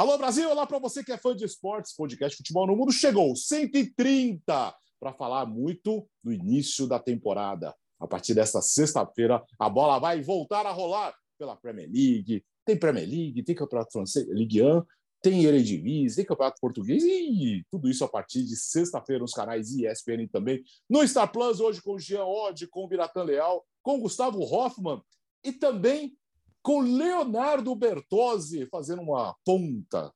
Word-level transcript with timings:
Alô 0.00 0.16
Brasil, 0.16 0.48
olá 0.48 0.66
para 0.66 0.78
você 0.78 1.04
que 1.04 1.12
é 1.12 1.18
fã 1.18 1.36
de 1.36 1.44
esportes, 1.44 1.94
podcast 1.94 2.34
Futebol 2.34 2.66
no 2.66 2.74
Mundo 2.74 2.90
chegou 2.90 3.36
130 3.36 4.74
para 4.98 5.12
falar 5.12 5.44
muito 5.44 6.08
do 6.24 6.32
início 6.32 6.86
da 6.86 6.98
temporada. 6.98 7.76
A 8.00 8.06
partir 8.06 8.32
desta 8.32 8.62
sexta-feira, 8.62 9.44
a 9.58 9.68
bola 9.68 9.98
vai 9.98 10.22
voltar 10.22 10.64
a 10.64 10.70
rolar 10.70 11.14
pela 11.38 11.54
Premier 11.54 11.86
League. 11.86 12.42
Tem 12.64 12.78
Premier 12.78 13.06
League, 13.06 13.42
tem 13.42 13.54
Campeonato 13.54 13.92
Francês, 13.92 14.26
Ligue 14.30 14.62
1, 14.62 14.82
tem 15.20 15.44
Eredivisie, 15.44 16.16
tem 16.16 16.24
Campeonato 16.24 16.62
Português 16.62 17.04
e 17.04 17.62
tudo 17.70 17.86
isso 17.86 18.02
a 18.02 18.08
partir 18.08 18.42
de 18.42 18.56
sexta-feira 18.56 19.20
nos 19.20 19.34
canais 19.34 19.68
ESPN 19.70 20.26
também. 20.32 20.62
No 20.88 21.06
Star 21.06 21.30
Plus, 21.30 21.60
hoje 21.60 21.82
com 21.82 21.96
o 21.96 21.98
Jean 21.98 22.24
Oddi, 22.24 22.66
com 22.66 22.84
o 22.84 22.88
Biratan 22.88 23.24
Leal, 23.24 23.62
com 23.82 23.98
o 23.98 24.00
Gustavo 24.00 24.40
Hoffman 24.40 25.02
e 25.44 25.52
também 25.52 26.16
com 26.62 26.80
Leonardo 26.80 27.74
Bertozzi 27.74 28.66
fazendo 28.66 29.02
uma 29.02 29.34
ponta 29.44 30.12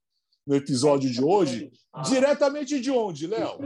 no 0.46 0.54
episódio 0.54 1.10
de 1.10 1.22
hoje. 1.22 1.70
Diretamente 2.04 2.80
de 2.80 2.90
onde, 2.90 3.26
Léo? 3.26 3.58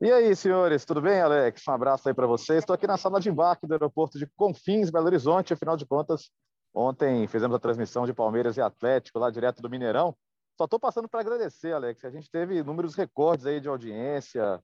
E 0.00 0.10
aí, 0.10 0.34
senhores, 0.34 0.84
tudo 0.84 1.02
bem, 1.02 1.20
Alex? 1.20 1.62
Um 1.68 1.72
abraço 1.72 2.08
aí 2.08 2.14
para 2.14 2.26
vocês. 2.26 2.60
Estou 2.60 2.74
aqui 2.74 2.86
na 2.86 2.96
sala 2.96 3.20
de 3.20 3.28
embarque 3.28 3.66
do 3.66 3.74
aeroporto 3.74 4.18
de 4.18 4.26
Confins, 4.36 4.90
Belo 4.90 5.06
Horizonte. 5.06 5.52
Afinal 5.52 5.76
de 5.76 5.84
contas, 5.84 6.30
ontem 6.72 7.26
fizemos 7.26 7.54
a 7.54 7.60
transmissão 7.60 8.06
de 8.06 8.14
Palmeiras 8.14 8.56
e 8.56 8.60
Atlético 8.60 9.18
lá 9.18 9.30
direto 9.30 9.60
do 9.60 9.68
Mineirão. 9.68 10.16
Só 10.56 10.64
estou 10.64 10.78
passando 10.78 11.08
para 11.08 11.20
agradecer, 11.20 11.72
Alex. 11.72 12.04
A 12.04 12.10
gente 12.10 12.30
teve 12.30 12.62
números 12.62 12.94
recordes 12.94 13.46
aí 13.46 13.60
de 13.60 13.68
audiência, 13.68 14.60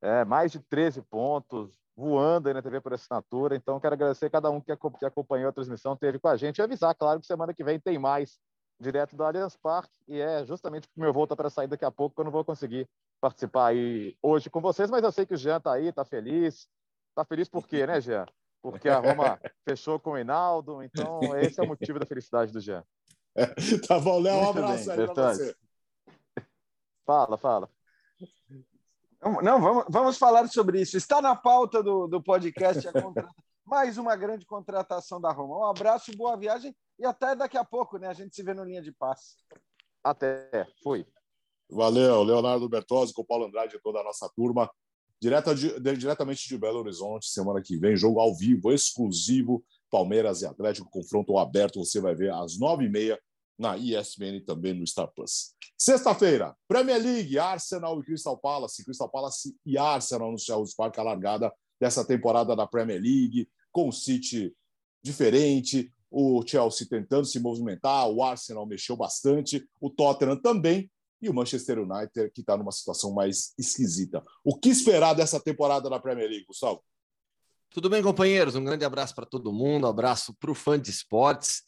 é, 0.00 0.24
mais 0.24 0.52
de 0.52 0.60
13 0.60 1.02
pontos, 1.02 1.78
voando 1.96 2.48
aí 2.48 2.54
na 2.54 2.62
TV 2.62 2.80
por 2.80 2.92
assinatura. 2.92 3.56
Então, 3.56 3.80
quero 3.80 3.94
agradecer 3.94 4.30
cada 4.30 4.50
um 4.50 4.60
que 4.60 4.72
acompanhou 5.04 5.48
a 5.48 5.52
transmissão, 5.52 5.96
teve 5.96 6.18
com 6.18 6.28
a 6.28 6.36
gente 6.36 6.58
e 6.58 6.62
avisar, 6.62 6.94
claro, 6.94 7.20
que 7.20 7.26
semana 7.26 7.52
que 7.52 7.64
vem 7.64 7.80
tem 7.80 7.98
mais 7.98 8.38
direto 8.80 9.16
do 9.16 9.24
Allianz 9.24 9.56
Parque 9.56 9.98
e 10.06 10.20
é 10.20 10.44
justamente 10.46 10.86
porque 10.86 11.00
meu 11.00 11.12
voo 11.12 11.24
está 11.24 11.34
para 11.34 11.50
sair 11.50 11.66
daqui 11.66 11.84
a 11.84 11.90
pouco, 11.90 12.14
que 12.14 12.20
eu 12.20 12.24
não 12.24 12.30
vou 12.30 12.44
conseguir 12.44 12.88
participar 13.20 13.68
aí 13.68 14.16
hoje 14.22 14.48
com 14.48 14.60
vocês, 14.60 14.88
mas 14.90 15.02
eu 15.02 15.10
sei 15.10 15.26
que 15.26 15.34
o 15.34 15.36
Jean 15.36 15.56
está 15.56 15.72
aí, 15.72 15.88
está 15.88 16.04
feliz. 16.04 16.68
Está 17.10 17.24
feliz 17.24 17.48
por 17.48 17.66
quê, 17.66 17.84
né, 17.84 18.00
Jean? 18.00 18.26
Porque 18.62 18.88
a 18.88 19.00
Roma 19.00 19.40
fechou 19.68 19.98
com 19.98 20.12
o 20.12 20.18
Hinaldo, 20.18 20.82
então 20.84 21.20
esse 21.38 21.58
é 21.58 21.64
o 21.64 21.66
motivo 21.66 21.98
da 21.98 22.06
felicidade 22.06 22.52
do 22.52 22.60
Jean. 22.60 22.84
tá 23.88 23.98
bom, 23.98 24.20
Léo, 24.20 24.36
um 24.36 24.50
abraço 24.50 24.86
bem, 24.86 25.00
aí 25.00 25.06
para 25.06 25.34
você. 25.34 25.56
Fala, 27.04 27.36
fala. 27.36 27.68
Não, 29.22 29.60
vamos, 29.60 29.84
vamos 29.88 30.18
falar 30.18 30.48
sobre 30.48 30.80
isso. 30.80 30.96
Está 30.96 31.20
na 31.20 31.34
pauta 31.34 31.82
do, 31.82 32.06
do 32.06 32.22
podcast 32.22 32.86
mais 33.66 33.98
uma 33.98 34.14
grande 34.14 34.46
contratação 34.46 35.20
da 35.20 35.32
Roma. 35.32 35.58
Um 35.58 35.64
abraço, 35.64 36.16
boa 36.16 36.36
viagem 36.36 36.74
e 36.98 37.04
até 37.04 37.34
daqui 37.34 37.58
a 37.58 37.64
pouco, 37.64 37.98
né? 37.98 38.08
A 38.08 38.12
gente 38.12 38.34
se 38.34 38.42
vê 38.42 38.54
no 38.54 38.64
linha 38.64 38.80
de 38.80 38.92
passe. 38.92 39.36
Até, 40.02 40.66
fui. 40.82 41.04
Valeu, 41.68 42.22
Leonardo 42.22 42.68
Bertozzi, 42.68 43.12
com 43.12 43.22
o 43.22 43.26
Paulo 43.26 43.46
Andrade 43.46 43.76
e 43.76 43.80
toda 43.80 44.00
a 44.00 44.04
nossa 44.04 44.28
turma. 44.34 44.70
Direta 45.20 45.52
de, 45.54 45.78
de, 45.80 45.96
diretamente 45.96 46.48
de 46.48 46.56
Belo 46.56 46.78
Horizonte, 46.78 47.26
semana 47.26 47.60
que 47.60 47.76
vem, 47.76 47.96
jogo 47.96 48.20
ao 48.20 48.34
vivo, 48.34 48.72
exclusivo, 48.72 49.64
Palmeiras 49.90 50.42
e 50.42 50.46
Atlético, 50.46 50.88
confronto 50.88 51.36
aberto, 51.36 51.84
você 51.84 52.00
vai 52.00 52.14
ver 52.14 52.32
às 52.32 52.56
nove 52.56 52.84
e 52.84 52.88
meia 52.88 53.20
na 53.58 53.76
ESPN 53.76 54.40
também 54.44 54.72
no 54.72 54.86
Star 54.86 55.08
Plus. 55.08 55.54
Sexta-feira, 55.76 56.56
Premier 56.66 57.02
League, 57.02 57.38
Arsenal 57.38 58.00
e 58.00 58.04
Crystal 58.04 58.38
Palace. 58.38 58.84
Crystal 58.84 59.08
Palace 59.08 59.56
e 59.66 59.76
Arsenal 59.76 60.30
no 60.30 60.38
Selhurst 60.38 60.76
Park, 60.76 60.98
a 60.98 61.02
largada 61.02 61.52
dessa 61.80 62.04
temporada 62.04 62.54
da 62.54 62.66
Premier 62.66 63.00
League, 63.00 63.48
com 63.72 63.88
o 63.88 63.92
City 63.92 64.54
diferente, 65.02 65.92
o 66.10 66.42
Chelsea 66.46 66.86
tentando 66.88 67.26
se 67.26 67.38
movimentar, 67.38 68.08
o 68.08 68.22
Arsenal 68.22 68.66
mexeu 68.66 68.96
bastante, 68.96 69.68
o 69.80 69.90
Tottenham 69.90 70.40
também, 70.40 70.90
e 71.20 71.28
o 71.28 71.34
Manchester 71.34 71.78
United, 71.78 72.30
que 72.30 72.40
está 72.40 72.56
numa 72.56 72.72
situação 72.72 73.12
mais 73.12 73.52
esquisita. 73.58 74.24
O 74.44 74.56
que 74.56 74.68
esperar 74.68 75.14
dessa 75.14 75.40
temporada 75.40 75.90
da 75.90 75.98
Premier 75.98 76.28
League, 76.28 76.46
Gustavo? 76.46 76.82
Tudo 77.70 77.90
bem, 77.90 78.02
companheiros? 78.02 78.54
Um 78.54 78.64
grande 78.64 78.84
abraço 78.84 79.14
para 79.14 79.26
todo 79.26 79.52
mundo, 79.52 79.86
um 79.86 79.90
abraço 79.90 80.32
para 80.34 80.50
o 80.50 80.54
fã 80.54 80.80
de 80.80 80.90
esportes. 80.90 81.62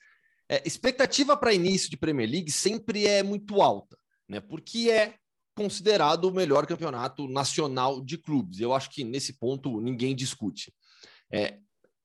É, 0.53 0.61
expectativa 0.67 1.37
para 1.37 1.55
início 1.55 1.89
de 1.89 1.97
Premier 1.97 2.29
League 2.29 2.51
sempre 2.51 3.07
é 3.07 3.23
muito 3.23 3.63
alta, 3.63 3.97
né? 4.29 4.41
Porque 4.41 4.91
é 4.91 5.15
considerado 5.55 6.25
o 6.25 6.33
melhor 6.33 6.67
campeonato 6.67 7.29
nacional 7.29 8.01
de 8.01 8.19
clubes. 8.19 8.59
Eu 8.59 8.75
acho 8.75 8.91
que 8.91 9.05
nesse 9.05 9.35
ponto 9.35 9.81
ninguém 9.81 10.13
discute. 10.13 10.75
É, 11.33 11.59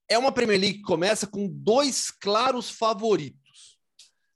é 0.08 0.16
uma 0.20 0.32
Premier 0.32 0.60
League 0.60 0.78
que 0.78 0.84
começa 0.84 1.26
com 1.26 1.48
dois 1.48 2.12
claros 2.12 2.70
favoritos. 2.70 3.80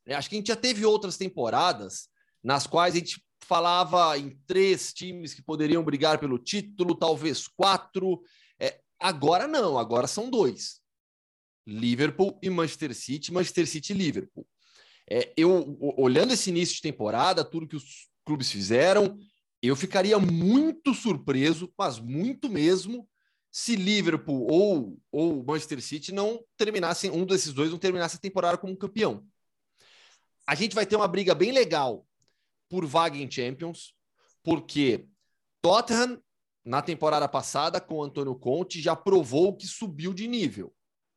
É, 0.07 0.15
acho 0.15 0.27
que 0.27 0.35
a 0.35 0.39
gente 0.39 0.47
já 0.47 0.55
teve 0.55 0.83
outras 0.83 1.15
temporadas 1.15 2.09
nas 2.43 2.65
quais 2.65 2.95
a 2.95 2.97
gente 2.97 3.23
falava 3.41 4.17
em 4.17 4.35
três 4.47 4.91
times 4.91 5.35
que 5.35 5.43
poderiam 5.43 5.83
brigar 5.83 6.17
pelo 6.17 6.39
título, 6.39 6.95
talvez 6.95 7.47
quatro. 7.47 8.23
É, 8.59 8.79
agora 8.99 9.47
não, 9.47 9.77
agora 9.77 10.07
são 10.07 10.31
dois. 10.31 10.81
Liverpool 11.69 12.39
e 12.41 12.49
Manchester 12.49 12.93
City, 12.95 13.31
Manchester 13.31 13.67
City 13.67 13.93
e 13.93 13.95
Liverpool. 13.95 14.47
É, 15.09 15.33
eu, 15.37 15.77
olhando 15.97 16.33
esse 16.33 16.49
início 16.49 16.75
de 16.75 16.81
temporada, 16.81 17.43
tudo 17.43 17.67
que 17.67 17.75
os 17.75 18.09
clubes 18.25 18.51
fizeram, 18.51 19.17
eu 19.61 19.75
ficaria 19.75 20.17
muito 20.17 20.93
surpreso, 20.93 21.71
mas 21.77 21.99
muito 21.99 22.49
mesmo, 22.49 23.07
se 23.51 23.75
Liverpool 23.75 24.47
ou, 24.51 24.99
ou 25.11 25.43
Manchester 25.43 25.81
City 25.81 26.11
não 26.11 26.43
terminassem, 26.55 27.11
um 27.11 27.25
desses 27.25 27.53
dois 27.53 27.71
não 27.71 27.79
terminasse 27.79 28.17
a 28.17 28.19
temporada 28.19 28.57
como 28.57 28.77
campeão. 28.77 29.25
A 30.47 30.55
gente 30.55 30.75
vai 30.75 30.85
ter 30.85 30.95
uma 30.95 31.07
briga 31.07 31.35
bem 31.35 31.51
legal 31.51 32.05
por 32.69 32.85
vaga 32.85 33.17
em 33.17 33.29
Champions, 33.29 33.93
porque 34.43 35.07
Tottenham, 35.61 36.21
na 36.63 36.81
temporada 36.81 37.27
passada, 37.27 37.81
com 37.81 38.03
Antônio 38.03 38.35
Conte, 38.35 38.81
já 38.81 38.95
provou 38.95 39.55
que 39.55 39.65
subiu 39.65 40.13
de 40.13 40.27
nível. 40.27 40.73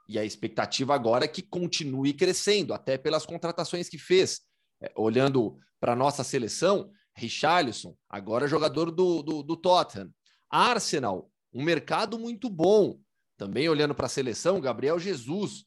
E 0.08 0.18
a 0.18 0.24
expectativa 0.24 0.94
agora 0.94 1.24
é 1.24 1.28
que 1.28 1.42
continue 1.42 2.12
crescendo, 2.12 2.74
até 2.74 2.98
pelas 2.98 3.24
contratações 3.24 3.88
que 3.88 3.98
fez. 3.98 4.40
É, 4.80 4.92
olhando 4.96 5.58
para 5.80 5.92
a 5.92 5.96
nossa 5.96 6.24
seleção, 6.24 6.90
Richarlison, 7.14 7.96
agora 8.08 8.48
jogador 8.48 8.90
do, 8.90 9.22
do, 9.22 9.42
do 9.42 9.56
Tottenham. 9.56 10.12
Arsenal, 10.50 11.30
um 11.52 11.62
mercado 11.62 12.18
muito 12.18 12.48
bom. 12.50 12.98
Também 13.36 13.68
olhando 13.68 13.94
para 13.94 14.06
a 14.06 14.08
seleção, 14.08 14.60
Gabriel 14.60 14.98
Jesus. 14.98 15.64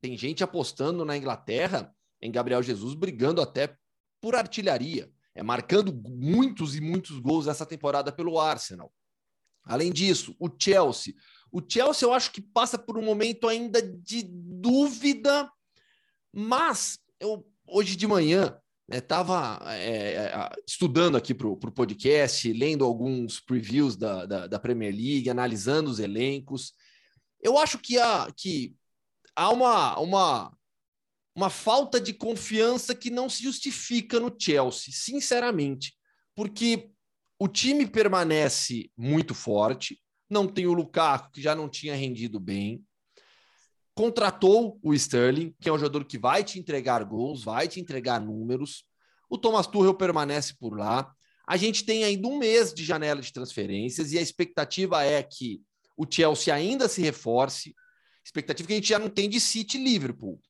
Tem 0.00 0.16
gente 0.16 0.42
apostando 0.42 1.04
na 1.04 1.16
Inglaterra 1.16 1.94
em 2.20 2.30
Gabriel 2.30 2.62
Jesus, 2.62 2.94
brigando 2.94 3.40
até 3.40 3.76
por 4.20 4.34
artilharia. 4.34 5.10
É 5.34 5.42
marcando 5.42 5.92
muitos 5.92 6.76
e 6.76 6.80
muitos 6.80 7.18
gols 7.18 7.46
essa 7.46 7.64
temporada 7.64 8.12
pelo 8.12 8.38
Arsenal. 8.38 8.92
Além 9.64 9.92
disso, 9.92 10.34
o 10.38 10.48
Chelsea 10.58 11.14
o 11.52 11.62
Chelsea 11.66 12.08
eu 12.08 12.14
acho 12.14 12.32
que 12.32 12.40
passa 12.40 12.78
por 12.78 12.96
um 12.96 13.04
momento 13.04 13.46
ainda 13.46 13.82
de 13.82 14.22
dúvida, 14.26 15.50
mas 16.32 16.98
eu 17.20 17.46
hoje 17.66 17.94
de 17.94 18.06
manhã 18.06 18.58
estava 18.90 19.58
né, 19.64 19.86
é, 19.86 20.14
é 20.14 20.50
estudando 20.66 21.16
aqui 21.16 21.34
para 21.34 21.46
o 21.46 21.56
podcast, 21.56 22.50
lendo 22.52 22.84
alguns 22.84 23.38
previews 23.38 23.96
da, 23.96 24.26
da, 24.26 24.46
da, 24.46 24.58
Premier 24.58 24.94
League, 24.94 25.30
analisando 25.30 25.90
os 25.90 25.98
elencos. 25.98 26.72
Eu 27.40 27.58
acho 27.58 27.78
que 27.78 27.98
há, 27.98 28.28
que 28.34 28.74
há 29.36 29.50
uma, 29.50 29.98
uma, 29.98 30.56
uma 31.34 31.50
falta 31.50 32.00
de 32.00 32.12
confiança 32.12 32.94
que 32.94 33.10
não 33.10 33.28
se 33.28 33.42
justifica 33.42 34.18
no 34.18 34.34
Chelsea, 34.36 34.92
sinceramente, 34.92 35.94
porque 36.34 36.90
o 37.38 37.48
time 37.48 37.86
permanece 37.86 38.90
muito 38.96 39.34
forte, 39.34 40.00
não 40.32 40.48
tem 40.48 40.66
o 40.66 40.72
Lukaku, 40.72 41.30
que 41.30 41.42
já 41.42 41.54
não 41.54 41.68
tinha 41.68 41.94
rendido 41.94 42.40
bem. 42.40 42.82
Contratou 43.94 44.78
o 44.82 44.94
Sterling, 44.94 45.54
que 45.60 45.68
é 45.68 45.72
um 45.72 45.78
jogador 45.78 46.04
que 46.04 46.18
vai 46.18 46.42
te 46.42 46.58
entregar 46.58 47.04
gols, 47.04 47.44
vai 47.44 47.68
te 47.68 47.78
entregar 47.78 48.20
números. 48.20 48.84
O 49.28 49.36
Thomas 49.36 49.66
Tuchel 49.66 49.94
permanece 49.94 50.54
por 50.58 50.76
lá. 50.76 51.12
A 51.46 51.56
gente 51.56 51.84
tem 51.84 52.04
ainda 52.04 52.26
um 52.26 52.38
mês 52.38 52.72
de 52.72 52.84
janela 52.84 53.20
de 53.20 53.32
transferências 53.32 54.12
e 54.12 54.18
a 54.18 54.22
expectativa 54.22 55.04
é 55.04 55.22
que 55.22 55.60
o 55.96 56.06
Chelsea 56.10 56.54
ainda 56.54 56.88
se 56.88 57.02
reforce. 57.02 57.74
Expectativa 58.24 58.66
que 58.66 58.72
a 58.72 58.76
gente 58.76 58.88
já 58.88 58.98
não 58.98 59.10
tem 59.10 59.28
de 59.28 59.38
City 59.38 59.76
e 59.76 59.84
Liverpool. 59.84 60.40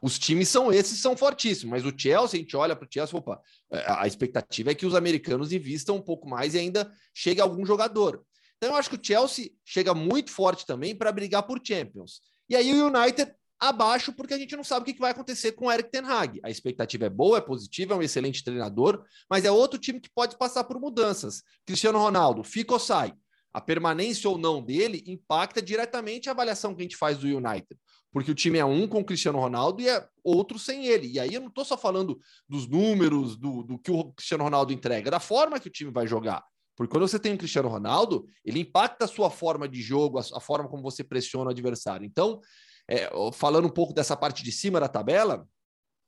Os 0.00 0.18
times 0.18 0.48
são 0.48 0.72
esses, 0.72 0.98
são 0.98 1.14
fortíssimos, 1.14 1.70
mas 1.70 1.84
o 1.84 1.92
Chelsea, 1.96 2.38
a 2.38 2.42
gente 2.42 2.56
olha 2.56 2.74
para 2.74 2.86
o 2.86 2.88
Chelsea, 2.90 3.18
opa, 3.18 3.38
a 3.70 4.06
expectativa 4.06 4.70
é 4.70 4.74
que 4.74 4.86
os 4.86 4.94
americanos 4.94 5.52
invistam 5.52 5.96
um 5.96 6.02
pouco 6.02 6.26
mais 6.26 6.54
e 6.54 6.58
ainda 6.58 6.90
chegue 7.12 7.40
algum 7.40 7.66
jogador. 7.66 8.24
Então, 8.56 8.70
eu 8.70 8.76
acho 8.76 8.90
que 8.90 8.96
o 8.96 9.00
Chelsea 9.02 9.50
chega 9.64 9.94
muito 9.94 10.30
forte 10.30 10.64
também 10.66 10.94
para 10.94 11.12
brigar 11.12 11.42
por 11.42 11.60
Champions. 11.62 12.20
E 12.48 12.56
aí 12.56 12.72
o 12.72 12.86
United 12.86 13.34
abaixo, 13.58 14.12
porque 14.12 14.34
a 14.34 14.38
gente 14.38 14.54
não 14.56 14.64
sabe 14.64 14.82
o 14.90 14.94
que 14.94 15.00
vai 15.00 15.10
acontecer 15.10 15.52
com 15.52 15.66
o 15.66 15.72
Eric 15.72 15.90
Ten 15.90 16.04
Hag. 16.04 16.40
A 16.42 16.50
expectativa 16.50 17.06
é 17.06 17.10
boa, 17.10 17.38
é 17.38 17.40
positiva, 17.40 17.94
é 17.94 17.96
um 17.96 18.02
excelente 18.02 18.44
treinador, 18.44 19.02
mas 19.30 19.44
é 19.44 19.50
outro 19.50 19.78
time 19.78 20.00
que 20.00 20.10
pode 20.14 20.36
passar 20.36 20.64
por 20.64 20.78
mudanças. 20.78 21.42
Cristiano 21.64 21.98
Ronaldo, 21.98 22.44
fica 22.44 22.74
ou 22.74 22.78
sai? 22.78 23.14
A 23.52 23.60
permanência 23.60 24.28
ou 24.28 24.36
não 24.36 24.62
dele 24.62 25.02
impacta 25.06 25.62
diretamente 25.62 26.28
a 26.28 26.32
avaliação 26.32 26.74
que 26.74 26.82
a 26.82 26.84
gente 26.84 26.96
faz 26.96 27.16
do 27.16 27.26
United. 27.26 27.66
porque 28.12 28.30
o 28.30 28.34
time 28.34 28.58
é 28.58 28.64
um 28.64 28.86
com 28.88 29.00
o 29.00 29.04
Cristiano 29.04 29.38
Ronaldo 29.38 29.82
e 29.82 29.88
é 29.88 30.06
outro 30.24 30.58
sem 30.58 30.86
ele. 30.86 31.06
E 31.08 31.20
aí 31.20 31.34
eu 31.34 31.40
não 31.40 31.48
estou 31.48 31.64
só 31.64 31.76
falando 31.76 32.18
dos 32.48 32.66
números, 32.66 33.36
do, 33.36 33.62
do 33.62 33.78
que 33.78 33.90
o 33.90 34.12
Cristiano 34.12 34.44
Ronaldo 34.44 34.72
entrega, 34.72 35.10
da 35.10 35.20
forma 35.20 35.60
que 35.60 35.68
o 35.68 35.72
time 35.72 35.90
vai 35.90 36.06
jogar. 36.06 36.42
Porque 36.76 36.90
quando 36.90 37.08
você 37.08 37.18
tem 37.18 37.34
o 37.34 37.38
Cristiano 37.38 37.68
Ronaldo, 37.68 38.28
ele 38.44 38.60
impacta 38.60 39.06
a 39.06 39.08
sua 39.08 39.30
forma 39.30 39.66
de 39.66 39.80
jogo, 39.80 40.18
a, 40.18 40.24
a 40.34 40.40
forma 40.40 40.68
como 40.68 40.82
você 40.82 41.02
pressiona 41.02 41.46
o 41.46 41.50
adversário. 41.50 42.04
Então, 42.04 42.40
é, 42.88 43.10
falando 43.32 43.66
um 43.66 43.70
pouco 43.70 43.94
dessa 43.94 44.16
parte 44.16 44.44
de 44.44 44.52
cima 44.52 44.78
da 44.78 44.86
tabela, 44.86 45.48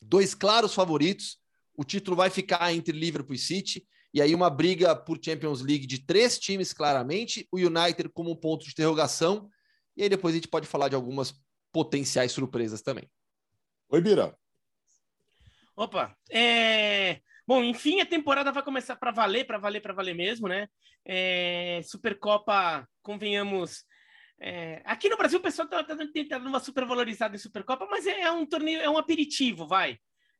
dois 0.00 0.34
claros 0.34 0.74
favoritos. 0.74 1.38
O 1.74 1.84
título 1.84 2.16
vai 2.16 2.28
ficar 2.28 2.72
entre 2.72 2.96
Liverpool 2.96 3.34
e 3.34 3.38
City. 3.38 3.86
E 4.12 4.20
aí, 4.20 4.34
uma 4.34 4.50
briga 4.50 4.94
por 4.94 5.18
Champions 5.22 5.62
League 5.62 5.86
de 5.86 6.04
três 6.04 6.38
times, 6.38 6.72
claramente. 6.72 7.48
O 7.50 7.56
United 7.56 8.08
como 8.10 8.30
um 8.30 8.36
ponto 8.36 8.64
de 8.64 8.70
interrogação. 8.70 9.48
E 9.96 10.02
aí, 10.02 10.08
depois 10.08 10.34
a 10.34 10.36
gente 10.36 10.48
pode 10.48 10.66
falar 10.66 10.88
de 10.88 10.94
algumas 10.94 11.34
potenciais 11.72 12.32
surpresas 12.32 12.82
também. 12.82 13.08
Oi, 13.90 14.00
Bira. 14.00 14.36
Opa, 15.76 16.16
é... 16.30 17.20
Bom, 17.48 17.64
enfim, 17.64 17.98
a 18.02 18.04
temporada 18.04 18.52
vai 18.52 18.62
começar 18.62 18.94
para 18.94 19.10
valer, 19.10 19.46
para 19.46 19.56
valer, 19.56 19.80
para 19.80 19.94
valer 19.94 20.14
mesmo, 20.14 20.46
né? 20.46 20.68
É, 21.02 21.80
Supercopa, 21.82 22.86
convenhamos. 23.00 23.86
É, 24.38 24.82
aqui 24.84 25.08
no 25.08 25.16
Brasil 25.16 25.38
o 25.38 25.42
pessoal 25.42 25.64
está 25.64 25.82
tá, 25.82 25.96
tentando 26.12 26.46
uma 26.46 26.60
supervalorizada 26.60 27.34
em 27.34 27.38
Supercopa, 27.38 27.86
mas 27.90 28.06
é, 28.06 28.20
é, 28.20 28.30
um 28.30 28.44
torneio, 28.44 28.82
é 28.82 28.90
um 28.90 28.98
aperitivo, 28.98 29.66
vai. 29.66 29.98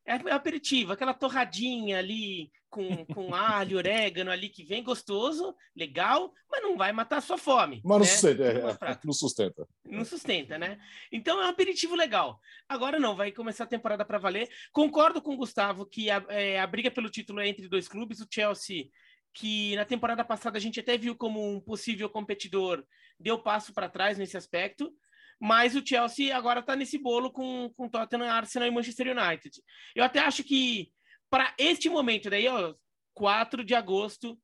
É, 0.09 0.31
aperitivo, 0.31 0.91
aquela 0.91 1.13
torradinha 1.13 1.99
ali 1.99 2.51
com, 2.67 3.05
com 3.05 3.35
alho, 3.35 3.77
orégano 3.77 4.31
ali 4.31 4.49
que 4.49 4.63
vem 4.63 4.83
gostoso, 4.83 5.55
legal, 5.75 6.33
mas 6.49 6.63
não 6.63 6.75
vai 6.75 6.91
matar 6.91 7.17
a 7.17 7.21
sua 7.21 7.37
fome. 7.37 7.79
Mas 7.85 7.91
não, 7.91 7.99
né? 7.99 8.05
sustenta, 8.05 8.43
é, 8.43 8.91
é 8.91 8.99
não 9.03 9.13
sustenta. 9.13 9.67
Não 9.85 10.05
sustenta, 10.05 10.57
né? 10.57 10.79
Então 11.11 11.39
é 11.39 11.45
um 11.45 11.49
aperitivo 11.49 11.95
legal. 11.95 12.39
Agora 12.67 12.99
não, 12.99 13.15
vai 13.15 13.31
começar 13.31 13.65
a 13.65 13.67
temporada 13.67 14.03
para 14.03 14.17
valer. 14.17 14.49
Concordo 14.71 15.21
com 15.21 15.35
o 15.35 15.37
Gustavo 15.37 15.85
que 15.85 16.09
a, 16.09 16.25
é, 16.29 16.59
a 16.59 16.65
briga 16.65 16.89
pelo 16.89 17.09
título 17.09 17.39
é 17.39 17.47
entre 17.47 17.67
dois 17.67 17.87
clubes, 17.87 18.19
o 18.19 18.27
Chelsea 18.27 18.89
que 19.31 19.75
na 19.75 19.85
temporada 19.85 20.25
passada 20.25 20.57
a 20.57 20.61
gente 20.61 20.79
até 20.79 20.97
viu 20.97 21.15
como 21.15 21.39
um 21.39 21.61
possível 21.61 22.09
competidor, 22.09 22.83
deu 23.19 23.37
passo 23.37 23.73
para 23.73 23.87
trás 23.87 24.17
nesse 24.17 24.35
aspecto, 24.35 24.91
mas 25.39 25.75
o 25.75 25.85
Chelsea 25.85 26.35
agora 26.35 26.59
está 26.59 26.75
nesse 26.75 26.97
bolo 26.97 27.31
com, 27.31 27.71
com 27.75 27.87
Tottenham, 27.87 28.29
Arsenal 28.29 28.67
e 28.67 28.71
Manchester 28.71 29.15
United. 29.17 29.61
Eu 29.95 30.03
até 30.03 30.19
acho 30.19 30.43
que 30.43 30.91
para 31.29 31.53
este 31.57 31.89
momento, 31.89 32.29
daí, 32.29 32.47
ó, 32.47 32.73
4 33.13 33.63
de 33.63 33.73
agosto, 33.73 34.37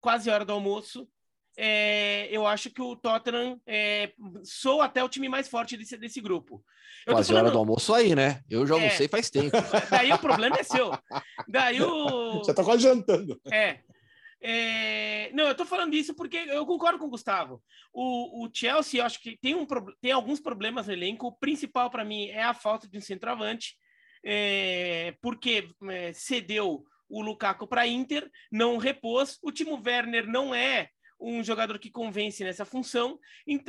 quase 0.00 0.30
hora 0.30 0.44
do 0.44 0.52
almoço, 0.52 1.08
é, 1.56 2.28
eu 2.30 2.46
acho 2.46 2.70
que 2.70 2.80
o 2.80 2.96
Tottenham 2.96 3.60
é, 3.66 4.12
sou 4.44 4.80
até 4.80 5.02
o 5.02 5.08
time 5.08 5.28
mais 5.28 5.48
forte 5.48 5.76
desse, 5.76 5.96
desse 5.96 6.20
grupo. 6.20 6.64
Eu 7.06 7.14
Quase 7.14 7.28
falando... 7.28 7.44
hora 7.44 7.52
do 7.52 7.58
almoço 7.58 7.92
aí, 7.92 8.14
né? 8.14 8.42
Eu 8.48 8.66
já 8.66 8.74
almocei 8.74 9.06
é, 9.06 9.08
faz 9.08 9.28
tempo. 9.28 9.50
Daí 9.90 10.12
o 10.12 10.18
problema 10.18 10.56
é 10.58 10.62
seu. 10.62 10.92
Daí 11.48 11.82
o. 11.82 12.38
Você 12.38 12.54
tá 12.54 12.62
quase 12.62 12.82
jantando. 12.82 13.40
É. 13.50 13.80
É... 14.42 15.30
Não, 15.32 15.46
eu 15.46 15.54
tô 15.54 15.64
falando 15.64 15.94
isso 15.94 16.14
porque 16.14 16.36
eu 16.36 16.66
concordo 16.66 16.98
com 16.98 17.06
o 17.06 17.10
Gustavo. 17.10 17.62
O, 17.92 18.44
o 18.44 18.50
Chelsea, 18.52 19.00
eu 19.00 19.06
acho 19.06 19.20
que 19.20 19.38
tem, 19.38 19.54
um, 19.54 19.66
tem 20.00 20.12
alguns 20.12 20.40
problemas 20.40 20.86
no 20.86 20.92
elenco. 20.92 21.28
O 21.28 21.32
principal 21.32 21.90
para 21.90 22.04
mim 22.04 22.26
é 22.28 22.42
a 22.42 22.54
falta 22.54 22.88
de 22.88 22.98
um 22.98 23.00
centroavante, 23.00 23.76
é... 24.24 25.14
porque 25.22 25.70
é, 25.88 26.12
cedeu 26.12 26.84
o 27.08 27.22
Lukaku 27.22 27.66
para 27.66 27.86
Inter, 27.86 28.28
não 28.50 28.78
repôs. 28.78 29.38
O 29.42 29.52
Timo 29.52 29.80
Werner 29.84 30.26
não 30.26 30.54
é 30.54 30.88
um 31.22 31.42
jogador 31.42 31.78
que 31.78 31.90
convence 31.90 32.42
nessa 32.42 32.64
função. 32.64 33.18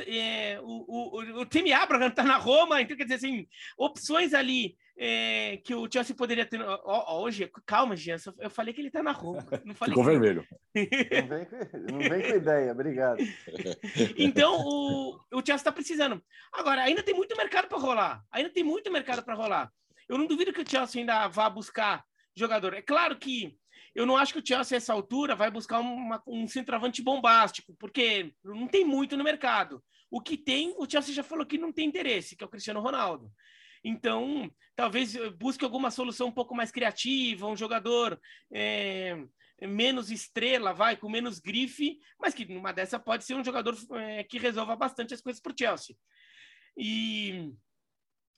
É, 0.06 0.58
o, 0.62 0.84
o, 0.88 1.40
o 1.40 1.46
Temi 1.46 1.72
Abraham 1.72 2.08
está 2.08 2.24
na 2.24 2.36
Roma, 2.36 2.80
então 2.82 2.96
quer 2.96 3.04
dizer 3.04 3.16
assim, 3.16 3.46
opções 3.78 4.34
ali 4.34 4.76
é, 4.96 5.58
que 5.58 5.74
o 5.74 5.90
Chelsea 5.90 6.14
poderia 6.14 6.46
ter. 6.46 6.60
Ó, 6.60 6.80
ó, 6.84 7.22
hoje, 7.22 7.50
calma, 7.66 7.96
Jean, 7.96 8.16
eu 8.38 8.50
falei 8.50 8.72
que 8.72 8.80
ele 8.80 8.88
está 8.88 9.02
na 9.02 9.12
Roma. 9.12 9.44
Não 9.64 9.74
falei 9.74 9.94
Ficou 9.94 10.04
que... 10.04 10.10
vermelho. 10.10 10.46
não, 10.74 11.28
vem 11.28 11.44
com, 11.44 11.92
não 11.92 11.98
vem 11.98 12.22
com 12.22 12.36
ideia, 12.36 12.72
obrigado. 12.72 13.18
Então, 14.16 14.60
o, 14.60 15.16
o 15.32 15.38
Chelsea 15.38 15.56
está 15.56 15.72
precisando. 15.72 16.22
Agora, 16.52 16.82
ainda 16.82 17.02
tem 17.02 17.14
muito 17.14 17.36
mercado 17.36 17.68
para 17.68 17.78
rolar. 17.78 18.24
Ainda 18.30 18.50
tem 18.50 18.62
muito 18.62 18.90
mercado 18.90 19.22
para 19.22 19.34
rolar. 19.34 19.72
Eu 20.08 20.18
não 20.18 20.26
duvido 20.26 20.52
que 20.52 20.60
o 20.60 20.68
Chelsea 20.68 21.00
ainda 21.00 21.26
vá 21.28 21.48
buscar 21.48 22.04
jogador. 22.36 22.74
É 22.74 22.82
claro 22.82 23.16
que 23.16 23.56
eu 23.94 24.04
não 24.04 24.16
acho 24.16 24.32
que 24.32 24.40
o 24.40 24.46
Chelsea, 24.46 24.76
a 24.76 24.78
essa 24.78 24.92
altura, 24.92 25.36
vai 25.36 25.50
buscar 25.50 25.78
uma, 25.80 26.22
um 26.26 26.48
centroavante 26.48 27.02
bombástico, 27.02 27.74
porque 27.78 28.34
não 28.42 28.66
tem 28.66 28.84
muito 28.84 29.16
no 29.16 29.24
mercado. 29.24 29.82
O 30.10 30.20
que 30.20 30.36
tem, 30.36 30.74
o 30.76 30.88
Chelsea 30.88 31.14
já 31.14 31.22
falou 31.22 31.46
que 31.46 31.58
não 31.58 31.72
tem 31.72 31.86
interesse, 31.86 32.36
que 32.36 32.42
é 32.42 32.46
o 32.46 32.50
Cristiano 32.50 32.80
Ronaldo. 32.80 33.30
Então, 33.84 34.50
talvez 34.74 35.14
busque 35.38 35.64
alguma 35.64 35.90
solução 35.90 36.28
um 36.28 36.32
pouco 36.32 36.54
mais 36.54 36.70
criativa, 36.70 37.46
um 37.46 37.56
jogador 37.56 38.18
é, 38.52 39.16
menos 39.62 40.10
estrela, 40.10 40.72
vai, 40.72 40.96
com 40.96 41.08
menos 41.08 41.38
grife, 41.38 41.98
mas 42.18 42.34
que 42.34 42.46
numa 42.46 42.72
dessa 42.72 42.98
pode 42.98 43.24
ser 43.24 43.34
um 43.34 43.44
jogador 43.44 43.76
é, 43.92 44.24
que 44.24 44.38
resolva 44.38 44.74
bastante 44.74 45.14
as 45.14 45.20
coisas 45.20 45.40
para 45.40 45.52
o 45.52 45.56
Chelsea. 45.56 45.96
E 46.76 47.52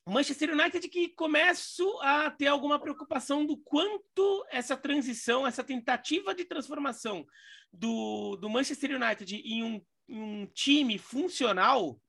Manchester 0.09 0.53
United 0.53 0.89
que 0.89 1.09
começo 1.09 1.99
a 2.01 2.31
ter 2.31 2.47
alguma 2.47 2.79
preocupação 2.79 3.45
do 3.45 3.57
quanto 3.57 4.47
essa 4.51 4.77
transição, 4.77 5.45
essa 5.45 5.65
tentativa 5.65 6.33
de 6.33 6.45
transformação 6.45 7.27
do, 7.73 8.37
do 8.37 8.49
Manchester 8.49 9.01
United 9.03 9.35
em 9.35 9.65
um, 9.65 9.83
em 10.09 10.21
um 10.21 10.47
time 10.47 10.97
funcional 10.97 12.01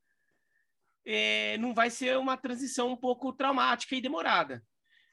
é, 1.03 1.57
não 1.57 1.73
vai 1.73 1.89
ser 1.89 2.17
uma 2.17 2.37
transição 2.37 2.91
um 2.91 2.97
pouco 2.97 3.33
traumática 3.33 3.95
e 3.95 4.01
demorada. 4.01 4.63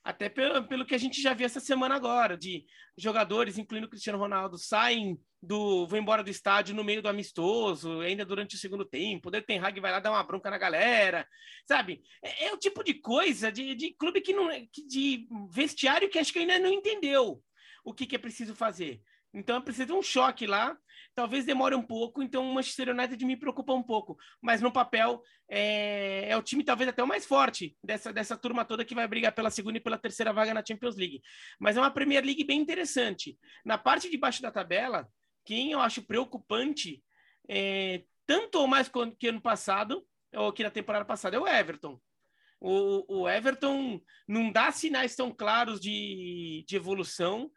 Até 0.04 0.28
pelo, 0.28 0.68
pelo 0.68 0.84
que 0.84 0.94
a 0.94 0.98
gente 0.98 1.22
já 1.22 1.32
viu 1.32 1.46
essa 1.46 1.60
semana 1.60 1.94
agora, 1.94 2.36
de 2.36 2.66
jogadores, 2.96 3.56
incluindo 3.56 3.86
o 3.86 3.90
Cristiano 3.90 4.18
Ronaldo, 4.18 4.58
saem 4.58 5.18
do 5.42 5.86
vou 5.86 5.98
embora 5.98 6.22
do 6.22 6.30
estádio 6.30 6.74
no 6.74 6.84
meio 6.84 7.02
do 7.02 7.08
amistoso, 7.08 8.00
ainda 8.00 8.24
durante 8.24 8.54
o 8.54 8.58
segundo 8.58 8.84
tempo, 8.84 9.28
o 9.28 9.42
Ten 9.42 9.58
Hag 9.58 9.80
vai 9.80 9.90
lá 9.90 10.00
dar 10.00 10.10
uma 10.10 10.22
bronca 10.22 10.50
na 10.50 10.58
galera, 10.58 11.26
sabe? 11.66 12.02
É, 12.22 12.46
é 12.46 12.52
o 12.52 12.58
tipo 12.58 12.84
de 12.84 12.94
coisa 12.94 13.50
de, 13.50 13.74
de 13.74 13.94
clube 13.94 14.20
que 14.20 14.34
não 14.34 14.48
de 14.86 15.26
vestiário 15.50 16.10
que 16.10 16.18
acho 16.18 16.32
que 16.32 16.38
ainda 16.40 16.58
não 16.58 16.70
entendeu 16.70 17.42
o 17.82 17.94
que, 17.94 18.06
que 18.06 18.16
é 18.16 18.18
preciso 18.18 18.54
fazer. 18.54 19.00
Então 19.32 19.56
é 19.56 19.60
preciso 19.60 19.96
um 19.96 20.02
choque 20.02 20.46
lá. 20.46 20.76
Talvez 21.14 21.44
demore 21.44 21.76
um 21.76 21.82
pouco, 21.82 22.22
então 22.22 22.48
o 22.48 22.54
Manchester 22.54 22.88
United 22.88 23.24
me 23.24 23.36
preocupa 23.36 23.72
um 23.72 23.82
pouco. 23.82 24.16
Mas 24.42 24.60
no 24.60 24.72
papel 24.72 25.22
é, 25.48 26.28
é, 26.28 26.36
o 26.36 26.42
time 26.42 26.64
talvez 26.64 26.88
até 26.88 27.02
o 27.02 27.06
mais 27.06 27.24
forte 27.24 27.76
dessa, 27.82 28.12
dessa 28.12 28.36
turma 28.36 28.64
toda 28.64 28.84
que 28.84 28.94
vai 28.94 29.06
brigar 29.06 29.32
pela 29.32 29.50
segunda 29.50 29.78
e 29.78 29.80
pela 29.80 29.96
terceira 29.96 30.32
vaga 30.32 30.52
na 30.52 30.64
Champions 30.66 30.96
League. 30.96 31.22
Mas 31.58 31.76
é 31.76 31.80
uma 31.80 31.90
Premier 31.90 32.24
League 32.24 32.44
bem 32.44 32.60
interessante. 32.60 33.38
Na 33.64 33.78
parte 33.78 34.10
de 34.10 34.18
baixo 34.18 34.42
da 34.42 34.50
tabela, 34.50 35.08
quem 35.44 35.72
eu 35.72 35.80
acho 35.80 36.02
preocupante, 36.02 37.02
é, 37.48 38.02
tanto 38.26 38.58
ou 38.58 38.66
mais 38.66 38.90
que 39.18 39.28
ano 39.28 39.40
passado, 39.40 40.04
ou 40.34 40.52
que 40.52 40.64
na 40.64 40.70
temporada 40.70 41.04
passada, 41.04 41.36
é 41.36 41.40
o 41.40 41.46
Everton. 41.46 42.00
O, 42.60 43.20
o 43.20 43.28
Everton 43.28 44.00
não 44.26 44.50
dá 44.50 44.72
sinais 44.72 45.14
tão 45.14 45.30
claros 45.30 45.78
de, 45.78 46.64
de 46.66 46.76
evolução. 46.76 47.50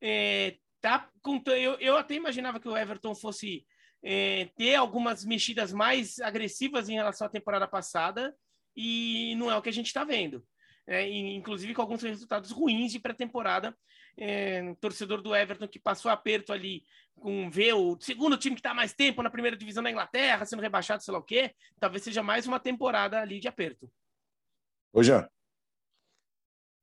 É, 0.00 0.56
tá 0.84 1.08
eu, 1.46 1.78
eu 1.80 1.96
até 1.96 2.14
imaginava 2.14 2.60
que 2.60 2.68
o 2.68 2.76
Everton 2.76 3.14
fosse 3.14 3.66
é, 4.02 4.50
ter 4.56 4.74
algumas 4.74 5.24
mexidas 5.24 5.72
mais 5.72 6.20
agressivas 6.20 6.90
em 6.90 6.94
relação 6.94 7.26
à 7.26 7.30
temporada 7.30 7.66
passada, 7.66 8.36
e 8.76 9.34
não 9.36 9.50
é 9.50 9.56
o 9.56 9.62
que 9.62 9.70
a 9.70 9.72
gente 9.72 9.86
está 9.86 10.04
vendo. 10.04 10.44
É, 10.86 11.08
inclusive 11.08 11.72
com 11.72 11.80
alguns 11.80 12.02
resultados 12.02 12.50
ruins 12.50 12.92
de 12.92 13.00
pré-temporada 13.00 13.74
é, 14.18 14.74
torcedor 14.74 15.22
do 15.22 15.34
Everton 15.34 15.66
que 15.66 15.78
passou 15.78 16.10
aperto 16.10 16.52
ali 16.52 16.84
com 17.14 17.48
ver 17.48 17.72
o 17.72 17.96
segundo 17.98 18.36
time 18.36 18.54
que 18.54 18.60
está 18.60 18.74
mais 18.74 18.92
tempo 18.92 19.22
na 19.22 19.30
primeira 19.30 19.56
divisão 19.56 19.82
da 19.82 19.90
Inglaterra, 19.90 20.44
sendo 20.44 20.60
rebaixado, 20.60 21.02
sei 21.02 21.12
lá 21.12 21.18
o 21.18 21.22
quê, 21.22 21.54
talvez 21.80 22.02
seja 22.02 22.22
mais 22.22 22.46
uma 22.46 22.60
temporada 22.60 23.18
ali 23.18 23.40
de 23.40 23.48
aperto. 23.48 23.90
Ô, 24.92 25.02
Jean. 25.02 25.26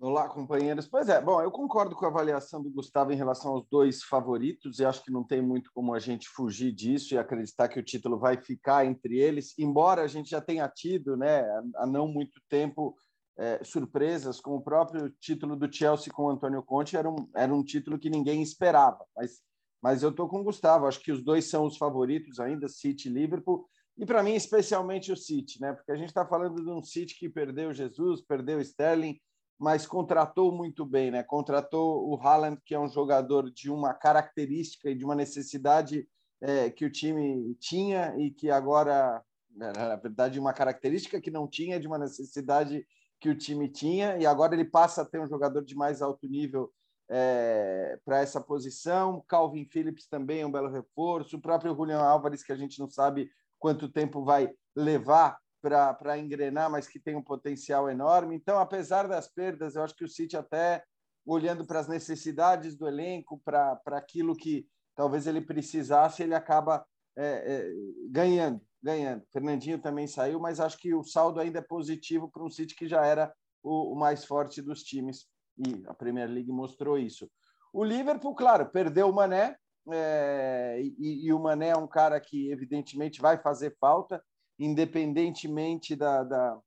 Olá, 0.04 0.28
companheiros. 0.28 0.88
Pois 0.88 1.08
é, 1.10 1.22
bom, 1.22 1.44
eu 1.44 1.52
concordo 1.52 1.96
com 1.96 2.04
a 2.06 2.08
avaliação 2.08 2.60
do 2.60 2.72
Gustavo 2.72 3.14
em 3.14 3.16
relação 3.16 3.52
aos 3.52 3.68
dois 3.70 4.02
favoritos 4.02 4.80
e 4.80 4.84
acho 4.84 5.04
que 5.04 5.12
não 5.12 5.24
tem 5.24 5.44
muito 5.44 5.70
como 5.76 5.94
a 5.94 6.00
gente 6.00 6.28
fugir 6.28 6.72
disso 6.72 7.14
e 7.14 7.20
acreditar 7.20 7.68
que 7.68 7.80
o 7.80 7.84
título 7.84 8.18
vai 8.18 8.36
ficar 8.36 8.84
entre 8.84 9.20
eles, 9.20 9.54
embora 9.60 10.02
a 10.02 10.08
gente 10.08 10.32
já 10.32 10.42
tenha 10.42 10.68
tido, 10.68 11.16
né, 11.16 11.44
há 11.76 11.86
não 11.86 12.08
muito 12.08 12.42
tempo, 12.50 12.96
é, 13.38 13.64
surpresas, 13.64 14.42
como 14.42 14.56
o 14.56 14.64
próprio 14.64 15.08
título 15.20 15.56
do 15.56 15.72
Chelsea 15.72 16.12
com 16.12 16.24
o 16.24 16.30
Antônio 16.32 16.64
Conte, 16.64 16.98
era 16.98 17.08
um, 17.08 17.30
era 17.36 17.54
um 17.54 17.64
título 17.64 18.00
que 18.00 18.10
ninguém 18.10 18.42
esperava. 18.42 19.06
Mas, 19.16 19.40
mas 19.80 20.02
eu 20.02 20.10
estou 20.10 20.28
com 20.28 20.40
o 20.40 20.44
Gustavo, 20.44 20.88
acho 20.88 21.00
que 21.00 21.12
os 21.12 21.24
dois 21.24 21.48
são 21.48 21.68
os 21.68 21.78
favoritos 21.78 22.40
ainda, 22.40 22.68
City 22.68 23.08
e 23.08 23.14
Liverpool, 23.14 23.68
e 23.96 24.04
para 24.04 24.24
mim, 24.24 24.34
especialmente 24.34 25.12
o 25.12 25.16
City, 25.16 25.62
né? 25.62 25.74
porque 25.74 25.92
a 25.92 25.96
gente 25.96 26.10
está 26.10 26.26
falando 26.26 26.56
de 26.56 26.72
um 26.72 26.82
City 26.82 27.16
que 27.20 27.30
perdeu 27.30 27.72
Jesus, 27.72 28.20
perdeu 28.20 28.60
Sterling, 28.60 29.20
mas 29.62 29.86
contratou 29.86 30.52
muito 30.52 30.84
bem, 30.84 31.12
né? 31.12 31.22
Contratou 31.22 32.10
o 32.10 32.20
Haaland, 32.20 32.60
que 32.66 32.74
é 32.74 32.80
um 32.80 32.90
jogador 32.90 33.52
de 33.52 33.70
uma 33.70 33.94
característica 33.94 34.90
e 34.90 34.96
de 34.96 35.06
uma 35.06 35.14
necessidade 35.14 36.08
é, 36.42 36.72
que 36.72 36.84
o 36.84 36.92
time 36.92 37.54
tinha 37.60 38.16
e 38.18 38.32
que 38.32 38.50
agora 38.50 39.24
Na 39.54 39.96
verdade, 39.98 40.40
uma 40.40 40.52
característica 40.52 41.22
que 41.22 41.30
não 41.30 41.48
tinha, 41.48 41.80
de 41.80 41.86
uma 41.86 42.00
necessidade 42.00 42.88
que 43.20 43.30
o 43.30 43.38
time 43.38 43.70
tinha, 43.70 44.18
e 44.18 44.26
agora 44.26 44.56
ele 44.56 44.66
passa 44.66 45.04
a 45.04 45.06
ter 45.06 45.20
um 45.20 45.28
jogador 45.28 45.64
de 45.64 45.76
mais 45.76 46.02
alto 46.02 46.28
nível 46.28 46.72
é, 47.08 48.00
para 48.04 48.20
essa 48.20 48.42
posição. 48.42 49.24
Calvin 49.28 49.66
Phillips 49.66 50.08
também 50.08 50.42
é 50.42 50.46
um 50.46 50.52
belo 50.52 50.72
reforço. 50.72 51.38
O 51.38 51.42
próprio 51.42 51.76
Julian 51.76 52.00
Álvares, 52.00 52.44
que 52.44 52.52
a 52.52 52.56
gente 52.56 52.80
não 52.80 52.90
sabe 52.90 53.30
quanto 53.60 53.92
tempo 53.92 54.24
vai 54.24 54.50
levar 54.76 55.38
para 55.62 56.18
engrenar, 56.18 56.70
mas 56.70 56.88
que 56.88 57.00
tem 57.00 57.16
um 57.16 57.24
potencial 57.24 57.90
enorme. 57.90 58.36
Então, 58.36 58.60
apesar 58.60 59.08
das 59.08 59.28
perdas, 59.28 59.76
eu 59.76 59.84
acho 59.84 59.96
que 59.96 60.04
o 60.04 60.10
City 60.10 60.36
até 60.36 60.84
olhando 61.26 61.66
para 61.66 61.80
as 61.80 61.88
necessidades 61.88 62.76
do 62.76 62.88
elenco, 62.88 63.40
para 63.46 63.80
aquilo 63.88 64.36
que 64.36 64.68
talvez 64.96 65.28
ele 65.28 65.42
precisasse, 65.42 66.24
ele 66.24 66.34
acaba 66.34 66.86
é, 67.16 67.26
é, 67.26 67.72
ganhando, 68.10 68.62
ganhando. 68.82 69.24
Fernandinho 69.32 69.80
também 69.80 70.08
saiu, 70.08 70.40
mas 70.40 70.60
acho 70.60 70.78
que 70.78 70.94
o 70.94 71.04
saldo 71.04 71.40
ainda 71.40 71.60
é 71.60 71.62
positivo 71.62 72.30
para 72.30 72.44
um 72.44 72.50
City 72.50 72.76
que 72.76 72.88
já 72.88 73.06
era 73.06 73.34
o, 73.64 73.94
o, 73.94 73.96
mais 73.96 74.26
forte 74.26 74.62
dos 74.62 74.84
times 74.84 75.28
e 75.58 75.84
a 75.88 75.94
Premier 75.94 76.30
League 76.30 76.52
mostrou 76.52 76.98
isso. 76.98 77.30
O 77.72 77.84
Liverpool, 77.84 78.36
claro, 78.36 78.70
perdeu 78.70 79.10
o 79.10 79.14
Mané 79.14 79.56
é, 79.90 80.80
e, 80.82 81.26
e, 81.26 81.34
o 81.34 81.40
Mané 81.40 81.70
é 81.70 81.78
um 81.78 81.88
cara 81.88 82.20
que 82.20 82.52
evidentemente 82.52 83.22
vai 83.22 83.38
fazer 83.38 83.76
falta, 83.80 84.24
independentemente 84.62 85.96
da, 85.96 86.24
da 86.24 86.62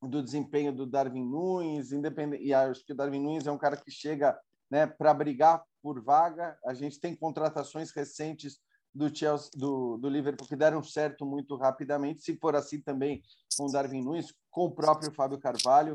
do 0.00 0.22
desempenho 0.22 0.72
do 0.72 0.86
Darwin 0.86 1.24
Nunes, 1.24 1.90
independente, 1.90 2.44
e 2.44 2.54
acho 2.54 2.86
que 2.86 2.92
o 2.92 2.96
Darwin 2.96 3.20
Nunes 3.20 3.48
é 3.48 3.50
um 3.50 3.58
cara 3.58 3.76
que 3.76 3.90
chega 3.90 4.38
né, 4.70 4.86
para 4.86 5.12
brigar 5.12 5.64
por 5.82 6.00
vaga. 6.00 6.56
A 6.64 6.72
gente 6.72 7.00
tem 7.00 7.16
contratações 7.16 7.90
recentes 7.90 8.60
do, 8.94 9.12
Chelsea, 9.12 9.50
do, 9.56 9.96
do 9.96 10.08
Liverpool 10.08 10.46
que 10.46 10.54
deram 10.54 10.80
certo 10.84 11.26
muito 11.26 11.56
rapidamente, 11.56 12.22
se 12.22 12.36
for 12.36 12.54
assim 12.54 12.80
também 12.80 13.20
com 13.56 13.66
o 13.66 13.72
Darwin 13.72 14.04
Nunes, 14.04 14.32
com 14.52 14.66
o 14.66 14.70
próprio 14.70 15.12
Fábio 15.12 15.40
Carvalho. 15.40 15.94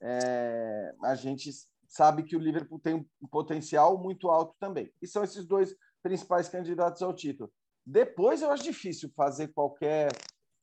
É, 0.00 0.94
a 1.04 1.14
gente 1.14 1.50
sabe 1.86 2.22
que 2.22 2.34
o 2.34 2.40
Liverpool 2.40 2.78
tem 2.78 2.94
um 2.94 3.28
potencial 3.28 3.98
muito 3.98 4.30
alto 4.30 4.56
também. 4.58 4.90
E 5.02 5.06
são 5.06 5.22
esses 5.22 5.44
dois 5.44 5.76
principais 6.02 6.48
candidatos 6.48 7.02
ao 7.02 7.14
título. 7.14 7.52
Depois 7.84 8.40
eu 8.40 8.50
acho 8.50 8.62
difícil 8.62 9.10
fazer 9.14 9.48
qualquer 9.48 10.08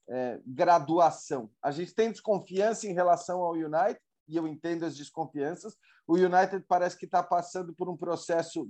é, 0.10 0.39
graduação. 0.46 1.50
A 1.62 1.72
gente 1.72 1.94
tem 1.94 2.12
desconfiança 2.12 2.88
em 2.88 2.94
relação 2.94 3.42
ao 3.42 3.54
United, 3.54 4.00
e 4.28 4.36
eu 4.36 4.48
entendo 4.48 4.86
as 4.86 4.96
desconfianças. 4.96 5.75
O 6.08 6.16
United 6.16 6.63
parece 6.68 6.98
que 6.98 7.06
está 7.06 7.22
passando 7.24 7.74
por 7.74 7.89
um 7.89 7.98
processo, 7.98 8.70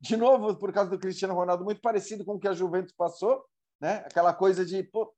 de 0.00 0.16
novo, 0.16 0.56
por 0.56 0.72
causa 0.72 0.90
do 0.90 0.98
Cristiano 0.98 1.34
Ronaldo, 1.34 1.64
muito 1.64 1.80
parecido 1.80 2.24
com 2.24 2.34
o 2.34 2.40
que 2.40 2.48
a 2.48 2.54
Juventus 2.54 2.92
passou, 2.96 3.44
né? 3.80 3.96
aquela 4.06 4.34
coisa 4.34 4.64
de 4.64 4.82
pô, 4.82 5.12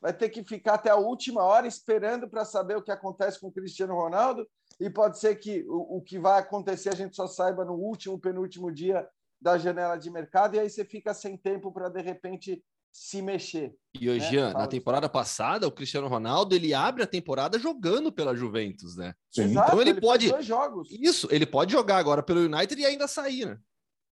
vai 0.00 0.12
ter 0.12 0.30
que 0.30 0.42
ficar 0.44 0.74
até 0.74 0.90
a 0.90 0.96
última 0.96 1.42
hora 1.42 1.66
esperando 1.66 2.28
para 2.28 2.44
saber 2.44 2.76
o 2.76 2.82
que 2.82 2.90
acontece 2.90 3.38
com 3.38 3.48
o 3.48 3.52
Cristiano 3.52 3.94
Ronaldo, 3.94 4.48
e 4.78 4.88
pode 4.88 5.18
ser 5.18 5.36
que 5.36 5.62
o, 5.68 5.98
o 5.98 6.02
que 6.02 6.18
vai 6.18 6.40
acontecer 6.40 6.88
a 6.88 6.94
gente 6.94 7.14
só 7.14 7.26
saiba 7.26 7.64
no 7.64 7.74
último, 7.74 8.18
penúltimo 8.18 8.72
dia 8.72 9.06
da 9.40 9.58
janela 9.58 9.96
de 9.96 10.10
mercado, 10.10 10.56
e 10.56 10.60
aí 10.60 10.68
você 10.68 10.84
fica 10.84 11.12
sem 11.12 11.36
tempo 11.36 11.72
para, 11.72 11.88
de 11.88 12.00
repente, 12.00 12.62
se 12.92 13.22
mexer. 13.22 13.74
E 13.94 14.08
o 14.08 14.16
né? 14.16 14.52
Na 14.52 14.66
temporada 14.66 15.08
passada, 15.08 15.66
o 15.66 15.72
Cristiano 15.72 16.08
Ronaldo 16.08 16.54
ele 16.54 16.74
abre 16.74 17.02
a 17.02 17.06
temporada 17.06 17.58
jogando 17.58 18.12
pela 18.12 18.34
Juventus, 18.34 18.96
né? 18.96 19.14
Sim. 19.30 19.42
Exato, 19.42 19.68
então 19.68 19.80
ele, 19.80 19.90
ele 19.90 20.00
pode 20.00 20.28
dois 20.28 20.46
jogos. 20.46 20.88
Isso, 20.90 21.28
ele 21.30 21.46
pode 21.46 21.72
jogar 21.72 21.98
agora 21.98 22.22
pelo 22.22 22.40
United 22.40 22.80
e 22.80 22.86
ainda 22.86 23.08
sair, 23.08 23.46
né? 23.46 23.58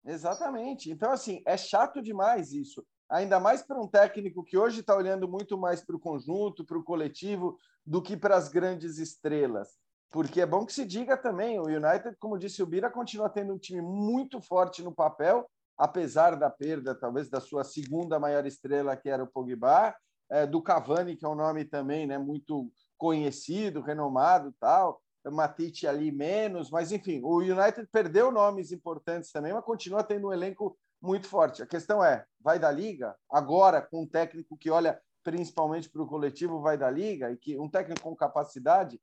Exatamente. 0.04 0.90
Então 0.90 1.10
assim, 1.10 1.42
é 1.46 1.56
chato 1.56 2.02
demais 2.02 2.52
isso. 2.52 2.84
Ainda 3.10 3.38
mais 3.38 3.62
para 3.62 3.80
um 3.80 3.86
técnico 3.86 4.42
que 4.42 4.56
hoje 4.56 4.80
está 4.80 4.96
olhando 4.96 5.28
muito 5.28 5.58
mais 5.58 5.84
para 5.84 5.94
o 5.94 6.00
conjunto, 6.00 6.64
para 6.64 6.78
o 6.78 6.82
coletivo, 6.82 7.58
do 7.84 8.00
que 8.00 8.16
para 8.16 8.36
as 8.36 8.48
grandes 8.48 8.98
estrelas. 8.98 9.68
Porque 10.10 10.40
é 10.40 10.46
bom 10.46 10.64
que 10.64 10.72
se 10.72 10.84
diga 10.84 11.16
também, 11.16 11.58
o 11.58 11.64
United, 11.64 12.16
como 12.18 12.38
disse 12.38 12.62
o 12.62 12.66
Bira, 12.66 12.90
continua 12.90 13.30
tendo 13.30 13.54
um 13.54 13.58
time 13.58 13.80
muito 13.80 14.40
forte 14.40 14.82
no 14.82 14.92
papel, 14.92 15.48
apesar 15.76 16.36
da 16.36 16.50
perda, 16.50 16.94
talvez, 16.94 17.28
da 17.28 17.40
sua 17.40 17.64
segunda 17.64 18.18
maior 18.18 18.46
estrela, 18.46 18.96
que 18.96 19.08
era 19.08 19.22
o 19.22 19.26
Pogba, 19.26 19.94
é, 20.30 20.46
do 20.46 20.62
Cavani, 20.62 21.16
que 21.16 21.24
é 21.24 21.28
um 21.28 21.34
nome 21.34 21.64
também 21.64 22.06
né, 22.06 22.18
muito 22.18 22.70
conhecido, 22.96 23.80
renomado 23.80 24.54
tal, 24.58 25.02
Matite 25.30 25.86
ali 25.86 26.10
menos, 26.10 26.70
mas 26.70 26.90
enfim, 26.90 27.20
o 27.22 27.38
United 27.38 27.86
perdeu 27.92 28.32
nomes 28.32 28.72
importantes 28.72 29.30
também, 29.30 29.52
mas 29.52 29.64
continua 29.64 30.02
tendo 30.02 30.28
um 30.28 30.32
elenco 30.32 30.76
muito 31.00 31.28
forte. 31.28 31.62
A 31.62 31.66
questão 31.66 32.02
é, 32.02 32.24
vai 32.40 32.58
da 32.58 32.70
liga 32.70 33.14
agora 33.30 33.80
com 33.80 34.02
um 34.02 34.06
técnico 34.06 34.56
que 34.56 34.70
olha 34.70 35.00
principalmente 35.22 35.88
para 35.88 36.02
o 36.02 36.06
coletivo, 36.06 36.60
vai 36.60 36.76
da 36.76 36.90
liga 36.90 37.30
e 37.30 37.36
que 37.36 37.58
um 37.58 37.68
técnico 37.68 38.02
com 38.02 38.16
capacidade, 38.16 39.00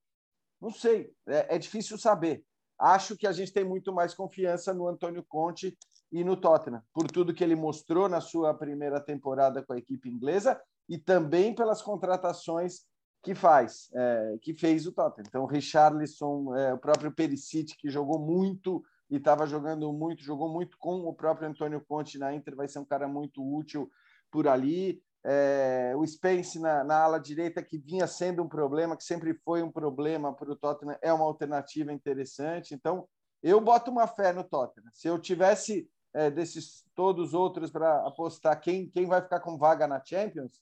não 0.60 0.72
sei, 0.72 1.14
é, 1.28 1.56
é 1.56 1.58
difícil 1.58 1.98
saber. 1.98 2.44
Acho 2.78 3.16
que 3.16 3.28
a 3.28 3.32
gente 3.32 3.54
tem 3.54 3.64
muito 3.64 3.94
mais 3.94 4.14
confiança 4.14 4.74
no 4.74 4.88
Antônio 4.88 5.24
Conte 5.24 5.78
e 6.12 6.24
no 6.24 6.36
Tottenham, 6.36 6.82
por 6.94 7.10
tudo 7.10 7.34
que 7.34 7.44
ele 7.44 7.56
mostrou 7.56 8.10
na 8.10 8.20
sua 8.20 8.54
primeira 8.54 9.00
temporada 9.00 9.64
com 9.64 9.74
a 9.74 9.78
equipe 9.78 10.10
inglesa 10.10 10.60
e 10.88 10.98
também 10.98 11.54
pelas 11.54 11.82
contratações 11.82 12.82
que 13.22 13.36
faz, 13.36 13.90
é, 13.94 14.38
que 14.42 14.54
fez 14.54 14.88
o 14.88 14.92
Tottenham. 14.92 15.26
Então, 15.28 15.44
o 15.44 15.48
Richarlison, 15.48 16.56
é, 16.56 16.74
o 16.74 16.78
próprio 16.78 17.12
Perisic, 17.12 17.76
que 17.78 17.90
jogou 17.90 18.20
muito 18.20 18.84
e 19.10 19.18
estava 19.18 19.46
jogando 19.46 19.92
muito, 19.92 20.24
jogou 20.24 20.50
muito 20.50 20.78
com 20.80 21.02
o 21.02 21.14
próprio 21.14 21.50
Antônio 21.50 21.84
Conte 21.88 22.18
na 22.18 22.34
Inter, 22.34 22.56
vai 22.56 22.68
ser 22.68 22.80
um 22.80 22.86
cara 22.86 23.08
muito 23.08 23.44
útil 23.44 23.90
por 24.32 24.48
ali. 24.48 25.02
É, 25.24 25.94
o 25.98 26.08
Spence 26.08 26.60
na, 26.60 26.84
na, 26.84 27.04
ala 27.04 27.20
direita, 27.20 27.62
que 27.62 27.78
vinha 27.78 28.08
sendo 28.08 28.42
um 28.42 28.48
problema, 28.48 28.96
que 28.96 29.04
sempre 29.04 29.34
foi 29.34 29.62
um 29.62 29.72
problema 29.72 30.34
para 30.34 30.52
o 30.52 30.56
Tottenham, 30.56 30.98
é 31.02 31.12
uma 31.12 31.26
alternativa 31.26 31.92
interessante. 31.92 32.74
Então, 32.74 33.06
eu 33.44 33.60
boto 33.60 33.92
uma 33.92 34.08
fé 34.08 34.32
no 34.32 34.44
Tottenham. 34.44 34.90
Se 34.94 35.08
eu 35.08 35.20
tivesse 35.20 35.90
é, 36.14 36.30
desses 36.30 36.84
todos 36.96 37.34
outros 37.34 37.72
para 37.72 38.06
apostar 38.08 38.60
quem, 38.60 38.90
quem 38.90 39.06
vai 39.06 39.22
ficar 39.22 39.40
com 39.40 39.58
vaga 39.58 39.88
na 39.88 40.04
Champions, 40.04 40.62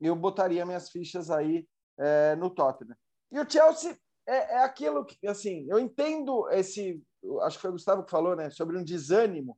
eu 0.00 0.14
botaria 0.16 0.66
minhas 0.66 0.90
fichas 0.90 1.30
aí 1.30 1.66
é, 1.98 2.34
no 2.36 2.50
Tottenham. 2.50 2.96
E 3.30 3.38
o 3.38 3.48
Chelsea 3.48 3.96
é, 4.26 4.56
é 4.56 4.62
aquilo 4.62 5.04
que, 5.04 5.26
assim, 5.26 5.66
eu 5.68 5.78
entendo 5.78 6.48
esse, 6.50 7.02
acho 7.42 7.56
que 7.56 7.62
foi 7.62 7.70
o 7.70 7.74
Gustavo 7.74 8.04
que 8.04 8.10
falou, 8.10 8.36
né, 8.36 8.50
sobre 8.50 8.76
um 8.76 8.84
desânimo, 8.84 9.56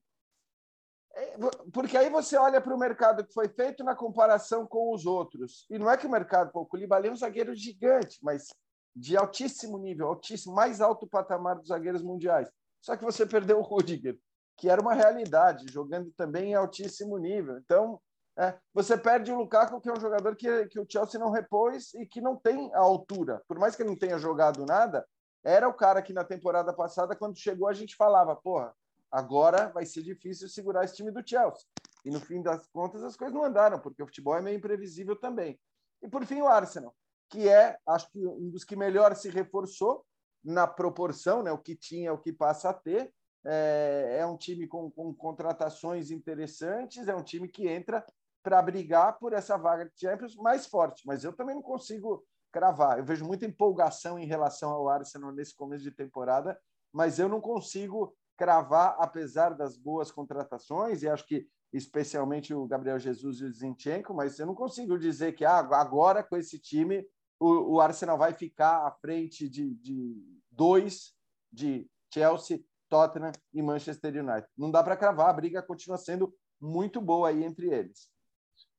é, 1.17 1.37
porque 1.73 1.97
aí 1.97 2.11
você 2.11 2.37
olha 2.37 2.61
para 2.61 2.75
o 2.75 2.79
mercado 2.79 3.25
que 3.25 3.33
foi 3.33 3.49
feito 3.49 3.85
na 3.85 3.95
comparação 3.95 4.67
com 4.67 4.93
os 4.93 5.07
outros. 5.07 5.67
E 5.71 5.79
não 5.79 5.89
é 5.89 5.97
que 5.97 6.07
o 6.07 6.11
mercado, 6.11 6.51
pô, 6.51 6.63
o 6.63 6.67
Koulibaly 6.67 7.09
é 7.09 7.13
um 7.13 7.17
zagueiro 7.17 7.55
gigante, 7.55 8.19
mas 8.23 8.49
de 8.95 9.17
altíssimo 9.17 9.79
nível, 9.79 10.09
altíssimo, 10.09 10.55
mais 10.55 10.81
alto 10.81 11.07
patamar 11.07 11.57
dos 11.57 11.69
zagueiros 11.69 12.03
mundiais. 12.03 12.49
Só 12.81 12.97
que 12.97 13.05
você 13.05 13.25
perdeu 13.27 13.59
o 13.59 13.63
Rudiger, 13.63 14.19
que 14.57 14.69
era 14.69 14.81
uma 14.81 14.95
realidade, 14.95 15.73
jogando 15.73 16.11
também 16.13 16.51
em 16.51 16.55
altíssimo 16.55 17.19
nível. 17.19 17.59
Então, 17.59 18.01
é, 18.37 18.59
você 18.73 18.97
perde 18.97 19.31
o 19.33 19.37
Lukaku, 19.37 19.81
que 19.81 19.89
é 19.89 19.93
um 19.93 20.01
jogador 20.01 20.35
que, 20.35 20.67
que 20.67 20.81
o 20.81 20.87
Chelsea 20.89 21.21
não 21.21 21.31
repôs 21.31 21.95
e 21.95 22.07
que 22.07 22.21
não 22.21 22.37
tem 22.37 22.73
a 22.75 22.81
altura. 22.81 23.43
Por 23.47 23.59
mais 23.59 23.77
que 23.77 23.83
ele 23.83 23.91
não 23.91 23.99
tenha 23.99 24.19
jogado 24.19 24.65
nada, 24.67 25.07
era 25.45 25.69
o 25.69 25.75
cara 25.75 26.03
que 26.03 26.13
na 26.13 26.25
temporada 26.25 26.73
passada, 26.73 27.15
quando 27.15 27.39
chegou, 27.39 27.69
a 27.69 27.73
gente 27.73 27.95
falava, 27.97 28.35
porra, 28.35 28.75
agora 29.11 29.69
vai 29.69 29.85
ser 29.87 30.03
difícil 30.03 30.49
segurar 30.49 30.85
esse 30.85 30.97
time 30.97 31.11
do 31.11 31.27
Chelsea. 31.27 31.65
E 32.05 32.11
no 32.11 32.21
fim 32.21 32.43
das 32.43 32.67
contas, 32.67 33.03
as 33.03 33.17
coisas 33.17 33.35
não 33.35 33.45
andaram, 33.45 33.79
porque 33.79 34.03
o 34.03 34.07
futebol 34.07 34.37
é 34.37 34.43
meio 34.43 34.57
imprevisível 34.57 35.17
também. 35.17 35.59
E 36.03 36.09
por 36.09 36.25
fim, 36.27 36.41
o 36.41 36.49
Arsenal, 36.49 36.95
que 37.31 37.49
é, 37.49 37.79
acho 37.87 38.11
que 38.11 38.27
um 38.27 38.51
dos 38.51 38.65
que 38.65 38.77
melhor 38.77 39.15
se 39.15 39.31
reforçou 39.31 40.05
na 40.43 40.67
proporção, 40.67 41.43
né, 41.43 41.53
o 41.53 41.59
que 41.59 41.75
tinha, 41.75 42.13
o 42.13 42.19
que 42.19 42.33
passa 42.33 42.71
a 42.71 42.75
ter, 42.75 43.13
é, 43.45 44.19
é 44.21 44.27
um 44.27 44.37
time 44.37 44.67
com, 44.67 44.91
com, 44.91 45.13
contratações 45.15 46.11
interessantes, 46.11 47.09
é 47.09 47.15
um 47.15 47.23
time 47.23 47.49
que 47.49 47.69
entra 47.69 48.05
para 48.43 48.61
brigar 48.63 49.19
por 49.19 49.33
essa 49.33 49.57
vaga 49.57 49.87
de 49.87 49.99
Champions 49.99 50.37
mais 50.37 50.67
forte, 50.67 51.03
mas 51.07 51.25
eu 51.25 51.33
também 51.33 51.55
não 51.55 51.63
consigo 51.63 52.25
cravar. 52.53 52.99
Eu 52.99 53.05
vejo 53.05 53.25
muita 53.25 53.47
empolgação 53.47 54.19
em 54.19 54.27
relação 54.27 54.71
ao 54.71 54.89
Arsenal 54.89 55.33
nesse 55.33 55.55
começo 55.55 55.83
de 55.83 55.91
temporada, 55.91 56.59
mas 56.93 57.19
eu 57.19 57.29
não 57.29 57.41
consigo 57.41 58.15
cravar, 58.37 58.97
apesar 58.99 59.51
das 59.55 59.77
boas 59.77 60.11
contratações, 60.11 61.03
e 61.03 61.09
acho 61.09 61.27
que 61.27 61.47
especialmente 61.73 62.55
o 62.55 62.67
Gabriel 62.67 62.99
Jesus 62.99 63.41
e 63.41 63.45
o 63.45 63.53
Zinchenko, 63.53 64.15
mas 64.15 64.39
eu 64.39 64.47
não 64.47 64.55
consigo 64.55 64.99
dizer 64.99 65.35
que 65.35 65.45
ah, 65.45 65.59
agora 65.59 66.23
com 66.23 66.37
esse 66.37 66.59
time 66.59 67.05
o, 67.39 67.75
o 67.75 67.81
Arsenal 67.81 68.17
vai 68.17 68.33
ficar 68.33 68.87
à 68.87 68.93
frente 68.93 69.49
de, 69.49 69.75
de 69.75 70.23
dois 70.51 71.15
de 71.53 71.91
Chelsea 72.13 72.65
Tottenham 72.95 73.33
e 73.53 73.61
Manchester 73.61 74.15
United. 74.15 74.47
Não 74.57 74.71
dá 74.71 74.81
para 74.81 74.97
cravar, 74.97 75.29
a 75.29 75.33
briga 75.33 75.61
continua 75.61 75.99
sendo 75.99 76.33
muito 76.61 77.01
boa 77.01 77.29
aí 77.29 77.43
entre 77.43 77.69
eles. 77.69 78.09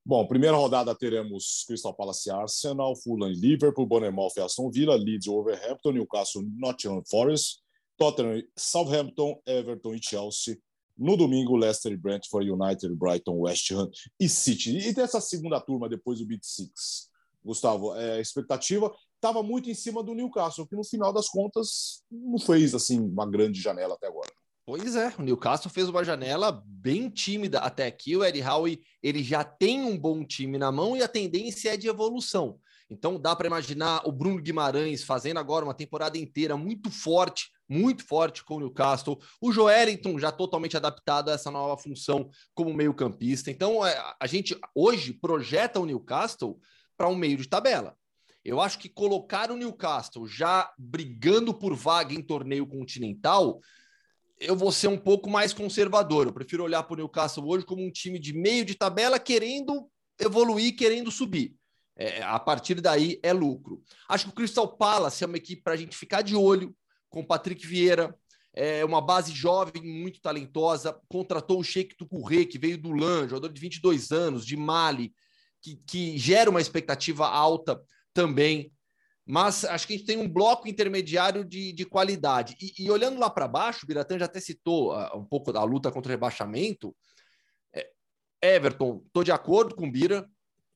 Bom, 0.06 0.26
primeira 0.26 0.56
rodada 0.56 0.96
teremos 0.96 1.66
Crystal 1.68 1.94
Palace 1.94 2.32
Arsenal, 2.32 2.96
Fulham 2.96 3.30
e 3.30 3.36
Liverpool, 3.36 3.86
Bournemouth 3.86 4.32
e 4.38 4.40
Aston 4.40 4.72
Villa, 4.72 4.96
Leeds 4.96 5.26
e 5.26 5.30
Wolverhampton, 5.30 5.92
Newcastle 5.92 6.48
Nottingham 6.56 7.04
Forest, 7.10 7.60
Tottenham, 7.98 8.42
Southampton, 8.58 9.42
Everton 9.46 9.94
e 9.94 10.00
Chelsea. 10.02 10.58
No 10.98 11.18
domingo, 11.18 11.58
Leicester 11.58 11.92
e 11.92 11.98
Brentford, 11.98 12.50
United, 12.50 12.96
Brighton, 12.96 13.38
West 13.38 13.70
Ham 13.72 13.92
e 14.18 14.30
City. 14.30 14.78
E 14.78 14.94
dessa 14.94 15.20
segunda 15.20 15.60
turma, 15.60 15.90
depois 15.90 16.20
do 16.20 16.26
Big 16.26 16.40
Six. 16.42 17.10
Gustavo, 17.44 17.94
é, 17.96 18.22
expectativa 18.22 18.96
estava 19.16 19.42
muito 19.42 19.70
em 19.70 19.74
cima 19.74 20.04
do 20.04 20.14
Newcastle, 20.14 20.68
que 20.68 20.76
no 20.76 20.84
final 20.84 21.12
das 21.12 21.28
contas 21.28 22.04
não 22.12 22.38
fez 22.38 22.76
assim 22.76 23.00
uma 23.00 23.30
grande 23.30 23.60
janela 23.60 23.96
até 23.96 24.08
agora. 24.08 24.32
Pois 24.66 24.96
é, 24.96 25.14
o 25.20 25.22
Newcastle 25.22 25.70
fez 25.70 25.88
uma 25.88 26.04
janela 26.04 26.64
bem 26.66 27.08
tímida 27.08 27.60
até 27.60 27.86
aqui. 27.86 28.16
O 28.16 28.26
Eddie 28.26 28.42
Howe 28.42 28.82
ele 29.02 29.24
já 29.24 29.44
tem 29.44 29.84
um 29.84 29.96
bom 29.96 30.26
time 30.26 30.58
na 30.58 30.72
mão 30.72 30.98
e 30.98 31.04
a 31.04 31.08
tendência 31.08 31.74
é 31.74 31.78
de 31.78 31.88
evolução. 31.88 32.60
Então 32.90 33.20
dá 33.20 33.36
para 33.36 33.46
imaginar 33.46 34.02
o 34.08 34.12
Bruno 34.12 34.42
Guimarães 34.42 35.04
fazendo 35.04 35.38
agora 35.38 35.66
uma 35.66 35.74
temporada 35.74 36.18
inteira 36.18 36.58
muito 36.58 36.90
forte, 36.90 37.52
muito 37.70 38.04
forte 38.06 38.44
com 38.44 38.56
o 38.56 38.60
Newcastle. 38.60 39.20
O 39.40 39.52
Joelinton 39.52 40.18
já 40.18 40.32
totalmente 40.32 40.76
adaptado 40.76 41.30
a 41.30 41.34
essa 41.34 41.52
nova 41.52 41.80
função 41.80 42.30
como 42.56 42.74
meio-campista. 42.74 43.52
Então 43.52 43.86
é, 43.86 43.96
a 44.20 44.26
gente 44.26 44.60
hoje 44.74 45.14
projeta 45.14 45.80
o 45.80 45.86
Newcastle 45.86 46.60
para 46.98 47.08
um 47.08 47.16
meio 47.16 47.38
de 47.38 47.48
tabela. 47.48 47.96
Eu 48.46 48.62
acho 48.62 48.78
que 48.78 48.88
colocar 48.88 49.50
o 49.50 49.58
Newcastle 49.58 50.28
já 50.28 50.72
brigando 50.78 51.52
por 51.52 51.76
vaga 51.76 52.14
em 52.14 52.22
torneio 52.22 52.68
continental, 52.68 53.60
eu 54.40 54.56
vou 54.56 54.72
ser 54.72 54.88
um 54.88 54.98
pouco 54.98 55.28
mais 55.28 55.52
conservador. 55.52 56.28
Eu 56.28 56.34
prefiro 56.34 56.64
olhar 56.64 56.84
para 56.84 56.94
o 56.94 56.98
Newcastle 56.98 57.48
hoje 57.48 57.66
como 57.66 57.84
um 57.84 57.90
time 57.90 58.20
de 58.20 58.34
meio 58.34 58.64
de 58.64 58.76
tabela 58.76 59.18
querendo 59.18 59.90
evoluir, 60.20 60.76
querendo 60.76 61.10
subir. 61.10 61.56
É, 61.98 62.22
a 62.22 62.38
partir 62.38 62.82
daí 62.82 63.20
é 63.24 63.34
lucro. 63.34 63.82
Acho 64.08 64.26
que 64.26 64.32
o 64.32 64.36
Crystal 64.36 64.68
Palace 64.68 65.24
é 65.24 65.28
uma 65.28 65.38
equipe 65.38 65.64
para 65.64 65.74
a 65.74 65.78
gente 65.78 65.98
ficar 65.98 66.22
de 66.22 66.36
olho 66.36 66.76
com 67.10 67.22
o 67.22 67.26
Patrick 67.26 67.66
Vieira, 67.66 68.16
é 68.54 68.86
uma 68.86 69.02
base 69.02 69.34
jovem, 69.34 69.82
muito 69.82 70.22
talentosa. 70.22 70.98
Contratou 71.10 71.60
o 71.60 71.64
Sheik 71.64 71.96
Tukurê, 71.96 72.46
que 72.46 72.60
veio 72.60 72.78
do 72.78 72.92
LAN, 72.92 73.28
jogador 73.28 73.52
de 73.52 73.60
22 73.60 74.12
anos, 74.12 74.46
de 74.46 74.56
Mali, 74.56 75.14
que, 75.62 75.78
que 75.88 76.18
gera 76.18 76.50
uma 76.50 76.62
expectativa 76.62 77.28
alta 77.28 77.82
também. 78.16 78.72
Mas 79.28 79.66
acho 79.66 79.86
que 79.86 79.94
a 79.94 79.98
gente 79.98 80.06
tem 80.06 80.18
um 80.18 80.30
bloco 80.30 80.68
intermediário 80.68 81.44
de, 81.44 81.74
de 81.74 81.86
qualidade. 81.86 82.56
E, 82.62 82.86
e 82.86 82.92
olhando 82.92 83.20
lá 83.20 83.30
para 83.30 83.48
baixo, 83.48 83.82
o 83.84 83.88
Biratã 83.88 84.18
já 84.18 84.26
até 84.26 84.40
citou 84.40 84.96
uh, 84.96 85.18
um 85.18 85.26
pouco 85.26 85.52
da 85.52 85.64
luta 85.64 85.92
contra 85.92 86.10
o 86.10 86.14
rebaixamento. 86.14 86.96
É, 87.74 87.92
Everton, 88.42 89.04
estou 89.06 89.24
de 89.24 89.32
acordo 89.32 89.76
com 89.76 89.88
o 89.88 89.92
Bira. 89.92 90.30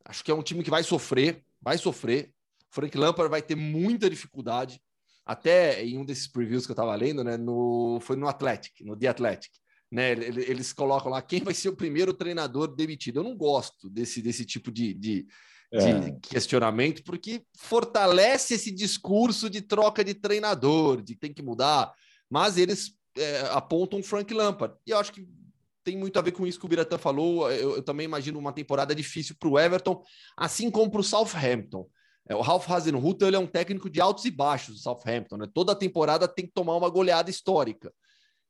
Acho 0.03 0.23
que 0.23 0.31
é 0.31 0.33
um 0.33 0.43
time 0.43 0.63
que 0.63 0.69
vai 0.71 0.83
sofrer, 0.83 1.43
vai 1.61 1.77
sofrer. 1.77 2.33
Frank 2.71 2.97
Lampard 2.97 3.29
vai 3.29 3.41
ter 3.41 3.55
muita 3.55 4.09
dificuldade. 4.09 4.81
Até 5.25 5.85
em 5.85 5.95
um 5.97 6.05
desses 6.05 6.27
previews 6.27 6.65
que 6.65 6.71
eu 6.71 6.73
estava 6.73 6.95
lendo, 6.95 7.23
né, 7.23 7.37
no, 7.37 7.99
foi 8.01 8.15
no 8.15 8.27
Athletic, 8.27 8.81
no 8.81 8.97
The 8.97 9.07
Athletic. 9.07 9.51
Né, 9.91 10.11
eles 10.11 10.73
colocam 10.73 11.11
lá 11.11 11.21
quem 11.21 11.41
vai 11.41 11.53
ser 11.53 11.69
o 11.69 11.75
primeiro 11.75 12.13
treinador 12.15 12.75
demitido. 12.75 13.19
Eu 13.19 13.23
não 13.23 13.37
gosto 13.37 13.89
desse, 13.91 14.23
desse 14.23 14.43
tipo 14.43 14.71
de, 14.71 14.95
de. 14.95 15.27
De 15.71 16.19
questionamento, 16.21 17.03
porque 17.03 17.43
fortalece 17.55 18.55
esse 18.55 18.71
discurso 18.71 19.49
de 19.49 19.61
troca 19.61 20.03
de 20.03 20.13
treinador, 20.13 21.01
de 21.01 21.15
tem 21.15 21.33
que 21.33 21.43
mudar. 21.43 21.93
Mas 22.29 22.57
eles 22.57 22.95
é, 23.17 23.41
apontam 23.51 24.01
Frank 24.01 24.33
Lampard. 24.33 24.75
E 24.85 24.91
eu 24.91 24.97
acho 24.97 25.11
que 25.13 25.27
tem 25.83 25.97
muito 25.97 26.17
a 26.17 26.21
ver 26.21 26.31
com 26.31 26.45
isso 26.45 26.59
que 26.59 26.65
o 26.65 26.69
Biratã 26.69 26.97
falou. 26.97 27.51
Eu, 27.51 27.75
eu 27.77 27.83
também 27.83 28.05
imagino 28.05 28.39
uma 28.39 28.53
temporada 28.53 28.93
difícil 28.95 29.35
para 29.39 29.49
o 29.49 29.59
Everton, 29.59 30.03
assim 30.37 30.69
como 30.71 30.91
para 30.91 31.01
o 31.01 31.03
Southampton. 31.03 31.87
É, 32.27 32.35
o 32.35 32.41
Ralph 32.41 32.69
Hasenhutter 32.69 33.27
ele 33.27 33.37
é 33.37 33.39
um 33.39 33.47
técnico 33.47 33.89
de 33.89 33.99
altos 33.99 34.25
e 34.25 34.31
baixos 34.31 34.75
do 34.75 34.81
Southampton. 34.81 35.37
Né? 35.37 35.47
Toda 35.53 35.75
temporada 35.75 36.27
tem 36.27 36.45
que 36.45 36.53
tomar 36.53 36.75
uma 36.75 36.89
goleada 36.89 37.29
histórica. 37.29 37.91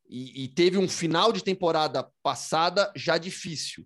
E, 0.10 0.44
e, 0.44 0.48
teve 0.48 0.76
um 0.76 0.90
final 0.90 1.32
de 1.32 1.44
temporada 1.44 2.10
passada 2.24 2.92
já 2.96 3.18
difícil. 3.18 3.86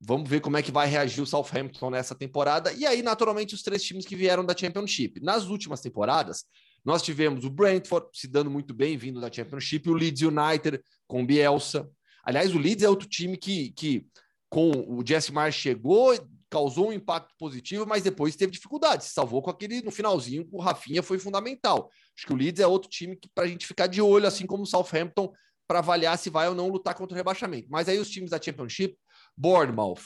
Vamos 0.00 0.28
ver 0.28 0.40
como 0.40 0.56
é 0.56 0.62
que 0.62 0.70
vai 0.70 0.86
reagir 0.86 1.22
o 1.22 1.26
Southampton 1.26 1.90
nessa 1.90 2.14
temporada. 2.14 2.72
E 2.72 2.84
aí, 2.84 3.02
naturalmente, 3.02 3.54
os 3.54 3.62
três 3.62 3.82
times 3.82 4.04
que 4.04 4.14
vieram 4.14 4.44
da 4.44 4.56
Championship. 4.56 5.20
Nas 5.20 5.44
últimas 5.46 5.80
temporadas, 5.80 6.44
nós 6.84 7.02
tivemos 7.02 7.44
o 7.44 7.50
Brentford 7.50 8.08
se 8.12 8.28
dando 8.28 8.50
muito 8.50 8.74
bem, 8.74 8.96
vindo 8.96 9.20
da 9.20 9.32
Championship, 9.32 9.88
o 9.88 9.94
Leeds 9.94 10.22
United 10.22 10.80
com 11.06 11.24
Bielsa, 11.24 11.88
Aliás, 12.26 12.52
o 12.52 12.58
Leeds 12.58 12.82
é 12.82 12.88
outro 12.88 13.08
time 13.08 13.36
que, 13.36 13.70
que 13.70 14.04
com 14.50 14.72
o 14.88 15.06
Jesse 15.06 15.32
Marsh 15.32 15.54
chegou, 15.54 16.12
causou 16.50 16.88
um 16.88 16.92
impacto 16.92 17.32
positivo, 17.38 17.86
mas 17.86 18.02
depois 18.02 18.34
teve 18.34 18.50
dificuldade. 18.50 19.04
Se 19.04 19.10
salvou 19.10 19.40
com 19.40 19.48
aquele 19.48 19.80
no 19.80 19.92
finalzinho, 19.92 20.48
o 20.50 20.60
Rafinha 20.60 21.04
foi 21.04 21.20
fundamental. 21.20 21.88
Acho 22.16 22.26
que 22.26 22.32
o 22.32 22.36
Leeds 22.36 22.60
é 22.60 22.66
outro 22.66 22.90
time 22.90 23.14
que 23.14 23.28
para 23.32 23.44
a 23.44 23.46
gente 23.46 23.64
ficar 23.64 23.86
de 23.86 24.02
olho, 24.02 24.26
assim 24.26 24.44
como 24.44 24.64
o 24.64 24.66
Southampton, 24.66 25.32
para 25.68 25.78
avaliar 25.78 26.18
se 26.18 26.28
vai 26.28 26.48
ou 26.48 26.54
não 26.54 26.68
lutar 26.68 26.96
contra 26.96 27.14
o 27.14 27.16
rebaixamento. 27.16 27.68
Mas 27.70 27.88
aí 27.88 27.98
os 27.98 28.10
times 28.10 28.30
da 28.30 28.42
Championship, 28.42 28.98
Bournemouth, 29.36 30.00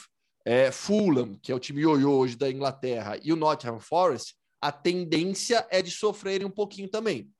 é, 0.45 0.71
Fulham, 0.71 1.35
que 1.41 1.51
é 1.51 1.55
o 1.55 1.59
time 1.59 1.81
ioiô 1.81 2.11
hoje 2.11 2.35
da 2.35 2.49
Inglaterra, 2.49 3.17
e 3.23 3.31
o 3.31 3.35
Nottingham 3.35 3.79
Forest, 3.79 4.35
a 4.59 4.71
tendência 4.71 5.65
é 5.69 5.81
de 5.81 5.91
sofrerem 5.91 6.45
um 6.45 6.51
pouquinho 6.51 6.89
também. 6.89 7.31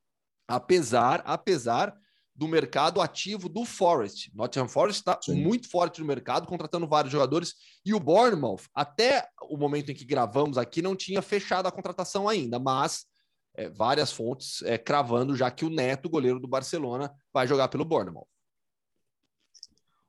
Apesar, 0.48 1.22
apesar 1.26 1.96
do 2.34 2.48
mercado 2.48 3.02
ativo 3.02 3.48
do 3.48 3.66
Forest. 3.66 4.32
Nottingham 4.34 4.68
Forest 4.68 5.02
está 5.02 5.20
muito 5.30 5.70
forte 5.70 6.00
no 6.00 6.08
mercado, 6.08 6.48
contratando 6.48 6.88
vários 6.88 7.12
jogadores. 7.12 7.54
E 7.86 7.94
o 7.94 8.00
Bournemouth, 8.00 8.64
até 8.74 9.28
o 9.44 9.58
momento 9.58 9.92
em 9.92 9.96
que 9.96 10.06
gravamos 10.06 10.58
aqui, 10.58 10.82
não 10.82 10.96
tinha 10.96 11.22
fechado 11.22 11.68
a 11.68 11.72
contratação 11.72 12.28
ainda, 12.28 12.58
mas 12.58 13.06
é, 13.54 13.70
várias 13.70 14.12
fontes 14.12 14.62
é, 14.64 14.78
cravando 14.78 15.36
já 15.36 15.52
que 15.52 15.66
o 15.66 15.70
Neto, 15.70 16.10
goleiro 16.10 16.40
do 16.40 16.48
Barcelona, 16.48 17.14
vai 17.34 17.48
jogar 17.48 17.68
pelo 17.68 17.86
Bournemouth. 17.86 18.28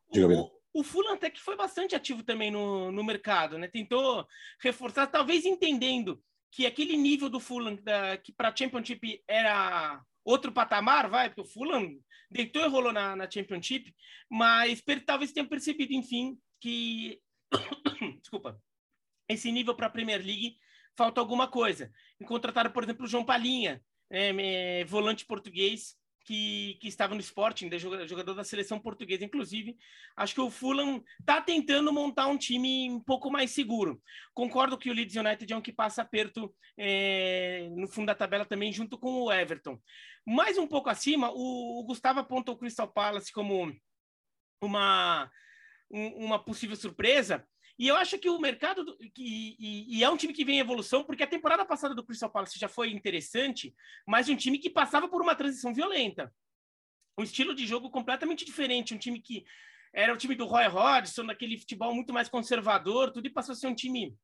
O, 0.08 0.61
o 0.72 0.82
Fulham 0.82 1.14
até 1.14 1.30
que 1.30 1.40
foi 1.40 1.56
bastante 1.56 1.94
ativo 1.94 2.22
também 2.22 2.50
no, 2.50 2.90
no 2.90 3.04
mercado, 3.04 3.58
né? 3.58 3.68
Tentou 3.68 4.26
reforçar, 4.60 5.06
talvez 5.06 5.44
entendendo 5.44 6.22
que 6.50 6.66
aquele 6.66 6.96
nível 6.96 7.28
do 7.28 7.40
Fulham 7.40 7.76
da, 7.82 8.16
que 8.16 8.32
para 8.32 8.48
a 8.48 8.56
Championship 8.56 9.22
era 9.26 10.02
outro 10.24 10.52
patamar, 10.52 11.08
vai, 11.08 11.28
porque 11.28 11.40
o 11.40 11.52
Fulham 11.52 11.98
deitou 12.30 12.62
e 12.62 12.68
rolou 12.68 12.92
na, 12.92 13.16
na 13.16 13.30
Championship, 13.30 13.94
mas 14.30 14.80
per, 14.80 15.04
talvez 15.04 15.32
tenha 15.32 15.46
percebido, 15.46 15.92
enfim, 15.92 16.38
que 16.60 17.20
desculpa, 18.20 18.60
esse 19.28 19.50
nível 19.50 19.74
para 19.74 19.86
a 19.86 19.90
Premier 19.90 20.24
League 20.24 20.56
falta 20.96 21.20
alguma 21.20 21.48
coisa. 21.48 21.90
E 22.20 22.24
contrataram, 22.24 22.70
por 22.70 22.84
exemplo, 22.84 23.04
o 23.04 23.08
João 23.08 23.24
Palinha, 23.24 23.82
é, 24.10 24.80
é, 24.80 24.84
volante 24.84 25.26
português, 25.26 25.96
que, 26.24 26.76
que 26.80 26.88
estava 26.88 27.14
no 27.14 27.20
Sporting, 27.20 27.70
jogador 27.78 28.34
da 28.34 28.44
seleção 28.44 28.78
portuguesa, 28.78 29.24
inclusive. 29.24 29.76
Acho 30.16 30.34
que 30.34 30.40
o 30.40 30.50
Fulham 30.50 31.02
está 31.20 31.40
tentando 31.40 31.92
montar 31.92 32.26
um 32.26 32.38
time 32.38 32.90
um 32.90 33.00
pouco 33.00 33.30
mais 33.30 33.50
seguro. 33.50 34.00
Concordo 34.34 34.78
que 34.78 34.90
o 34.90 34.92
Leeds 34.94 35.16
United 35.16 35.52
é 35.52 35.56
um 35.56 35.60
que 35.60 35.72
passa 35.72 36.02
aperto 36.02 36.54
é, 36.78 37.68
no 37.76 37.88
fundo 37.88 38.06
da 38.06 38.14
tabela 38.14 38.44
também, 38.44 38.72
junto 38.72 38.98
com 38.98 39.22
o 39.22 39.32
Everton. 39.32 39.78
Mais 40.26 40.56
um 40.58 40.66
pouco 40.66 40.88
acima, 40.88 41.30
o, 41.32 41.80
o 41.80 41.84
Gustavo 41.84 42.20
apontou 42.20 42.54
o 42.54 42.58
Crystal 42.58 42.88
Palace 42.88 43.32
como 43.32 43.74
uma, 44.60 45.30
um, 45.90 46.26
uma 46.26 46.38
possível 46.38 46.76
surpresa. 46.76 47.46
E 47.78 47.88
eu 47.88 47.96
acho 47.96 48.18
que 48.18 48.28
o 48.28 48.38
mercado 48.38 48.84
do, 48.84 48.96
que, 48.96 49.56
e, 49.58 49.98
e, 49.98 50.04
é 50.04 50.10
um 50.10 50.16
time 50.16 50.32
que 50.32 50.44
vem 50.44 50.56
em 50.56 50.60
evolução, 50.60 51.02
porque 51.02 51.22
a 51.22 51.26
temporada 51.26 51.64
passada 51.64 51.94
do 51.94 52.04
Crystal 52.04 52.30
Palace 52.30 52.58
já 52.58 52.68
foi 52.68 52.90
interessante, 52.90 53.74
mas 54.06 54.28
um 54.28 54.36
time 54.36 54.58
que 54.58 54.70
passava 54.70 55.08
por 55.08 55.22
uma 55.22 55.34
transição 55.34 55.74
violenta. 55.74 56.32
Um 57.18 57.22
estilo 57.22 57.54
de 57.54 57.66
jogo 57.66 57.90
completamente 57.90 58.44
diferente, 58.44 58.94
um 58.94 58.98
time 58.98 59.20
que 59.20 59.44
era 59.92 60.12
o 60.12 60.16
time 60.16 60.34
do 60.34 60.46
Roy 60.46 60.66
Hodgson, 60.66 61.24
naquele 61.24 61.58
futebol 61.58 61.94
muito 61.94 62.12
mais 62.12 62.28
conservador, 62.28 63.10
tudo 63.10 63.26
e 63.26 63.30
passou 63.30 63.52
a 63.52 63.56
ser 63.56 63.66
um 63.66 63.74
time 63.74 64.16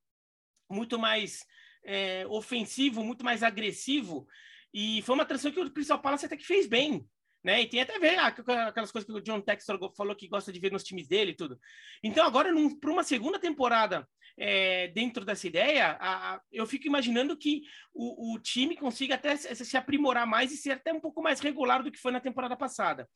muito 0.70 0.98
mais 0.98 1.44
é, 1.84 2.26
ofensivo, 2.26 3.04
muito 3.04 3.24
mais 3.24 3.42
agressivo. 3.42 4.26
E 4.72 5.02
foi 5.02 5.14
uma 5.14 5.24
transição 5.24 5.52
que 5.52 5.61
o 5.61 5.70
Crystal 5.70 6.00
Palace 6.00 6.26
até 6.26 6.37
que 6.37 6.46
fez 6.46 6.66
bem. 6.66 7.06
Né? 7.42 7.62
E 7.62 7.68
tem 7.68 7.81
até 7.81 7.96
a 7.96 8.01
ver 8.01 8.18
aquelas 8.18 8.90
coisas 8.90 9.09
que 9.09 9.16
o 9.16 9.20
John 9.20 9.40
Textor 9.40 9.79
falou 9.96 10.16
que 10.16 10.29
gosta 10.29 10.53
de 10.53 10.59
ver 10.59 10.72
nos 10.72 10.83
times 10.83 11.07
dele 11.07 11.31
e 11.31 11.37
tudo. 11.37 11.59
Então, 12.03 12.27
agora, 12.27 12.51
para 12.81 12.90
uma 12.90 13.05
segunda 13.05 13.38
temporada 13.38 14.09
é, 14.37 14.88
dentro 14.88 15.24
dessa 15.24 15.46
ideia, 15.46 15.96
a, 16.01 16.35
a, 16.35 16.40
eu 16.53 16.66
fico 16.66 16.87
imaginando 16.87 17.37
que 17.37 17.62
o, 17.94 18.35
o, 18.35 18.38
time 18.38 18.77
consiga 18.77 19.14
até 19.14 19.37
se, 19.37 19.64
se, 19.64 19.77
aprimorar 19.77 20.27
mais 20.27 20.53
e 20.53 20.57
ser 20.57 20.72
até 20.72 20.92
um 20.92 21.01
pouco 21.01 21.22
mais 21.22 21.40
regular 21.40 21.83
do 21.83 21.90
que 21.90 21.98
foi 21.98 22.12
na 22.12 22.20
temporada 22.20 22.57
passada. 22.57 23.09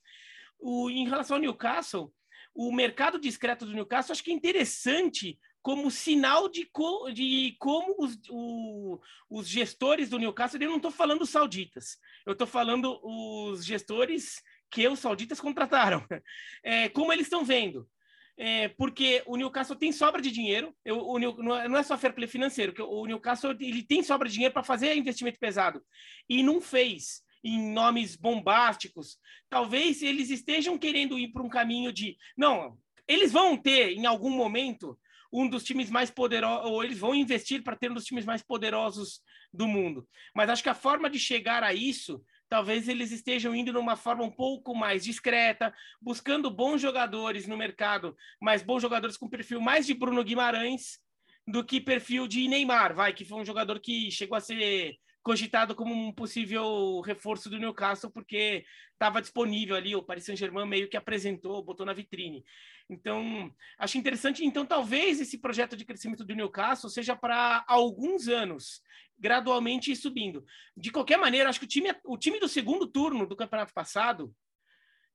O, 0.59 0.91
em 0.91 1.09
relação 1.09 1.37
ao 1.37 1.43
Newcastle, 1.43 2.13
o 2.55 2.73
mercado 2.73 3.19
discreto 3.19 3.65
do 3.65 3.73
Newcastle, 3.73 4.13
acho 4.13 4.23
que 4.23 4.31
é 4.31 4.35
interessante 4.35 5.39
como 5.63 5.91
sinal 5.91 6.49
de, 6.49 6.67
co, 6.67 7.11
de 7.11 7.57
como 7.59 7.95
os, 7.99 8.19
o, 8.29 9.01
os 9.31 9.49
gestores 9.49 10.11
do 10.11 10.19
Newcastle, 10.19 10.61
eu 10.61 10.69
não 10.69 10.77
estou 10.77 10.91
falando 10.91 11.23
os 11.23 11.31
sauditas, 11.31 11.99
eu 12.27 12.33
estou 12.33 12.47
falando 12.47 13.01
os 13.03 13.65
gestores 13.65 14.43
que 14.71 14.87
os 14.89 14.99
sauditas 14.99 15.41
contrataram, 15.41 16.05
é, 16.65 16.89
como 16.89 17.13
eles 17.13 17.27
estão 17.27 17.45
vendo. 17.45 17.89
É, 18.37 18.69
porque 18.69 19.23
o 19.27 19.37
Newcastle 19.37 19.77
tem 19.77 19.93
sobra 19.93 20.21
de 20.21 20.31
dinheiro, 20.31 20.75
eu, 20.85 20.99
o, 20.99 21.19
é, 21.55 21.69
não 21.69 21.77
é 21.77 21.83
só 21.83 21.97
fair 21.97 22.15
play 22.15 22.27
financeiro, 22.27 22.73
que 22.73 22.83
o 22.83 23.07
Newcastle 23.07 23.55
ele 23.61 23.83
tem 23.83 24.03
sobra 24.03 24.27
de 24.27 24.35
dinheiro 24.35 24.55
para 24.55 24.65
fazer 24.65 24.97
investimento 24.97 25.39
pesado 25.39 25.83
e 26.29 26.43
não 26.43 26.61
fez 26.61 27.23
em 27.45 27.73
nomes 27.73 28.17
bombásticos. 28.17 29.19
Talvez 29.51 30.03
eles 30.03 30.31
estejam 30.31 30.79
querendo 30.79 31.19
ir 31.19 31.29
para 31.29 31.43
um 31.43 31.49
caminho 31.49 31.93
de 31.93 32.17
não, 32.37 32.79
eles 33.07 33.33
vão 33.33 33.57
ter 33.57 33.93
em 33.93 34.07
algum 34.07 34.31
momento 34.31 34.99
um 35.33 35.49
dos 35.49 35.65
times 35.65 35.89
mais 35.89 36.11
poderosos, 36.11 36.71
ou 36.71 36.85
eles 36.85 36.99
vão 36.99 37.15
investir 37.15 37.63
para 37.63 37.77
ter 37.77 37.91
um 37.91 37.95
dos 37.95 38.05
times 38.05 38.25
mais 38.25 38.43
poderosos 38.43 39.23
do 39.53 39.67
mundo. 39.67 40.07
Mas 40.35 40.51
acho 40.51 40.63
que 40.63 40.69
a 40.69 40.75
forma 40.75 41.09
de 41.09 41.19
chegar 41.19 41.63
a 41.63 41.73
isso, 41.73 42.23
talvez 42.49 42.89
eles 42.89 43.11
estejam 43.11 43.55
indo 43.55 43.73
numa 43.73 43.97
forma 43.97 44.23
um 44.23 44.31
pouco 44.31 44.75
mais 44.75 45.05
discreta, 45.05 45.75
buscando 46.01 46.51
bons 46.51 46.81
jogadores 46.81 47.47
no 47.47 47.57
mercado, 47.57 48.15
mas 48.41 48.63
bons 48.63 48.83
jogadores 48.83 49.17
com 49.17 49.29
perfil 49.29 49.61
mais 49.61 49.87
de 49.87 49.95
Bruno 49.95 50.23
Guimarães 50.23 51.01
do 51.47 51.65
que 51.65 51.81
perfil 51.81 52.29
de 52.29 52.47
Neymar, 52.47 52.95
vai, 52.95 53.13
que 53.13 53.25
foi 53.25 53.41
um 53.41 53.45
jogador 53.45 53.81
que 53.81 54.11
chegou 54.11 54.37
a 54.37 54.41
ser 54.41 54.97
cogitado 55.23 55.75
como 55.75 55.95
um 55.95 56.13
possível 56.13 57.01
reforço 57.01 57.49
do 57.49 57.59
Newcastle, 57.59 58.11
porque 58.11 58.65
estava 58.93 59.21
disponível 59.21 59.77
ali, 59.77 59.95
o 59.95 60.03
Paris 60.03 60.25
Saint-Germain 60.25 60.67
meio 60.67 60.89
que 60.89 60.97
apresentou, 60.97 61.63
botou 61.63 61.87
na 61.87 61.93
vitrine. 61.93 62.45
Então, 62.91 63.53
acho 63.79 63.99
interessante. 63.99 64.45
Então, 64.45 64.67
talvez 64.67 65.21
esse 65.21 65.39
projeto 65.39 65.77
de 65.77 65.85
crescimento 65.85 66.25
do 66.25 66.35
Newcastle 66.35 66.91
seja 66.91 67.17
para 67.17 67.65
alguns 67.69 68.29
anos, 68.29 68.83
gradualmente 69.19 69.95
subindo. 69.95 70.45
De 70.77 70.91
qualquer 70.91 71.19
maneira, 71.19 71.49
acho 71.49 71.61
que 71.61 71.67
o 71.67 71.69
time, 71.69 71.95
o 72.05 72.19
time 72.19 72.41
do 72.41 72.49
segundo 72.49 72.87
turno 72.87 73.27
do 73.27 73.37
campeonato 73.37 73.73
passado 73.73 74.35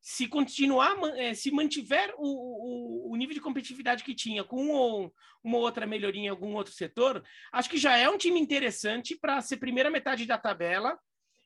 se 0.10 0.26
continuar, 0.26 0.96
é, 1.18 1.34
se 1.34 1.52
mantiver 1.52 2.16
o, 2.18 3.10
o, 3.10 3.12
o, 3.12 3.16
nível 3.18 3.34
de 3.34 3.42
competitividade 3.42 4.06
que 4.06 4.16
tinha, 4.16 4.42
com 4.42 4.56
um, 4.56 5.12
uma 5.44 5.58
outra 5.58 5.86
melhoria 5.86 6.22
em 6.22 6.30
algum 6.30 6.56
outro 6.56 6.72
setor, 6.72 7.22
acho 7.52 7.70
que 7.70 7.78
já 7.78 7.98
é 7.98 8.10
um 8.10 8.18
time 8.18 8.40
interessante 8.40 9.18
para 9.20 9.42
ser 9.42 9.58
primeira 9.58 9.90
metade 9.90 10.26
da 10.26 10.38
tabela 10.38 10.98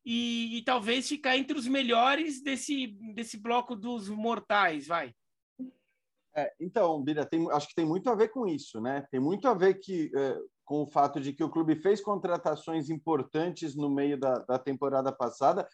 e, 0.06 0.60
e, 0.60 0.63
talvez 0.63 1.10
ficar 1.10 1.36
entre 1.36 1.58
os 1.58 1.67
melhores 1.67 2.43
desse, 2.43 2.95
desse 3.15 3.36
bloco 3.36 3.76
dos 3.76 4.08
mortais, 4.10 4.86
vai. 4.86 5.12
É, 6.36 6.54
então, 6.60 7.02
Bira, 7.02 7.26
tem, 7.26 7.50
acho 7.50 7.67
que 7.67 7.76
tem 7.76 7.86
muito 7.86 8.12
a 8.12 8.15
ver 8.15 8.28
com 8.28 8.45
isso, 8.45 8.80
né? 8.80 9.08
Tem 9.10 9.19
muito 9.19 9.47
a 9.47 9.56
ver 9.56 9.80
que, 9.80 10.12
é, 10.15 10.38
com 10.63 10.84
o 10.84 10.88
fato 10.88 11.19
de 11.19 11.34
que 11.34 11.43
o 11.43 11.50
clube 11.50 11.76
fez 11.78 12.00
contratações 12.00 12.91
importantes 12.91 13.76
no 13.76 13.89
meio 13.89 14.19
da, 14.19 14.36
da 14.36 14.60
temporada 14.60 15.12
passada 15.12 15.67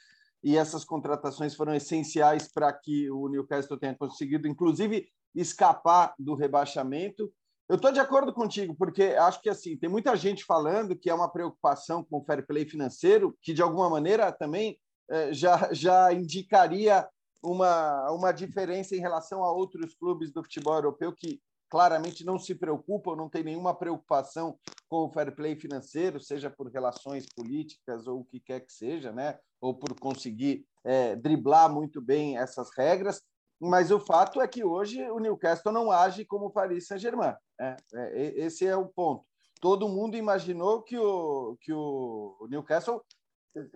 e 0.44 0.58
essas 0.58 0.86
contratações 0.86 1.56
foram 1.56 1.74
essenciais 1.74 2.48
para 2.52 2.72
que 2.72 3.10
o 3.10 3.28
Newcastle 3.28 3.78
tenha 3.78 3.96
conseguido, 3.96 4.48
inclusive, 4.48 5.08
escapar 5.36 6.14
do 6.18 6.36
rebaixamento. 6.36 7.32
Eu 7.70 7.76
estou 7.76 7.92
de 7.92 8.00
acordo 8.00 8.34
contigo, 8.34 8.76
porque 8.76 9.04
acho 9.04 9.42
que 9.42 9.50
assim 9.50 9.78
tem 9.78 9.90
muita 9.90 10.16
gente 10.16 10.46
falando 10.46 10.96
que 10.96 11.10
é 11.10 11.14
uma 11.14 11.30
preocupação 11.30 12.04
com 12.04 12.20
o 12.20 12.24
fair 12.24 12.46
play 12.46 12.66
financeiro, 12.66 13.38
que 13.42 13.54
de 13.54 13.62
alguma 13.62 13.90
maneira 13.90 14.32
também 14.32 14.80
eh, 15.10 15.34
já, 15.34 15.74
já 15.74 16.14
indicaria 16.14 17.08
uma, 17.44 18.12
uma 18.12 18.32
diferença 18.32 18.96
em 18.96 19.00
relação 19.00 19.44
a 19.44 19.52
outros 19.52 19.94
clubes 19.96 20.32
do 20.32 20.44
futebol 20.44 20.76
europeu 20.76 21.14
que 21.14 21.42
claramente 21.70 22.26
não 22.26 22.38
se 22.38 22.56
preocupam, 22.56 23.16
não 23.16 23.30
tem 23.30 23.44
nenhuma 23.44 23.76
preocupação 23.76 24.58
com 24.90 25.06
o 25.06 25.12
fair 25.12 25.36
play 25.36 25.56
financeiro, 25.56 26.20
seja 26.20 26.50
por 26.50 26.72
relações 26.72 27.26
políticas 27.36 28.08
ou 28.08 28.22
o 28.22 28.26
que 28.26 28.40
quer 28.40 28.62
que 28.62 28.72
seja, 28.72 29.12
né? 29.12 29.38
ou 29.60 29.74
por 29.74 29.98
conseguir 30.00 30.66
é, 30.84 31.16
driblar 31.16 31.72
muito 31.72 32.02
bem 32.02 32.38
essas 32.38 32.70
regras. 32.76 33.22
Mas 33.60 33.92
o 33.92 34.00
fato 34.00 34.40
é 34.40 34.48
que 34.48 34.64
hoje 34.64 35.02
o 35.10 35.20
Newcastle 35.20 35.74
não 35.74 35.92
age 35.92 36.24
como 36.26 36.46
o 36.46 36.52
Paris 36.52 36.88
Saint-Germain. 36.88 37.34
Né? 37.60 37.76
É, 37.94 38.34
esse 38.38 38.66
é 38.66 38.76
o 38.76 38.88
ponto. 38.88 39.26
Todo 39.60 39.90
mundo 39.90 40.16
imaginou 40.16 40.84
que 40.84 40.98
o, 40.98 41.58
que 41.60 41.74
o 41.74 42.48
Newcastle 42.50 43.04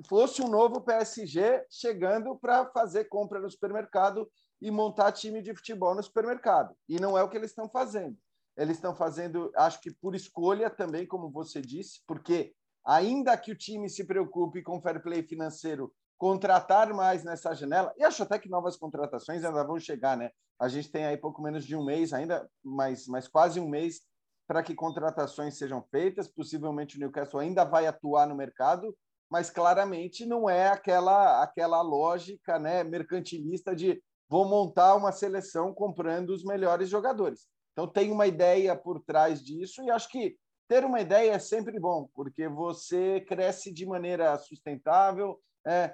fosse 0.07 0.41
um 0.43 0.47
novo 0.47 0.81
PSG 0.81 1.65
chegando 1.69 2.37
para 2.37 2.67
fazer 2.67 3.05
compra 3.05 3.39
no 3.39 3.49
supermercado 3.49 4.29
e 4.61 4.69
montar 4.69 5.11
time 5.11 5.41
de 5.41 5.53
futebol 5.55 5.95
no 5.95 6.03
supermercado. 6.03 6.75
E 6.87 6.99
não 6.99 7.17
é 7.17 7.23
o 7.23 7.29
que 7.29 7.37
eles 7.37 7.51
estão 7.51 7.67
fazendo. 7.67 8.17
Eles 8.55 8.77
estão 8.77 8.95
fazendo, 8.95 9.51
acho 9.55 9.81
que 9.81 9.91
por 9.91 10.13
escolha 10.13 10.69
também, 10.69 11.05
como 11.05 11.31
você 11.31 11.61
disse, 11.61 12.01
porque 12.05 12.53
ainda 12.85 13.35
que 13.37 13.51
o 13.51 13.57
time 13.57 13.89
se 13.89 14.03
preocupe 14.03 14.61
com 14.61 14.81
fair 14.81 15.01
play 15.01 15.23
financeiro, 15.23 15.91
contratar 16.17 16.93
mais 16.93 17.23
nessa 17.23 17.55
janela, 17.55 17.93
e 17.97 18.03
acho 18.03 18.21
até 18.21 18.37
que 18.37 18.49
novas 18.49 18.77
contratações 18.77 19.43
ainda 19.43 19.63
vão 19.63 19.79
chegar, 19.79 20.15
né? 20.15 20.29
A 20.59 20.67
gente 20.67 20.91
tem 20.91 21.05
aí 21.05 21.17
pouco 21.17 21.41
menos 21.41 21.65
de 21.65 21.75
um 21.75 21.83
mês 21.83 22.13
ainda, 22.13 22.47
mas, 22.63 23.07
mas 23.07 23.27
quase 23.27 23.59
um 23.59 23.67
mês 23.67 24.01
para 24.47 24.61
que 24.61 24.75
contratações 24.75 25.57
sejam 25.57 25.81
feitas. 25.89 26.27
Possivelmente 26.27 26.97
o 26.97 26.99
Newcastle 26.99 27.39
ainda 27.39 27.63
vai 27.63 27.87
atuar 27.87 28.27
no 28.27 28.35
mercado, 28.35 28.95
mas 29.29 29.49
claramente 29.49 30.25
não 30.25 30.49
é 30.49 30.67
aquela 30.67 31.41
aquela 31.41 31.81
lógica 31.81 32.59
né, 32.59 32.83
mercantilista 32.83 33.75
de 33.75 34.03
vou 34.31 34.47
montar 34.47 34.95
uma 34.95 35.11
seleção 35.11 35.73
comprando 35.73 36.29
os 36.29 36.45
melhores 36.45 36.87
jogadores. 36.87 37.49
Então, 37.73 37.85
tem 37.85 38.09
uma 38.09 38.25
ideia 38.25 38.73
por 38.77 39.01
trás 39.01 39.43
disso 39.43 39.83
e 39.83 39.91
acho 39.91 40.07
que 40.07 40.37
ter 40.69 40.85
uma 40.85 41.01
ideia 41.01 41.33
é 41.33 41.39
sempre 41.39 41.77
bom, 41.77 42.07
porque 42.15 42.47
você 42.47 43.19
cresce 43.27 43.73
de 43.73 43.85
maneira 43.85 44.37
sustentável, 44.37 45.37
é, 45.67 45.93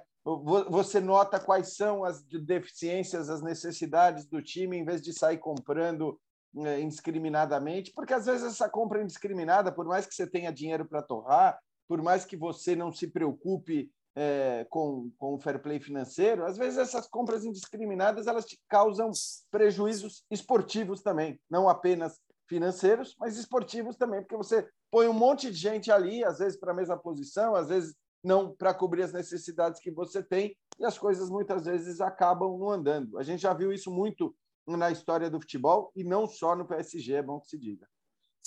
você 0.70 1.00
nota 1.00 1.40
quais 1.40 1.74
são 1.74 2.04
as 2.04 2.22
deficiências, 2.22 3.28
as 3.28 3.42
necessidades 3.42 4.24
do 4.24 4.40
time, 4.40 4.76
em 4.76 4.84
vez 4.84 5.02
de 5.02 5.12
sair 5.12 5.38
comprando 5.38 6.16
é, 6.58 6.80
indiscriminadamente, 6.80 7.92
porque 7.92 8.14
às 8.14 8.26
vezes 8.26 8.46
essa 8.46 8.68
compra 8.68 9.02
indiscriminada, 9.02 9.72
por 9.72 9.84
mais 9.84 10.06
que 10.06 10.14
você 10.14 10.28
tenha 10.28 10.52
dinheiro 10.52 10.86
para 10.86 11.02
torrar, 11.02 11.58
por 11.88 12.00
mais 12.00 12.24
que 12.24 12.36
você 12.36 12.76
não 12.76 12.92
se 12.92 13.08
preocupe 13.08 13.90
é, 14.20 14.66
com, 14.68 15.12
com 15.16 15.34
o 15.34 15.38
fair 15.38 15.62
play 15.62 15.78
financeiro, 15.78 16.44
às 16.44 16.58
vezes 16.58 16.76
essas 16.76 17.06
compras 17.06 17.44
indiscriminadas 17.44 18.26
elas 18.26 18.44
te 18.44 18.58
causam 18.68 19.12
prejuízos 19.48 20.24
esportivos 20.28 21.00
também, 21.02 21.40
não 21.48 21.68
apenas 21.68 22.18
financeiros, 22.48 23.14
mas 23.20 23.36
esportivos 23.36 23.96
também, 23.96 24.20
porque 24.20 24.36
você 24.36 24.68
põe 24.90 25.06
um 25.06 25.12
monte 25.12 25.52
de 25.52 25.56
gente 25.56 25.92
ali, 25.92 26.24
às 26.24 26.38
vezes 26.38 26.58
para 26.58 26.72
a 26.72 26.74
mesma 26.74 26.98
posição, 26.98 27.54
às 27.54 27.68
vezes 27.68 27.94
não 28.24 28.52
para 28.52 28.74
cobrir 28.74 29.04
as 29.04 29.12
necessidades 29.12 29.80
que 29.80 29.92
você 29.92 30.20
tem, 30.20 30.56
e 30.80 30.84
as 30.84 30.98
coisas 30.98 31.30
muitas 31.30 31.66
vezes 31.66 32.00
acabam 32.00 32.58
não 32.58 32.72
andando. 32.72 33.18
A 33.18 33.22
gente 33.22 33.42
já 33.42 33.54
viu 33.54 33.72
isso 33.72 33.88
muito 33.88 34.34
na 34.66 34.90
história 34.90 35.30
do 35.30 35.40
futebol 35.40 35.92
e 35.94 36.02
não 36.02 36.26
só 36.26 36.56
no 36.56 36.66
PSG, 36.66 37.14
é 37.14 37.22
bom 37.22 37.38
que 37.38 37.46
se 37.46 37.58
diga. 37.58 37.86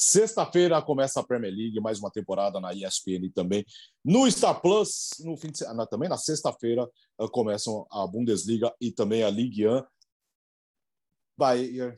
Sexta-feira 0.04 0.82
começa 0.82 1.20
a 1.20 1.24
Premier 1.24 1.54
League, 1.54 1.80
mais 1.80 2.00
uma 2.00 2.10
temporada 2.10 2.60
na 2.60 2.74
ESPN 2.74 3.30
também. 3.36 3.64
No 4.04 4.30
Star 4.32 4.60
Plus, 4.60 5.12
no 5.20 5.38
fim 5.38 5.52
de 5.52 5.60
semana, 5.60 5.86
também 5.86 6.10
na 6.10 6.18
sexta-feira, 6.18 6.90
uh, 7.20 7.30
começam 7.30 7.86
a 7.92 8.08
Bundesliga 8.08 8.74
e 8.82 8.92
também 8.92 9.22
a 9.22 9.30
Ligue 9.30 9.68
1. 9.68 9.84
Bayern, 11.38 11.96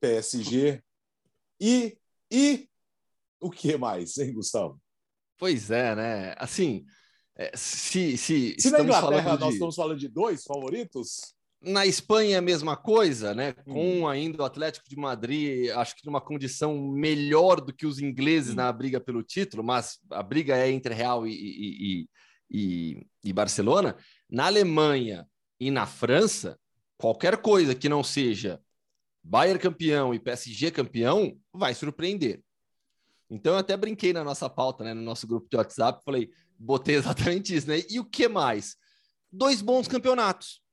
PSG 0.00 0.82
e, 1.60 1.98
e 2.32 2.70
o 3.38 3.50
que 3.50 3.76
mais, 3.76 4.16
hein, 4.16 4.32
Gustavo? 4.32 4.80
Pois 5.36 5.70
é, 5.70 5.94
né? 5.94 6.34
Assim, 6.38 6.86
é, 7.36 7.54
se, 7.54 8.16
se, 8.16 8.56
se 8.58 8.70
na 8.70 8.80
Inglaterra 8.80 9.36
nós 9.36 9.52
estamos 9.52 9.76
falando 9.76 9.98
de 9.98 10.08
dois 10.08 10.42
favoritos, 10.44 11.34
na 11.64 11.86
Espanha, 11.86 12.38
a 12.38 12.42
mesma 12.42 12.76
coisa, 12.76 13.34
né? 13.34 13.52
Com 13.52 14.02
hum. 14.02 14.08
ainda 14.08 14.42
o 14.42 14.46
Atlético 14.46 14.88
de 14.88 14.96
Madrid, 14.96 15.70
acho 15.70 15.96
que 15.96 16.06
numa 16.06 16.20
condição 16.20 16.76
melhor 16.78 17.60
do 17.60 17.72
que 17.72 17.86
os 17.86 17.98
ingleses 17.98 18.52
hum. 18.52 18.56
na 18.56 18.72
briga 18.72 19.00
pelo 19.00 19.22
título, 19.22 19.62
mas 19.62 19.98
a 20.10 20.22
briga 20.22 20.56
é 20.56 20.70
entre 20.70 20.94
Real 20.94 21.26
e, 21.26 21.32
e, 21.32 22.08
e, 22.50 23.06
e, 23.24 23.32
Barcelona. 23.32 23.96
Na 24.30 24.46
Alemanha 24.46 25.26
e 25.58 25.70
na 25.70 25.86
França, 25.86 26.58
qualquer 26.96 27.38
coisa 27.38 27.74
que 27.74 27.88
não 27.88 28.02
seja 28.02 28.60
Bayern 29.22 29.58
campeão 29.58 30.14
e 30.14 30.18
PSG 30.18 30.70
campeão 30.70 31.38
vai 31.52 31.74
surpreender. 31.74 32.42
Então, 33.30 33.54
eu 33.54 33.58
até 33.58 33.76
brinquei 33.76 34.12
na 34.12 34.22
nossa 34.22 34.50
pauta, 34.50 34.84
né? 34.84 34.92
No 34.92 35.02
nosso 35.02 35.26
grupo 35.26 35.48
de 35.48 35.56
WhatsApp, 35.56 36.02
falei, 36.04 36.30
botei 36.58 36.96
exatamente 36.96 37.54
isso, 37.54 37.68
né? 37.68 37.82
E 37.88 37.98
o 37.98 38.04
que 38.04 38.28
mais? 38.28 38.76
Dois 39.32 39.62
bons 39.62 39.88
campeonatos 39.88 40.63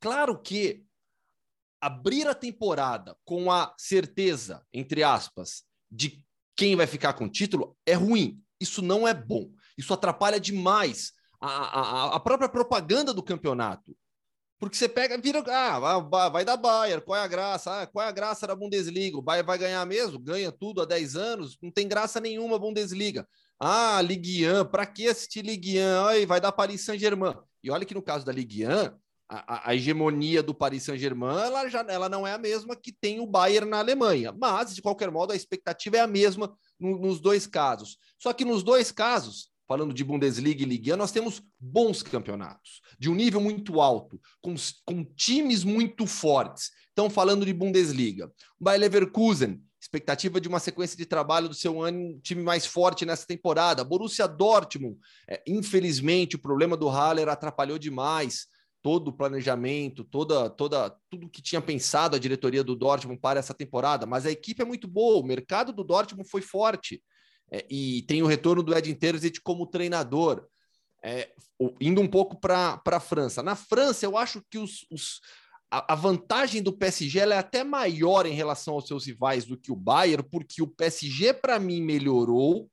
Claro 0.00 0.40
que 0.40 0.84
abrir 1.80 2.26
a 2.26 2.34
temporada 2.34 3.16
com 3.24 3.50
a 3.50 3.74
certeza, 3.78 4.64
entre 4.72 5.02
aspas, 5.02 5.64
de 5.90 6.24
quem 6.56 6.74
vai 6.74 6.86
ficar 6.86 7.14
com 7.14 7.24
o 7.24 7.30
título 7.30 7.76
é 7.86 7.94
ruim. 7.94 8.42
Isso 8.60 8.82
não 8.82 9.06
é 9.06 9.14
bom. 9.14 9.50
Isso 9.76 9.94
atrapalha 9.94 10.40
demais 10.40 11.12
a, 11.40 11.48
a, 11.48 12.16
a 12.16 12.20
própria 12.20 12.48
propaganda 12.48 13.14
do 13.14 13.22
campeonato. 13.22 13.96
Porque 14.58 14.76
você 14.76 14.88
pega, 14.88 15.16
vira, 15.16 15.40
ah, 15.46 16.28
vai 16.30 16.44
dar 16.44 16.56
Bayern, 16.56 17.00
qual 17.04 17.16
é 17.16 17.22
a 17.22 17.28
graça? 17.28 17.82
Ah, 17.82 17.86
qual 17.86 18.04
é 18.04 18.08
a 18.08 18.12
graça 18.12 18.44
da 18.44 18.56
Bundesliga? 18.56 19.16
O 19.16 19.22
Bayern 19.22 19.46
vai 19.46 19.56
ganhar 19.56 19.86
mesmo? 19.86 20.18
Ganha 20.18 20.50
tudo 20.50 20.82
há 20.82 20.84
10 20.84 21.14
anos? 21.14 21.56
Não 21.62 21.70
tem 21.70 21.86
graça 21.86 22.18
nenhuma 22.18 22.56
a 22.56 22.58
Bundesliga. 22.58 23.26
Ah, 23.60 24.02
Ligue 24.02 24.50
1, 24.50 24.64
para 24.64 24.84
que 24.84 25.06
assistir 25.06 25.44
Ligue 25.44 25.78
1? 25.78 26.06
Ai, 26.06 26.26
vai 26.26 26.40
dar 26.40 26.50
Paris 26.50 26.84
Saint-Germain. 26.84 27.36
E 27.62 27.70
olha 27.70 27.86
que 27.86 27.94
no 27.94 28.02
caso 28.02 28.26
da 28.26 28.32
Ligue 28.32 28.66
1, 28.66 28.98
a, 29.28 29.70
a, 29.70 29.74
hegemonia 29.74 30.42
do 30.42 30.54
Paris 30.54 30.84
Saint-Germain 30.84 31.38
ela, 31.38 31.68
já, 31.68 31.84
ela 31.88 32.08
não 32.08 32.26
é 32.26 32.32
a 32.32 32.38
mesma 32.38 32.74
que 32.74 32.90
tem 32.90 33.20
o 33.20 33.26
Bayern 33.26 33.68
na 33.68 33.78
Alemanha, 33.78 34.32
mas 34.32 34.74
de 34.74 34.80
qualquer 34.80 35.10
modo 35.10 35.32
a 35.32 35.36
expectativa 35.36 35.98
é 35.98 36.00
a 36.00 36.06
mesma 36.06 36.56
no, 36.80 36.98
nos 36.98 37.20
dois 37.20 37.46
casos. 37.46 37.98
Só 38.18 38.32
que 38.32 38.44
nos 38.44 38.62
dois 38.62 38.90
casos, 38.90 39.50
falando 39.66 39.92
de 39.92 40.02
Bundesliga 40.02 40.62
e 40.62 40.66
Liga, 40.66 40.96
nós 40.96 41.12
temos 41.12 41.42
bons 41.60 42.02
campeonatos, 42.02 42.80
de 42.98 43.10
um 43.10 43.14
nível 43.14 43.40
muito 43.40 43.80
alto, 43.80 44.18
com, 44.40 44.54
com 44.86 45.04
times 45.04 45.62
muito 45.62 46.06
fortes. 46.06 46.70
Então, 46.92 47.10
falando 47.10 47.44
de 47.44 47.52
Bundesliga, 47.52 48.32
o 48.58 48.64
Bayer 48.64 48.80
Leverkusen 48.80 49.62
expectativa 49.80 50.40
de 50.40 50.48
uma 50.48 50.58
sequência 50.58 50.96
de 50.96 51.06
trabalho 51.06 51.48
do 51.48 51.54
seu 51.54 51.80
ano, 51.80 52.18
time 52.20 52.42
mais 52.42 52.66
forte 52.66 53.06
nessa 53.06 53.24
temporada. 53.24 53.84
Borussia 53.84 54.26
Dortmund, 54.26 54.98
é, 55.28 55.40
infelizmente, 55.46 56.34
o 56.34 56.40
problema 56.40 56.76
do 56.76 56.88
Haller 56.88 57.28
atrapalhou 57.28 57.78
demais 57.78 58.48
todo 58.82 59.08
o 59.08 59.12
planejamento, 59.12 60.04
toda, 60.04 60.48
toda, 60.50 60.90
tudo 61.10 61.28
que 61.28 61.42
tinha 61.42 61.60
pensado 61.60 62.16
a 62.16 62.18
diretoria 62.18 62.62
do 62.62 62.76
Dortmund 62.76 63.20
para 63.20 63.40
essa 63.40 63.54
temporada. 63.54 64.06
Mas 64.06 64.26
a 64.26 64.30
equipe 64.30 64.62
é 64.62 64.64
muito 64.64 64.86
boa, 64.86 65.20
o 65.20 65.26
mercado 65.26 65.72
do 65.72 65.84
Dortmund 65.84 66.28
foi 66.28 66.42
forte 66.42 67.02
é, 67.50 67.66
e 67.70 68.02
tem 68.02 68.22
o 68.22 68.26
retorno 68.26 68.62
do 68.62 68.76
Edin 68.76 68.94
Terzic 68.94 69.40
como 69.40 69.66
treinador. 69.66 70.46
É, 71.02 71.30
indo 71.80 72.00
um 72.00 72.08
pouco 72.08 72.40
para 72.40 72.80
a 72.84 73.00
França. 73.00 73.40
Na 73.40 73.54
França, 73.54 74.04
eu 74.04 74.16
acho 74.16 74.42
que 74.50 74.58
os, 74.58 74.84
os 74.90 75.20
a, 75.70 75.94
vantagem 75.94 76.62
do 76.62 76.72
PSG 76.72 77.20
é 77.20 77.38
até 77.38 77.62
maior 77.62 78.26
em 78.26 78.32
relação 78.32 78.74
aos 78.74 78.86
seus 78.86 79.06
rivais 79.06 79.44
do 79.44 79.56
que 79.56 79.70
o 79.70 79.76
Bayern, 79.76 80.26
porque 80.28 80.62
o 80.62 80.66
PSG, 80.66 81.34
para 81.34 81.58
mim, 81.58 81.82
melhorou. 81.82 82.70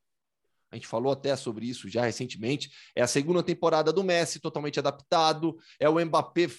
A 0.76 0.78
gente 0.78 0.88
falou 0.88 1.14
até 1.14 1.38
sobre 1.38 1.66
isso 1.66 1.88
já 1.88 2.04
recentemente. 2.04 2.70
É 2.94 3.02
a 3.02 3.08
segunda 3.08 3.42
temporada 3.42 3.94
do 3.94 4.04
Messi, 4.04 4.42
totalmente 4.42 4.78
adaptado. 4.78 5.58
É 5.80 5.90
o 5.90 6.06
Mbappé 6.06 6.50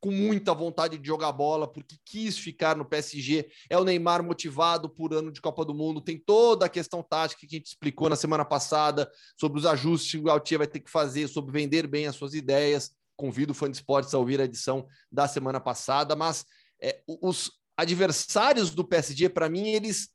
com 0.00 0.10
muita 0.10 0.52
vontade 0.52 0.98
de 0.98 1.06
jogar 1.06 1.30
bola, 1.30 1.70
porque 1.70 1.96
quis 2.04 2.36
ficar 2.36 2.76
no 2.76 2.84
PSG. 2.84 3.48
É 3.68 3.78
o 3.78 3.84
Neymar 3.84 4.24
motivado 4.24 4.88
por 4.88 5.14
ano 5.14 5.30
de 5.30 5.40
Copa 5.40 5.64
do 5.64 5.72
Mundo. 5.72 6.00
Tem 6.00 6.18
toda 6.18 6.66
a 6.66 6.68
questão 6.68 7.00
tática 7.00 7.46
que 7.46 7.54
a 7.54 7.58
gente 7.58 7.66
explicou 7.66 8.08
na 8.08 8.16
semana 8.16 8.44
passada 8.44 9.08
sobre 9.38 9.60
os 9.60 9.66
ajustes 9.66 10.10
que 10.10 10.18
o 10.18 10.24
Gautier 10.24 10.58
vai 10.58 10.66
ter 10.66 10.80
que 10.80 10.90
fazer, 10.90 11.28
sobre 11.28 11.52
vender 11.52 11.86
bem 11.86 12.08
as 12.08 12.16
suas 12.16 12.34
ideias. 12.34 12.90
Convido 13.16 13.52
o 13.52 13.54
fã 13.54 13.70
de 13.70 13.76
esportes 13.76 14.12
a 14.14 14.18
ouvir 14.18 14.40
a 14.40 14.44
edição 14.44 14.84
da 15.12 15.28
semana 15.28 15.60
passada, 15.60 16.16
mas 16.16 16.44
é, 16.82 17.02
os 17.06 17.52
adversários 17.76 18.70
do 18.70 18.84
PSG, 18.84 19.28
para 19.28 19.48
mim, 19.48 19.68
eles 19.68 20.08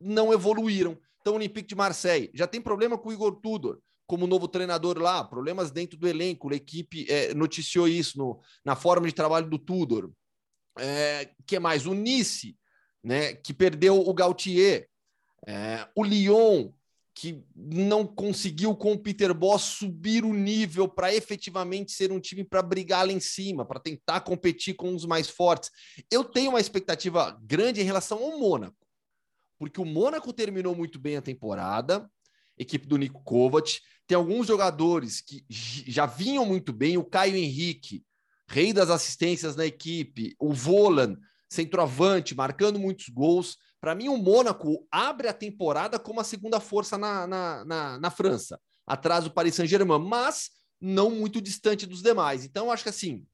não 0.00 0.32
evoluíram. 0.32 0.98
Então, 1.22 1.36
Olympique 1.36 1.68
de 1.68 1.74
Marseille 1.74 2.30
já 2.34 2.46
tem 2.46 2.60
problema 2.60 2.98
com 2.98 3.08
o 3.08 3.12
Igor 3.12 3.40
Tudor 3.40 3.78
como 4.12 4.26
novo 4.26 4.46
treinador 4.46 4.98
lá, 4.98 5.24
problemas 5.24 5.70
dentro 5.70 5.96
do 5.96 6.06
elenco. 6.06 6.52
A 6.52 6.56
equipe 6.56 7.06
é, 7.08 7.32
noticiou 7.32 7.88
isso 7.88 8.18
no, 8.18 8.40
na 8.62 8.76
forma 8.76 9.06
de 9.06 9.14
trabalho 9.14 9.48
do 9.48 9.58
Tudor. 9.58 10.12
É, 10.78 11.30
que 11.46 11.58
mais? 11.58 11.86
O 11.86 11.94
Nice, 11.94 12.54
né, 13.02 13.32
que 13.32 13.54
perdeu 13.54 13.98
o 13.98 14.12
Gautier. 14.12 14.86
É, 15.46 15.88
o 15.96 16.04
Lyon, 16.04 16.72
que 17.14 17.42
não 17.56 18.06
conseguiu 18.06 18.76
com 18.76 18.92
o 18.92 18.98
Peter 18.98 19.32
Boss 19.32 19.62
subir 19.62 20.24
o 20.24 20.34
nível 20.34 20.88
para 20.88 21.14
efetivamente 21.14 21.92
ser 21.92 22.12
um 22.12 22.20
time 22.20 22.44
para 22.44 22.60
brigar 22.60 23.06
lá 23.06 23.12
em 23.12 23.20
cima, 23.20 23.64
para 23.64 23.80
tentar 23.80 24.20
competir 24.20 24.74
com 24.74 24.94
os 24.94 25.06
mais 25.06 25.30
fortes. 25.30 25.70
Eu 26.10 26.22
tenho 26.22 26.50
uma 26.50 26.60
expectativa 26.60 27.38
grande 27.42 27.80
em 27.80 27.84
relação 27.84 28.22
ao 28.22 28.38
Mônaco, 28.38 28.81
porque 29.62 29.80
o 29.80 29.84
Mônaco 29.84 30.32
terminou 30.32 30.74
muito 30.74 30.98
bem 30.98 31.16
a 31.16 31.22
temporada, 31.22 32.10
equipe 32.58 32.84
do 32.84 32.96
Nico 32.96 33.22
Kovac, 33.22 33.80
tem 34.08 34.16
alguns 34.16 34.48
jogadores 34.48 35.20
que 35.20 35.44
já 35.48 36.04
vinham 36.04 36.44
muito 36.44 36.72
bem, 36.72 36.98
o 36.98 37.04
Caio 37.04 37.36
Henrique, 37.36 38.04
rei 38.48 38.72
das 38.72 38.90
assistências 38.90 39.54
na 39.54 39.64
equipe, 39.64 40.34
o 40.36 40.52
Volan, 40.52 41.16
centroavante, 41.48 42.34
marcando 42.34 42.76
muitos 42.76 43.08
gols. 43.08 43.56
Para 43.80 43.94
mim, 43.94 44.08
o 44.08 44.16
Mônaco 44.16 44.84
abre 44.90 45.28
a 45.28 45.32
temporada 45.32 45.96
como 45.96 46.18
a 46.18 46.24
segunda 46.24 46.58
força 46.58 46.98
na, 46.98 47.24
na, 47.24 47.64
na, 47.64 47.98
na 48.00 48.10
França, 48.10 48.60
atrás 48.84 49.22
do 49.22 49.30
Paris 49.30 49.54
Saint-Germain, 49.54 50.00
mas 50.00 50.50
não 50.80 51.08
muito 51.08 51.40
distante 51.40 51.86
dos 51.86 52.02
demais. 52.02 52.44
Então, 52.44 52.68
acho 52.68 52.82
que 52.82 52.88
assim, 52.88 53.24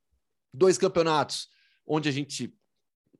dois 0.52 0.76
campeonatos 0.76 1.48
onde 1.86 2.06
a 2.06 2.12
gente 2.12 2.54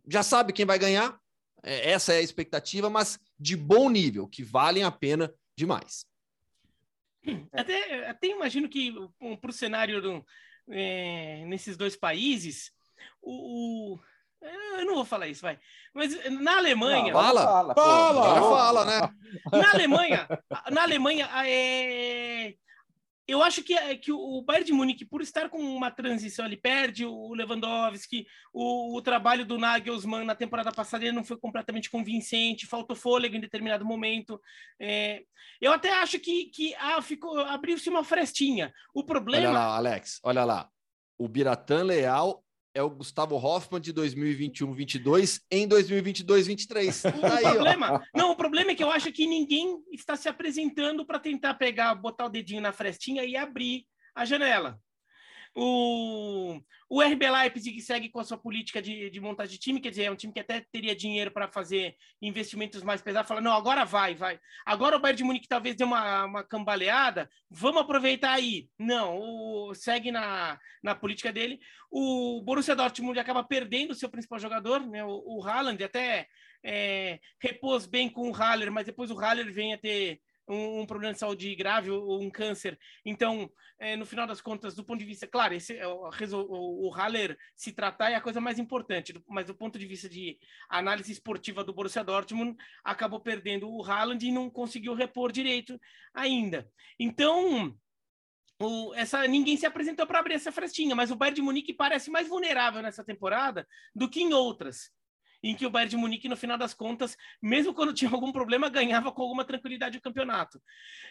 já 0.07 0.23
sabe 0.23 0.53
quem 0.53 0.66
vai 0.66 0.79
ganhar, 0.79 1.18
essa 1.62 2.12
é 2.12 2.18
a 2.18 2.23
expectativa, 2.23 2.88
mas 2.88 3.18
de 3.38 3.57
bom 3.57 3.88
nível, 3.90 4.29
que 4.29 4.42
valem 4.42 4.85
a 4.85 4.90
pena 4.90 5.33
demais. 5.57 6.07
Até, 7.53 8.09
até 8.09 8.29
imagino 8.29 8.68
que 8.68 8.94
para 9.40 9.51
o 9.51 9.53
cenário 9.53 10.01
do, 10.01 10.25
é, 10.71 11.44
nesses 11.47 11.77
dois 11.77 11.97
países, 11.97 12.73
o, 13.21 13.94
o 13.94 14.01
eu 14.40 14.87
não 14.87 14.94
vou 14.94 15.05
falar 15.05 15.27
isso, 15.27 15.42
vai. 15.42 15.59
Mas 15.92 16.14
na 16.31 16.59
Alemanha. 16.59 17.12
Não, 17.12 17.21
fala, 17.21 17.44
fala, 17.44 17.75
fala, 17.75 18.40
fala, 18.40 18.85
né? 18.85 19.14
Na 19.51 19.73
Alemanha, 19.73 20.29
na 20.71 20.83
Alemanha, 20.83 21.29
é, 21.44 22.55
eu 23.29 23.43
acho 23.43 23.62
que, 23.62 23.77
que 23.99 24.11
o 24.11 24.41
Bayern 24.41 24.64
de 24.64 24.73
Munique, 24.73 25.05
por 25.05 25.21
estar 25.21 25.51
com 25.51 25.59
uma 25.59 25.91
transição, 25.91 26.47
ele 26.47 26.57
perde 26.57 27.05
o 27.05 27.35
Lewandowski, 27.35 28.27
o, 28.55 28.97
o 28.97 29.03
trabalho 29.03 29.45
do 29.45 29.59
Nagelsmann 29.59 30.25
na 30.25 30.35
temporada 30.35 30.73
passada 30.73 31.12
não 31.12 31.23
foi 31.23 31.37
completamente 31.37 31.91
convincente, 31.91 32.67
faltou 32.67 32.97
fôlego 32.97 33.37
em 33.37 33.41
determinado 33.41 33.85
momento. 33.85 34.41
É, 34.81 35.25
eu 35.61 35.71
até 35.73 35.93
acho 35.93 36.19
que, 36.19 36.47
que 36.47 36.75
ah, 36.77 37.03
ficou 37.03 37.38
abriu-se 37.41 37.91
uma 37.91 38.03
frestinha. 38.03 38.73
O 38.95 39.05
problema. 39.05 39.51
Olha 39.51 39.59
lá, 39.59 39.77
Alex, 39.77 40.21
olha 40.23 40.45
lá. 40.45 40.71
O 41.19 41.29
Biratan 41.29 41.83
Leal 41.83 42.43
é 42.79 42.83
o 42.83 42.91
Gustavo 42.91 43.37
Hoffmann 43.37 43.81
de 43.81 43.93
2021-22 43.93 45.41
em 45.51 45.69
2022-23. 45.69 47.03
Tá 47.03 47.51
problema, 47.53 48.03
não, 48.14 48.31
o 48.31 48.37
problema 48.37 48.71
é 48.71 48.75
que 48.75 48.85
eu 48.85 48.91
acho 48.91 49.11
que 49.12 49.27
ninguém 49.27 49.83
está 49.93 50.17
se 50.17 50.29
apresentando 50.29 51.05
para 51.05 51.19
tentar 51.19 51.55
pegar, 51.55 51.95
botar 51.97 52.27
o 52.27 52.31
dedinho 52.31 52.62
na 52.62 52.73
frestinha 52.73 53.25
e 53.25 53.37
abrir 53.37 53.85
a 54.14 54.25
janela. 54.25 54.79
O, 55.61 56.61
o 56.88 57.03
RB 57.03 57.29
Leipzig 57.29 57.81
segue 57.83 58.09
com 58.09 58.21
a 58.21 58.25
sua 58.25 58.38
política 58.38 58.81
de, 58.81 59.11
de 59.11 59.21
montagem 59.21 59.55
de 59.55 59.59
time, 59.59 59.81
quer 59.81 59.90
dizer, 59.90 60.05
é 60.05 60.11
um 60.11 60.14
time 60.14 60.33
que 60.33 60.38
até 60.38 60.64
teria 60.71 60.94
dinheiro 60.94 61.33
para 61.33 61.49
fazer 61.49 61.97
investimentos 62.23 62.81
mais 62.85 63.03
pesados, 63.03 63.27
fala, 63.27 63.40
não, 63.40 63.53
agora 63.53 63.85
vai, 63.85 64.14
vai. 64.14 64.38
Agora 64.64 64.97
o 64.97 65.01
Bayern 65.01 65.16
de 65.16 65.25
Munique 65.25 65.49
talvez 65.49 65.75
dê 65.75 65.83
uma, 65.83 66.27
uma 66.27 66.44
cambaleada, 66.44 67.29
vamos 67.51 67.83
aproveitar 67.83 68.35
aí. 68.35 68.68
Não, 68.79 69.18
o, 69.18 69.75
segue 69.75 70.12
na, 70.12 70.61
na 70.81 70.94
política 70.94 71.33
dele. 71.33 71.59
O 71.90 72.40
Borussia 72.42 72.77
Dortmund 72.77 73.18
acaba 73.18 73.42
perdendo 73.42 73.90
o 73.90 73.97
seu 73.97 74.09
principal 74.09 74.38
jogador, 74.38 74.87
né, 74.87 75.05
o, 75.05 75.25
o 75.27 75.44
Haaland, 75.44 75.83
até 75.83 76.29
é, 76.62 77.18
repôs 77.40 77.85
bem 77.85 78.09
com 78.09 78.31
o 78.31 78.33
Haller, 78.33 78.71
mas 78.71 78.87
depois 78.87 79.11
o 79.11 79.18
Haller 79.18 79.53
vem 79.53 79.75
a 79.75 79.79
ter 79.79 80.21
um, 80.48 80.80
um, 80.80 80.87
problema 80.87 81.12
de 81.12 81.18
saúde 81.18 81.54
grave 81.54 81.90
ou 81.90 82.20
um 82.20 82.30
câncer. 82.30 82.78
Então, 83.04 83.50
é, 83.78 83.96
no 83.96 84.06
final 84.06 84.26
das 84.26 84.40
contas, 84.40 84.74
do 84.74 84.84
ponto 84.84 84.98
de 84.98 85.04
vista, 85.04 85.26
claro, 85.26 85.54
esse, 85.54 85.76
é 85.76 85.87
o, 85.87 86.08
o, 86.32 86.88
o 86.88 86.90
Haller 86.90 87.37
se 87.54 87.72
tratar 87.72 88.11
é 88.11 88.14
a 88.14 88.20
coisa 88.20 88.40
mais 88.40 88.58
importante, 88.58 89.14
mas 89.28 89.46
do 89.46 89.54
ponto 89.54 89.78
de 89.78 89.87
vista 89.87 90.08
de 90.08 90.38
análise 90.68 91.12
esportiva 91.12 91.62
do 91.62 91.72
Borussia 91.72 92.02
Dortmund, 92.02 92.56
acabou 92.82 93.20
perdendo 93.20 93.68
o 93.70 93.84
Haaland 93.84 94.26
e 94.26 94.32
não 94.32 94.50
conseguiu 94.50 94.94
repor 94.94 95.30
direito 95.30 95.80
ainda. 96.12 96.68
Então, 96.98 97.76
o, 98.61 98.92
essa, 98.94 99.26
ninguém 99.28 99.56
se 99.56 99.66
apresentou 99.66 100.06
para 100.06 100.18
abrir 100.18 100.34
essa 100.34 100.50
frestinha, 100.50 100.96
mas 100.96 101.11
o 101.11 101.16
Bayern 101.16 101.37
de 101.37 101.42
Munique 101.42 101.72
parece 101.72 102.11
mais 102.11 102.28
vulnerável 102.28 102.82
nessa 102.82 103.04
temporada 103.04 103.66
do 103.94 104.08
que 104.08 104.20
em 104.20 104.32
outras 104.32 104.90
em 105.42 105.55
que 105.55 105.66
o 105.66 105.70
Bayern 105.70 105.90
de 105.90 105.96
Munique, 105.96 106.29
no 106.29 106.37
final 106.37 106.59
das 106.59 106.74
contas, 106.74 107.16
mesmo 107.40 107.74
quando 107.74 107.94
tinha 107.94 108.11
algum 108.11 108.33
problema, 108.33 108.68
ganhava 108.68 109.12
com 109.12 109.22
alguma 109.22 109.44
tranquilidade 109.44 109.98
o 109.98 110.03
campeonato. 110.03 110.61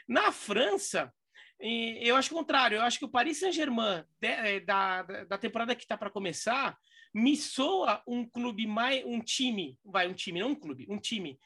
Na 0.07 0.31
França, 0.31 1.13
eu 1.59 2.15
acho 2.15 2.33
o 2.33 2.37
contrário, 2.37 2.77
eu 2.77 2.81
acho 2.81 2.99
que 2.99 3.05
o 3.05 3.09
Paris 3.09 3.39
Saint-Germain 3.39 4.03
eh, 4.21 4.59
da, 4.59 5.01
da 5.01 5.37
temporada 5.37 5.75
que 5.75 5.83
está 5.83 5.97
para 5.97 6.09
começar 6.09 6.77
me 7.13 7.35
soa 7.35 8.03
um 8.05 8.27
clube 8.27 8.67
mais 8.67 9.03
um 9.05 9.19
time, 9.19 9.77
vai 9.83 10.07
um 10.07 10.13
time, 10.13 10.39
não 10.39 10.49
um 10.49 10.55
clube, 10.55 10.85
um 10.89 10.99
time 10.99 11.39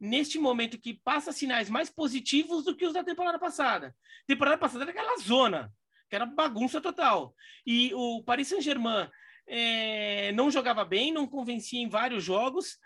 neste 0.00 0.38
momento 0.38 0.78
que 0.78 0.94
passa 0.94 1.32
sinais 1.32 1.68
mais 1.68 1.90
positivos 1.90 2.64
do 2.64 2.76
que 2.76 2.86
os 2.86 2.94
da 2.94 3.02
temporada 3.04 3.38
passada. 3.38 3.94
Temporada 4.26 4.56
passada 4.56 4.84
era 4.84 4.90
aquela 4.92 5.18
zona, 5.18 5.72
que 6.08 6.16
era 6.16 6.24
bagunça 6.24 6.80
total. 6.80 7.34
E 7.66 7.92
o 7.94 8.22
Paris 8.22 8.48
Saint-Germain 8.48 9.10
é, 9.48 10.30
não 10.32 10.50
jogava 10.50 10.84
bem, 10.84 11.12
não 11.12 11.26
convencia 11.26 11.80
em 11.80 11.88
vários 11.88 12.22
jogos, 12.22 12.78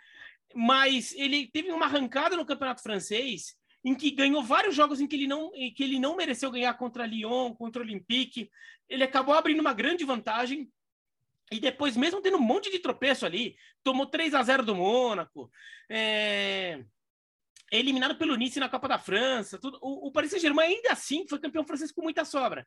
mas 0.54 1.12
ele 1.14 1.48
teve 1.48 1.70
uma 1.72 1.86
arrancada 1.86 2.36
no 2.36 2.46
campeonato 2.46 2.82
francês 2.82 3.56
em 3.84 3.94
que 3.94 4.12
ganhou 4.12 4.42
vários 4.42 4.74
jogos 4.74 5.00
em 5.00 5.06
que 5.06 5.16
ele 5.16 5.26
não, 5.26 5.50
em 5.54 5.72
que 5.72 5.82
ele 5.82 5.98
não 5.98 6.16
mereceu 6.16 6.50
ganhar 6.50 6.72
contra 6.74 7.06
Lyon, 7.06 7.52
contra 7.54 7.82
o 7.82 7.84
Olympique. 7.84 8.48
Ele 8.88 9.02
acabou 9.02 9.34
abrindo 9.34 9.60
uma 9.60 9.74
grande 9.74 10.04
vantagem. 10.04 10.70
E 11.50 11.58
depois, 11.58 11.96
mesmo 11.96 12.22
tendo 12.22 12.36
um 12.36 12.42
monte 12.42 12.70
de 12.70 12.78
tropeço 12.78 13.26
ali, 13.26 13.56
tomou 13.82 14.06
3 14.06 14.34
a 14.34 14.42
0 14.42 14.64
do 14.64 14.76
Mônaco, 14.76 15.50
é... 15.90 16.84
eliminado 17.72 18.16
pelo 18.16 18.36
Nice 18.36 18.60
na 18.60 18.68
Copa 18.68 18.86
da 18.86 18.98
França. 18.98 19.58
Tudo. 19.58 19.78
O, 19.82 20.06
o 20.06 20.12
Paris 20.12 20.30
Saint-Germain 20.30 20.76
ainda 20.76 20.92
assim 20.92 21.26
foi 21.28 21.40
campeão 21.40 21.66
francês 21.66 21.90
com 21.90 22.02
muita 22.02 22.24
sobra. 22.24 22.64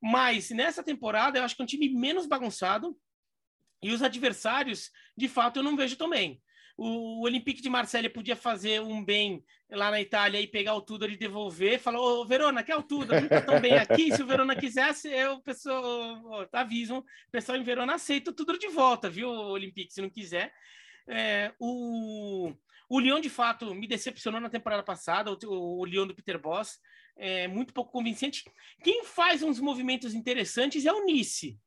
Mas 0.00 0.50
nessa 0.50 0.82
temporada, 0.82 1.38
eu 1.38 1.44
acho 1.44 1.56
que 1.56 1.62
é 1.62 1.64
um 1.64 1.66
time 1.66 1.88
menos 1.88 2.26
bagunçado, 2.26 2.96
e 3.84 3.92
os 3.92 4.02
adversários, 4.02 4.90
de 5.14 5.28
fato, 5.28 5.58
eu 5.58 5.62
não 5.62 5.76
vejo 5.76 5.94
também. 5.96 6.40
O, 6.74 7.20
Olympique 7.22 7.60
de 7.60 7.68
Marselha 7.68 8.08
podia 8.08 8.34
fazer 8.34 8.80
um 8.80 9.04
bem 9.04 9.44
lá 9.70 9.90
na 9.90 10.00
Itália 10.00 10.40
e 10.40 10.46
pegar 10.46 10.74
o 10.74 10.80
Tudor 10.80 11.10
e 11.10 11.18
devolver. 11.18 11.78
Falou, 11.78 12.22
ô 12.22 12.24
Verona, 12.24 12.62
quer 12.62 12.76
o 12.76 12.82
Tudor? 12.82 13.20
Não 13.20 13.24
está 13.24 13.42
tão 13.42 13.60
bem 13.60 13.74
aqui. 13.74 14.10
Se 14.10 14.22
o 14.22 14.26
Verona 14.26 14.56
quisesse, 14.56 15.08
eu, 15.08 15.38
pessoal, 15.40 16.46
tá, 16.46 16.60
aviso, 16.60 16.96
o 16.96 17.04
pessoal 17.30 17.58
em 17.58 17.62
Verona 17.62 17.96
aceita 17.96 18.30
o 18.30 18.34
Tudor 18.34 18.56
de 18.56 18.68
volta, 18.68 19.10
viu, 19.10 19.28
Olympique, 19.28 19.92
se 19.92 20.00
não 20.00 20.08
quiser. 20.08 20.50
É, 21.06 21.52
o, 21.58 22.48
o 22.48 22.56
O 22.88 22.98
Lyon, 22.98 23.20
de 23.20 23.28
fato, 23.28 23.74
me 23.74 23.86
decepcionou 23.86 24.40
na 24.40 24.48
temporada 24.48 24.82
passada, 24.82 25.30
o, 25.30 25.80
o 25.80 25.84
Lyon 25.84 26.06
do 26.06 26.14
Peter 26.14 26.40
Boss, 26.40 26.80
é 27.16 27.46
muito 27.46 27.74
pouco 27.74 27.92
convincente. 27.92 28.44
Quem 28.82 29.04
faz 29.04 29.42
uns 29.42 29.60
movimentos 29.60 30.14
interessantes 30.14 30.86
é 30.86 30.92
o 30.92 31.04
Nice. 31.04 31.60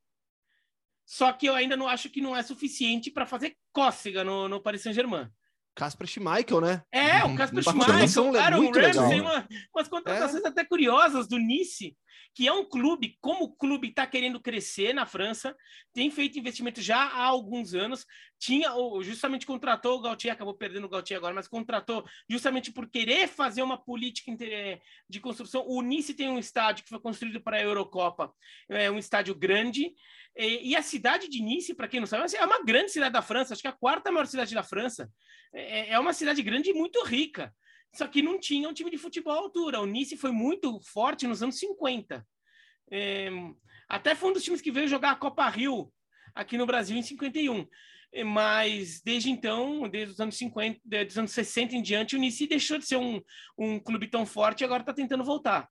Só 1.07 1.31
que 1.31 1.45
eu 1.45 1.55
ainda 1.55 1.77
não 1.77 1.87
acho 1.87 2.09
que 2.09 2.19
não 2.19 2.35
é 2.35 2.43
suficiente 2.43 3.09
para 3.09 3.25
fazer 3.25 3.55
cócega 3.71 4.25
no, 4.25 4.49
no 4.49 4.61
Paris 4.61 4.83
Saint-Germain. 4.83 5.29
Casper 5.73 6.05
Schmeichel, 6.05 6.59
né? 6.59 6.83
É, 6.91 7.23
o 7.23 7.33
Casper 7.35 7.63
Schmeichel, 7.63 8.33
cara, 8.33 8.59
o 8.59 8.71
Ramsey, 8.71 9.21
uma, 9.21 9.47
umas 9.73 9.87
contratações 9.87 10.43
é. 10.43 10.47
até 10.47 10.65
curiosas 10.65 11.27
do 11.27 11.37
Nice, 11.37 11.95
que 12.33 12.47
é 12.47 12.53
um 12.53 12.63
clube, 12.63 13.17
como 13.19 13.45
o 13.45 13.55
clube 13.55 13.89
está 13.89 14.05
querendo 14.05 14.39
crescer 14.39 14.93
na 14.93 15.05
França, 15.05 15.55
tem 15.93 16.11
feito 16.11 16.37
investimento 16.37 16.81
já 16.81 16.97
há 16.97 17.25
alguns 17.25 17.73
anos, 17.73 18.05
tinha, 18.39 18.71
justamente 19.01 19.45
contratou 19.45 19.97
o 19.97 20.01
Gautier, 20.01 20.33
acabou 20.33 20.53
perdendo 20.53 20.85
o 20.85 20.89
Gautier 20.89 21.17
agora, 21.17 21.33
mas 21.33 21.47
contratou 21.47 22.05
justamente 22.29 22.71
por 22.71 22.89
querer 22.89 23.27
fazer 23.27 23.63
uma 23.63 23.77
política 23.77 24.31
de 25.09 25.19
construção. 25.19 25.65
O 25.67 25.81
Nice 25.81 26.13
tem 26.13 26.29
um 26.29 26.37
estádio 26.37 26.83
que 26.83 26.89
foi 26.89 26.99
construído 26.99 27.41
para 27.41 27.57
a 27.57 27.63
Eurocopa, 27.63 28.31
é 28.69 28.91
um 28.91 28.99
estádio 28.99 29.33
grande, 29.33 29.93
e, 30.39 30.75
a 30.75 30.83
cidade 30.83 31.27
de 31.27 31.41
Nice, 31.41 31.73
para 31.73 31.87
quem 31.87 31.99
não 31.99 32.05
sabe, 32.05 32.35
é 32.35 32.45
uma 32.45 32.63
grande 32.63 32.91
cidade 32.91 33.11
da 33.11 33.23
França, 33.23 33.53
acho 33.53 33.61
que 33.61 33.67
é 33.67 33.71
a 33.71 33.73
quarta 33.73 34.11
maior 34.11 34.27
cidade 34.27 34.53
da 34.53 34.61
França. 34.61 35.09
É, 35.51 35.93
é 35.93 35.99
uma 35.99 36.13
cidade 36.13 36.43
grande 36.43 36.69
e 36.69 36.73
muito 36.73 37.03
rica. 37.03 37.51
Só 37.93 38.07
que 38.07 38.21
não 38.21 38.39
tinha 38.39 38.69
um 38.69 38.73
time 38.73 38.91
de 38.91 38.97
futebol 38.97 39.33
à 39.33 39.37
altura. 39.37 39.81
O 39.81 39.85
Nice 39.85 40.17
foi 40.17 40.31
muito 40.31 40.79
forte 40.81 41.27
nos 41.27 41.41
anos 41.41 41.57
50. 41.59 42.25
É, 42.91 43.29
até 43.87 44.15
foi 44.15 44.29
um 44.29 44.33
dos 44.33 44.43
times 44.43 44.61
que 44.61 44.71
veio 44.71 44.87
jogar 44.87 45.11
a 45.11 45.15
Copa 45.15 45.47
Rio 45.49 45.91
aqui 46.35 46.57
no 46.57 46.65
Brasil 46.65 46.97
em 46.97 47.01
51. 47.01 47.67
É, 48.11 48.23
mas 48.23 49.01
desde 49.01 49.29
então, 49.29 49.87
desde 49.89 50.13
os 50.13 50.19
anos 50.19 50.37
50, 50.37 50.79
desde 50.83 51.11
os 51.11 51.17
anos 51.17 51.31
60 51.31 51.75
em 51.75 51.81
diante, 51.81 52.15
o 52.15 52.19
Nice 52.19 52.47
deixou 52.47 52.77
de 52.77 52.85
ser 52.85 52.97
um, 52.97 53.21
um 53.57 53.79
clube 53.79 54.07
tão 54.09 54.25
forte 54.25 54.61
e 54.61 54.65
agora 54.65 54.81
está 54.81 54.93
tentando 54.93 55.23
voltar. 55.23 55.69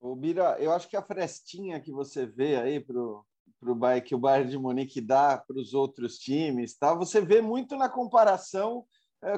O 0.00 0.14
Bira, 0.14 0.56
eu 0.60 0.72
acho 0.72 0.88
que 0.88 0.96
a 0.96 1.02
frestinha 1.02 1.80
que 1.80 1.90
você 1.90 2.26
vê 2.26 2.56
aí 2.56 2.80
pro, 2.80 3.26
pro 3.58 3.74
Bayern, 3.74 4.06
que 4.06 4.14
o 4.14 4.18
Bayern 4.18 4.50
de 4.50 4.58
Munique 4.58 5.00
dá 5.00 5.38
para 5.38 5.58
os 5.58 5.74
outros 5.74 6.18
times, 6.18 6.76
tá? 6.76 6.94
Você 6.94 7.20
vê 7.20 7.40
muito 7.40 7.76
na 7.76 7.88
comparação 7.88 8.86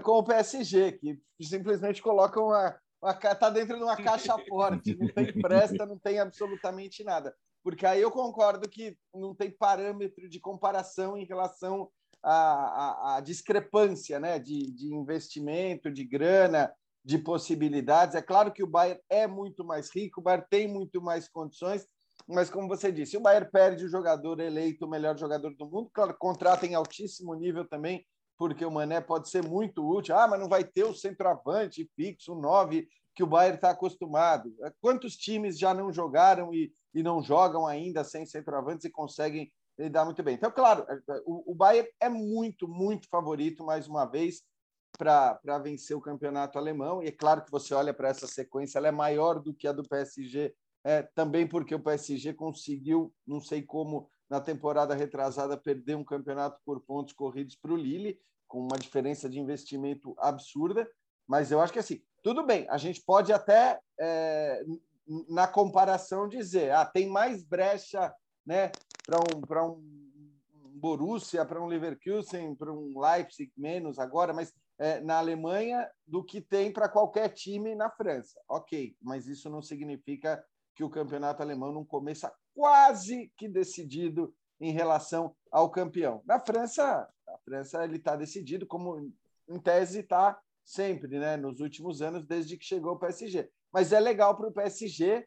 com 0.03 0.13
o 0.13 0.25
PSG, 0.25 0.93
que 0.93 1.19
simplesmente 1.41 2.03
coloca 2.03 2.41
uma, 2.41 2.79
uma 3.03 3.15
tá 3.15 3.49
dentro 3.49 3.77
de 3.77 3.83
uma 3.83 3.97
caixa 3.97 4.37
forte, 4.49 4.97
não 4.97 5.09
tem 5.09 5.33
presta, 5.33 5.87
não 5.87 5.99
tem 5.99 6.19
absolutamente 6.19 7.03
nada. 7.03 7.35
Porque 7.63 7.87
aí 7.87 8.01
eu 8.01 8.11
concordo 8.11 8.69
que 8.69 8.97
não 9.15 9.35
tem 9.35 9.51
parâmetro 9.51 10.29
de 10.29 10.41
comparação 10.41 11.17
em 11.17 11.25
relação 11.25 11.91
à, 12.23 12.33
à, 12.33 13.17
à 13.17 13.21
discrepância, 13.21 14.19
né, 14.21 14.39
de, 14.39 14.71
de 14.73 14.95
investimento, 14.95 15.91
de 15.91 16.05
grana, 16.05 16.73
de 17.05 17.19
possibilidades. 17.19 18.15
É 18.15 18.23
claro 18.23 18.53
que 18.53 18.63
o 18.63 18.67
Bayern 18.67 19.01
é 19.09 19.27
muito 19.27 19.65
mais 19.65 19.95
rico, 19.95 20.21
o 20.21 20.23
Bayern 20.23 20.47
tem 20.51 20.69
muito 20.69 21.01
mais 21.01 21.29
condições, 21.29 21.87
mas 22.27 22.51
como 22.51 22.69
você 22.69 22.93
disse, 22.93 23.17
o 23.17 23.21
Bayern 23.21 23.51
perde 23.51 23.85
o 23.85 23.89
jogador 23.89 24.41
eleito 24.41 24.85
o 24.85 24.89
melhor 24.89 25.17
jogador 25.17 25.55
do 25.55 25.67
mundo, 25.67 25.91
claro, 25.93 26.15
contrata 26.19 26.67
em 26.67 26.75
altíssimo 26.75 27.35
nível 27.35 27.67
também, 27.67 28.05
porque 28.39 28.65
o 28.65 28.71
Mané 28.71 29.01
pode 29.01 29.29
ser 29.29 29.45
muito 29.45 29.85
útil. 29.85 30.17
Ah, 30.17 30.29
mas 30.29 30.41
não 30.41 30.49
vai 30.49 30.63
ter 30.63 30.85
o 30.85 30.95
centroavante 30.95 31.91
fixo, 31.97 32.33
o 32.33 32.41
9, 32.41 32.89
que 33.15 33.23
o 33.25 33.27
Bayern 33.27 33.57
está 33.57 33.71
acostumado. 33.71 34.55
Quantos 34.81 35.17
times 35.17 35.59
já 35.59 35.75
não 35.75 35.93
jogaram 35.93 36.55
e, 36.55 36.73
e 36.95 37.03
não 37.03 37.21
jogam 37.21 37.67
ainda 37.67 38.05
sem 38.05 38.25
centroavantes 38.25 38.85
e 38.85 38.91
conseguem 38.91 39.53
lidar 39.77 40.05
muito 40.05 40.23
bem? 40.23 40.37
Então, 40.37 40.53
claro, 40.53 40.87
o, 41.27 41.51
o 41.51 41.55
Bayern 41.55 41.91
é 42.01 42.09
muito, 42.09 42.69
muito 42.69 43.09
favorito, 43.09 43.65
mais 43.65 43.89
uma 43.89 44.05
vez, 44.07 44.45
para 44.97 45.59
vencer 45.59 45.97
o 45.97 46.01
campeonato 46.01 46.59
alemão. 46.59 47.03
E 47.03 47.09
é 47.09 47.13
claro 47.13 47.45
que 47.45 47.51
você 47.51 47.75
olha 47.75 47.93
para 47.93 48.09
essa 48.09 48.29
sequência, 48.29 48.79
ela 48.79 48.89
é 48.89 48.93
maior 48.93 49.41
do 49.41 49.53
que 49.53 49.67
a 49.67 49.73
do 49.73 49.83
PSG, 49.83 50.55
é, 50.85 51.03
também 51.03 51.47
porque 51.47 51.75
o 51.75 51.83
PSG 51.83 52.35
conseguiu, 52.35 53.13
não 53.27 53.41
sei 53.41 53.63
como, 53.63 54.09
na 54.29 54.41
temporada 54.41 54.95
retrasada, 54.95 55.57
perder 55.57 55.97
um 55.97 56.05
campeonato 56.05 56.61
por 56.65 56.81
pontos 56.81 57.13
corridos 57.13 57.57
para 57.57 57.73
o 57.73 57.77
Lille, 57.77 58.19
com 58.47 58.61
uma 58.61 58.79
diferença 58.79 59.29
de 59.29 59.39
investimento 59.39 60.15
absurda. 60.19 60.89
Mas 61.27 61.51
eu 61.51 61.61
acho 61.61 61.73
que 61.73 61.79
assim, 61.79 62.03
tudo 62.23 62.45
bem, 62.45 62.67
a 62.69 62.77
gente 62.79 63.03
pode 63.03 63.33
até, 63.33 63.81
é, 63.99 64.65
na 65.29 65.47
comparação, 65.47 66.29
dizer: 66.29 66.73
ah, 66.73 66.85
tem 66.85 67.09
mais 67.09 67.43
brecha 67.43 68.15
né, 68.45 68.71
para 69.07 69.65
um, 69.65 69.83
um 70.55 70.79
Borussia, 70.79 71.45
para 71.45 71.63
um 71.63 71.67
Leverkusen, 71.67 72.55
para 72.55 72.73
um 72.73 72.99
Leipzig 72.99 73.53
menos 73.57 73.99
agora, 73.99 74.33
mas 74.33 74.53
é, 74.79 75.01
na 75.01 75.19
Alemanha 75.19 75.89
do 76.07 76.25
que 76.25 76.41
tem 76.41 76.73
para 76.73 76.89
qualquer 76.89 77.29
time 77.31 77.75
na 77.75 77.91
França. 77.91 78.41
Ok, 78.49 78.97
mas 79.03 79.27
isso 79.27 79.51
não 79.51 79.61
significa 79.61 80.43
que 80.79 80.85
o 80.85 80.89
campeonato 80.89 81.43
alemão 81.43 81.73
não 81.73 81.85
começa 81.85 82.33
quase 82.55 83.33
que 83.37 83.49
decidido 83.49 84.33
em 84.61 84.71
relação 84.71 85.35
ao 85.51 85.69
campeão. 85.73 86.23
Na 86.25 86.39
França, 86.39 87.09
a 87.27 87.39
França 87.39 87.83
ele 87.83 87.97
está 87.97 88.15
decidido, 88.15 88.65
como 88.65 89.13
em 89.49 89.59
tese 89.59 89.99
está 89.99 90.41
sempre, 90.65 91.19
né? 91.19 91.37
Nos 91.37 91.59
últimos 91.59 92.01
anos, 92.01 92.25
desde 92.25 92.57
que 92.57 92.65
chegou 92.65 92.93
o 92.93 92.99
PSG. 92.99 93.51
Mas 93.73 93.93
é 93.93 93.99
legal 93.99 94.37
para 94.37 94.47
o 94.47 94.53
PSG 94.53 95.27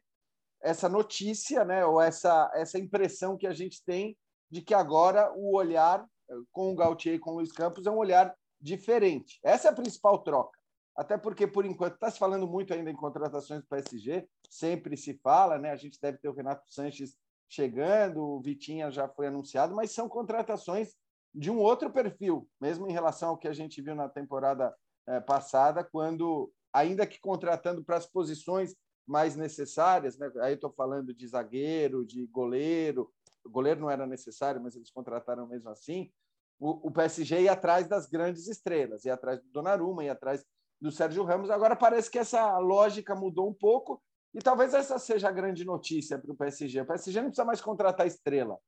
essa 0.62 0.88
notícia, 0.88 1.66
né? 1.66 1.84
Ou 1.84 2.00
essa 2.00 2.50
essa 2.54 2.78
impressão 2.78 3.36
que 3.36 3.46
a 3.46 3.52
gente 3.52 3.84
tem 3.84 4.16
de 4.50 4.62
que 4.62 4.72
agora 4.72 5.30
o 5.34 5.54
olhar 5.54 6.02
com 6.50 6.72
o 6.72 6.74
Gautier 6.74 7.16
e 7.16 7.18
com 7.18 7.32
o 7.32 7.34
Luiz 7.34 7.52
Campos 7.52 7.86
é 7.86 7.90
um 7.90 7.98
olhar 7.98 8.34
diferente. 8.58 9.38
Essa 9.44 9.68
é 9.68 9.70
a 9.70 9.74
principal 9.74 10.18
troca. 10.20 10.58
Até 10.96 11.16
porque, 11.16 11.46
por 11.46 11.64
enquanto, 11.64 11.94
está 11.94 12.10
se 12.10 12.18
falando 12.18 12.46
muito 12.46 12.72
ainda 12.74 12.90
em 12.90 12.96
contratações 12.96 13.62
do 13.62 13.68
PSG, 13.68 14.28
sempre 14.48 14.96
se 14.96 15.14
fala, 15.22 15.58
né? 15.58 15.70
A 15.70 15.76
gente 15.76 15.98
deve 16.00 16.18
ter 16.18 16.28
o 16.28 16.34
Renato 16.34 16.64
Sanches 16.68 17.16
chegando, 17.48 18.22
o 18.22 18.40
Vitinha 18.40 18.90
já 18.90 19.08
foi 19.08 19.26
anunciado, 19.26 19.74
mas 19.74 19.90
são 19.90 20.08
contratações 20.08 20.94
de 21.34 21.50
um 21.50 21.58
outro 21.58 21.90
perfil, 21.90 22.48
mesmo 22.60 22.88
em 22.88 22.92
relação 22.92 23.30
ao 23.30 23.38
que 23.38 23.48
a 23.48 23.52
gente 23.52 23.80
viu 23.80 23.94
na 23.94 24.08
temporada 24.08 24.74
é, 25.06 25.20
passada, 25.20 25.82
quando, 25.82 26.52
ainda 26.72 27.06
que 27.06 27.20
contratando 27.20 27.82
para 27.82 27.96
as 27.96 28.06
posições 28.06 28.76
mais 29.06 29.34
necessárias, 29.34 30.18
né? 30.18 30.30
aí 30.40 30.54
estou 30.54 30.72
falando 30.72 31.12
de 31.12 31.26
zagueiro, 31.26 32.06
de 32.06 32.26
goleiro, 32.26 33.10
o 33.44 33.50
goleiro 33.50 33.80
não 33.80 33.90
era 33.90 34.06
necessário, 34.06 34.62
mas 34.62 34.76
eles 34.76 34.90
contrataram 34.90 35.46
mesmo 35.46 35.68
assim, 35.70 36.10
o, 36.58 36.88
o 36.88 36.90
PSG 36.90 37.42
ia 37.42 37.52
atrás 37.52 37.88
das 37.88 38.06
grandes 38.06 38.46
estrelas, 38.46 39.04
ia 39.04 39.14
atrás 39.14 39.40
do 39.42 39.48
Donnarumma, 39.50 40.04
ia 40.04 40.12
atrás 40.12 40.44
do 40.82 40.90
Sérgio 40.90 41.22
Ramos. 41.22 41.48
Agora 41.48 41.76
parece 41.76 42.10
que 42.10 42.18
essa 42.18 42.58
lógica 42.58 43.14
mudou 43.14 43.48
um 43.48 43.54
pouco 43.54 44.02
e 44.34 44.40
talvez 44.40 44.74
essa 44.74 44.98
seja 44.98 45.28
a 45.28 45.32
grande 45.32 45.64
notícia 45.64 46.18
para 46.18 46.32
o 46.32 46.36
PSG. 46.36 46.80
O 46.80 46.86
PSG 46.86 47.20
não 47.20 47.28
precisa 47.28 47.44
mais 47.44 47.60
contratar 47.60 48.04
estrela. 48.04 48.58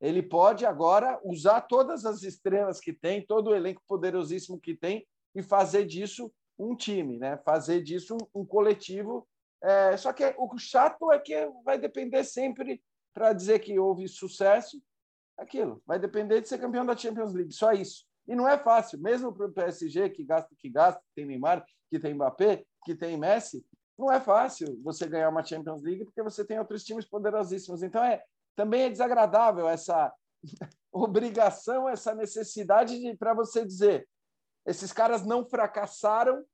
Ele 0.00 0.20
pode 0.20 0.66
agora 0.66 1.20
usar 1.22 1.60
todas 1.60 2.04
as 2.04 2.24
estrelas 2.24 2.80
que 2.80 2.92
tem, 2.92 3.24
todo 3.24 3.50
o 3.50 3.54
elenco 3.54 3.82
poderosíssimo 3.86 4.58
que 4.58 4.74
tem 4.74 5.06
e 5.32 5.42
fazer 5.42 5.86
disso 5.86 6.32
um 6.58 6.74
time, 6.74 7.18
né? 7.18 7.38
fazer 7.44 7.82
disso 7.82 8.16
um, 8.34 8.44
coletivo. 8.44 9.28
É, 9.62 9.96
só 9.96 10.12
que 10.12 10.24
o 10.38 10.58
chato 10.58 11.12
é 11.12 11.18
que 11.20 11.34
vai 11.64 11.78
depender 11.78 12.24
sempre 12.24 12.82
para 13.14 13.32
dizer 13.32 13.60
que 13.60 13.78
houve 13.78 14.08
sucesso 14.08 14.82
aquilo. 15.38 15.80
Vai 15.86 16.00
depender 16.00 16.40
de 16.40 16.48
ser 16.48 16.58
campeão 16.58 16.84
da 16.84 16.96
Champions 16.96 17.32
League, 17.32 17.52
só 17.52 17.72
isso. 17.72 18.09
E 18.28 18.34
não 18.34 18.48
é 18.48 18.58
fácil, 18.58 19.00
mesmo 19.00 19.32
para 19.32 19.46
o 19.46 19.52
PSG, 19.52 20.10
que 20.10 20.24
gasta 20.24 20.54
que 20.56 20.68
gasta, 20.68 21.00
que 21.00 21.14
tem 21.14 21.26
Neymar, 21.26 21.64
que 21.88 21.98
tem 21.98 22.14
Mbappé, 22.14 22.64
que 22.84 22.94
tem 22.94 23.16
Messi, 23.16 23.64
não 23.98 24.10
é 24.10 24.20
fácil 24.20 24.80
você 24.82 25.06
ganhar 25.06 25.28
uma 25.28 25.44
Champions 25.44 25.82
League 25.82 26.04
porque 26.04 26.22
você 26.22 26.44
tem 26.44 26.58
outros 26.58 26.84
times 26.84 27.04
poderosíssimos. 27.04 27.82
Então, 27.82 28.02
é, 28.02 28.22
também 28.56 28.84
é 28.84 28.90
desagradável 28.90 29.68
essa 29.68 30.12
obrigação, 30.92 31.88
essa 31.88 32.14
necessidade 32.14 32.98
de 32.98 33.16
para 33.16 33.34
você 33.34 33.64
dizer 33.64 34.08
esses 34.66 34.92
caras 34.92 35.24
não 35.24 35.44
fracassaram, 35.44 36.44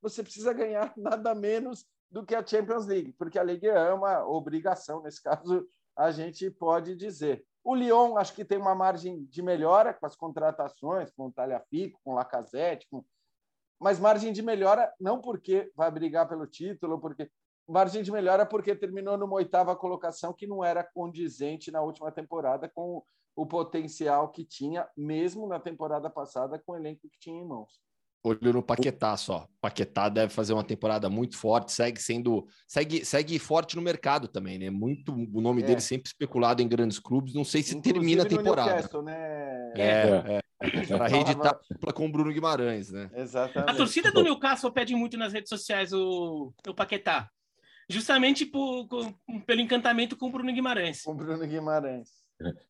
você 0.00 0.22
precisa 0.22 0.52
ganhar 0.52 0.92
nada 0.96 1.34
menos 1.34 1.86
do 2.10 2.24
que 2.24 2.34
a 2.34 2.44
Champions 2.44 2.86
League, 2.86 3.12
porque 3.12 3.38
a 3.38 3.44
Liga 3.44 3.68
é 3.68 3.92
uma 3.92 4.26
obrigação, 4.26 5.02
nesse 5.02 5.22
caso 5.22 5.68
a 5.96 6.10
gente 6.10 6.50
pode 6.50 6.96
dizer. 6.96 7.44
O 7.62 7.74
Lyon 7.74 8.16
acho 8.16 8.34
que 8.34 8.44
tem 8.44 8.58
uma 8.58 8.74
margem 8.74 9.24
de 9.24 9.42
melhora 9.42 9.92
com 9.92 10.06
as 10.06 10.16
contratações, 10.16 11.10
com 11.10 11.26
o 11.26 11.32
Talhafico, 11.32 12.00
com 12.02 12.12
o 12.12 12.14
Lacazette, 12.14 12.86
com... 12.90 13.04
mas 13.78 14.00
margem 14.00 14.32
de 14.32 14.42
melhora 14.42 14.92
não 14.98 15.20
porque 15.20 15.70
vai 15.74 15.90
brigar 15.90 16.28
pelo 16.28 16.46
título, 16.46 16.98
porque 17.00 17.30
margem 17.68 18.02
de 18.02 18.10
melhora 18.10 18.46
porque 18.46 18.74
terminou 18.74 19.18
numa 19.18 19.34
oitava 19.34 19.76
colocação 19.76 20.32
que 20.32 20.46
não 20.46 20.64
era 20.64 20.82
condizente 20.82 21.70
na 21.70 21.82
última 21.82 22.10
temporada 22.10 22.68
com 22.68 23.04
o 23.36 23.46
potencial 23.46 24.30
que 24.30 24.44
tinha, 24.44 24.88
mesmo 24.96 25.46
na 25.46 25.60
temporada 25.60 26.10
passada, 26.10 26.58
com 26.58 26.72
o 26.72 26.76
elenco 26.76 27.08
que 27.08 27.18
tinha 27.18 27.40
em 27.40 27.46
mãos. 27.46 27.80
Olho 28.22 28.52
no 28.52 28.62
Paquetá 28.62 29.16
só. 29.16 29.48
Paquetá 29.62 30.10
deve 30.10 30.32
fazer 30.32 30.52
uma 30.52 30.62
temporada 30.62 31.08
muito 31.08 31.38
forte, 31.38 31.72
segue 31.72 32.00
sendo. 32.00 32.46
Segue, 32.66 33.02
segue 33.02 33.38
forte 33.38 33.76
no 33.76 33.82
mercado 33.82 34.28
também, 34.28 34.58
né? 34.58 34.68
Muito 34.68 35.12
o 35.12 35.40
nome 35.40 35.62
é. 35.62 35.66
dele 35.66 35.80
sempre 35.80 36.08
especulado 36.08 36.60
em 36.60 36.68
grandes 36.68 36.98
clubes. 36.98 37.32
Não 37.32 37.44
sei 37.44 37.62
se 37.62 37.74
Inclusive 37.74 37.94
termina 37.94 38.22
a 38.22 38.26
temporada. 38.26 39.02
Né? 39.02 39.72
É, 39.74 39.82
é. 39.82 40.42
é. 40.60 40.86
para 40.86 41.06
reeditar 41.06 41.58
com 41.94 42.06
o 42.06 42.12
Bruno 42.12 42.30
Guimarães, 42.30 42.90
né? 42.90 43.10
Exatamente. 43.14 43.70
A 43.70 43.74
torcida 43.74 44.12
do 44.12 44.22
Newcastle 44.22 44.70
pede 44.70 44.94
muito 44.94 45.16
nas 45.16 45.32
redes 45.32 45.48
sociais 45.48 45.92
o, 45.94 46.52
o 46.68 46.74
Paquetá. 46.74 47.30
Justamente 47.88 48.44
por, 48.44 48.86
pelo 49.46 49.60
encantamento 49.62 50.16
com 50.16 50.26
o 50.26 50.30
Bruno 50.30 50.52
Guimarães. 50.52 51.02
Com 51.02 51.12
o 51.12 51.14
Bruno 51.14 51.46
Guimarães. 51.46 52.19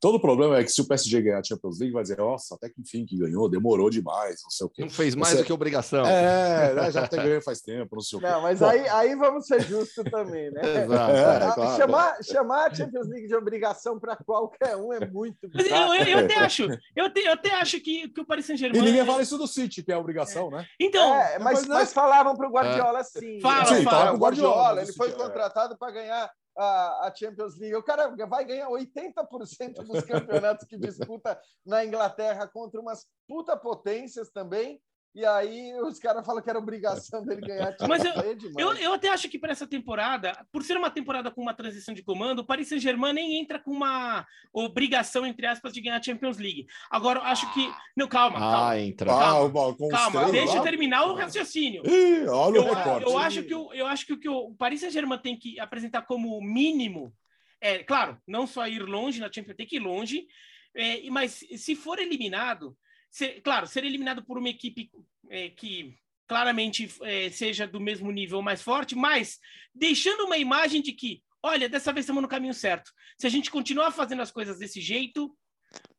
Todo 0.00 0.16
o 0.16 0.20
problema 0.20 0.58
é 0.58 0.64
que 0.64 0.70
se 0.70 0.80
o 0.80 0.86
PSG 0.86 1.22
ganhar 1.22 1.38
a 1.38 1.42
Champions 1.42 1.78
League, 1.78 1.92
vai 1.92 2.02
dizer, 2.02 2.18
nossa, 2.18 2.54
até 2.54 2.68
que 2.68 2.80
enfim 2.80 3.06
que 3.06 3.16
ganhou, 3.16 3.48
demorou 3.48 3.88
demais, 3.88 4.40
não 4.42 4.50
sei 4.50 4.66
o 4.66 4.70
quê. 4.70 4.82
Não 4.82 4.90
fez 4.90 5.14
mais 5.14 5.34
Você... 5.34 5.38
do 5.38 5.44
que 5.44 5.52
obrigação. 5.52 6.04
É, 6.04 6.74
né, 6.74 6.90
já 6.90 7.04
até 7.04 7.16
ganhou 7.16 7.40
faz 7.42 7.60
tempo, 7.60 7.94
não 7.94 8.02
sei 8.02 8.18
o 8.18 8.20
quê. 8.20 8.28
Não, 8.28 8.42
mas 8.42 8.62
aí, 8.62 8.88
aí 8.88 9.14
vamos 9.14 9.46
ser 9.46 9.62
justos 9.62 10.04
também, 10.10 10.50
né? 10.50 10.60
Exato. 10.84 11.12
É, 11.12 11.54
claro. 11.54 11.76
chamar, 11.76 12.22
chamar 12.22 12.66
a 12.66 12.74
Champions 12.74 13.08
League 13.08 13.28
de 13.28 13.34
obrigação 13.34 13.98
para 13.98 14.16
qualquer 14.16 14.76
um 14.76 14.92
é 14.92 15.06
muito 15.06 15.48
mas 15.54 15.66
eu, 15.66 15.76
eu, 15.76 16.04
eu, 16.04 16.18
até 16.18 16.36
acho, 16.36 16.68
eu, 16.96 17.12
te, 17.12 17.20
eu 17.20 17.32
até 17.32 17.54
acho 17.54 17.80
que, 17.80 18.08
que 18.08 18.20
o 18.20 18.26
Paris 18.26 18.46
Saint-Germain... 18.46 18.78
E 18.78 18.82
ninguém 18.82 19.04
fala 19.04 19.22
isso 19.22 19.38
do 19.38 19.46
City, 19.46 19.82
que 19.82 19.92
é 19.92 19.96
obrigação, 19.96 20.48
é. 20.48 20.56
né? 20.56 20.66
Então... 20.80 21.14
É, 21.14 21.38
mas, 21.38 21.66
mas 21.66 21.92
falavam 21.92 22.34
para 22.34 22.48
o 22.48 22.50
Guardiola 22.50 23.00
é. 23.00 23.04
sim. 23.04 23.40
Fala, 23.40 23.64
sim, 23.66 23.84
fala. 23.84 24.12
O 24.12 24.18
Guardiola, 24.18 24.82
ele 24.82 24.92
foi 24.92 25.08
é. 25.08 25.12
contratado 25.12 25.76
para 25.78 25.92
ganhar 25.92 26.30
a, 26.60 27.06
a 27.06 27.14
Champions 27.14 27.58
League. 27.58 27.74
O 27.74 27.82
cara 27.82 28.14
vai 28.26 28.44
ganhar 28.44 28.68
80% 28.68 29.82
dos 29.82 30.04
campeonatos 30.04 30.66
que 30.66 30.76
disputa 30.76 31.40
na 31.64 31.84
Inglaterra 31.84 32.46
contra 32.46 32.80
umas 32.80 33.06
puta 33.26 33.56
potências 33.56 34.30
também. 34.30 34.80
E 35.12 35.24
aí 35.24 35.74
os 35.82 35.98
caras 35.98 36.24
falam 36.24 36.40
que 36.40 36.48
era 36.48 36.58
obrigação 36.58 37.24
dele 37.24 37.40
ganhar. 37.40 37.76
Mas 37.88 38.04
eu, 38.04 38.12
eu, 38.56 38.72
eu, 38.74 38.92
até 38.92 39.08
acho 39.08 39.28
que 39.28 39.38
para 39.38 39.50
essa 39.50 39.66
temporada, 39.66 40.46
por 40.52 40.62
ser 40.62 40.76
uma 40.76 40.90
temporada 40.90 41.30
com 41.30 41.42
uma 41.42 41.52
transição 41.52 41.92
de 41.92 42.02
comando, 42.02 42.40
o 42.40 42.44
Paris 42.44 42.68
Saint-Germain 42.68 43.12
nem 43.12 43.40
entra 43.40 43.58
com 43.58 43.72
uma 43.72 44.24
obrigação, 44.52 45.26
entre 45.26 45.46
aspas, 45.46 45.72
de 45.72 45.80
ganhar 45.80 45.98
a 45.98 46.02
Champions 46.02 46.38
League. 46.38 46.66
Agora, 46.88 47.18
eu 47.18 47.24
acho 47.24 47.52
que. 47.52 47.72
Não, 47.96 48.06
calma, 48.06 48.38
ah, 48.38 48.40
calma. 48.40 48.78
entra. 48.78 49.06
Calma, 49.06 49.76
calma, 49.76 49.88
calma 49.90 50.32
deixa 50.32 50.56
eu 50.56 50.62
terminar 50.62 51.04
o 51.04 51.14
raciocínio. 51.14 51.82
Ih, 51.84 52.26
olha 52.28 52.56
eu, 52.56 52.62
o 52.62 52.72
recorte. 52.72 53.06
Eu 53.10 53.18
acho, 53.18 53.42
que, 53.42 53.52
eu, 53.52 53.70
eu 53.72 53.86
acho 53.86 54.06
que 54.06 54.12
o 54.12 54.20
que 54.20 54.28
o 54.28 54.54
Paris 54.54 54.80
Saint-Germain 54.80 55.18
tem 55.18 55.36
que 55.36 55.58
apresentar 55.58 56.02
como 56.02 56.40
mínimo 56.40 57.12
é, 57.60 57.82
claro, 57.84 58.16
não 58.26 58.46
só 58.46 58.66
ir 58.66 58.80
longe 58.80 59.20
na 59.20 59.30
Champions, 59.30 59.56
tem 59.56 59.66
que 59.66 59.76
ir 59.76 59.80
longe, 59.80 60.26
é, 60.74 61.08
mas 61.10 61.44
se 61.56 61.76
for 61.76 61.98
eliminado 61.98 62.76
ser, 63.10 63.40
claro, 63.42 63.66
ser 63.66 63.84
eliminado 63.84 64.24
por 64.24 64.38
uma 64.38 64.48
equipe 64.48 64.90
é, 65.28 65.50
que 65.50 65.94
claramente 66.28 66.88
é, 67.02 67.28
seja 67.30 67.66
do 67.66 67.80
mesmo 67.80 68.10
nível 68.10 68.40
mais 68.40 68.62
forte, 68.62 68.94
mas 68.94 69.38
deixando 69.74 70.24
uma 70.24 70.38
imagem 70.38 70.80
de 70.80 70.92
que, 70.92 71.22
olha, 71.42 71.68
dessa 71.68 71.92
vez 71.92 72.04
estamos 72.04 72.22
no 72.22 72.28
caminho 72.28 72.54
certo. 72.54 72.92
Se 73.18 73.26
a 73.26 73.30
gente 73.30 73.50
continuar 73.50 73.90
fazendo 73.90 74.22
as 74.22 74.30
coisas 74.30 74.58
desse 74.58 74.80
jeito, 74.80 75.36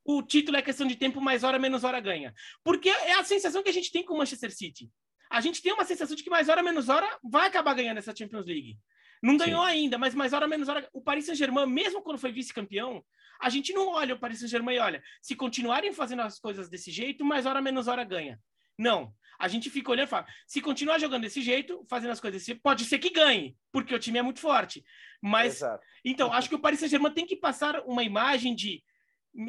o 0.05 0.23
título 0.23 0.57
é 0.57 0.61
questão 0.61 0.87
de 0.87 0.95
tempo, 0.95 1.21
mais 1.21 1.43
hora, 1.43 1.59
menos 1.59 1.83
hora 1.83 1.99
ganha. 1.99 2.33
Porque 2.63 2.89
é 2.89 3.13
a 3.13 3.23
sensação 3.23 3.61
que 3.61 3.69
a 3.69 3.73
gente 3.73 3.91
tem 3.91 4.03
com 4.03 4.13
o 4.13 4.17
Manchester 4.17 4.55
City. 4.55 4.89
A 5.29 5.41
gente 5.41 5.61
tem 5.61 5.73
uma 5.73 5.85
sensação 5.85 6.15
de 6.15 6.23
que 6.23 6.29
mais 6.29 6.49
hora, 6.49 6.63
menos 6.63 6.89
hora 6.89 7.07
vai 7.23 7.47
acabar 7.47 7.73
ganhando 7.73 7.97
essa 7.97 8.15
Champions 8.15 8.45
League. 8.45 8.77
Não 9.21 9.37
ganhou 9.37 9.63
Sim. 9.63 9.69
ainda, 9.69 9.97
mas 9.97 10.15
mais 10.15 10.33
hora, 10.33 10.47
menos 10.47 10.67
hora. 10.67 10.87
O 10.91 11.01
Paris 11.01 11.25
Saint-Germain, 11.25 11.67
mesmo 11.67 12.01
quando 12.01 12.17
foi 12.17 12.31
vice-campeão, 12.31 13.03
a 13.41 13.49
gente 13.49 13.73
não 13.73 13.89
olha 13.89 14.13
o 14.13 14.19
Paris 14.19 14.39
Saint-Germain 14.39 14.75
e 14.75 14.79
olha, 14.79 15.03
se 15.21 15.35
continuarem 15.35 15.91
fazendo 15.91 16.21
as 16.21 16.39
coisas 16.39 16.69
desse 16.69 16.91
jeito, 16.91 17.25
mais 17.25 17.45
hora 17.45 17.61
menos 17.61 17.87
hora 17.87 18.03
ganha. 18.03 18.39
Não. 18.77 19.13
A 19.39 19.47
gente 19.47 19.69
fica 19.69 19.89
olhando 19.89 20.07
e 20.07 20.09
fala, 20.09 20.27
se 20.45 20.61
continuar 20.61 20.99
jogando 20.99 21.23
desse 21.23 21.41
jeito, 21.41 21.83
fazendo 21.89 22.11
as 22.11 22.19
coisas 22.19 22.39
desse 22.39 22.53
pode 22.59 22.85
ser 22.85 22.99
que 22.99 23.09
ganhe, 23.09 23.57
porque 23.71 23.95
o 23.95 23.99
time 23.99 24.19
é 24.19 24.21
muito 24.21 24.39
forte. 24.39 24.83
Mas, 25.19 25.55
Exato. 25.55 25.83
então, 26.05 26.31
acho 26.31 26.47
que 26.47 26.55
o 26.55 26.59
Paris 26.59 26.79
Saint-Germain 26.79 27.11
tem 27.13 27.25
que 27.25 27.35
passar 27.35 27.79
uma 27.81 28.03
imagem 28.03 28.53
de, 28.53 28.83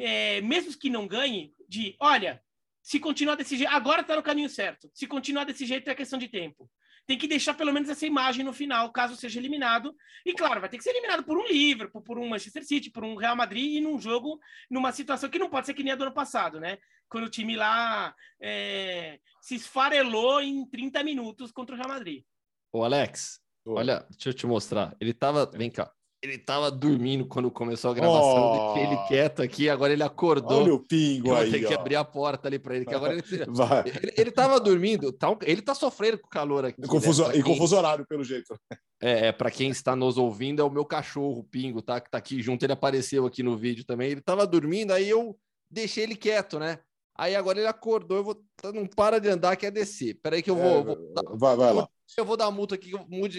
é, 0.01 0.41
mesmo 0.41 0.75
que 0.77 0.89
não 0.89 1.07
ganhe, 1.07 1.53
de, 1.69 1.95
olha, 1.99 2.41
se 2.81 2.99
continuar 2.99 3.35
desse 3.35 3.55
jeito, 3.55 3.71
agora 3.71 4.01
está 4.01 4.15
no 4.15 4.23
caminho 4.23 4.49
certo. 4.49 4.89
Se 4.93 5.05
continuar 5.05 5.43
desse 5.43 5.65
jeito, 5.65 5.87
é 5.87 5.95
questão 5.95 6.17
de 6.17 6.27
tempo 6.27 6.69
tem 7.05 7.17
que 7.17 7.27
deixar 7.27 7.53
pelo 7.53 7.73
menos 7.73 7.89
essa 7.89 8.05
imagem 8.05 8.45
no 8.45 8.53
final, 8.53 8.91
caso 8.91 9.15
seja 9.15 9.39
eliminado. 9.39 9.95
E 10.25 10.33
claro, 10.33 10.61
vai 10.61 10.69
ter 10.69 10.77
que 10.77 10.83
ser 10.83 10.91
eliminado 10.91 11.23
por 11.23 11.37
um 11.37 11.45
Liverpool, 11.45 12.01
por 12.01 12.17
um 12.17 12.29
Manchester 12.29 12.65
City, 12.65 12.89
por 12.89 13.03
um 13.03 13.15
Real 13.15 13.35
Madrid 13.35 13.75
e 13.75 13.81
num 13.81 13.99
jogo, 13.99 14.39
numa 14.69 14.91
situação 14.91 15.29
que 15.29 15.39
não 15.39 15.49
pode 15.49 15.65
ser 15.65 15.73
que 15.73 15.83
nem 15.83 15.93
a 15.93 15.95
do 15.95 16.03
ano 16.03 16.13
passado, 16.13 16.59
né? 16.59 16.77
Quando 17.09 17.25
o 17.25 17.29
time 17.29 17.55
lá 17.55 18.15
é, 18.41 19.19
se 19.41 19.55
esfarelou 19.55 20.41
em 20.41 20.65
30 20.69 21.03
minutos 21.03 21.51
contra 21.51 21.75
o 21.75 21.77
Real 21.77 21.89
Madrid. 21.89 22.23
Ô, 22.71 22.83
Alex, 22.83 23.39
Oi. 23.65 23.75
olha, 23.75 24.05
deixa 24.09 24.29
eu 24.29 24.33
te 24.33 24.47
mostrar. 24.47 24.95
Ele 24.99 25.13
tava. 25.13 25.45
Vem 25.53 25.69
cá. 25.69 25.91
Ele 26.23 26.37
tava 26.37 26.71
dormindo 26.71 27.25
quando 27.25 27.51
começou 27.51 27.91
a 27.91 27.93
gravação, 27.93 28.73
oh. 28.73 28.77
ele 28.77 28.95
quieto 29.09 29.41
aqui, 29.41 29.69
agora 29.69 29.91
ele 29.91 30.03
acordou. 30.03 30.63
Olha 30.63 30.73
o 30.73 30.79
pingo 30.79 31.35
aí. 31.35 31.51
Tem 31.51 31.65
que 31.65 31.73
abrir 31.73 31.97
a 31.97 32.05
porta 32.05 32.47
ali 32.47 32.57
para 32.57 32.77
ele, 32.77 32.85
que 32.85 32.95
agora 32.95 33.11
ele, 33.11 33.23
ele, 34.01 34.13
ele 34.15 34.31
tava 34.31 34.57
dormindo, 34.57 35.11
tá, 35.11 35.35
ele 35.41 35.61
tá 35.61 35.75
sofrendo 35.75 36.17
com 36.17 36.27
o 36.27 36.29
calor 36.29 36.63
aqui. 36.63 36.81
Confuso, 36.83 37.27
né? 37.27 37.35
E 37.35 37.43
confuso 37.43 37.75
horário, 37.75 38.05
pelo 38.07 38.23
jeito. 38.23 38.57
É, 39.01 39.27
é 39.27 39.31
para 39.33 39.51
quem 39.51 39.69
está 39.69 39.97
nos 39.97 40.17
ouvindo, 40.17 40.61
é 40.61 40.65
o 40.65 40.69
meu 40.69 40.85
cachorro, 40.85 41.39
o 41.39 41.43
Pingo, 41.43 41.81
tá? 41.81 41.99
Que 41.99 42.09
tá 42.09 42.19
aqui 42.19 42.41
junto, 42.41 42.63
ele 42.63 42.71
apareceu 42.71 43.25
aqui 43.25 43.43
no 43.43 43.57
vídeo 43.57 43.83
também. 43.83 44.09
Ele 44.09 44.21
tava 44.21 44.47
dormindo, 44.47 44.93
aí 44.93 45.09
eu 45.09 45.37
deixei 45.69 46.05
ele 46.05 46.15
quieto, 46.15 46.57
né? 46.57 46.79
Aí 47.15 47.35
agora 47.35 47.59
ele 47.59 47.67
acordou, 47.67 48.17
eu 48.17 48.23
vou. 48.23 48.43
Não 48.73 48.87
para 48.87 49.19
de 49.19 49.29
andar, 49.29 49.55
quer 49.55 49.71
descer. 49.71 50.15
Peraí 50.15 50.41
que 50.41 50.49
eu 50.49 50.55
vou. 50.55 50.79
É, 50.79 50.83
vou 50.83 51.37
vai, 51.37 51.55
vai 51.55 51.73
lá. 51.73 51.87
Eu 52.17 52.25
vou 52.25 52.37
dar 52.37 52.51
multa 52.51 52.75
aqui, 52.75 52.91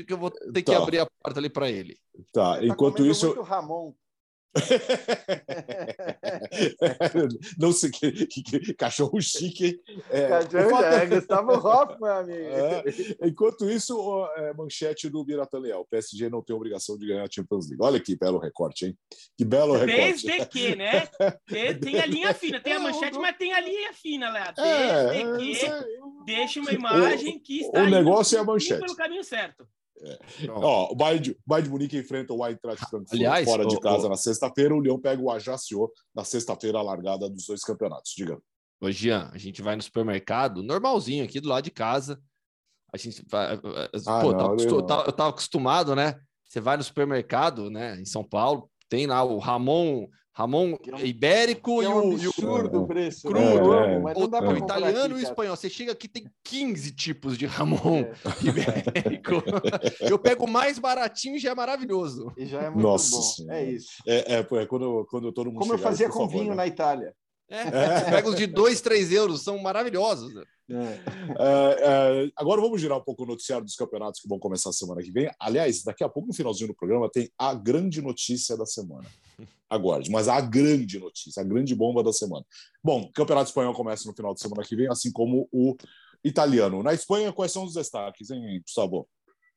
que 0.04 0.12
eu 0.12 0.18
vou 0.18 0.30
ter 0.30 0.62
tá. 0.62 0.62
que 0.62 0.74
abrir 0.74 0.98
a 0.98 1.06
porta 1.06 1.38
ali 1.38 1.48
para 1.48 1.70
ele. 1.70 1.96
Tá, 2.32 2.56
tá 2.56 2.64
enquanto 2.64 3.04
isso. 3.04 3.26
Muito 3.26 3.42
Ramon. 3.42 3.92
não 7.58 7.72
sei 7.72 7.90
que, 7.90 8.26
que, 8.26 8.42
que, 8.42 8.74
cachorro 8.74 9.20
chique. 9.20 9.80
É, 10.10 10.28
cachorro 10.28 10.82
é, 10.82 11.06
Gustavo 11.06 11.52
Hoffman, 11.52 12.10
amigo. 12.10 12.44
É, 12.54 12.84
enquanto 13.26 13.68
isso, 13.68 14.28
é, 14.36 14.54
manchete 14.54 15.08
do 15.08 15.24
Birataniel. 15.24 15.80
O 15.80 15.86
PSG 15.86 16.28
não 16.28 16.42
tem 16.42 16.54
obrigação 16.54 16.96
de 16.96 17.06
ganhar 17.06 17.24
a 17.24 17.30
Champions 17.30 17.68
League. 17.68 17.82
Olha 17.82 18.00
que 18.00 18.16
belo 18.16 18.38
recorte, 18.38 18.86
hein? 18.86 18.96
Que 19.36 19.44
belo 19.44 19.74
recorte. 19.74 20.26
Desde 20.26 20.46
que, 20.46 20.76
né? 20.76 21.08
Tem 21.80 21.88
a 22.00 22.06
linha 22.06 22.32
fina, 22.34 22.60
tem 22.60 22.74
a 22.74 22.80
manchete, 22.80 23.18
mas 23.18 23.36
tem 23.36 23.52
a 23.52 23.60
linha 23.60 23.92
fina, 23.92 24.30
Léo. 24.30 24.54
Desde 24.54 25.66
é, 25.66 25.72
que 25.80 26.24
deixa 26.24 26.60
uma 26.60 26.72
imagem 26.72 27.38
que 27.38 27.60
está 27.60 27.82
o 27.82 27.90
negócio 27.90 28.36
é 28.36 28.40
a 28.40 28.44
manchete. 28.44 28.80
pelo 28.80 28.96
caminho 28.96 29.24
certo. 29.24 29.66
É. 30.02 30.18
Ó, 30.50 30.92
o 30.92 30.94
Bayern, 30.94 31.36
Bayern 31.46 31.68
de 31.68 31.72
Munique 31.72 31.96
enfrenta 31.96 32.32
o 32.32 32.44
Eintracht 32.44 32.84
Frankfurt 32.90 33.12
Aliás, 33.12 33.44
fora 33.44 33.66
de 33.66 33.78
casa 33.80 34.08
na 34.08 34.16
sexta-feira. 34.16 34.74
O 34.74 34.80
Leão 34.80 35.00
pega 35.00 35.22
o 35.22 35.30
Ajaccio 35.30 35.90
na 36.14 36.24
sexta-feira, 36.24 36.78
a 36.78 36.82
largada 36.82 37.28
dos 37.30 37.46
dois 37.46 37.62
campeonatos. 37.62 38.12
Diga. 38.16 38.38
Ô, 38.80 38.90
Jean, 38.90 39.30
a 39.32 39.38
gente 39.38 39.62
vai 39.62 39.76
no 39.76 39.82
supermercado, 39.82 40.62
normalzinho, 40.62 41.24
aqui 41.24 41.40
do 41.40 41.48
lado 41.48 41.64
de 41.64 41.70
casa. 41.70 42.20
A 42.92 42.96
gente 42.96 43.24
vai. 43.28 43.54
Ah, 44.06 44.20
pô, 44.20 44.32
não, 44.32 44.56
eu, 44.56 44.82
tava, 44.82 45.04
eu 45.06 45.12
tava 45.12 45.30
acostumado, 45.30 45.94
né? 45.94 46.20
Você 46.44 46.60
vai 46.60 46.76
no 46.76 46.84
supermercado, 46.84 47.70
né, 47.70 48.00
em 48.00 48.04
São 48.04 48.22
Paulo, 48.22 48.70
tem 48.88 49.06
lá 49.06 49.24
o 49.24 49.38
Ramon 49.38 50.06
Ramon 50.36 50.76
é 51.00 51.06
Ibérico 51.06 51.80
é 51.80 51.88
um 51.88 52.18
e 52.18 52.26
o. 52.26 52.30
Absurdo 52.30 52.82
o 52.82 52.86
preço. 52.88 53.28
Crudo. 53.28 53.74
É, 53.74 53.94
é, 53.94 53.98
o, 53.98 54.52
o 54.52 54.56
italiano 54.56 55.04
aqui, 55.04 55.10
e 55.10 55.14
o 55.14 55.18
espanhol. 55.18 55.56
Você 55.56 55.70
chega 55.70 55.92
aqui, 55.92 56.08
tem 56.08 56.28
15 56.42 56.90
tipos 56.90 57.38
de 57.38 57.46
Ramon 57.46 58.00
é. 58.00 58.12
Ibérico. 58.42 59.44
Eu 60.00 60.18
pego 60.18 60.46
o 60.46 60.50
mais 60.50 60.78
baratinho 60.78 61.36
e 61.36 61.38
já 61.38 61.52
é 61.52 61.54
maravilhoso. 61.54 62.32
E 62.36 62.46
já 62.46 62.62
é 62.62 62.70
muito 62.70 62.82
Nossa 62.82 63.16
bom. 63.16 63.22
Senhora. 63.22 63.60
É 63.60 63.64
isso. 63.64 63.90
É, 64.06 64.34
é, 64.34 64.38
é 64.40 64.66
quando, 64.66 65.06
quando 65.08 65.32
todo 65.32 65.46
mundo. 65.52 65.60
Como 65.60 65.74
eu 65.74 65.78
fazia 65.78 66.08
com 66.08 66.26
vinho 66.26 66.50
né? 66.50 66.56
na 66.56 66.66
Itália. 66.66 67.14
É, 67.48 67.60
é. 67.60 68.10
Pega 68.10 68.28
os 68.28 68.36
de 68.36 68.46
2, 68.46 68.80
3 68.80 69.12
euros, 69.12 69.42
são 69.44 69.58
maravilhosos. 69.58 70.34
Né? 70.34 70.42
É. 70.70 70.74
É, 70.74 72.24
é, 72.24 72.30
agora 72.36 72.60
vamos 72.60 72.80
girar 72.80 72.98
um 72.98 73.04
pouco 73.04 73.22
o 73.22 73.26
noticiário 73.26 73.64
dos 73.64 73.76
campeonatos 73.76 74.20
que 74.20 74.28
vão 74.28 74.38
começar 74.38 74.70
a 74.70 74.72
semana 74.72 75.02
que 75.02 75.12
vem. 75.12 75.30
Aliás, 75.38 75.84
daqui 75.84 76.02
a 76.02 76.08
pouco, 76.08 76.26
no 76.26 76.34
finalzinho 76.34 76.68
do 76.68 76.74
programa, 76.74 77.08
tem 77.08 77.30
a 77.38 77.54
grande 77.54 78.00
notícia 78.00 78.56
da 78.56 78.66
semana. 78.66 79.06
Aguarde, 79.68 80.10
mas 80.10 80.28
a 80.28 80.40
grande 80.40 80.98
notícia, 80.98 81.40
a 81.40 81.44
grande 81.44 81.74
bomba 81.74 82.02
da 82.02 82.12
semana. 82.12 82.44
Bom, 82.82 83.02
o 83.02 83.12
Campeonato 83.12 83.48
Espanhol 83.48 83.74
começa 83.74 84.08
no 84.08 84.14
final 84.14 84.34
de 84.34 84.40
semana 84.40 84.62
que 84.62 84.76
vem, 84.76 84.88
assim 84.88 85.10
como 85.10 85.48
o 85.52 85.76
italiano. 86.22 86.82
Na 86.82 86.94
Espanha, 86.94 87.32
quais 87.32 87.52
são 87.52 87.64
os 87.64 87.74
destaques, 87.74 88.30
hein, 88.30 88.60
Gustavo? 88.62 89.08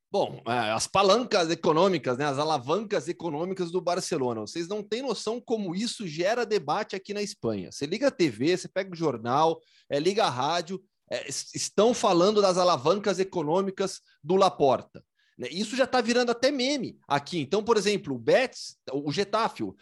Bom, 0.09 0.41
é, 0.47 0.71
as 0.71 0.88
palancas 0.88 1.51
econômicas, 1.51 2.17
né, 2.17 2.25
as 2.25 2.39
alavancas 2.39 3.09
econômicas 3.09 3.71
do 3.71 3.82
Barcelona. 3.82 4.41
Vocês 4.41 4.67
não 4.67 4.82
têm 4.82 5.01
noção 5.01 5.41
como 5.41 5.75
isso 5.75 6.07
gera 6.07 6.45
debate 6.45 6.95
aqui 6.95 7.13
na 7.13 7.21
Espanha. 7.21 7.71
Você 7.71 7.86
liga 7.86 8.07
a 8.07 8.11
TV, 8.11 8.55
você 8.55 8.69
pega 8.69 8.93
o 8.93 8.95
jornal, 8.95 9.59
é, 9.89 9.99
liga 9.99 10.23
a 10.23 10.30
rádio, 10.30 10.82
é, 11.11 11.28
estão 11.28 11.93
falando 11.93 12.41
das 12.41 12.57
alavancas 12.57 13.19
econômicas 13.19 13.99
do 14.23 14.38
Laporta. 14.38 15.03
Né? 15.38 15.48
Isso 15.52 15.76
já 15.76 15.84
está 15.84 16.02
virando 16.02 16.32
até 16.32 16.52
meme 16.52 16.98
aqui. 17.08 17.40
Então, 17.40 17.64
por 17.64 17.78
exemplo, 17.78 18.16
o 18.16 18.20
Betis, 18.20 18.78
o 18.92 19.12
Getafe, 19.12 19.64
o, 19.64 19.76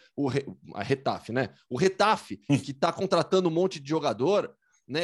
a 0.74 0.82
Retafe, 0.82 1.32
né? 1.32 1.50
O 1.68 1.76
Retafe, 1.76 2.36
que 2.64 2.72
está 2.72 2.92
contratando 2.92 3.48
um 3.48 3.52
monte 3.52 3.80
de 3.80 3.88
jogador, 3.88 4.54
né? 4.86 5.02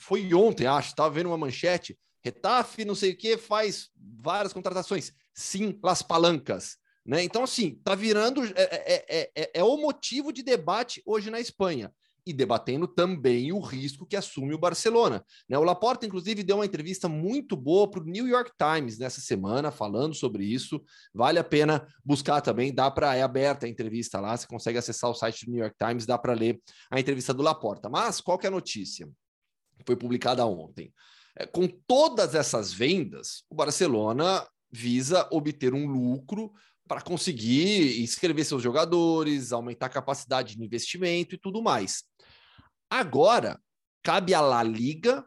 Foi 0.00 0.32
ontem, 0.34 0.66
acho, 0.66 0.90
estava 0.90 1.14
vendo 1.14 1.28
uma 1.28 1.38
manchete. 1.38 1.98
Retafe, 2.22 2.84
não 2.84 2.94
sei 2.94 3.12
o 3.12 3.16
que, 3.16 3.38
faz 3.38 3.88
várias 3.96 4.52
contratações. 4.52 5.12
Sim, 5.32 5.78
Las 5.82 6.02
Palancas. 6.02 6.76
Né? 7.04 7.22
Então, 7.22 7.44
assim, 7.44 7.80
tá 7.84 7.94
virando. 7.94 8.44
É, 8.44 8.52
é, 8.56 9.30
é, 9.34 9.50
é, 9.54 9.64
o 9.64 9.76
motivo 9.76 10.32
de 10.32 10.42
debate 10.42 11.00
hoje 11.06 11.30
na 11.30 11.40
Espanha. 11.40 11.92
E 12.26 12.32
debatendo 12.32 12.88
também 12.88 13.52
o 13.52 13.60
risco 13.60 14.04
que 14.04 14.16
assume 14.16 14.52
o 14.52 14.58
Barcelona. 14.58 15.24
Né? 15.48 15.56
O 15.56 15.62
Laporta, 15.62 16.04
inclusive, 16.04 16.42
deu 16.42 16.56
uma 16.56 16.66
entrevista 16.66 17.08
muito 17.08 17.56
boa 17.56 17.88
para 17.88 18.00
o 18.00 18.04
New 18.04 18.26
York 18.26 18.50
Times 18.58 18.98
nessa 18.98 19.20
semana, 19.20 19.70
falando 19.70 20.12
sobre 20.14 20.44
isso. 20.44 20.82
Vale 21.14 21.38
a 21.38 21.44
pena 21.44 21.86
buscar 22.04 22.40
também, 22.40 22.74
dá 22.74 22.90
para. 22.90 23.14
É 23.14 23.22
aberta 23.22 23.66
a 23.66 23.68
entrevista 23.68 24.18
lá, 24.18 24.36
você 24.36 24.46
consegue 24.46 24.78
acessar 24.78 25.08
o 25.08 25.14
site 25.14 25.46
do 25.46 25.52
New 25.52 25.60
York 25.60 25.76
Times, 25.78 26.04
dá 26.04 26.18
para 26.18 26.32
ler 26.32 26.60
a 26.90 26.98
entrevista 26.98 27.32
do 27.32 27.42
Laporta. 27.42 27.88
Mas 27.88 28.20
qual 28.20 28.38
que 28.38 28.46
é 28.46 28.48
a 28.48 28.52
notícia? 28.52 29.08
Foi 29.86 29.94
publicada 29.94 30.44
ontem. 30.44 30.92
É, 31.38 31.46
com 31.46 31.68
todas 31.68 32.34
essas 32.34 32.72
vendas, 32.72 33.44
o 33.48 33.54
Barcelona 33.54 34.46
visa 34.70 35.28
obter 35.30 35.74
um 35.74 35.86
lucro 35.86 36.52
para 36.88 37.00
conseguir 37.00 38.00
inscrever 38.00 38.44
seus 38.44 38.62
jogadores, 38.62 39.52
aumentar 39.52 39.86
a 39.86 39.90
capacidade 39.90 40.56
de 40.56 40.64
investimento 40.64 41.34
e 41.34 41.38
tudo 41.38 41.62
mais. 41.62 42.04
Agora, 42.90 43.60
cabe 44.02 44.34
à 44.34 44.40
La 44.40 44.62
Liga 44.62 45.24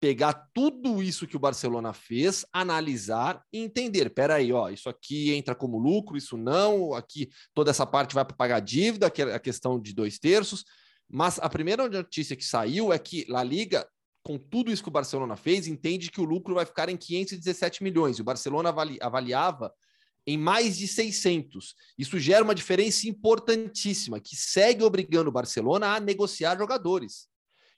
pegar 0.00 0.48
tudo 0.54 1.02
isso 1.02 1.26
que 1.26 1.36
o 1.36 1.40
Barcelona 1.40 1.92
fez, 1.92 2.46
analisar 2.52 3.42
e 3.52 3.58
entender. 3.58 4.10
Peraí, 4.10 4.52
ó, 4.52 4.68
isso 4.68 4.88
aqui 4.88 5.34
entra 5.34 5.54
como 5.54 5.78
lucro, 5.78 6.16
isso 6.16 6.36
não, 6.36 6.94
aqui 6.94 7.28
toda 7.52 7.70
essa 7.70 7.84
parte 7.84 8.14
vai 8.14 8.24
para 8.24 8.36
pagar 8.36 8.60
dívida, 8.60 9.10
que 9.10 9.22
é 9.22 9.34
a 9.34 9.40
questão 9.40 9.80
de 9.80 9.92
dois 9.92 10.18
terços. 10.18 10.64
Mas 11.10 11.38
a 11.40 11.48
primeira 11.48 11.88
notícia 11.88 12.36
que 12.36 12.44
saiu 12.44 12.92
é 12.92 12.98
que 12.98 13.24
La 13.28 13.42
Liga, 13.42 13.88
com 14.22 14.38
tudo 14.38 14.70
isso 14.70 14.82
que 14.82 14.88
o 14.88 14.92
Barcelona 14.92 15.36
fez, 15.36 15.66
entende 15.66 16.10
que 16.10 16.20
o 16.20 16.24
lucro 16.24 16.54
vai 16.54 16.64
ficar 16.64 16.88
em 16.88 16.96
517 16.96 17.82
milhões. 17.82 18.20
O 18.20 18.24
Barcelona 18.24 18.68
avali 18.68 18.98
avaliava 19.00 19.72
em 20.28 20.36
mais 20.36 20.76
de 20.76 20.86
600. 20.86 21.74
Isso 21.96 22.18
gera 22.18 22.44
uma 22.44 22.54
diferença 22.54 23.08
importantíssima, 23.08 24.20
que 24.20 24.36
segue 24.36 24.84
obrigando 24.84 25.30
o 25.30 25.32
Barcelona 25.32 25.94
a 25.94 26.00
negociar 26.00 26.58
jogadores. 26.58 27.26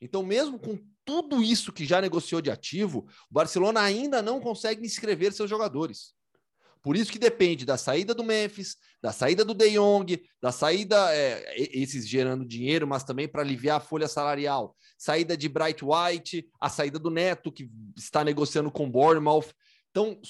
Então, 0.00 0.24
mesmo 0.24 0.58
com 0.58 0.76
tudo 1.04 1.40
isso 1.40 1.72
que 1.72 1.86
já 1.86 2.00
negociou 2.00 2.40
de 2.40 2.50
ativo, 2.50 3.06
o 3.30 3.34
Barcelona 3.34 3.80
ainda 3.82 4.20
não 4.20 4.40
consegue 4.40 4.84
inscrever 4.84 5.32
seus 5.32 5.48
jogadores. 5.48 6.12
Por 6.82 6.96
isso 6.96 7.12
que 7.12 7.20
depende 7.20 7.64
da 7.64 7.76
saída 7.76 8.12
do 8.12 8.24
Memphis, 8.24 8.76
da 9.00 9.12
saída 9.12 9.44
do 9.44 9.54
De 9.54 9.70
Jong, 9.70 10.20
da 10.42 10.50
saída, 10.50 11.14
é, 11.14 11.54
esses 11.56 12.08
gerando 12.08 12.44
dinheiro, 12.44 12.84
mas 12.84 13.04
também 13.04 13.28
para 13.28 13.42
aliviar 13.42 13.76
a 13.76 13.84
folha 13.84 14.08
salarial, 14.08 14.74
saída 14.98 15.36
de 15.36 15.48
Bright 15.48 15.84
White, 15.84 16.50
a 16.60 16.68
saída 16.68 16.98
do 16.98 17.10
Neto, 17.10 17.52
que 17.52 17.70
está 17.96 18.24
negociando 18.24 18.72
com 18.72 18.90
Bournemouth. 18.90 19.52
Então, 19.90 20.20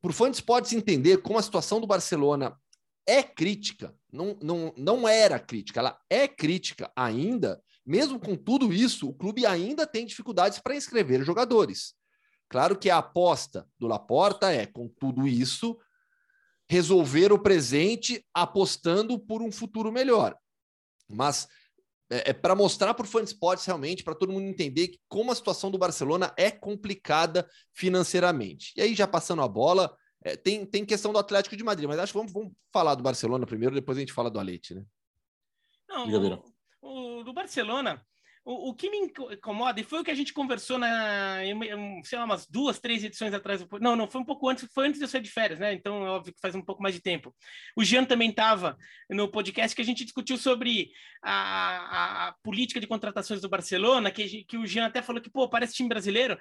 para 0.00 0.10
o 0.10 0.14
Fantes 0.14 0.40
pode 0.40 0.68
se 0.68 0.76
entender 0.76 1.18
como 1.18 1.38
a 1.38 1.42
situação 1.42 1.80
do 1.80 1.86
Barcelona 1.86 2.58
é 3.06 3.22
crítica, 3.22 3.94
não, 4.12 4.36
não, 4.42 4.72
não 4.76 5.08
era 5.08 5.38
crítica, 5.38 5.80
ela 5.80 6.00
é 6.08 6.28
crítica 6.28 6.90
ainda, 6.94 7.62
mesmo 7.84 8.18
com 8.18 8.36
tudo 8.36 8.72
isso, 8.72 9.08
o 9.08 9.14
clube 9.14 9.44
ainda 9.46 9.86
tem 9.86 10.06
dificuldades 10.06 10.58
para 10.58 10.76
inscrever 10.76 11.24
jogadores. 11.24 11.94
Claro 12.48 12.78
que 12.78 12.90
a 12.90 12.98
aposta 12.98 13.68
do 13.78 13.86
Laporta 13.86 14.50
é, 14.52 14.66
com 14.66 14.88
tudo 14.88 15.26
isso, 15.26 15.78
resolver 16.68 17.32
o 17.32 17.38
presente 17.38 18.24
apostando 18.32 19.18
por 19.18 19.42
um 19.42 19.50
futuro 19.50 19.90
melhor. 19.90 20.36
Mas 21.08 21.48
é, 22.10 22.30
é 22.30 22.32
para 22.32 22.54
mostrar 22.54 22.92
para 22.92 23.04
o 23.04 23.08
Fan 23.08 23.22
Sports 23.22 23.64
realmente, 23.64 24.02
para 24.02 24.14
todo 24.14 24.32
mundo 24.32 24.46
entender 24.46 24.88
que 24.88 25.00
como 25.08 25.30
a 25.30 25.34
situação 25.34 25.70
do 25.70 25.78
Barcelona 25.78 26.34
é 26.36 26.50
complicada 26.50 27.48
financeiramente. 27.72 28.72
E 28.76 28.82
aí, 28.82 28.94
já 28.94 29.06
passando 29.06 29.42
a 29.42 29.48
bola, 29.48 29.94
é, 30.22 30.36
tem, 30.36 30.66
tem 30.66 30.84
questão 30.84 31.12
do 31.12 31.18
Atlético 31.18 31.56
de 31.56 31.64
Madrid, 31.64 31.88
mas 31.88 31.98
acho 31.98 32.12
que 32.12 32.18
vamos, 32.18 32.32
vamos 32.32 32.52
falar 32.72 32.94
do 32.94 33.02
Barcelona 33.02 33.46
primeiro, 33.46 33.74
depois 33.74 33.96
a 33.96 34.00
gente 34.00 34.12
fala 34.12 34.30
do 34.30 34.38
Alete, 34.38 34.74
né? 34.74 34.84
Não, 35.88 36.06
o, 36.82 37.20
o, 37.20 37.24
do 37.24 37.32
Barcelona, 37.32 38.04
o, 38.44 38.70
o, 38.70 38.74
que 38.74 38.90
me 38.90 38.98
incomoda, 38.98 39.80
e 39.80 39.84
foi 39.84 40.00
o 40.00 40.04
que 40.04 40.10
a 40.10 40.14
gente 40.14 40.32
conversou 40.32 40.78
na, 40.78 41.38
sei 42.04 42.18
lá, 42.18 42.24
umas 42.24 42.46
duas, 42.46 42.78
três 42.78 43.04
edições 43.04 43.34
atrás. 43.34 43.64
Não, 43.80 43.94
não, 43.94 44.08
foi 44.08 44.20
um 44.20 44.24
pouco 44.24 44.48
antes, 44.48 44.66
foi 44.72 44.88
antes 44.88 44.98
de 44.98 45.04
eu 45.04 45.08
sair 45.08 45.20
de 45.20 45.30
férias, 45.30 45.58
né? 45.58 45.74
Então 45.74 46.06
é 46.06 46.10
óbvio 46.10 46.32
que 46.32 46.40
faz 46.40 46.54
um 46.54 46.62
pouco 46.62 46.82
mais 46.82 46.94
de 46.94 47.02
tempo. 47.02 47.34
O 47.76 47.84
Jean 47.84 48.04
também 48.04 48.30
estava 48.30 48.76
no 49.10 49.30
podcast 49.30 49.76
que 49.76 49.82
a 49.82 49.84
gente 49.84 50.04
discutiu 50.04 50.38
sobre 50.38 50.90
a, 51.22 52.28
a, 52.28 52.32
política 52.42 52.80
de 52.80 52.86
contratações 52.86 53.40
do 53.40 53.48
Barcelona, 53.48 54.10
que, 54.10 54.44
que 54.44 54.56
o 54.56 54.66
Jean 54.66 54.86
até 54.86 55.02
falou 55.02 55.20
que, 55.20 55.30
pô, 55.30 55.48
parece 55.48 55.74
time 55.74 55.88
brasileiro. 55.88 56.38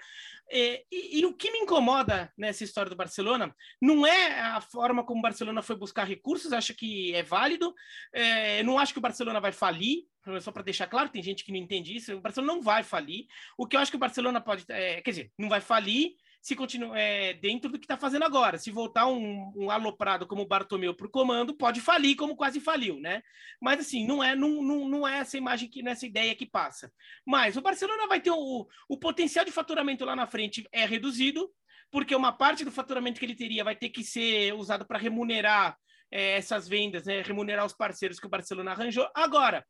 E, 0.50 0.86
e, 0.92 1.20
e 1.20 1.26
o 1.26 1.34
que 1.36 1.52
me 1.52 1.60
incomoda 1.60 2.32
nessa 2.38 2.64
história 2.64 2.90
do 2.90 2.96
Barcelona 2.96 3.54
não 3.82 4.08
é 4.08 4.40
a 4.40 4.62
forma 4.62 5.04
como 5.04 5.20
o 5.20 5.24
Barcelona 5.24 5.62
foi 5.62 5.76
buscar 5.76 6.06
recursos, 6.06 6.54
acho 6.54 6.74
que 6.74 7.14
é 7.14 7.24
válido. 7.24 7.74
É, 8.14 8.64
não 8.64 8.80
acho 8.80 8.94
que 8.94 9.00
o 9.00 9.02
Barcelona 9.02 9.42
vai 9.42 9.52
falir, 9.52 10.06
só 10.42 10.52
para 10.52 10.64
deixar 10.64 10.88
claro, 10.88 11.10
tem 11.10 11.24
gente 11.24 11.44
que 11.44 11.52
não 11.52 11.60
entende 11.60 11.96
isso, 11.96 12.14
o 12.14 12.22
Barcelona 12.22 12.54
não 12.54 12.62
vai 12.62 12.84
falir. 12.84 13.26
O 13.58 13.66
que 13.66 13.76
eu 13.76 13.80
acho 13.80 13.92
que 13.92 13.98
o 13.98 14.00
Barcelona 14.00 14.42
pode, 14.42 14.66
é, 14.70 15.02
quer 15.02 15.12
dizer, 15.12 15.32
não 15.38 15.50
vai 15.50 15.62
falir 15.62 16.16
se 16.42 16.56
continuar 16.56 16.98
é, 16.98 17.34
dentro 17.34 17.70
do 17.70 17.78
que 17.78 17.86
está 17.86 17.98
fazendo 17.98 18.24
agora. 18.24 18.58
Se 18.58 18.72
voltar 18.72 19.08
um, 19.08 19.52
um 19.56 19.70
aloprado 19.70 20.26
como 20.26 20.44
o 20.44 20.48
Bartomeu 20.48 20.94
para 20.94 21.08
o 21.08 21.10
comando, 21.10 21.54
pode 21.54 21.82
falir 21.82 22.16
como 22.16 22.36
quase 22.36 22.60
faliu, 22.60 23.00
né? 23.00 23.22
Mas 23.62 23.82
assim, 23.82 24.06
não 24.08 24.24
é, 24.24 24.36
não, 24.36 24.62
não, 24.62 24.88
não 24.88 25.08
é 25.08 25.18
essa 25.18 25.38
imagem 25.38 25.70
que 25.70 25.84
nessa 25.84 26.06
ideia 26.06 26.36
que 26.36 26.46
passa. 26.46 26.92
Mas 27.26 27.58
o 27.58 27.62
Barcelona 27.62 28.08
vai 28.08 28.22
ter 28.22 28.32
o, 28.32 28.68
o 28.88 28.98
potencial 28.98 29.44
de 29.44 29.52
faturamento 29.52 30.06
lá 30.06 30.16
na 30.16 30.28
frente 30.28 30.68
é 30.72 30.86
reduzido, 30.86 31.50
porque 31.92 32.16
uma 32.16 32.32
parte 32.32 32.64
do 32.64 32.72
faturamento 32.72 33.20
que 33.20 33.26
ele 33.26 33.36
teria 33.36 33.64
vai 33.64 33.76
ter 33.76 33.90
que 33.90 34.04
ser 34.04 34.54
usado 34.54 34.86
para 34.86 35.00
remunerar 35.00 35.78
é, 36.12 36.38
essas 36.38 36.68
vendas, 36.68 37.06
né? 37.06 37.22
remunerar 37.22 37.66
os 37.66 37.74
parceiros 37.74 38.20
que 38.20 38.28
o 38.28 38.30
Barcelona 38.30 38.72
arranjou. 38.72 39.10
Agora, 39.14 39.66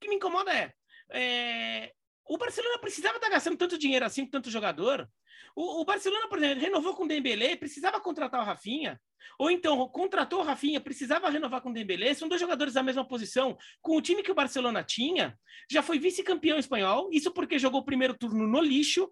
que 0.00 0.08
me 0.08 0.16
incomoda 0.16 0.52
é, 0.52 0.72
é 1.12 1.92
o 2.30 2.38
Barcelona 2.38 2.78
precisava 2.78 3.16
estar 3.16 3.28
gastando 3.28 3.56
tanto 3.56 3.76
dinheiro 3.76 4.04
assim 4.04 4.24
com 4.24 4.30
tanto 4.30 4.50
jogador. 4.50 5.08
O, 5.56 5.80
o, 5.80 5.84
Barcelona, 5.84 6.28
por 6.28 6.38
exemplo, 6.38 6.60
renovou 6.60 6.94
com 6.94 7.02
o 7.02 7.08
Dembélé, 7.08 7.56
precisava 7.56 8.00
contratar 8.00 8.40
o 8.40 8.44
Rafinha. 8.44 9.00
Ou 9.36 9.50
então, 9.50 9.88
contratou 9.88 10.38
o 10.38 10.44
Rafinha, 10.44 10.80
precisava 10.80 11.28
renovar 11.28 11.60
com 11.60 11.70
o 11.70 11.72
Dembélé. 11.72 12.14
São 12.14 12.28
dois 12.28 12.40
jogadores 12.40 12.74
da 12.74 12.84
mesma 12.84 13.04
posição. 13.04 13.58
Com 13.82 13.96
o 13.96 14.00
time 14.00 14.22
que 14.22 14.30
o 14.30 14.34
Barcelona 14.34 14.84
tinha, 14.84 15.36
já 15.68 15.82
foi 15.82 15.98
vice-campeão 15.98 16.56
espanhol. 16.56 17.10
Isso 17.12 17.32
porque 17.32 17.58
jogou 17.58 17.80
o 17.80 17.84
primeiro 17.84 18.16
turno 18.16 18.46
no 18.46 18.60
lixo 18.60 19.10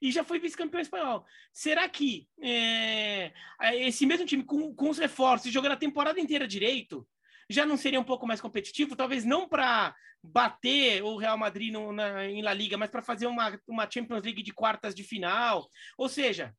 e 0.00 0.12
já 0.12 0.22
foi 0.22 0.38
vice-campeão 0.38 0.80
espanhol. 0.80 1.26
Será 1.52 1.88
que 1.88 2.28
é, 2.40 3.32
esse 3.80 4.06
mesmo 4.06 4.26
time, 4.26 4.44
com, 4.44 4.72
com 4.74 4.90
os 4.90 4.98
reforços, 4.98 5.52
jogando 5.52 5.72
a 5.72 5.76
temporada 5.76 6.20
inteira 6.20 6.46
direito, 6.46 7.04
já 7.50 7.66
não 7.66 7.76
seria 7.76 8.00
um 8.00 8.04
pouco 8.04 8.26
mais 8.26 8.40
competitivo, 8.40 8.94
talvez 8.94 9.24
não 9.24 9.48
para 9.48 9.94
bater 10.22 11.02
o 11.02 11.16
Real 11.16 11.36
Madrid 11.36 11.72
no, 11.72 11.92
na, 11.92 12.24
em 12.26 12.42
La 12.42 12.54
Liga, 12.54 12.78
mas 12.78 12.90
para 12.90 13.02
fazer 13.02 13.26
uma, 13.26 13.58
uma 13.66 13.90
Champions 13.90 14.22
League 14.22 14.42
de 14.42 14.52
quartas 14.52 14.94
de 14.94 15.02
final. 15.02 15.68
Ou 15.98 16.08
seja, 16.08 16.54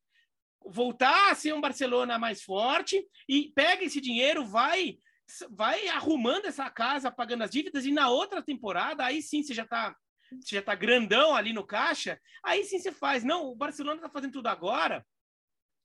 voltar 0.66 1.30
a 1.30 1.34
ser 1.34 1.54
um 1.54 1.60
Barcelona 1.62 2.18
mais 2.18 2.42
forte 2.42 3.02
e 3.26 3.50
pega 3.54 3.84
esse 3.84 4.00
dinheiro, 4.00 4.44
vai 4.44 4.98
vai 5.50 5.88
arrumando 5.88 6.44
essa 6.44 6.68
casa, 6.68 7.10
pagando 7.10 7.42
as 7.44 7.50
dívidas, 7.50 7.86
e 7.86 7.90
na 7.90 8.10
outra 8.10 8.42
temporada, 8.42 9.02
aí 9.02 9.22
sim 9.22 9.42
você 9.42 9.54
já 9.54 9.62
está 9.62 9.96
você 10.30 10.56
já 10.56 10.62
tá 10.62 10.74
grandão 10.74 11.34
ali 11.34 11.54
no 11.54 11.66
caixa, 11.66 12.20
aí 12.44 12.64
sim 12.64 12.78
você 12.78 12.92
faz. 12.92 13.24
Não, 13.24 13.46
o 13.46 13.56
Barcelona 13.56 13.96
está 13.96 14.10
fazendo 14.10 14.32
tudo 14.32 14.48
agora 14.48 15.06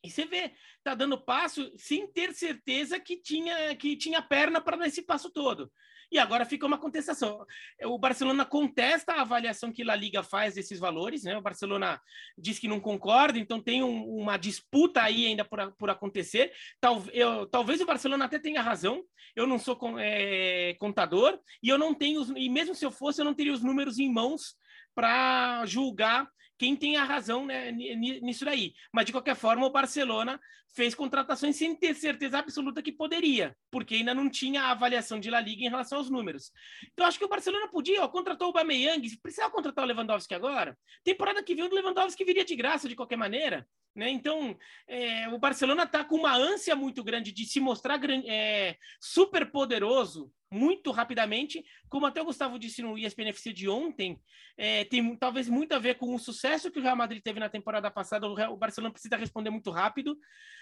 e 0.04 0.10
você 0.10 0.26
vê, 0.26 0.54
tá 0.84 0.94
dando 0.94 1.20
passo 1.20 1.72
sem 1.76 2.08
ter 2.08 2.34
certeza 2.34 3.00
que 3.00 3.18
tinha 3.18 3.76
que 3.76 3.96
tinha 3.96 4.22
perna 4.22 4.62
para 4.62 4.78
dar 4.78 4.88
esse 4.88 5.02
passo 5.02 5.30
todo. 5.30 5.72
E 6.10 6.18
agora 6.18 6.46
fica 6.46 6.66
uma 6.66 6.78
contestação. 6.78 7.46
O 7.84 8.00
Barcelona 8.00 8.46
contesta 8.46 9.14
a 9.14 9.22
avaliação 9.22 9.74
que 9.74 9.82
a 9.90 9.96
Liga 9.96 10.24
faz 10.24 10.56
desses 10.56 10.80
valores, 10.80 11.24
né? 11.24 11.38
O 11.38 11.42
Barcelona 11.42 12.02
diz 12.38 12.58
que 12.60 12.68
não 12.68 12.80
concorda, 12.80 13.38
então 13.38 13.62
tem 13.62 13.84
um, 13.84 14.06
uma 14.06 14.38
disputa 14.38 15.02
aí 15.02 15.26
ainda 15.26 15.44
por, 15.44 15.74
por 15.74 15.90
acontecer. 15.90 16.54
Tal, 16.80 17.04
eu, 17.12 17.46
talvez 17.48 17.82
o 17.82 17.86
Barcelona 17.86 18.24
até 18.24 18.40
tenha 18.40 18.62
razão. 18.62 19.04
Eu 19.36 19.46
não 19.46 19.60
sou 19.60 19.78
é, 20.00 20.76
contador 20.80 21.38
e 21.62 21.68
eu 21.68 21.78
não 21.78 21.94
tenho, 21.94 22.24
e 22.38 22.50
mesmo 22.50 22.74
se 22.74 22.86
eu 22.86 22.92
fosse, 22.92 23.20
eu 23.20 23.26
não 23.26 23.34
teria 23.34 23.54
os 23.54 23.62
números 23.62 24.00
em 24.00 24.12
mãos 24.12 24.56
para 24.96 25.66
julgar 25.66 26.28
quem 26.58 26.76
tem 26.76 26.98
a 26.98 27.04
razão 27.04 27.46
né, 27.46 27.72
nisso 27.72 28.46
daí. 28.46 28.74
Mas, 28.92 29.06
de 29.06 29.12
qualquer 29.12 29.36
forma, 29.36 29.66
o 29.66 29.72
Barcelona 29.72 30.40
fez 30.74 30.94
contratações 30.94 31.56
sem 31.56 31.76
ter 31.76 31.96
certeza 31.96 32.38
absoluta 32.38 32.84
que 32.84 32.92
poderia, 32.92 33.56
porque 33.72 33.96
ainda 33.96 34.14
não 34.14 34.30
tinha 34.30 34.64
a 34.64 34.72
avaliação 34.72 35.20
de 35.20 35.30
La 35.30 35.40
Liga 35.40 35.64
em 35.64 35.70
relação 35.70 35.98
aos 35.98 36.10
números. 36.10 36.52
Então, 36.94 37.06
acho 37.06 37.18
que 37.18 37.26
o 37.26 37.30
Barcelona 37.30 37.68
podia, 37.68 38.04
ó, 38.04 38.08
contratou 38.08 38.50
o 38.50 38.54
Bameyang, 38.54 39.18
precisava 39.18 39.52
contratar 39.52 39.84
o 39.84 39.88
Lewandowski 39.88 40.36
agora. 40.36 40.78
Temporada 41.04 41.42
que 41.42 41.56
vem, 41.56 41.66
o 41.66 41.74
Lewandowski 41.74 42.24
viria 42.24 42.46
de 42.46 42.56
graça, 42.56 42.88
de 42.88 42.96
qualquer 42.96 43.18
maneira. 43.18 43.68
Né? 43.96 44.10
Então, 44.10 44.56
é, 44.88 45.28
o 45.30 45.40
Barcelona 45.40 45.84
está 45.84 46.04
com 46.04 46.18
uma 46.18 46.36
ânsia 46.36 46.76
muito 46.76 47.04
grande 47.04 47.32
de 47.32 47.46
se 47.46 47.60
mostrar 47.60 48.00
é, 48.28 48.78
super 49.02 49.50
poderoso 49.50 50.32
muito 50.52 50.92
rapidamente, 50.92 51.64
como 51.90 52.06
até 52.06 52.22
o 52.22 52.26
Gustavo 52.26 52.58
disse 52.58 52.82
no 52.82 52.98
ESPN 52.98 53.30
FC 53.30 53.52
de 53.52 53.68
ontem, 53.68 54.20
é, 54.58 54.86
tem 54.86 55.16
talvez 55.18 55.50
muito 55.50 55.74
a 55.74 55.80
ver 55.80 55.96
com 55.96 56.14
o 56.16 56.20
sucesso 56.20 56.72
que 56.72 56.80
o 56.80 56.82
Real 56.82 56.96
Madrid 56.96 57.22
teve 57.22 57.40
na 57.40 57.50
temporada 57.50 57.92
passada. 57.92 58.28
O, 58.28 58.34
Real, 58.34 58.54
o, 58.54 58.58
Barcelona 58.58 58.92
precisa 58.92 59.18
responder 59.18 59.50
muito 59.50 59.70
rápido, 59.72 60.18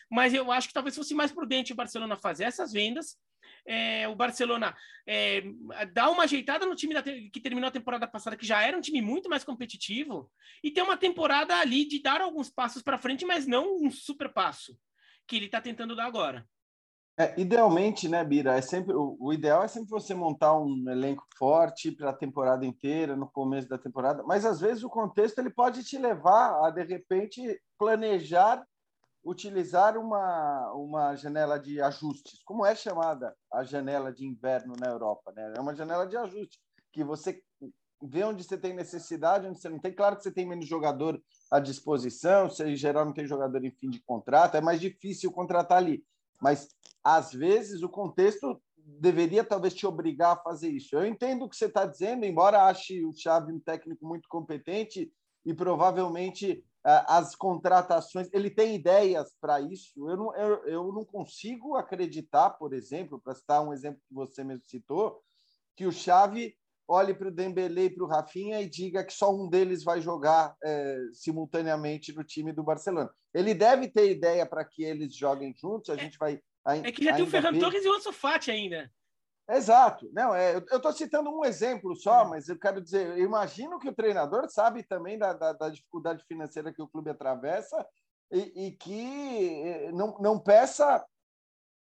mas 0.09 0.33
eu 0.33 0.51
acho 0.51 0.67
que 0.67 0.73
talvez 0.73 0.95
fosse 0.95 1.13
mais 1.13 1.31
prudente 1.31 1.73
o 1.73 1.75
Barcelona 1.75 2.15
fazer 2.15 2.45
essas 2.45 2.71
vendas. 2.71 3.17
É, 3.67 4.07
o 4.07 4.15
Barcelona 4.15 4.75
é, 5.07 5.43
dá 5.93 6.09
uma 6.09 6.23
ajeitada 6.23 6.65
no 6.65 6.75
time 6.75 6.95
da, 6.95 7.03
que 7.03 7.39
terminou 7.39 7.67
a 7.67 7.71
temporada 7.71 8.07
passada, 8.07 8.35
que 8.35 8.45
já 8.45 8.63
era 8.63 8.77
um 8.77 8.81
time 8.81 9.01
muito 9.01 9.29
mais 9.29 9.43
competitivo, 9.43 10.31
e 10.63 10.71
tem 10.71 10.83
uma 10.83 10.97
temporada 10.97 11.55
ali 11.57 11.85
de 11.85 12.01
dar 12.01 12.21
alguns 12.21 12.49
passos 12.49 12.81
para 12.81 12.97
frente, 12.97 13.23
mas 13.23 13.45
não 13.45 13.77
um 13.77 13.91
super 13.91 14.29
passo 14.29 14.75
que 15.27 15.35
ele 15.35 15.45
está 15.45 15.61
tentando 15.61 15.95
dar 15.95 16.05
agora. 16.05 16.47
É, 17.17 17.39
idealmente, 17.39 18.09
né, 18.09 18.25
Bira? 18.25 18.57
É 18.57 18.61
sempre 18.61 18.93
o, 18.93 19.15
o, 19.17 19.31
ideal 19.31 19.63
é 19.63 19.69
sempre 19.69 19.89
você 19.89 20.13
montar 20.13 20.57
um 20.59 20.89
elenco 20.89 21.25
forte 21.37 21.89
para 21.89 22.09
a 22.09 22.13
temporada 22.13 22.65
inteira, 22.65 23.15
no 23.15 23.29
começo 23.29 23.69
da 23.69 23.77
temporada. 23.77 24.21
Mas 24.23 24.45
às 24.45 24.59
vezes 24.59 24.83
o 24.83 24.89
contexto 24.89 25.39
ele 25.39 25.49
pode 25.49 25.81
te 25.85 25.97
levar 25.97 26.65
a 26.65 26.69
de 26.69 26.83
repente 26.83 27.61
planejar 27.77 28.65
utilizar 29.23 29.97
uma 29.97 30.73
uma 30.73 31.15
janela 31.15 31.57
de 31.57 31.81
ajustes, 31.81 32.43
como 32.43 32.65
é 32.65 32.75
chamada 32.75 33.33
a 33.51 33.63
janela 33.63 34.11
de 34.11 34.25
inverno 34.25 34.75
na 34.77 34.87
Europa, 34.87 35.31
né? 35.33 35.53
É 35.55 35.61
uma 35.61 35.73
janela 35.73 36.05
de 36.05 36.17
ajuste 36.17 36.59
que 36.91 37.03
você 37.03 37.41
vê 38.03 38.25
onde 38.25 38.43
você 38.43 38.57
tem 38.57 38.73
necessidade, 38.73 39.47
onde 39.47 39.59
você 39.59 39.69
não 39.69 39.79
tem. 39.79 39.93
Claro 39.93 40.17
que 40.17 40.23
você 40.23 40.31
tem 40.31 40.45
menos 40.45 40.67
jogador 40.67 41.21
à 41.49 41.61
disposição, 41.61 42.49
você 42.49 42.67
em 42.67 42.75
geral 42.75 43.05
não 43.05 43.13
tem 43.13 43.25
jogador 43.25 43.63
em 43.63 43.71
fim 43.71 43.89
de 43.89 44.01
contrato, 44.01 44.55
é 44.55 44.61
mais 44.61 44.81
difícil 44.81 45.31
contratar 45.31 45.77
ali 45.77 46.03
mas 46.41 46.67
às 47.05 47.31
vezes 47.31 47.83
o 47.83 47.89
contexto 47.89 48.59
deveria 48.75 49.43
talvez 49.43 49.75
te 49.75 49.85
obrigar 49.85 50.33
a 50.33 50.41
fazer 50.41 50.69
isso. 50.69 50.95
Eu 50.95 51.05
entendo 51.05 51.45
o 51.45 51.49
que 51.49 51.55
você 51.55 51.65
está 51.65 51.85
dizendo, 51.85 52.25
embora 52.25 52.65
ache 52.65 53.05
o 53.05 53.13
Xavi 53.13 53.53
um 53.53 53.59
técnico 53.59 54.07
muito 54.07 54.27
competente 54.27 55.11
e 55.45 55.53
provavelmente 55.53 56.65
as 56.83 57.35
contratações, 57.35 58.29
ele 58.31 58.49
tem 58.49 58.75
ideias 58.75 59.35
para 59.41 59.59
isso. 59.59 60.07
Eu 60.07 60.17
não, 60.17 60.35
eu, 60.35 60.65
eu 60.65 60.91
não 60.91 61.03
consigo 61.03 61.75
acreditar, 61.75 62.51
por 62.51 62.73
exemplo, 62.73 63.19
para 63.19 63.33
citar 63.33 63.63
um 63.63 63.73
exemplo 63.73 63.99
que 64.07 64.13
você 64.13 64.43
mesmo 64.43 64.65
citou, 64.65 65.19
que 65.75 65.87
o 65.87 65.91
Xavi 65.91 66.55
olhe 66.87 67.13
para 67.13 67.27
o 67.27 67.31
Dembélé 67.31 67.85
e 67.85 67.89
para 67.89 68.03
o 68.03 68.07
Rafinha 68.07 68.61
e 68.61 68.69
diga 68.69 69.03
que 69.03 69.13
só 69.13 69.35
um 69.35 69.49
deles 69.49 69.83
vai 69.83 69.99
jogar 69.99 70.55
é, 70.63 70.99
simultaneamente 71.11 72.13
no 72.13 72.23
time 72.23 72.53
do 72.53 72.63
Barcelona. 72.63 73.09
Ele 73.33 73.55
deve 73.55 73.87
ter 73.87 74.11
ideia 74.11 74.45
para 74.45 74.63
que 74.63 74.83
eles 74.83 75.15
joguem 75.15 75.53
juntos. 75.55 75.89
A 75.89 75.95
é, 75.95 75.97
gente 75.97 76.17
vai. 76.19 76.39
É 76.65 76.91
que 76.91 77.03
já 77.03 77.15
tem 77.15 77.23
o 77.23 77.27
Ferran 77.27 77.51
ver... 77.51 77.59
Torres 77.59 77.85
e 77.85 77.87
o 77.87 77.93
Ansu 77.93 78.11
Fati 78.11 78.49
ainda. 78.49 78.91
Exato. 79.47 80.09
Não, 80.11 80.33
é, 80.33 80.55
eu 80.55 80.77
estou 80.77 80.91
citando 80.91 81.29
um 81.29 81.45
exemplo 81.45 81.95
só, 81.95 82.23
é. 82.23 82.27
mas 82.29 82.49
eu 82.49 82.57
quero 82.57 82.81
dizer, 82.81 83.17
eu 83.17 83.25
imagino 83.25 83.79
que 83.79 83.87
o 83.87 83.93
treinador 83.93 84.49
sabe 84.49 84.83
também 84.83 85.17
da, 85.17 85.33
da, 85.33 85.53
da 85.53 85.69
dificuldade 85.69 86.23
financeira 86.27 86.73
que 86.73 86.81
o 86.81 86.87
clube 86.87 87.11
atravessa 87.11 87.85
e, 88.31 88.67
e 88.67 88.71
que 88.71 89.61
eh, 89.63 89.91
não, 89.91 90.17
não 90.19 90.39
peça 90.39 91.05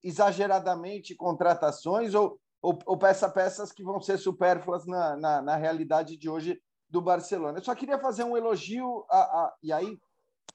exageradamente 0.03 1.15
contratações 1.15 2.15
ou, 2.15 2.41
ou, 2.61 2.79
ou 2.87 2.99
peça 2.99 3.29
peças 3.29 3.71
que 3.71 3.85
vão 3.85 4.01
ser 4.01 4.19
supérfluas 4.19 4.87
na, 4.87 5.17
na, 5.17 5.43
na, 5.43 5.57
realidade 5.57 6.17
de 6.17 6.31
hoje 6.31 6.61
do 6.89 7.03
Barcelona. 7.03 7.59
Eu 7.59 7.65
só 7.65 7.75
queria 7.75 7.99
fazer 7.99 8.25
um 8.25 8.37
elogio, 8.37 9.05
a, 9.11 9.21
a, 9.21 9.55
e 9.63 9.73
aí, 9.73 9.99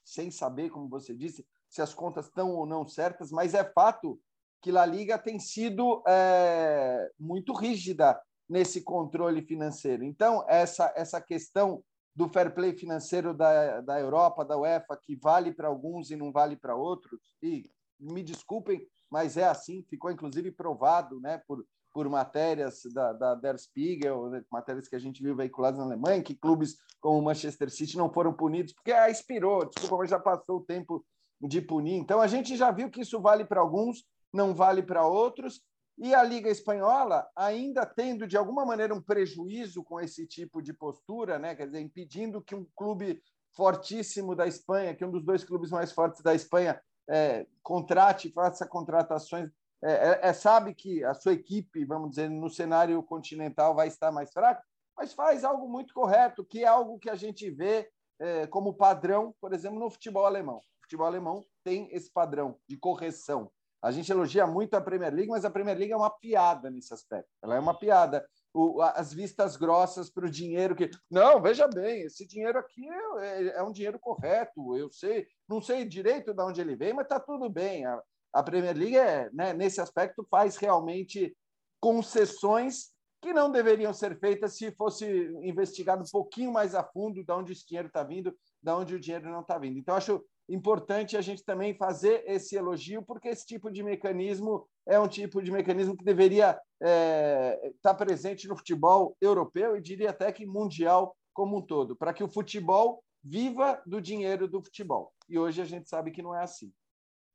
sem 0.03 0.32
saber, 0.32 0.70
como 0.70 0.89
você 0.89 1.15
disse, 1.15 1.45
se 1.70 1.82
as 1.82 1.93
contas 1.93 2.26
estão 2.26 2.51
ou 2.51 2.65
não 2.65 2.88
certas, 2.88 3.32
mas 3.32 3.53
é 3.53 3.63
fato 3.63 4.20
que 4.61 4.72
La 4.72 4.86
Liga 4.86 5.18
tem 5.18 5.39
sido 5.39 6.03
é, 6.07 7.09
muito 7.20 7.53
rígida 7.53 8.20
nesse 8.49 8.82
controle 8.82 9.41
financeiro. 9.41 10.03
Então, 10.03 10.43
essa, 10.47 10.91
essa 10.95 11.22
questão 11.22 11.84
do 12.15 12.28
fair 12.30 12.53
play 12.53 12.74
financeiro 12.74 13.34
da, 13.34 13.82
da 13.82 13.99
Europa, 13.99 14.43
da 14.43 14.57
UEFA, 14.57 14.97
que 15.01 15.15
vale 15.15 15.53
para 15.53 15.68
alguns 15.68 16.09
e 16.09 16.15
não 16.15 16.32
vale 16.32 16.55
para 16.55 16.76
outros, 16.76 17.20
e 17.41 17.70
me 17.99 18.24
desculpem, 18.24 18.82
mas 19.09 19.38
é 19.38 19.43
assim, 19.43 19.84
ficou 19.89 20.09
inclusive 20.09 20.51
provado 20.51 21.20
né, 21.20 21.41
por 21.47 21.63
por 21.97 22.07
matérias 22.09 22.84
da, 22.93 23.11
da 23.11 23.34
Der 23.34 23.57
Spiegel, 23.57 24.30
né, 24.30 24.43
matérias 24.51 24.88
que 24.88 24.95
a 24.95 24.99
gente 24.99 25.24
viu 25.24 25.36
veiculadas 25.36 25.80
na 25.80 25.84
Alemanha, 25.84 26.22
que 26.22 26.36
clubes 26.36 26.78
como 27.01 27.18
o 27.18 27.24
Manchester 27.24 27.72
City 27.72 27.97
não 27.97 28.13
foram 28.13 28.32
punidos, 28.32 28.72
porque 28.72 28.91
ah, 28.91 29.09
expirou, 29.09 29.65
desculpa, 29.65 29.97
mas 29.97 30.11
já 30.11 30.20
passou 30.20 30.57
o 30.57 30.63
tempo 30.63 31.03
de 31.41 31.61
punir. 31.61 31.95
Então, 31.95 32.21
a 32.21 32.27
gente 32.27 32.55
já 32.55 32.71
viu 32.71 32.89
que 32.89 33.01
isso 33.01 33.19
vale 33.19 33.45
para 33.45 33.61
alguns, 33.61 34.05
não 34.33 34.53
vale 34.53 34.81
para 34.81 35.05
outros, 35.05 35.61
e 35.97 36.13
a 36.13 36.23
Liga 36.23 36.49
Espanhola, 36.49 37.27
ainda 37.35 37.85
tendo 37.85 38.27
de 38.27 38.38
alguma 38.38 38.65
maneira 38.65 38.93
um 38.93 39.01
prejuízo 39.01 39.83
com 39.83 39.99
esse 39.99 40.27
tipo 40.27 40.61
de 40.61 40.73
postura, 40.73 41.39
né? 41.39 41.55
quer 41.55 41.65
dizer, 41.65 41.79
impedindo 41.79 42.41
que 42.41 42.53
um 42.53 42.65
clube 42.75 43.21
fortíssimo 43.55 44.35
da 44.35 44.45
Espanha, 44.45 44.93
que 44.93 45.03
é 45.03 45.07
um 45.07 45.11
dos 45.11 45.25
dois 45.25 45.43
clubes 45.43 45.71
mais 45.71 45.91
fortes 45.91 46.21
da 46.21 46.35
Espanha, 46.35 46.79
é, 47.09 47.47
contrate, 47.63 48.31
faça 48.31 48.67
contratações 48.67 49.49
é, 49.83 49.91
é, 49.91 50.19
é, 50.29 50.33
sabe 50.33 50.73
que 50.73 51.03
a 51.03 51.13
sua 51.13 51.33
equipe, 51.33 51.85
vamos 51.85 52.11
dizer, 52.11 52.29
no 52.29 52.49
cenário 52.49 53.01
continental 53.03 53.75
vai 53.75 53.88
estar 53.88 54.11
mais 54.11 54.31
fraca, 54.31 54.63
mas 54.95 55.13
faz 55.13 55.43
algo 55.43 55.69
muito 55.69 55.93
correto, 55.93 56.43
que 56.43 56.63
é 56.63 56.67
algo 56.67 56.97
que 56.97 57.09
a 57.09 57.15
gente 57.15 57.49
vê 57.51 57.89
é, 58.19 58.47
como 58.47 58.73
padrão, 58.73 59.35
por 59.39 59.53
exemplo, 59.53 59.79
no 59.79 59.91
futebol 59.91 60.25
alemão. 60.25 60.59
Futebol 60.88 61.05
alemão 61.05 61.45
tem 61.65 61.93
esse 61.93 62.09
padrão 62.09 62.57
de 62.65 62.77
correção. 62.77 63.51
A 63.81 63.91
gente 63.91 64.09
elogia 64.09 64.47
muito 64.47 64.73
a 64.73 64.81
Premier 64.81 65.13
League, 65.13 65.29
mas 65.29 65.43
a 65.43 65.51
Premier 65.51 65.77
League 65.77 65.91
é 65.91 65.97
uma 65.97 66.09
piada 66.09 66.69
nesse 66.69 66.93
aspecto. 66.93 67.29
Ela 67.43 67.57
é 67.57 67.59
uma 67.59 67.77
piada. 67.77 68.25
O, 68.53 68.81
as 68.81 69.13
vistas 69.13 69.57
grossas 69.57 70.09
para 70.09 70.25
o 70.25 70.31
dinheiro 70.31 70.77
que. 70.77 70.89
Não, 71.11 71.41
veja 71.41 71.67
bem, 71.67 72.03
esse 72.03 72.25
dinheiro 72.25 72.57
aqui 72.57 72.88
é, 72.88 73.19
é, 73.19 73.47
é, 73.57 73.63
um 73.63 73.73
dinheiro 73.73 73.99
correto. 73.99 74.77
Eu 74.77 74.89
sei, 74.89 75.27
não 75.47 75.61
sei 75.61 75.83
direito 75.83 76.33
de 76.33 76.41
onde 76.41 76.61
ele 76.61 76.77
vem, 76.77 76.93
mas 76.93 77.03
está 77.03 77.19
tudo 77.19 77.49
bem. 77.49 77.85
A, 77.85 78.01
a 78.31 78.41
Premier 78.41 78.75
League, 78.75 78.97
é, 78.97 79.29
né, 79.33 79.53
nesse 79.53 79.81
aspecto, 79.81 80.25
faz 80.31 80.55
realmente 80.55 81.35
concessões 81.81 82.93
que 83.21 83.33
não 83.33 83.51
deveriam 83.51 83.93
ser 83.93 84.17
feitas 84.19 84.55
se 84.55 84.71
fosse 84.71 85.05
investigado 85.43 86.01
um 86.01 86.09
pouquinho 86.09 86.51
mais 86.51 86.73
a 86.73 86.83
fundo 86.83 87.23
de 87.23 87.31
onde 87.31 87.51
esse 87.51 87.67
dinheiro 87.67 87.89
está 87.89 88.03
vindo, 88.03 88.33
de 88.63 88.71
onde 88.71 88.95
o 88.95 88.99
dinheiro 88.99 89.29
não 89.29 89.41
está 89.41 89.57
vindo. 89.57 89.77
Então, 89.77 89.95
acho 89.95 90.23
importante 90.49 91.17
a 91.17 91.21
gente 91.21 91.43
também 91.43 91.73
fazer 91.73 92.23
esse 92.25 92.55
elogio, 92.55 93.03
porque 93.03 93.27
esse 93.27 93.45
tipo 93.45 93.69
de 93.69 93.83
mecanismo 93.83 94.67
é 94.87 94.99
um 94.99 95.07
tipo 95.07 95.41
de 95.41 95.51
mecanismo 95.51 95.95
que 95.95 96.05
deveria 96.05 96.51
estar 96.51 96.89
é, 96.89 97.71
tá 97.81 97.93
presente 97.93 98.47
no 98.47 98.55
futebol 98.55 99.15
europeu 99.19 99.75
e 99.75 99.81
diria 99.81 100.11
até 100.11 100.31
que 100.31 100.45
mundial 100.45 101.15
como 101.33 101.57
um 101.57 101.61
todo, 101.61 101.95
para 101.95 102.13
que 102.13 102.23
o 102.23 102.29
futebol 102.29 103.03
viva 103.23 103.81
do 103.85 104.01
dinheiro 104.01 104.47
do 104.47 104.61
futebol. 104.61 105.11
E 105.27 105.37
hoje 105.37 105.61
a 105.61 105.65
gente 105.65 105.89
sabe 105.89 106.11
que 106.11 106.21
não 106.21 106.33
é 106.33 106.41
assim. 106.41 106.71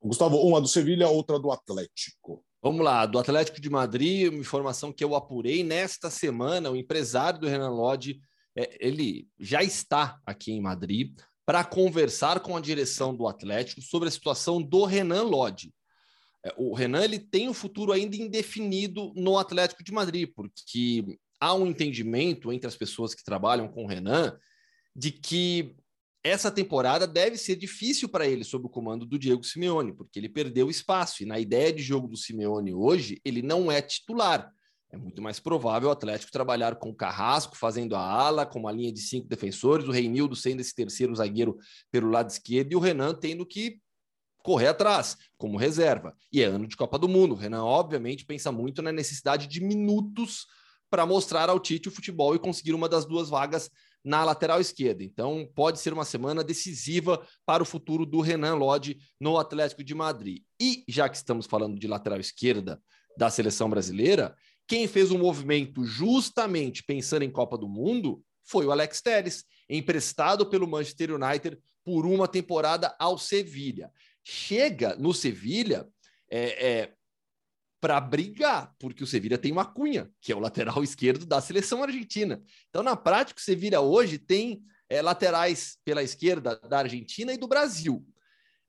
Gustavo, 0.01 0.37
uma 0.37 0.59
do 0.59 0.67
Sevilha, 0.67 1.07
outra 1.07 1.39
do 1.39 1.51
Atlético. 1.51 2.43
Vamos 2.61 2.83
lá, 2.83 3.05
do 3.05 3.19
Atlético 3.19 3.61
de 3.61 3.69
Madrid, 3.69 4.29
uma 4.29 4.39
informação 4.39 4.91
que 4.91 5.03
eu 5.03 5.15
apurei 5.15 5.63
nesta 5.63 6.09
semana, 6.09 6.71
o 6.71 6.75
empresário 6.75 7.39
do 7.39 7.47
Renan 7.47 7.71
Lodge, 7.71 8.19
é, 8.55 8.77
ele 8.85 9.27
já 9.39 9.63
está 9.63 10.19
aqui 10.25 10.51
em 10.51 10.61
Madrid 10.61 11.17
para 11.45 11.63
conversar 11.63 12.39
com 12.39 12.55
a 12.55 12.61
direção 12.61 13.15
do 13.15 13.27
Atlético 13.27 13.81
sobre 13.81 14.07
a 14.07 14.11
situação 14.11 14.61
do 14.61 14.85
Renan 14.85 15.23
Lodge. 15.23 15.73
É, 16.45 16.53
o 16.57 16.73
Renan 16.73 17.03
ele 17.03 17.19
tem 17.19 17.49
um 17.49 17.53
futuro 17.53 17.91
ainda 17.91 18.15
indefinido 18.15 19.13
no 19.15 19.37
Atlético 19.37 19.83
de 19.83 19.91
Madrid, 19.91 20.29
porque 20.35 21.17
há 21.39 21.53
um 21.53 21.67
entendimento 21.67 22.51
entre 22.51 22.67
as 22.67 22.75
pessoas 22.75 23.13
que 23.13 23.23
trabalham 23.23 23.67
com 23.67 23.83
o 23.83 23.87
Renan 23.87 24.37
de 24.95 25.11
que 25.11 25.75
essa 26.23 26.49
temporada 26.49 27.05
deve 27.05 27.37
ser 27.37 27.57
difícil 27.57 28.07
para 28.07 28.25
ele 28.25 28.45
sob 28.45 28.65
o 28.65 28.69
comando 28.69 29.05
do 29.05 29.19
Diego 29.19 29.43
Simeone, 29.43 29.93
porque 29.93 30.17
ele 30.17 30.29
perdeu 30.29 30.69
espaço 30.69 31.21
e 31.21 31.25
na 31.25 31.37
ideia 31.37 31.73
de 31.73 31.83
jogo 31.83 32.07
do 32.07 32.15
Simeone 32.15 32.73
hoje, 32.73 33.19
ele 33.25 33.41
não 33.41 33.69
é 33.69 33.81
titular. 33.81 34.49
É 34.93 34.97
muito 34.97 35.23
mais 35.23 35.39
provável 35.39 35.89
o 35.89 35.91
Atlético 35.91 36.31
trabalhar 36.31 36.75
com 36.75 36.91
o 36.91 36.95
Carrasco 36.95 37.57
fazendo 37.57 37.95
a 37.95 37.99
ala, 37.99 38.45
com 38.45 38.59
uma 38.59 38.71
linha 38.71 38.93
de 38.93 39.01
cinco 39.01 39.27
defensores, 39.27 39.87
o 39.87 39.91
Reinildo 39.91 40.35
sendo 40.35 40.59
esse 40.59 40.75
terceiro 40.75 41.15
zagueiro 41.15 41.57
pelo 41.91 42.11
lado 42.11 42.29
esquerdo 42.29 42.71
e 42.71 42.75
o 42.75 42.79
Renan 42.79 43.15
tendo 43.15 43.43
que 43.43 43.79
correr 44.43 44.67
atrás, 44.67 45.17
como 45.35 45.57
reserva. 45.57 46.15
E 46.31 46.43
é 46.43 46.45
ano 46.45 46.67
de 46.67 46.77
Copa 46.77 46.99
do 46.99 47.07
Mundo. 47.07 47.31
O 47.33 47.35
Renan, 47.35 47.63
obviamente, 47.63 48.23
pensa 48.23 48.51
muito 48.51 48.83
na 48.83 48.91
necessidade 48.91 49.47
de 49.47 49.61
minutos 49.61 50.45
para 50.91 51.07
mostrar 51.07 51.49
ao 51.49 51.59
Tite 51.59 51.87
o 51.87 51.91
futebol 51.91 52.35
e 52.35 52.39
conseguir 52.39 52.73
uma 52.73 52.87
das 52.87 53.03
duas 53.03 53.29
vagas 53.29 53.71
na 54.03 54.23
lateral 54.23 54.61
esquerda. 54.61 55.03
Então, 55.03 55.49
pode 55.55 55.79
ser 55.79 55.91
uma 55.91 56.05
semana 56.05 56.43
decisiva 56.43 57.25
para 57.47 57.63
o 57.63 57.65
futuro 57.65 58.05
do 58.05 58.21
Renan 58.21 58.57
Lodge 58.57 58.99
no 59.19 59.39
Atlético 59.39 59.83
de 59.83 59.95
Madrid. 59.95 60.43
E 60.61 60.83
já 60.87 61.09
que 61.09 61.17
estamos 61.17 61.47
falando 61.47 61.79
de 61.79 61.87
lateral 61.87 62.19
esquerda 62.19 62.79
da 63.17 63.29
seleção 63.29 63.69
brasileira, 63.69 64.35
quem 64.67 64.87
fez 64.87 65.11
um 65.11 65.17
movimento 65.17 65.83
justamente 65.85 66.83
pensando 66.83 67.23
em 67.23 67.31
Copa 67.31 67.57
do 67.57 67.67
Mundo 67.67 68.23
foi 68.43 68.65
o 68.65 68.71
Alex 68.71 69.01
Telles, 69.01 69.45
emprestado 69.69 70.45
pelo 70.45 70.67
Manchester 70.67 71.11
United 71.13 71.57
por 71.83 72.05
uma 72.05 72.27
temporada 72.27 72.95
ao 72.99 73.17
Sevilha. 73.17 73.91
Chega 74.23 74.95
no 74.95 75.13
Sevilha 75.13 75.87
é, 76.29 76.67
é, 76.67 76.93
para 77.79 77.99
brigar, 77.99 78.73
porque 78.79 79.03
o 79.03 79.07
Sevilla 79.07 79.37
tem 79.37 79.51
uma 79.51 79.65
cunha, 79.65 80.09
que 80.21 80.31
é 80.31 80.35
o 80.35 80.39
lateral 80.39 80.83
esquerdo 80.83 81.25
da 81.25 81.41
seleção 81.41 81.83
argentina. 81.83 82.41
Então, 82.69 82.83
na 82.83 82.95
prática, 82.95 83.39
o 83.39 83.43
Sevilla 83.43 83.81
hoje 83.81 84.17
tem 84.17 84.63
é, 84.89 85.01
laterais 85.01 85.77
pela 85.83 86.03
esquerda 86.03 86.55
da 86.55 86.79
Argentina 86.79 87.33
e 87.33 87.37
do 87.37 87.47
Brasil. 87.47 88.05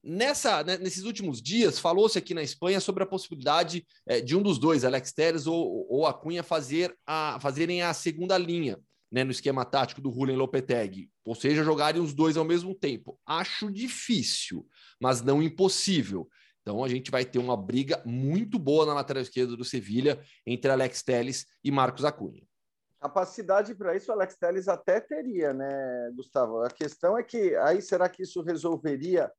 Nessa, 0.06 0.62
né, 0.62 0.76
nesses 0.76 1.04
últimos 1.04 1.40
dias, 1.40 1.78
falou-se 1.78 2.18
aqui 2.18 2.34
na 2.34 2.42
Espanha 2.42 2.78
sobre 2.78 3.02
a 3.02 3.06
possibilidade 3.06 3.86
é, 4.06 4.20
de 4.20 4.36
um 4.36 4.42
dos 4.42 4.58
dois, 4.58 4.84
Alex 4.84 5.12
Telles 5.12 5.46
ou, 5.46 5.86
ou 5.88 6.06
a 6.06 6.12
Cunha, 6.12 6.42
fazer 6.42 6.94
a, 7.06 7.38
fazerem 7.40 7.80
a 7.80 7.94
segunda 7.94 8.36
linha 8.36 8.78
né, 9.10 9.24
no 9.24 9.30
esquema 9.30 9.64
tático 9.64 10.02
do 10.02 10.12
Julian 10.12 10.36
Lopetegui, 10.36 11.08
ou 11.24 11.34
seja, 11.34 11.64
jogarem 11.64 12.02
os 12.02 12.12
dois 12.12 12.36
ao 12.36 12.44
mesmo 12.44 12.74
tempo. 12.74 13.18
Acho 13.24 13.72
difícil, 13.72 14.66
mas 15.00 15.22
não 15.22 15.42
impossível. 15.42 16.28
Então 16.60 16.82
a 16.82 16.88
gente 16.88 17.10
vai 17.10 17.24
ter 17.24 17.38
uma 17.38 17.56
briga 17.56 18.02
muito 18.04 18.58
boa 18.58 18.84
na 18.84 18.92
lateral 18.92 19.22
esquerda 19.22 19.56
do 19.56 19.64
Sevilha 19.64 20.20
entre 20.46 20.70
Alex 20.70 21.02
Telles 21.02 21.46
e 21.62 21.70
Marcos 21.70 22.04
Acunha. 22.04 22.42
Capacidade 23.00 23.74
para 23.74 23.94
isso 23.94 24.10
o 24.10 24.14
Alex 24.14 24.34
Telles 24.36 24.66
até 24.66 24.98
teria, 24.98 25.52
né, 25.52 26.10
Gustavo? 26.16 26.62
A 26.62 26.70
questão 26.70 27.16
é 27.16 27.22
que 27.22 27.54
aí 27.56 27.82
será 27.82 28.08
que 28.08 28.22
isso 28.22 28.42
resolveria 28.42 29.30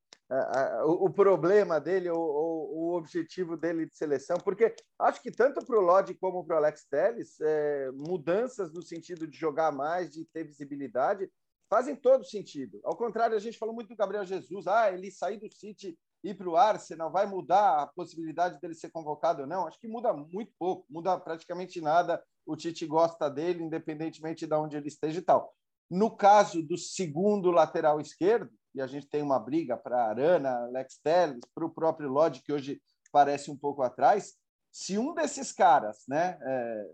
o, 0.86 1.06
o, 1.06 1.10
problema 1.14 1.80
dele 1.80 2.10
ou, 2.10 2.20
o 2.20 2.96
objetivo 2.96 3.56
dele 3.56 3.86
de 3.86 3.96
seleção? 3.96 4.38
Porque 4.38 4.76
acho 5.00 5.22
que 5.22 5.32
tanto 5.32 5.64
para 5.66 5.78
o 5.78 5.82
Lodi 5.82 6.16
como 6.16 6.44
para 6.44 6.56
o 6.56 6.58
Alex 6.58 6.86
Telles, 6.90 7.40
é, 7.42 7.92
mudanças 7.92 8.74
no 8.74 8.82
sentido 8.82 9.28
de 9.28 9.38
jogar 9.38 9.72
mais, 9.72 10.12
de 10.12 10.26
ter 10.26 10.44
visibilidade, 10.44 11.30
fazem 11.70 11.96
todo 11.96 12.26
sentido. 12.26 12.80
Ao 12.84 12.96
contrário, 12.96 13.36
a 13.36 13.40
gente 13.40 13.58
falou 13.58 13.76
muito 13.76 13.90
do 13.90 13.96
Gabriel 13.96 14.26
Jesus, 14.26 14.68
ah, 14.68 14.92
ele 14.92 15.12
sair 15.12 15.38
do 15.38 15.52
City 15.52 15.98
ir 16.30 16.36
para 16.36 16.50
o 16.50 16.58
Arsenal 16.58 17.12
vai 17.12 17.28
mudar 17.28 17.82
a 17.82 17.88
possibilidade 17.88 18.60
dele 18.60 18.74
ser 18.74 18.90
convocado 18.90 19.42
ou 19.42 19.48
não? 19.48 19.68
Acho 19.68 19.80
que 19.80 19.88
muda 19.88 20.12
muito 20.12 20.52
pouco, 20.58 20.86
muda 20.90 21.20
praticamente 21.20 21.80
nada. 21.80 22.22
O 22.46 22.56
Tite 22.56 22.86
gosta 22.86 23.30
dele, 23.30 23.64
independentemente 23.64 24.48
de 24.48 24.56
onde 24.56 24.76
ele 24.76 24.88
esteja 24.88 25.20
e 25.20 25.22
tal. 25.22 25.54
No 25.90 26.16
caso 26.16 26.64
do 26.64 26.78
segundo 26.78 27.52
lateral 27.52 28.02
esquerdo, 28.02 28.52
e 28.76 28.82
a 28.82 28.88
gente 28.88 29.08
tem 29.08 29.22
uma 29.22 29.40
briga 29.40 29.78
para 29.78 30.06
Arana, 30.06 30.66
Alex 30.66 31.00
Telles, 31.02 31.40
para 31.56 31.66
o 31.66 31.70
próprio 31.70 32.10
Lodge, 32.10 32.44
que 32.44 32.52
hoje 32.52 32.82
parece 33.12 33.50
um 33.50 33.58
pouco 33.58 33.82
atrás, 33.82 34.36
se 34.70 34.98
um 34.98 35.14
desses 35.14 35.54
caras 35.54 36.04
né, 36.08 36.38
é, 36.42 36.90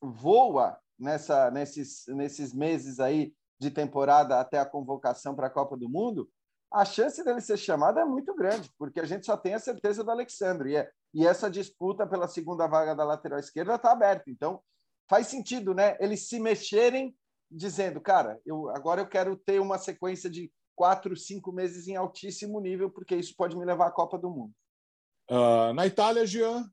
voa 0.00 0.78
nessa, 0.98 1.50
nesses, 1.50 2.06
nesses 2.08 2.54
meses 2.54 2.98
aí 2.98 3.34
de 3.60 3.70
temporada 3.70 4.40
até 4.40 4.58
a 4.58 4.64
convocação 4.64 5.34
para 5.34 5.48
a 5.48 5.50
Copa 5.50 5.76
do 5.76 5.88
Mundo, 5.88 6.30
a 6.72 6.84
chance 6.84 7.22
dele 7.22 7.42
ser 7.42 7.58
chamado 7.58 7.98
é 7.98 8.04
muito 8.04 8.34
grande, 8.34 8.70
porque 8.78 9.00
a 9.00 9.04
gente 9.04 9.26
só 9.26 9.36
tem 9.36 9.52
a 9.52 9.58
certeza 9.58 10.02
do 10.02 10.10
Alexandre. 10.10 10.72
E, 10.72 10.76
é, 10.76 10.90
e 11.12 11.26
essa 11.26 11.50
disputa 11.50 12.06
pela 12.06 12.28
segunda 12.28 12.66
vaga 12.66 12.94
da 12.94 13.04
lateral 13.04 13.38
esquerda 13.38 13.74
está 13.74 13.92
aberta. 13.92 14.30
Então, 14.30 14.62
faz 15.08 15.26
sentido, 15.26 15.74
né? 15.74 15.96
Eles 16.00 16.28
se 16.28 16.38
mexerem 16.38 17.14
dizendo, 17.50 18.00
cara, 18.00 18.40
eu, 18.44 18.68
agora 18.70 19.02
eu 19.02 19.08
quero 19.08 19.36
ter 19.36 19.60
uma 19.60 19.78
sequência 19.78 20.28
de 20.28 20.52
quatro, 20.74 21.16
cinco 21.16 21.52
meses 21.52 21.88
em 21.88 21.96
altíssimo 21.96 22.60
nível, 22.60 22.90
porque 22.90 23.16
isso 23.16 23.34
pode 23.36 23.56
me 23.56 23.64
levar 23.64 23.88
à 23.88 23.90
Copa 23.90 24.18
do 24.18 24.30
Mundo. 24.30 24.52
Uh, 25.30 25.72
na 25.74 25.86
Itália, 25.86 26.26
Jean, 26.26 26.70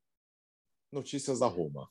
notícias 0.91 1.39
da 1.39 1.47
Roma. 1.47 1.89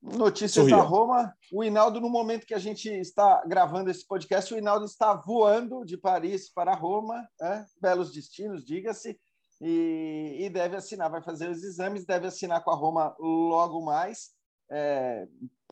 Notícias 0.00 0.52
Sorria. 0.52 0.76
da 0.76 0.82
Roma. 0.82 1.34
O 1.52 1.64
Hinaldo, 1.64 2.00
no 2.00 2.08
momento 2.08 2.46
que 2.46 2.54
a 2.54 2.58
gente 2.58 2.88
está 2.88 3.44
gravando 3.46 3.90
esse 3.90 4.06
podcast, 4.06 4.52
o 4.52 4.58
Hinaldo 4.58 4.84
está 4.84 5.14
voando 5.14 5.84
de 5.84 5.96
Paris 5.96 6.50
para 6.52 6.74
Roma, 6.74 7.26
né? 7.40 7.66
belos 7.80 8.12
destinos, 8.12 8.64
diga-se, 8.64 9.18
e, 9.60 10.36
e, 10.40 10.50
deve 10.50 10.76
assinar, 10.76 11.10
vai 11.10 11.22
fazer 11.22 11.48
os 11.48 11.62
exames, 11.64 12.04
deve 12.04 12.26
assinar 12.26 12.62
com 12.62 12.70
a 12.70 12.74
Roma 12.74 13.16
logo 13.18 13.82
mais. 13.82 14.30
É, 14.70 15.26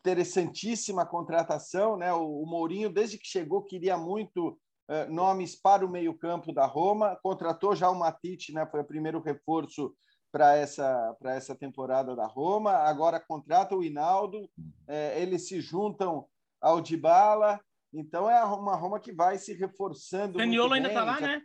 interessantíssima 0.05 1.05
contratação, 1.05 1.97
né? 1.97 2.13
O, 2.13 2.43
o, 2.43 2.45
Mourinho, 2.45 2.91
desde 2.91 3.17
que 3.17 3.27
chegou, 3.27 3.63
queria 3.63 3.97
muito 3.97 4.59
é, 4.87 5.07
nomes 5.07 5.55
para 5.55 5.83
o 5.83 5.89
meio-campo 5.89 6.53
da 6.53 6.65
Roma, 6.65 7.17
contratou 7.23 7.75
já 7.75 7.89
o 7.89 7.97
Matite, 7.97 8.53
né? 8.53 8.67
Foi 8.67 8.81
o 8.81 8.85
primeiro 8.85 9.19
reforço 9.19 9.95
para 10.31 10.55
essa, 10.55 11.15
para 11.19 11.33
essa 11.33 11.55
temporada 11.55 12.15
da 12.15 12.27
Roma. 12.27 12.73
Agora 12.73 13.19
contrata 13.19 13.75
o 13.75 13.83
Hinaldo, 13.83 14.47
é, 14.87 15.19
eles 15.19 15.47
se 15.47 15.59
juntam 15.59 16.27
ao 16.61 16.81
Dybala. 16.81 17.59
Então 17.91 18.29
é 18.29 18.43
uma 18.43 18.75
Roma 18.75 18.99
que 18.99 19.11
vai 19.11 19.39
se 19.39 19.53
reforçando. 19.53 20.37
Zaniolo 20.37 20.73
ainda 20.73 20.89
está 20.89 21.03
lá, 21.03 21.19
né? 21.19 21.41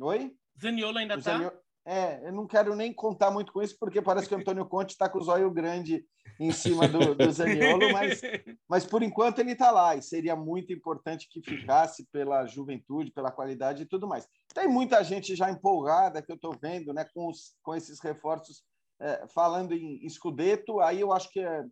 Oi? 0.00 0.34
Zaniolo 0.60 0.98
ainda 0.98 1.14
está. 1.14 1.52
É, 1.90 2.28
eu 2.28 2.32
não 2.32 2.46
quero 2.46 2.76
nem 2.76 2.92
contar 2.92 3.30
muito 3.30 3.50
com 3.50 3.62
isso, 3.62 3.74
porque 3.80 4.02
parece 4.02 4.28
que 4.28 4.34
o 4.34 4.38
Antônio 4.38 4.66
Conte 4.66 4.90
está 4.90 5.08
com 5.08 5.18
o 5.18 5.24
zóio 5.24 5.50
grande 5.50 6.04
em 6.38 6.52
cima 6.52 6.86
do, 6.86 7.14
do 7.14 7.30
Zaniolo, 7.32 7.90
mas, 7.94 8.20
mas 8.68 8.84
por 8.84 9.02
enquanto 9.02 9.38
ele 9.38 9.52
está 9.52 9.70
lá 9.70 9.96
e 9.96 10.02
seria 10.02 10.36
muito 10.36 10.70
importante 10.70 11.26
que 11.30 11.40
ficasse 11.40 12.06
pela 12.12 12.44
juventude, 12.44 13.10
pela 13.10 13.32
qualidade 13.32 13.84
e 13.84 13.86
tudo 13.86 14.06
mais. 14.06 14.28
Tem 14.54 14.68
muita 14.68 15.02
gente 15.02 15.34
já 15.34 15.50
empolgada 15.50 16.20
que 16.20 16.30
eu 16.30 16.36
estou 16.36 16.54
vendo 16.60 16.92
né, 16.92 17.06
com, 17.14 17.26
os, 17.30 17.56
com 17.62 17.74
esses 17.74 17.98
reforços 18.00 18.62
é, 19.00 19.26
falando 19.28 19.72
em, 19.72 20.06
Scudetto, 20.10 20.80
aí 20.80 21.00
eu 21.00 21.10
acho 21.10 21.30
que 21.30 21.40
é, 21.40 21.64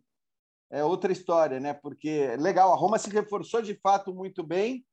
é 0.71 0.83
outra 0.83 1.11
história, 1.11 1.59
né? 1.59 1.75
Porque 1.75 2.35
legal, 2.37 2.73
a 2.73 2.75
Roma 2.75 2.97
se 2.97 3.11
reforçou 3.11 3.61
de 3.61 3.75
fato 3.75 4.11
muito 4.15 4.43
bem, 4.43 4.83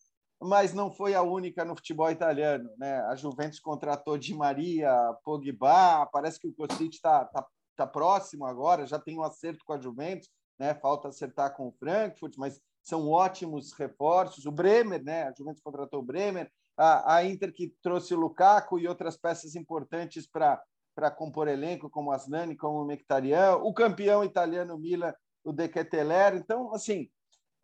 mas 0.40 0.74
não 0.74 0.90
foi 0.90 1.14
a 1.14 1.22
única 1.22 1.64
no 1.64 1.76
futebol 1.76 2.10
italiano. 2.10 2.68
Né? 2.76 3.00
A 3.02 3.14
Juventus 3.14 3.60
contratou 3.60 4.18
Di 4.18 4.34
Maria, 4.34 4.92
Pogba, 5.24 6.06
parece 6.12 6.38
que 6.38 6.48
o 6.48 6.54
Kostic 6.54 6.94
está 6.94 7.24
tá, 7.24 7.46
tá 7.76 7.86
próximo 7.86 8.44
agora, 8.44 8.86
já 8.86 8.98
tem 8.98 9.18
um 9.18 9.22
acerto 9.22 9.64
com 9.64 9.72
a 9.72 9.78
Juventus, 9.78 10.28
né? 10.58 10.74
falta 10.74 11.08
acertar 11.08 11.54
com 11.56 11.68
o 11.68 11.72
Frankfurt, 11.72 12.34
mas 12.36 12.60
são 12.82 13.08
ótimos 13.08 13.72
reforços. 13.72 14.44
O 14.46 14.52
Bremer, 14.52 15.02
né? 15.02 15.24
a 15.24 15.32
Juventus 15.36 15.62
contratou 15.62 16.00
o 16.00 16.04
Bremer, 16.04 16.50
a, 16.76 17.16
a 17.16 17.24
Inter 17.24 17.52
que 17.52 17.74
trouxe 17.82 18.14
o 18.14 18.18
Lukaku 18.18 18.78
e 18.78 18.88
outras 18.88 19.16
peças 19.16 19.54
importantes 19.54 20.26
para 20.26 21.10
compor 21.16 21.48
elenco, 21.48 21.88
como 21.88 22.12
Asnani, 22.12 22.56
como 22.56 22.82
o 22.82 23.62
o 23.62 23.74
campeão 23.74 24.24
italiano 24.24 24.78
Milan, 24.78 25.14
o 25.44 25.52
De 25.52 25.68
Ketelaere. 25.68 26.38
Então, 26.38 26.74
assim, 26.74 27.08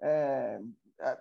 é, 0.02 0.60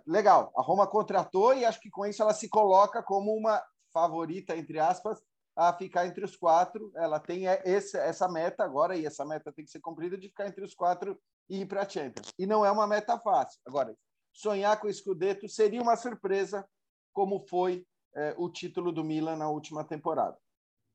legal, 0.06 0.52
a 0.56 0.62
Roma 0.62 0.88
contratou 0.88 1.54
e 1.54 1.66
acho 1.66 1.80
que 1.80 1.90
com 1.90 2.06
isso 2.06 2.22
ela 2.22 2.34
se 2.34 2.50
coloca 2.50 3.02
como 3.04 3.34
uma 3.34 3.62
favorita, 3.94 4.56
entre 4.56 4.80
aspas, 4.80 5.22
a 5.56 5.74
ficar 5.74 6.06
entre 6.06 6.24
os 6.24 6.36
quatro. 6.36 6.92
Ela 6.96 7.20
tem 7.20 7.46
esse, 7.66 7.98
essa 7.98 8.28
meta 8.28 8.64
agora, 8.64 8.96
e 8.96 9.06
essa 9.06 9.26
meta 9.26 9.52
tem 9.52 9.66
que 9.66 9.72
ser 9.72 9.80
cumprida, 9.80 10.18
de 10.18 10.28
ficar 10.28 10.48
entre 10.48 10.64
os 10.64 10.74
quatro 10.74 11.20
e 11.50 11.62
ir 11.62 11.66
para 11.66 11.82
a 11.82 11.90
Champions. 11.90 12.32
E 12.38 12.46
não 12.46 12.66
é 12.66 12.72
uma 12.72 12.88
meta 12.88 13.18
fácil. 13.20 13.60
Agora, 13.66 13.96
sonhar 14.34 14.80
com 14.80 14.88
o 14.88 14.94
Scudetto 14.94 15.48
seria 15.50 15.82
uma 15.82 15.96
surpresa, 15.96 16.66
como 17.14 17.46
foi 17.48 17.86
é, 18.16 18.36
o 18.38 18.50
título 18.50 18.92
do 18.92 19.04
Milan 19.04 19.36
na 19.36 19.50
última 19.50 19.84
temporada. 19.84 20.38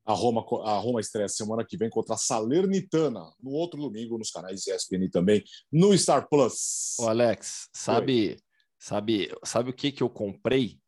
A 0.06 0.12
Roma, 0.12 0.44
a 0.64 0.78
Roma 0.78 1.00
estreia 1.00 1.28
semana 1.28 1.64
que 1.66 1.78
vem 1.78 1.88
contra 1.88 2.14
a 2.14 2.18
Salernitana, 2.18 3.24
no 3.40 3.52
outro 3.52 3.80
domingo, 3.80 4.18
nos 4.18 4.30
canais 4.30 4.66
ESPN 4.66 5.08
também, 5.10 5.42
no 5.72 5.96
Star 5.96 6.28
Plus. 6.28 6.94
O 7.00 7.08
Alex, 7.08 7.70
sabe, 7.72 8.30
Oi. 8.30 8.36
Sabe, 8.84 9.34
sabe 9.42 9.70
o 9.70 9.72
que, 9.72 9.90
que 9.90 10.02
eu 10.02 10.10
comprei? 10.10 10.78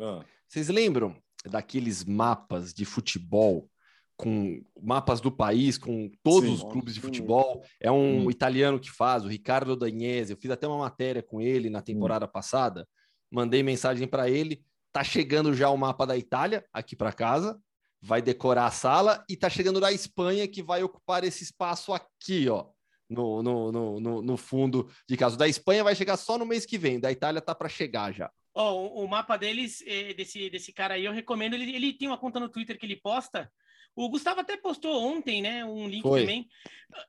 Ah. 0.00 0.24
Vocês 0.48 0.70
lembram 0.70 1.14
daqueles 1.44 2.02
mapas 2.02 2.72
de 2.72 2.86
futebol 2.86 3.70
com 4.16 4.64
mapas 4.82 5.20
do 5.20 5.30
país, 5.30 5.76
com 5.76 6.10
todos 6.22 6.48
sim, 6.48 6.54
os 6.54 6.62
clubes 6.62 6.94
de 6.94 7.00
futebol. 7.02 7.62
É 7.78 7.92
um 7.92 8.24
hum. 8.24 8.30
italiano 8.30 8.80
que 8.80 8.90
faz, 8.90 9.22
o 9.22 9.28
Ricardo 9.28 9.76
Dagnese. 9.76 10.32
Eu 10.32 10.38
fiz 10.38 10.50
até 10.50 10.66
uma 10.66 10.78
matéria 10.78 11.22
com 11.22 11.38
ele 11.38 11.68
na 11.68 11.82
temporada 11.82 12.24
hum. 12.24 12.30
passada. 12.32 12.88
Mandei 13.30 13.62
mensagem 13.62 14.08
para 14.08 14.30
ele. 14.30 14.64
Tá 14.90 15.04
chegando 15.04 15.52
já 15.52 15.68
o 15.68 15.76
mapa 15.76 16.06
da 16.06 16.16
Itália 16.16 16.64
aqui 16.72 16.96
para 16.96 17.12
casa. 17.12 17.60
Vai 18.00 18.22
decorar 18.22 18.64
a 18.64 18.70
sala 18.70 19.22
e 19.28 19.36
tá 19.36 19.50
chegando 19.50 19.78
da 19.78 19.92
Espanha 19.92 20.48
que 20.48 20.62
vai 20.62 20.82
ocupar 20.82 21.22
esse 21.22 21.44
espaço 21.44 21.92
aqui, 21.92 22.48
ó 22.48 22.74
no, 23.08 23.42
no, 23.42 24.00
no, 24.00 24.22
no, 24.22 24.36
fundo 24.36 24.90
de 25.08 25.16
caso. 25.16 25.36
Da 25.36 25.48
Espanha 25.48 25.84
vai 25.84 25.94
chegar 25.94 26.16
só 26.16 26.36
no 26.36 26.46
mês 26.46 26.66
que 26.66 26.78
vem, 26.78 27.00
da 27.00 27.10
Itália 27.10 27.40
tá 27.40 27.54
para 27.54 27.68
chegar 27.68 28.12
já. 28.12 28.30
Oh, 28.54 29.04
o 29.04 29.06
mapa 29.06 29.36
deles, 29.36 29.82
eh, 29.86 30.14
desse, 30.14 30.48
desse 30.48 30.72
cara 30.72 30.94
aí, 30.94 31.04
eu 31.04 31.12
recomendo. 31.12 31.54
Ele, 31.54 31.74
ele 31.74 31.92
tem 31.92 32.08
uma 32.08 32.16
conta 32.16 32.40
no 32.40 32.48
Twitter 32.48 32.78
que 32.78 32.86
ele 32.86 32.96
posta. 32.96 33.52
O 33.94 34.08
Gustavo 34.08 34.40
até 34.40 34.56
postou 34.56 35.02
ontem, 35.02 35.40
né? 35.40 35.64
Um 35.64 35.88
link 35.88 36.02
foi. 36.02 36.20
também. 36.20 36.48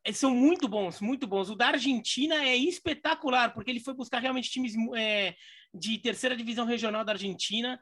Eh, 0.05 0.13
são 0.13 0.31
muito 0.33 0.67
bons, 0.67 1.01
muito 1.01 1.25
bons. 1.25 1.49
O 1.49 1.55
da 1.55 1.67
Argentina 1.67 2.35
é 2.43 2.55
espetacular, 2.55 3.53
porque 3.53 3.71
ele 3.71 3.79
foi 3.79 3.93
buscar 3.93 4.19
realmente 4.19 4.49
times 4.49 4.73
é, 4.95 5.35
de 5.77 5.97
terceira 5.97 6.35
divisão 6.35 6.65
regional 6.65 7.05
da 7.05 7.13
Argentina. 7.13 7.79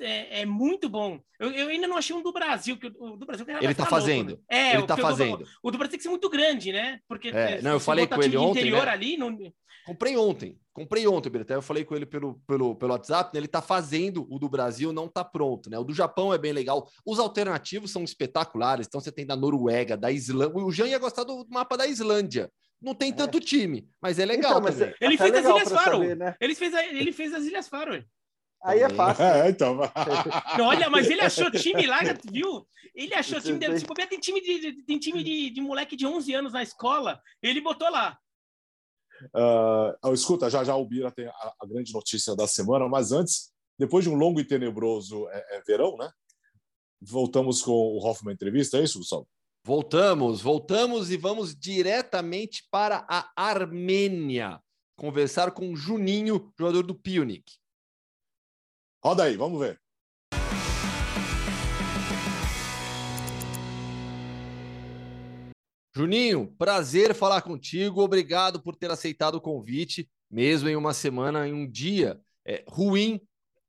É, 0.00 0.42
é 0.42 0.46
muito 0.46 0.88
bom. 0.88 1.20
Eu, 1.38 1.50
eu, 1.50 1.68
ainda 1.68 1.86
não 1.86 1.96
achei 1.96 2.14
um 2.14 2.22
do 2.22 2.32
Brasil, 2.32 2.76
que 2.76 2.86
o 2.86 3.16
do 3.16 3.26
Brasil 3.26 3.44
ele 3.48 3.72
está 3.72 3.86
fazendo. 3.86 4.28
Louco, 4.28 4.44
né? 4.50 4.58
É, 4.58 4.72
ele 4.74 4.82
está 4.82 4.96
fazendo. 4.96 5.38
Do, 5.38 5.46
o 5.62 5.70
do 5.70 5.78
Brasil 5.78 5.90
tem 5.90 5.98
que 5.98 6.04
ser 6.04 6.10
muito 6.10 6.30
grande, 6.30 6.72
né? 6.72 7.00
Porque 7.08 7.28
é, 7.28 7.60
não, 7.60 7.72
eu 7.72 7.80
falei 7.80 8.06
com 8.06 8.22
ele 8.22 8.36
ontem. 8.36 8.70
Né? 8.70 8.80
Ali, 8.80 9.16
não... 9.16 9.36
Comprei 9.84 10.16
ontem, 10.16 10.56
comprei 10.72 11.08
ontem, 11.08 11.40
Até 11.40 11.56
eu 11.56 11.62
falei 11.62 11.84
com 11.84 11.96
ele 11.96 12.06
pelo, 12.06 12.40
pelo, 12.46 12.76
pelo 12.76 12.92
WhatsApp, 12.92 13.34
né? 13.34 13.40
ele 13.40 13.46
está 13.46 13.60
fazendo 13.60 14.26
o 14.30 14.38
do 14.38 14.48
Brasil, 14.48 14.92
não 14.92 15.06
está 15.06 15.24
pronto, 15.24 15.68
né? 15.68 15.76
O 15.76 15.82
do 15.82 15.92
Japão 15.92 16.32
é 16.32 16.38
bem 16.38 16.52
legal. 16.52 16.88
Os 17.04 17.18
alternativos 17.18 17.90
são 17.90 18.04
espetaculares. 18.04 18.86
Então 18.86 19.00
você 19.00 19.10
tem 19.10 19.26
da 19.26 19.34
Noruega, 19.34 19.96
da 19.96 20.12
Islândia. 20.12 20.56
O 20.56 20.70
Jean 20.70 20.86
ia 20.86 20.98
gostar 20.98 21.24
do 21.24 21.44
mapa 21.50 21.76
da 21.76 21.86
Islândia. 21.86 22.48
Não 22.82 22.94
tem 22.94 23.12
tanto 23.12 23.38
é. 23.38 23.40
time, 23.40 23.88
mas 24.00 24.18
é 24.18 24.24
legal 24.24 24.52
então, 24.52 24.62
mas 24.62 24.76
também. 24.76 24.94
Ele 25.00 25.16
fez 25.16 25.34
as 25.34 25.44
Ilhas 25.44 25.68
Faro. 25.70 25.98
Saber, 25.98 26.16
né? 26.16 26.36
ele, 26.40 26.54
fez 26.54 26.74
a, 26.74 26.86
ele 26.86 27.12
fez 27.12 27.34
as 27.34 27.44
Ilhas 27.44 27.68
Faro. 27.68 28.04
Aí 28.64 28.80
é 28.80 28.88
fácil. 28.88 29.24
É, 29.24 29.48
então. 29.50 29.78
Olha, 30.60 30.90
mas 30.90 31.08
ele 31.08 31.20
achou 31.20 31.50
time 31.50 31.86
lá, 31.86 32.00
viu? 32.30 32.66
Ele 32.94 33.14
achou 33.14 33.40
time 33.40 33.58
dele. 33.58 33.78
Se 33.78 33.86
bobear, 33.86 34.08
tem 34.08 34.18
time, 34.18 34.40
de, 34.40 34.84
tem 34.84 34.98
time 34.98 35.22
de, 35.22 35.50
de 35.50 35.60
moleque 35.60 35.96
de 35.96 36.06
11 36.06 36.34
anos 36.34 36.52
na 36.52 36.62
escola. 36.62 37.20
Ele 37.40 37.60
botou 37.60 37.88
lá. 37.88 38.18
Uh, 39.34 40.12
escuta, 40.12 40.50
já 40.50 40.64
já 40.64 40.74
o 40.74 40.84
Bira 40.84 41.10
tem 41.12 41.26
a, 41.26 41.54
a, 41.60 41.66
grande 41.66 41.92
notícia 41.92 42.34
da 42.34 42.48
semana, 42.48 42.88
mas 42.88 43.12
antes, 43.12 43.52
depois 43.78 44.04
de 44.04 44.10
um 44.10 44.16
longo 44.16 44.40
e 44.40 44.44
tenebroso 44.44 45.28
é, 45.28 45.58
é 45.58 45.62
verão, 45.62 45.96
né? 45.96 46.10
Voltamos 47.00 47.62
com 47.62 47.70
o 47.70 48.04
Hoffman 48.04 48.34
entrevista, 48.34 48.78
é 48.78 48.82
isso, 48.82 48.98
Gustavo? 48.98 49.28
Voltamos, 49.64 50.42
voltamos 50.42 51.12
e 51.12 51.16
vamos 51.16 51.54
diretamente 51.54 52.66
para 52.68 53.06
a 53.08 53.30
Armênia 53.36 54.60
conversar 54.96 55.52
com 55.52 55.76
Juninho, 55.76 56.52
jogador 56.58 56.82
do 56.84 56.96
Pionik. 56.96 57.44
Roda 59.00 59.22
aí, 59.22 59.36
vamos 59.36 59.60
ver. 59.60 59.80
Juninho, 65.94 66.52
prazer 66.58 67.14
falar 67.14 67.42
contigo. 67.42 68.02
Obrigado 68.02 68.60
por 68.60 68.74
ter 68.74 68.90
aceitado 68.90 69.36
o 69.36 69.40
convite, 69.40 70.10
mesmo 70.28 70.68
em 70.68 70.74
uma 70.74 70.92
semana, 70.92 71.46
em 71.46 71.52
um 71.52 71.70
dia 71.70 72.20
é, 72.44 72.64
ruim 72.66 73.20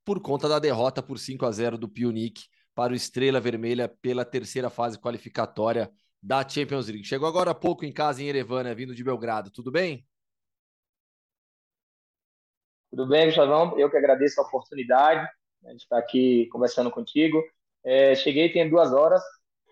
por 0.04 0.20
conta 0.20 0.48
da 0.48 0.58
derrota 0.58 1.00
por 1.00 1.20
5 1.20 1.46
a 1.46 1.52
0 1.52 1.78
do 1.78 1.88
Pionik 1.88 2.48
para 2.74 2.92
o 2.92 2.96
Estrela 2.96 3.40
Vermelha 3.40 3.88
pela 3.88 4.24
terceira 4.24 4.68
fase 4.68 4.98
qualificatória 4.98 5.92
da 6.22 6.46
Champions 6.46 6.88
League. 6.88 7.04
Chegou 7.04 7.28
agora 7.28 7.50
há 7.50 7.54
pouco 7.54 7.84
em 7.84 7.92
casa 7.92 8.22
em 8.22 8.26
Erevan, 8.26 8.64
né, 8.64 8.74
vindo 8.74 8.94
de 8.94 9.04
Belgrado. 9.04 9.50
Tudo 9.50 9.70
bem? 9.70 10.06
Tudo 12.90 13.06
bem, 13.06 13.26
Gustavão? 13.26 13.78
Eu 13.78 13.90
que 13.90 13.96
agradeço 13.96 14.40
a 14.40 14.44
oportunidade 14.44 15.28
né, 15.62 15.72
de 15.72 15.82
estar 15.82 15.98
aqui 15.98 16.46
conversando 16.46 16.90
contigo. 16.90 17.42
É, 17.84 18.14
cheguei 18.14 18.52
tem 18.52 18.68
duas 18.70 18.92
horas. 18.92 19.22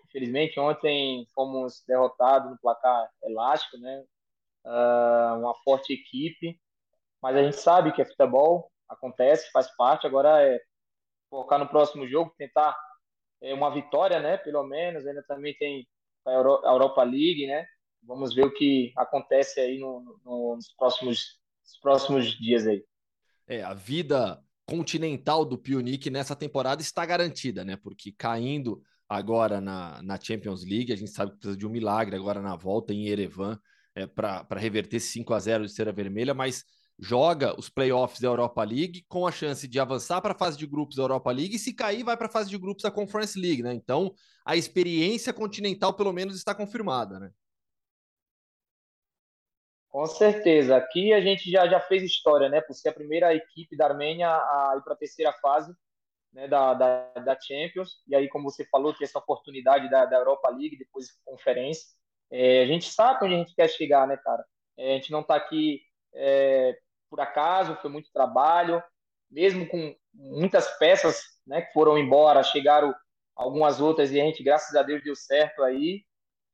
Infelizmente, 0.05 0.59
ontem 0.59 1.25
fomos 1.33 1.83
derrotados 1.87 2.51
no 2.51 2.57
placar 2.59 3.09
elástico, 3.23 3.77
né? 3.77 4.03
Uh, 4.65 5.39
uma 5.39 5.55
forte 5.63 5.91
equipe, 5.91 6.57
mas 7.21 7.35
a 7.35 7.43
gente 7.43 7.57
sabe 7.57 7.91
que 7.91 8.01
é 8.01 8.05
futebol, 8.05 8.71
acontece, 8.87 9.51
faz 9.51 9.75
parte. 9.75 10.05
Agora 10.05 10.41
é 10.41 10.61
focar 11.29 11.57
no 11.57 11.67
próximo 11.67 12.07
jogo, 12.07 12.33
tentar 12.37 12.77
uma 13.51 13.73
vitória, 13.73 14.19
né? 14.19 14.37
Pelo 14.37 14.63
menos. 14.63 15.07
Ainda 15.07 15.23
também 15.23 15.55
tem 15.57 15.87
a 16.25 16.31
Europa 16.31 17.03
League, 17.03 17.47
né? 17.47 17.65
Vamos 18.03 18.35
ver 18.35 18.45
o 18.45 18.53
que 18.53 18.93
acontece 18.95 19.59
aí 19.59 19.79
no, 19.79 20.19
no, 20.23 20.55
nos 20.55 20.71
próximos, 20.77 21.39
nos 21.63 21.79
próximos 21.81 22.37
dias 22.37 22.67
aí. 22.67 22.85
É, 23.47 23.63
a 23.63 23.73
vida 23.73 24.39
continental 24.65 25.43
do 25.43 25.57
Pionic 25.57 26.09
nessa 26.09 26.35
temporada 26.35 26.81
está 26.81 27.05
garantida, 27.05 27.65
né? 27.65 27.75
Porque 27.75 28.11
caindo 28.11 28.81
agora 29.07 29.59
na, 29.59 30.01
na 30.01 30.19
Champions 30.19 30.63
League, 30.63 30.93
a 30.93 30.95
gente 30.95 31.11
sabe 31.11 31.31
que 31.31 31.37
precisa 31.37 31.57
de 31.57 31.67
um 31.67 31.69
milagre 31.69 32.15
agora 32.15 32.41
na 32.41 32.55
volta 32.55 32.93
em 32.93 33.07
Erevan 33.07 33.59
é, 33.95 34.07
para 34.07 34.45
reverter 34.57 34.99
5 34.99 35.33
a 35.33 35.39
0 35.39 35.65
de 35.65 35.71
Cera 35.71 35.91
Vermelha, 35.91 36.33
mas 36.33 36.63
joga 36.99 37.57
os 37.59 37.69
playoffs 37.69 38.19
da 38.19 38.27
Europa 38.27 38.63
League 38.63 39.05
com 39.07 39.25
a 39.25 39.31
chance 39.31 39.67
de 39.67 39.79
avançar 39.79 40.21
para 40.21 40.33
a 40.33 40.37
fase 40.37 40.57
de 40.57 40.67
grupos 40.67 40.95
da 40.95 41.03
Europa 41.03 41.31
League 41.31 41.55
e 41.55 41.59
se 41.59 41.73
cair 41.73 42.03
vai 42.03 42.15
para 42.15 42.27
a 42.27 42.31
fase 42.31 42.49
de 42.49 42.57
grupos 42.57 42.83
da 42.83 42.91
Conference 42.91 43.39
League, 43.39 43.63
né? 43.63 43.73
Então 43.73 44.13
a 44.45 44.55
experiência 44.55 45.33
continental 45.33 45.93
pelo 45.93 46.13
menos 46.13 46.35
está 46.35 46.53
confirmada, 46.53 47.19
né? 47.19 47.31
Com 49.89 50.07
certeza. 50.07 50.75
Aqui 50.75 51.13
a 51.13 51.21
gente 51.21 51.51
já, 51.51 51.67
já 51.67 51.79
fez 51.79 52.01
história, 52.01 52.49
né? 52.49 52.61
Por 52.61 52.73
ser 52.73 52.89
a 52.89 52.93
primeira 52.93 53.33
equipe 53.35 53.77
da 53.77 53.85
Armênia 53.85 54.27
a 54.27 54.75
ir 54.77 54.83
para 54.83 54.93
a 54.93 54.97
terceira 54.97 55.31
fase 55.33 55.71
né, 56.33 56.47
da, 56.47 56.73
da, 56.73 57.13
da, 57.13 57.39
Champions. 57.39 58.01
E 58.07 58.15
aí, 58.15 58.27
como 58.27 58.49
você 58.49 58.65
falou, 58.65 58.93
ter 58.93 59.03
essa 59.03 59.19
oportunidade 59.19 59.89
da, 59.89 60.05
da 60.05 60.17
Europa 60.17 60.49
League, 60.49 60.77
depois 60.77 61.09
conferência. 61.23 61.85
É, 62.31 62.63
a 62.63 62.65
gente 62.65 62.85
sabe 62.85 63.25
onde 63.25 63.35
a 63.35 63.37
gente 63.37 63.55
quer 63.55 63.69
chegar, 63.69 64.07
né, 64.07 64.17
cara? 64.17 64.43
É, 64.77 64.93
a 64.93 64.95
gente 64.95 65.11
não 65.11 65.21
está 65.21 65.35
aqui 65.35 65.81
é, 66.15 66.77
por 67.09 67.19
acaso, 67.19 67.77
foi 67.81 67.89
muito 67.89 68.11
trabalho, 68.11 68.81
mesmo 69.29 69.67
com 69.67 69.95
muitas 70.13 70.67
peças 70.77 71.21
né, 71.45 71.61
que 71.61 71.73
foram 71.73 71.97
embora, 71.97 72.43
chegaram 72.43 72.93
algumas 73.35 73.79
outras 73.81 74.11
e 74.11 74.19
a 74.19 74.23
gente, 74.23 74.43
graças 74.43 74.75
a 74.75 74.83
Deus, 74.83 75.03
deu 75.03 75.15
certo 75.15 75.63
aí. 75.63 76.03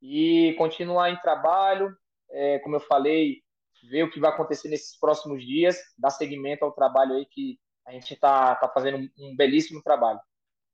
E 0.02 0.54
continuar 0.58 1.10
em 1.10 1.20
trabalho, 1.20 1.94
é, 2.32 2.60
como 2.60 2.76
eu 2.76 2.80
falei, 2.80 3.42
ver 3.90 4.04
o 4.04 4.12
que 4.12 4.20
vai 4.20 4.32
acontecer 4.32 4.70
nesses 4.70 4.98
próximos 4.98 5.46
dias, 5.46 5.78
dar 5.98 6.10
seguimento 6.10 6.64
ao 6.64 6.72
trabalho 6.72 7.16
aí 7.16 7.26
que 7.26 7.60
a 7.86 7.92
gente 7.92 8.14
está 8.14 8.56
tá 8.56 8.70
fazendo 8.70 9.10
um, 9.18 9.36
belíssimo 9.36 9.82
trabalho. 9.82 10.20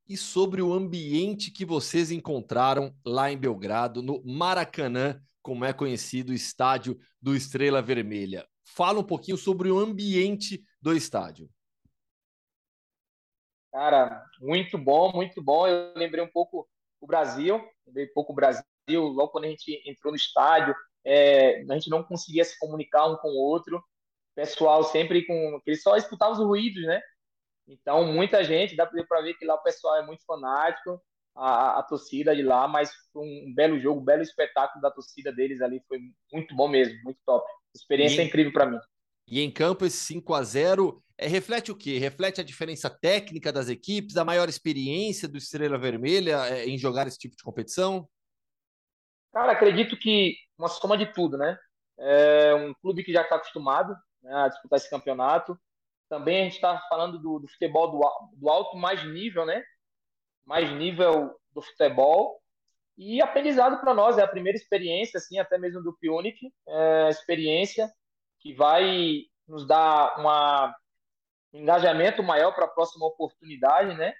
E 0.07 0.15
sobre 0.15 0.61
o 0.61 0.73
ambiente 0.73 1.49
que 1.49 1.65
vocês 1.65 2.11
encontraram 2.11 2.93
lá 3.03 3.31
em 3.31 3.37
Belgrado, 3.37 4.03
no 4.03 4.21
Maracanã, 4.23 5.19
como 5.41 5.65
é 5.65 5.73
conhecido 5.73 6.31
o 6.31 6.35
estádio 6.35 6.99
do 7.21 7.35
Estrela 7.35 7.81
Vermelha. 7.81 8.47
Fala 8.65 8.99
um 8.99 9.03
pouquinho 9.03 9.37
sobre 9.37 9.69
o 9.69 9.79
ambiente 9.79 10.63
do 10.81 10.93
estádio. 10.93 11.49
Cara, 13.71 14.25
muito 14.39 14.77
bom, 14.77 15.11
muito 15.13 15.41
bom. 15.41 15.67
Eu 15.67 15.93
lembrei 15.95 16.23
um 16.23 16.31
pouco 16.31 16.67
o 16.99 17.07
Brasil, 17.07 17.61
lembrei 17.85 18.05
um 18.05 18.13
pouco 18.13 18.33
o 18.33 18.35
Brasil, 18.35 18.63
logo 18.89 19.29
quando 19.29 19.45
a 19.45 19.49
gente 19.49 19.81
entrou 19.85 20.11
no 20.11 20.17
estádio, 20.17 20.73
é, 21.03 21.61
a 21.61 21.73
gente 21.73 21.89
não 21.89 22.03
conseguia 22.03 22.43
se 22.43 22.57
comunicar 22.57 23.05
um 23.05 23.17
com 23.17 23.29
o 23.29 23.37
outro, 23.37 23.83
pessoal 24.33 24.83
sempre 24.83 25.25
com. 25.25 25.61
Eles 25.65 25.83
só 25.83 25.95
escutavam 25.95 26.33
os 26.33 26.39
ruídos, 26.39 26.83
né? 26.83 27.01
Então, 27.67 28.05
muita 28.11 28.43
gente, 28.43 28.75
dá 28.75 28.85
para 28.85 29.21
ver 29.21 29.33
que 29.35 29.45
lá 29.45 29.55
o 29.55 29.63
pessoal 29.63 29.97
é 29.97 30.05
muito 30.05 30.23
fanático, 30.25 31.01
a, 31.35 31.79
a, 31.79 31.83
torcida 31.83 32.35
de 32.35 32.43
lá, 32.43 32.67
mas 32.67 32.91
foi 33.11 33.23
um 33.23 33.53
belo 33.53 33.79
jogo, 33.79 34.01
um 34.01 34.05
belo 34.05 34.21
espetáculo 34.21 34.81
da 34.81 34.91
torcida 34.91 35.31
deles 35.31 35.61
ali, 35.61 35.83
foi 35.87 35.99
muito 36.31 36.55
bom 36.55 36.67
mesmo, 36.67 37.01
muito 37.03 37.19
top. 37.25 37.45
Experiência 37.75 38.21
e, 38.21 38.25
incrível 38.25 38.53
para 38.53 38.65
mim. 38.65 38.79
E 39.27 39.41
em 39.41 39.51
campo, 39.51 39.85
esse 39.85 39.97
5 39.97 40.33
a 40.33 40.43
0 40.43 41.03
é, 41.17 41.27
reflete 41.27 41.71
o 41.71 41.75
quê? 41.75 41.97
Reflete 41.97 42.41
a 42.41 42.43
diferença 42.43 42.89
técnica 42.89 43.51
das 43.51 43.69
equipes, 43.69 44.17
a 44.17 44.25
maior 44.25 44.49
experiência 44.49 45.27
do 45.27 45.37
Estrela 45.37 45.77
Vermelha 45.77 46.45
é, 46.47 46.65
em 46.65 46.77
jogar 46.77 47.07
esse 47.07 47.17
tipo 47.17 47.35
de 47.35 47.43
competição? 47.43 48.07
Cara, 49.31 49.53
acredito 49.53 49.97
que 49.97 50.35
uma 50.57 50.67
soma 50.67 50.97
de 50.97 51.05
tudo, 51.13 51.37
né? 51.37 51.57
É 51.97 52.53
um 52.55 52.73
clube 52.75 53.03
que 53.03 53.13
já 53.13 53.21
está 53.21 53.35
acostumado 53.35 53.95
né, 54.21 54.33
a 54.33 54.47
disputar 54.49 54.77
esse 54.77 54.89
campeonato. 54.89 55.57
Também 56.09 56.41
a 56.41 56.43
gente 56.43 56.55
está 56.55 56.81
falando 56.89 57.17
do, 57.19 57.39
do 57.39 57.47
futebol 57.47 57.91
do, 57.91 58.01
do, 58.33 58.49
alto 58.49 58.77
mais 58.77 59.03
nível, 59.05 59.45
né? 59.45 59.63
Mais 60.45 60.69
nível 60.71 61.33
do 61.53 61.61
futebol. 61.61 62.41
E 62.97 63.21
aprendizado 63.21 63.79
para 63.81 63.93
nós, 63.93 64.17
é 64.17 64.21
a 64.21 64.27
primeira 64.27 64.57
experiência, 64.57 65.17
assim, 65.17 65.37
até 65.37 65.57
mesmo 65.57 65.81
do 65.81 65.93
Pionic, 65.97 66.51
é, 66.67 67.09
experiência 67.09 67.91
que 68.39 68.53
vai 68.53 69.23
nos 69.47 69.67
dar 69.67 70.19
uma, 70.19 70.75
um 71.53 71.59
engajamento 71.59 72.23
maior 72.23 72.53
para 72.53 72.65
a 72.65 72.69
próxima 72.69 73.05
oportunidade, 73.05 73.95
né? 73.95 74.13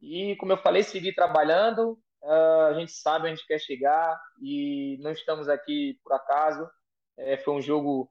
E, 0.00 0.36
como 0.36 0.52
eu 0.52 0.58
falei, 0.58 0.82
seguir 0.82 1.14
trabalhando, 1.14 1.98
Uh, 2.22 2.66
a 2.68 2.74
gente 2.74 2.92
sabe 2.92 3.28
onde 3.28 3.44
quer 3.44 3.58
chegar 3.58 4.16
e 4.40 4.96
não 5.00 5.10
estamos 5.10 5.48
aqui 5.48 5.98
por 6.04 6.12
acaso. 6.12 6.70
É, 7.16 7.36
foi 7.36 7.54
um 7.54 7.60
jogo, 7.60 8.08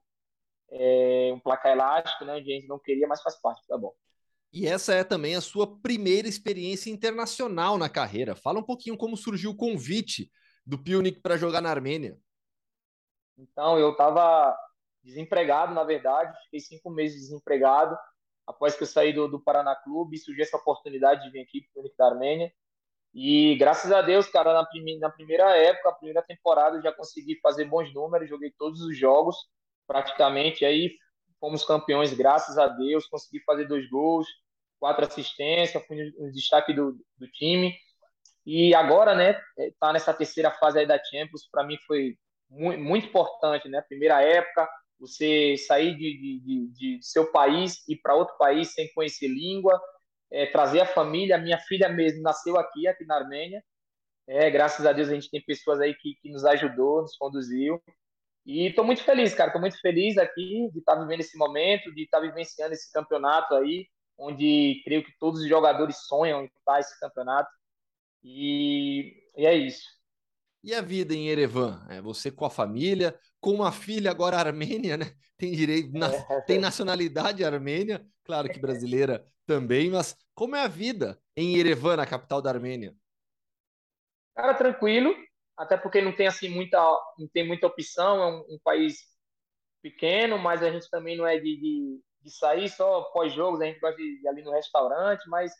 é, 0.70 1.32
um 1.34 1.40
placar 1.40 1.72
elástico, 1.72 2.26
né? 2.26 2.34
A 2.34 2.42
gente 2.42 2.68
não 2.68 2.78
queria, 2.78 3.08
mas 3.08 3.22
faz 3.22 3.40
parte, 3.40 3.66
tá 3.68 3.78
bom. 3.78 3.94
E 4.54 4.68
essa 4.68 4.94
é 4.94 5.04
também 5.04 5.36
a 5.36 5.42
sua 5.42 5.80
primeira 5.80 6.28
experiência 6.28 6.90
internacional 6.90 7.78
na 7.78 7.90
carreira. 7.90 8.36
Fala 8.36 8.60
um 8.60 8.64
pouquinho 8.64 8.98
como 8.98 9.16
surgiu 9.16 9.52
o 9.52 9.56
convite 9.56 10.30
do 10.66 10.78
Pionic 10.78 11.22
para 11.22 11.38
jogar 11.38 11.62
na 11.62 11.70
Armênia. 11.70 12.18
Então, 13.38 13.80
eu 13.80 13.92
estava 13.92 14.56
desempregado, 15.04 15.74
na 15.74 15.84
verdade, 15.84 16.38
fiquei 16.44 16.60
cinco 16.60 16.90
meses 16.90 17.22
desempregado. 17.22 17.98
Após 18.46 18.76
que 18.76 18.84
eu 18.84 18.88
saí 18.88 19.14
do, 19.14 19.28
do 19.28 19.42
Paraná 19.42 19.76
Clube, 19.76 20.18
surgiu 20.18 20.44
essa 20.44 20.58
oportunidade 20.58 21.24
de 21.24 21.32
vir 21.32 21.42
aqui 21.42 21.62
para 21.62 21.70
o 21.70 21.74
Pionic 21.74 21.98
da 21.98 22.06
Armênia. 22.08 22.54
E 23.14 23.56
graças 23.56 23.92
a 23.92 24.02
Deus, 24.02 24.28
cara, 24.28 24.54
na, 24.54 24.68
na 25.00 25.10
primeira 25.10 25.58
época, 25.58 25.90
a 25.90 25.94
primeira 25.94 26.22
temporada, 26.22 26.78
eu 26.78 26.82
já 26.82 26.92
consegui 26.92 27.40
fazer 27.42 27.66
bons 27.66 27.94
números, 27.94 28.30
joguei 28.30 28.52
todos 28.58 28.82
os 28.82 28.98
jogos 28.98 29.36
praticamente. 29.88 30.64
Aí 30.64 30.96
fomos 31.42 31.66
campeões, 31.66 32.14
graças 32.14 32.58
a 32.58 32.68
Deus, 32.68 33.08
consegui 33.08 33.44
fazer 33.44 33.66
dois 33.66 33.90
gols, 33.90 34.28
quatro 34.80 35.04
assistências, 35.04 35.84
fui 35.86 36.14
no 36.18 36.32
destaque 36.32 36.72
do, 36.72 36.94
do 37.18 37.28
time. 37.28 37.76
E 38.46 38.74
agora, 38.74 39.16
né, 39.16 39.42
tá 39.80 39.92
nessa 39.92 40.14
terceira 40.14 40.52
fase 40.52 40.80
aí 40.80 40.88
da 40.88 41.04
Champions, 41.04 41.50
para 41.52 41.64
mim 41.64 41.78
foi 41.86 42.16
muito, 42.50 42.80
muito 42.80 43.08
importante, 43.08 43.68
né? 43.68 43.82
Primeira 43.82 44.22
época, 44.22 44.70
você 45.00 45.58
sair 45.58 45.96
de, 45.96 46.18
de, 46.18 46.40
de, 46.40 46.68
de 46.68 47.00
seu 47.02 47.32
país 47.32 47.84
e 47.90 47.96
para 47.96 48.16
outro 48.16 48.38
país 48.38 48.74
sem 48.74 48.92
conhecer 48.94 49.28
língua, 49.28 49.82
é, 50.32 50.46
trazer 50.46 50.82
a 50.82 50.86
família. 50.86 51.38
Minha 51.38 51.58
filha 51.60 51.90
mesmo 51.90 52.22
nasceu 52.22 52.58
aqui, 52.58 52.88
aqui 52.88 53.06
na 53.06 53.16
Armênia. 53.16 53.64
É, 54.28 54.50
graças 54.50 54.86
a 54.86 54.94
Deus 54.94 55.10
a 55.10 55.14
gente 55.14 55.30
tem 55.30 55.44
pessoas 55.44 55.80
aí 55.80 55.96
que, 55.96 56.16
que 56.22 56.32
nos 56.32 56.46
ajudou, 56.46 57.02
nos 57.02 57.18
conduziu. 57.18 57.82
E 58.46 58.68
estou 58.68 58.84
muito 58.84 59.04
feliz, 59.04 59.34
cara. 59.34 59.50
Estou 59.50 59.62
muito 59.62 59.80
feliz 59.80 60.18
aqui 60.18 60.70
de 60.72 60.80
estar 60.80 60.96
tá 60.96 61.02
vivendo 61.02 61.20
esse 61.20 61.38
momento, 61.38 61.94
de 61.94 62.04
estar 62.04 62.20
tá 62.20 62.26
vivenciando 62.26 62.74
esse 62.74 62.92
campeonato 62.92 63.54
aí, 63.56 63.88
onde 64.18 64.82
creio 64.84 65.04
que 65.04 65.18
todos 65.20 65.42
os 65.42 65.48
jogadores 65.48 65.98
sonham 66.08 66.44
em 66.44 66.46
estar 66.46 66.80
esse 66.80 67.00
campeonato. 67.00 67.50
E, 68.24 69.16
e 69.38 69.46
é 69.46 69.56
isso. 69.56 69.88
E 70.64 70.76
a 70.76 70.82
vida 70.82 71.14
em 71.14 71.28
Erevan? 71.28 71.86
É 71.90 72.02
você 72.02 72.30
com 72.32 72.46
a 72.46 72.50
família, 72.50 73.18
com 73.40 73.52
uma 73.52 73.72
filha 73.72 74.12
agora 74.12 74.38
armênia, 74.38 74.98
né? 74.98 75.12
Tem 75.38 75.52
direito, 75.52 75.92
na, 75.92 76.08
é. 76.08 76.42
tem 76.42 76.60
nacionalidade 76.60 77.44
armênia, 77.44 78.06
claro 78.24 78.48
que 78.48 78.60
brasileira 78.60 79.26
também, 79.48 79.90
mas 79.90 80.16
como 80.36 80.56
é 80.56 80.64
a 80.64 80.68
vida 80.68 81.20
em 81.36 81.58
Erevan, 81.58 81.98
na 81.98 82.06
capital 82.06 82.42
da 82.42 82.52
Armênia? 82.52 82.96
Cara, 84.36 84.54
tranquilo, 84.54 85.16
até 85.62 85.78
porque 85.78 86.02
não 86.02 86.12
tem 86.12 86.26
assim 86.26 86.50
muita, 86.50 86.80
não 87.20 87.28
tem 87.28 87.48
muita 87.48 87.68
opção, 87.68 88.24
é 88.24 88.28
um, 88.28 88.56
um 88.56 88.60
país 88.64 88.98
pequeno, 89.80 90.40
mas 90.40 90.64
a 90.64 90.72
gente 90.72 90.90
também 90.90 91.16
não 91.16 91.26
é 91.26 91.38
de, 91.38 91.56
de, 91.56 92.02
de 92.22 92.32
sair 92.32 92.68
só 92.68 93.04
pós-jogos, 93.14 93.62
a 93.62 93.66
gente 93.66 93.80
gosta 93.80 93.98
de 93.98 94.22
ir 94.24 94.28
ali 94.28 94.42
no 94.42 94.52
restaurante, 94.52 95.30
mas 95.30 95.54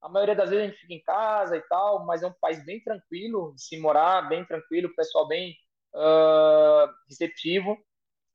a 0.00 0.08
maioria 0.08 0.36
das 0.36 0.50
vezes 0.50 0.64
a 0.64 0.68
gente 0.68 0.80
fica 0.80 0.94
em 0.94 1.02
casa 1.02 1.56
e 1.56 1.60
tal, 1.62 2.06
mas 2.06 2.22
é 2.22 2.28
um 2.28 2.34
país 2.40 2.64
bem 2.64 2.80
tranquilo 2.80 3.52
de 3.56 3.62
se 3.62 3.80
morar, 3.80 4.28
bem 4.28 4.44
tranquilo, 4.44 4.88
o 4.88 4.94
pessoal 4.94 5.26
bem 5.26 5.56
uh, 5.92 6.88
receptivo. 7.08 7.76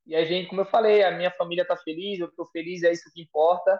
E 0.05 0.15
a 0.15 0.25
gente, 0.25 0.49
como 0.49 0.59
eu 0.59 0.65
falei, 0.65 1.03
a 1.03 1.11
minha 1.11 1.31
família 1.31 1.61
está 1.61 1.77
feliz, 1.77 2.19
eu 2.19 2.27
estou 2.27 2.45
feliz, 2.47 2.83
é 2.83 2.91
isso 2.91 3.09
que 3.13 3.21
importa. 3.21 3.79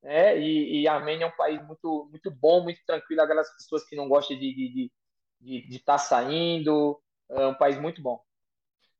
Né? 0.00 0.38
E, 0.38 0.82
e, 0.82 0.88
a 0.88 0.94
Armênia 0.94 1.24
é 1.24 1.28
um 1.28 1.36
país 1.36 1.60
muito, 1.66 2.08
muito 2.08 2.30
bom, 2.30 2.62
muito 2.62 2.80
tranquilo, 2.86 3.20
aquelas 3.20 3.52
pessoas 3.56 3.84
que 3.84 3.96
não 3.96 4.08
gostam 4.08 4.38
de 4.38 4.46
estar 4.48 4.74
de, 4.74 4.92
de, 5.40 5.66
de, 5.68 5.78
tá 5.78 5.98
saindo, 5.98 7.00
é 7.30 7.46
um 7.46 7.54
país 7.54 7.80
muito 7.80 8.02
bom. 8.02 8.20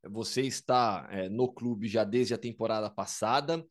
Você 0.04 0.42
está 0.42 1.08
é, 1.10 1.28
no 1.28 1.52
clube 1.52 1.88
já 1.88 2.04
desde 2.04 2.34
a 2.34 2.38
temporada 2.38 2.88
passada 2.88 3.64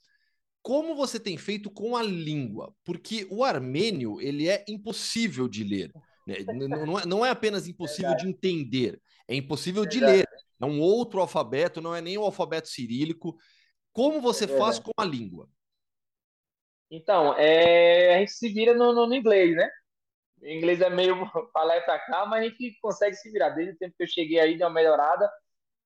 como 0.67 0.95
você 0.95 1.17
tem 1.17 1.37
feito 1.37 1.71
com 1.71 1.95
a 1.95 2.03
língua? 2.03 2.75
Porque 2.83 3.25
o 3.31 3.41
armênio 3.41 4.19
ele 4.19 4.49
é 4.49 4.65
impossível 4.67 5.47
de 5.47 5.63
ler. 5.63 5.93
Né? 6.27 6.39
Não, 6.45 6.99
é, 6.99 7.05
não 7.05 7.25
é 7.25 7.29
apenas 7.29 7.69
impossível 7.69 8.09
Verdade. 8.09 8.25
de 8.25 8.29
entender, 8.29 9.01
é 9.29 9.33
impossível 9.33 9.83
Verdade. 9.83 10.05
de 10.05 10.17
ler. 10.17 10.29
É 10.59 10.65
um 10.65 10.81
outro 10.81 11.21
alfabeto, 11.21 11.79
não 11.79 11.95
é 11.95 12.01
nem 12.01 12.17
o 12.17 12.23
alfabeto 12.23 12.67
cirílico. 12.67 13.37
Como 13.93 14.19
você 14.19 14.43
é 14.43 14.57
faz 14.57 14.77
com 14.77 14.91
a 14.97 15.05
língua? 15.05 15.47
Então, 16.91 17.33
é, 17.37 18.15
a 18.15 18.19
gente 18.19 18.33
se 18.33 18.49
vira 18.49 18.73
no, 18.73 18.93
no, 18.93 19.07
no 19.07 19.15
inglês, 19.15 19.55
né? 19.55 19.69
O 20.41 20.47
inglês 20.47 20.81
é 20.81 20.89
meio 20.89 21.15
para 21.53 21.63
lá 21.63 21.77
e 21.77 21.81
para 21.81 21.99
cá, 21.99 22.25
mas 22.25 22.41
a 22.41 22.47
gente 22.47 22.77
consegue 22.81 23.15
se 23.15 23.31
virar. 23.31 23.49
Desde 23.49 23.73
o 23.73 23.77
tempo 23.77 23.95
que 23.97 24.03
eu 24.03 24.07
cheguei 24.07 24.39
aí, 24.39 24.57
deu 24.57 24.67
uma 24.67 24.73
melhorada. 24.73 25.29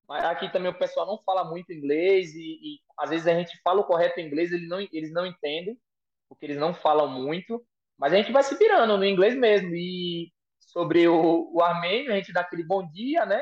Mas 0.07 0.25
aqui 0.25 0.51
também 0.51 0.69
o 0.69 0.77
pessoal 0.77 1.05
não 1.05 1.17
fala 1.23 1.43
muito 1.43 1.71
inglês 1.71 2.33
e, 2.33 2.59
e 2.61 2.79
às 2.97 3.09
vezes 3.09 3.27
a 3.27 3.33
gente 3.33 3.57
fala 3.63 3.79
o 3.79 3.85
correto 3.85 4.19
inglês, 4.19 4.51
eles 4.51 4.67
não, 4.67 4.81
eles 4.91 5.13
não 5.13 5.25
entendem, 5.25 5.79
porque 6.27 6.45
eles 6.45 6.57
não 6.57 6.73
falam 6.73 7.07
muito. 7.07 7.63
Mas 7.97 8.11
a 8.13 8.17
gente 8.17 8.31
vai 8.31 8.43
se 8.43 8.55
virando 8.55 8.97
no 8.97 9.05
inglês 9.05 9.35
mesmo. 9.35 9.73
E 9.73 10.31
sobre 10.59 11.07
o, 11.07 11.51
o 11.53 11.61
armênio, 11.61 12.11
a 12.11 12.15
gente 12.15 12.33
dá 12.33 12.41
aquele 12.41 12.63
bom 12.63 12.85
dia, 12.89 13.25
né? 13.25 13.41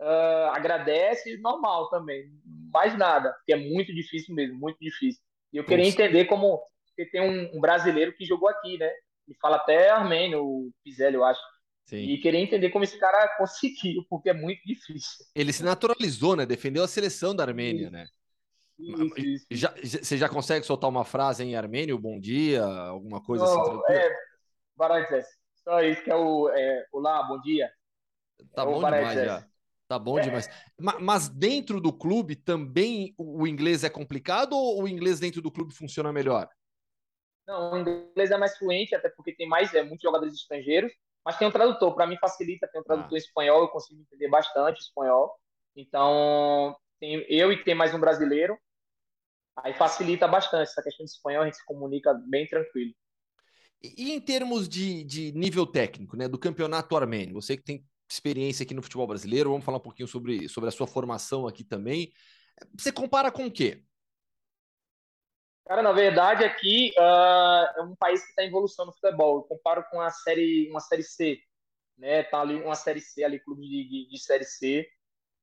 Uh, 0.00 0.50
agradece, 0.52 1.36
normal 1.38 1.88
também. 1.88 2.30
Mais 2.72 2.96
nada, 2.98 3.32
porque 3.32 3.52
é 3.52 3.56
muito 3.56 3.94
difícil 3.94 4.34
mesmo, 4.34 4.58
muito 4.58 4.78
difícil. 4.80 5.22
E 5.52 5.56
eu 5.56 5.64
queria 5.64 5.86
entender 5.86 6.24
como 6.24 6.60
porque 6.88 7.10
tem 7.10 7.20
um, 7.20 7.56
um, 7.56 7.60
brasileiro 7.60 8.12
que 8.12 8.24
jogou 8.24 8.48
aqui, 8.48 8.78
né? 8.78 8.90
E 9.28 9.34
fala 9.40 9.56
até 9.56 9.90
armênio, 9.90 10.44
o 10.44 10.70
Pizelli, 10.82 11.16
eu 11.16 11.24
acho. 11.24 11.40
Sim. 11.84 11.98
E 11.98 12.18
queria 12.18 12.40
entender 12.40 12.70
como 12.70 12.84
esse 12.84 12.98
cara 12.98 13.36
conseguiu, 13.36 14.04
porque 14.08 14.30
é 14.30 14.34
muito 14.34 14.62
difícil. 14.64 15.24
Ele 15.34 15.52
se 15.52 15.62
naturalizou, 15.62 16.34
né? 16.34 16.46
Defendeu 16.46 16.82
a 16.82 16.88
seleção 16.88 17.34
da 17.34 17.44
Armênia, 17.44 17.90
né? 17.90 18.06
Isso, 18.78 19.20
isso. 19.20 19.46
Já, 19.50 19.74
você 19.82 20.16
já 20.16 20.28
consegue 20.28 20.66
soltar 20.66 20.90
uma 20.90 21.04
frase 21.04 21.44
em 21.44 21.54
armênio? 21.54 21.98
Bom 21.98 22.18
dia, 22.18 22.64
alguma 22.64 23.22
coisa 23.22 23.44
assim, 23.44 23.54
Não, 23.54 23.84
assim? 23.84 23.92
É, 23.92 24.16
Barantes, 24.76 25.26
só 25.62 25.80
isso 25.82 26.02
que 26.02 26.10
é 26.10 26.16
o 26.16 26.48
é, 26.48 26.86
Olá, 26.92 27.22
bom 27.22 27.40
dia. 27.40 27.70
Tá 28.54 28.62
é 28.62 28.66
bom 28.66 28.74
demais 28.76 29.14
já. 29.14 29.46
Tá 29.86 29.98
bom 29.98 30.18
é. 30.18 30.22
demais. 30.22 30.48
Mas 30.78 31.28
dentro 31.28 31.80
do 31.80 31.92
clube 31.92 32.34
também 32.34 33.14
o 33.16 33.46
inglês 33.46 33.84
é 33.84 33.90
complicado 33.90 34.54
ou 34.54 34.82
o 34.82 34.88
inglês 34.88 35.20
dentro 35.20 35.40
do 35.40 35.52
clube 35.52 35.74
funciona 35.74 36.12
melhor? 36.12 36.48
Não, 37.46 37.72
o 37.72 37.78
inglês 37.78 38.30
é 38.30 38.36
mais 38.36 38.56
fluente, 38.56 38.94
até 38.94 39.08
porque 39.08 39.34
tem 39.34 39.48
mais 39.48 39.72
é, 39.74 39.82
muitos 39.82 40.02
jogadores 40.02 40.34
estrangeiros. 40.34 40.92
Mas 41.24 41.38
tem 41.38 41.48
um 41.48 41.52
tradutor, 41.52 41.94
para 41.94 42.06
mim 42.06 42.18
facilita, 42.18 42.68
tem 42.68 42.80
um 42.80 42.84
tradutor 42.84 43.14
ah. 43.14 43.18
espanhol, 43.18 43.62
eu 43.62 43.68
consigo 43.68 44.00
entender 44.00 44.28
bastante 44.28 44.80
espanhol. 44.80 45.34
Então, 45.74 46.76
tem 47.00 47.24
eu 47.28 47.50
e 47.50 47.64
tem 47.64 47.74
mais 47.74 47.94
um 47.94 48.00
brasileiro. 48.00 48.58
Aí 49.56 49.72
facilita 49.72 50.28
bastante 50.28 50.68
essa 50.68 50.82
questão 50.82 51.04
de 51.04 51.12
espanhol, 51.12 51.42
a 51.42 51.44
gente 51.46 51.56
se 51.56 51.64
comunica 51.64 52.12
bem 52.28 52.46
tranquilo. 52.46 52.92
E, 53.82 54.12
em 54.12 54.20
termos 54.20 54.68
de, 54.68 55.04
de 55.04 55.32
nível 55.32 55.66
técnico, 55.66 56.16
né, 56.16 56.26
do 56.26 56.38
campeonato 56.38 56.96
armênio, 56.96 57.34
você 57.34 57.56
que 57.56 57.62
tem 57.62 57.84
experiência 58.10 58.64
aqui 58.64 58.74
no 58.74 58.82
futebol 58.82 59.06
brasileiro, 59.06 59.50
vamos 59.50 59.64
falar 59.64 59.78
um 59.78 59.82
pouquinho 59.82 60.08
sobre, 60.08 60.48
sobre 60.48 60.68
a 60.68 60.72
sua 60.72 60.86
formação 60.86 61.46
aqui 61.46 61.64
também. 61.64 62.12
Você 62.78 62.92
compara 62.92 63.30
com 63.30 63.46
o 63.46 63.50
quê? 63.50 63.82
Cara, 65.66 65.82
na 65.82 65.92
verdade, 65.92 66.44
aqui 66.44 66.92
uh, 66.98 67.80
é 67.80 67.82
um 67.82 67.96
país 67.96 68.22
que 68.22 68.30
está 68.30 68.44
em 68.44 68.48
evolução 68.48 68.84
no 68.84 68.92
futebol. 68.92 69.38
Eu 69.38 69.42
comparo 69.44 69.84
com 69.90 70.00
a 70.00 70.10
série, 70.10 70.68
uma 70.70 70.80
série 70.80 71.02
C, 71.02 71.38
né? 71.96 72.22
Tá 72.24 72.40
ali 72.40 72.62
uma 72.62 72.74
série 72.74 73.00
C 73.00 73.24
ali, 73.24 73.40
clube 73.40 73.62
de, 73.62 73.88
de, 73.88 74.08
de 74.10 74.18
série 74.22 74.44
C. 74.44 74.86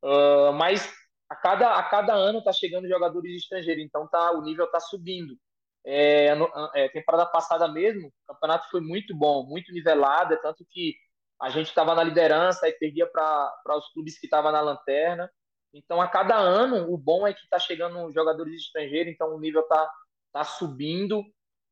Uh, 0.03 0.53
mas 0.53 0.91
a 1.29 1.35
cada, 1.35 1.75
a 1.75 1.83
cada 1.83 2.13
ano 2.13 2.39
está 2.39 2.51
chegando 2.51 2.87
jogadores 2.87 3.35
estrangeiros, 3.37 3.83
então 3.83 4.07
tá, 4.07 4.31
o 4.31 4.41
nível 4.41 4.65
está 4.65 4.79
subindo. 4.79 5.37
É, 5.83 6.27
é, 6.75 6.89
temporada 6.89 7.25
passada 7.25 7.67
mesmo, 7.67 8.09
o 8.09 8.33
campeonato 8.33 8.69
foi 8.69 8.81
muito 8.81 9.15
bom, 9.15 9.45
muito 9.47 9.71
nivelado, 9.73 10.33
é 10.33 10.37
tanto 10.37 10.63
que 10.69 10.95
a 11.41 11.49
gente 11.49 11.67
estava 11.67 11.95
na 11.95 12.03
liderança 12.03 12.67
e 12.67 12.73
perdia 12.73 13.07
para 13.07 13.77
os 13.77 13.91
clubes 13.93 14.19
que 14.19 14.27
estavam 14.27 14.51
na 14.51 14.61
lanterna. 14.61 15.31
Então, 15.73 16.01
a 16.01 16.07
cada 16.07 16.35
ano, 16.37 16.93
o 16.93 16.97
bom 16.97 17.25
é 17.25 17.33
que 17.33 17.39
está 17.41 17.57
chegando 17.57 18.11
jogadores 18.11 18.53
estrangeiros, 18.61 19.11
então 19.11 19.33
o 19.33 19.39
nível 19.39 19.61
está 19.61 19.89
está 20.31 20.43
subindo. 20.43 21.19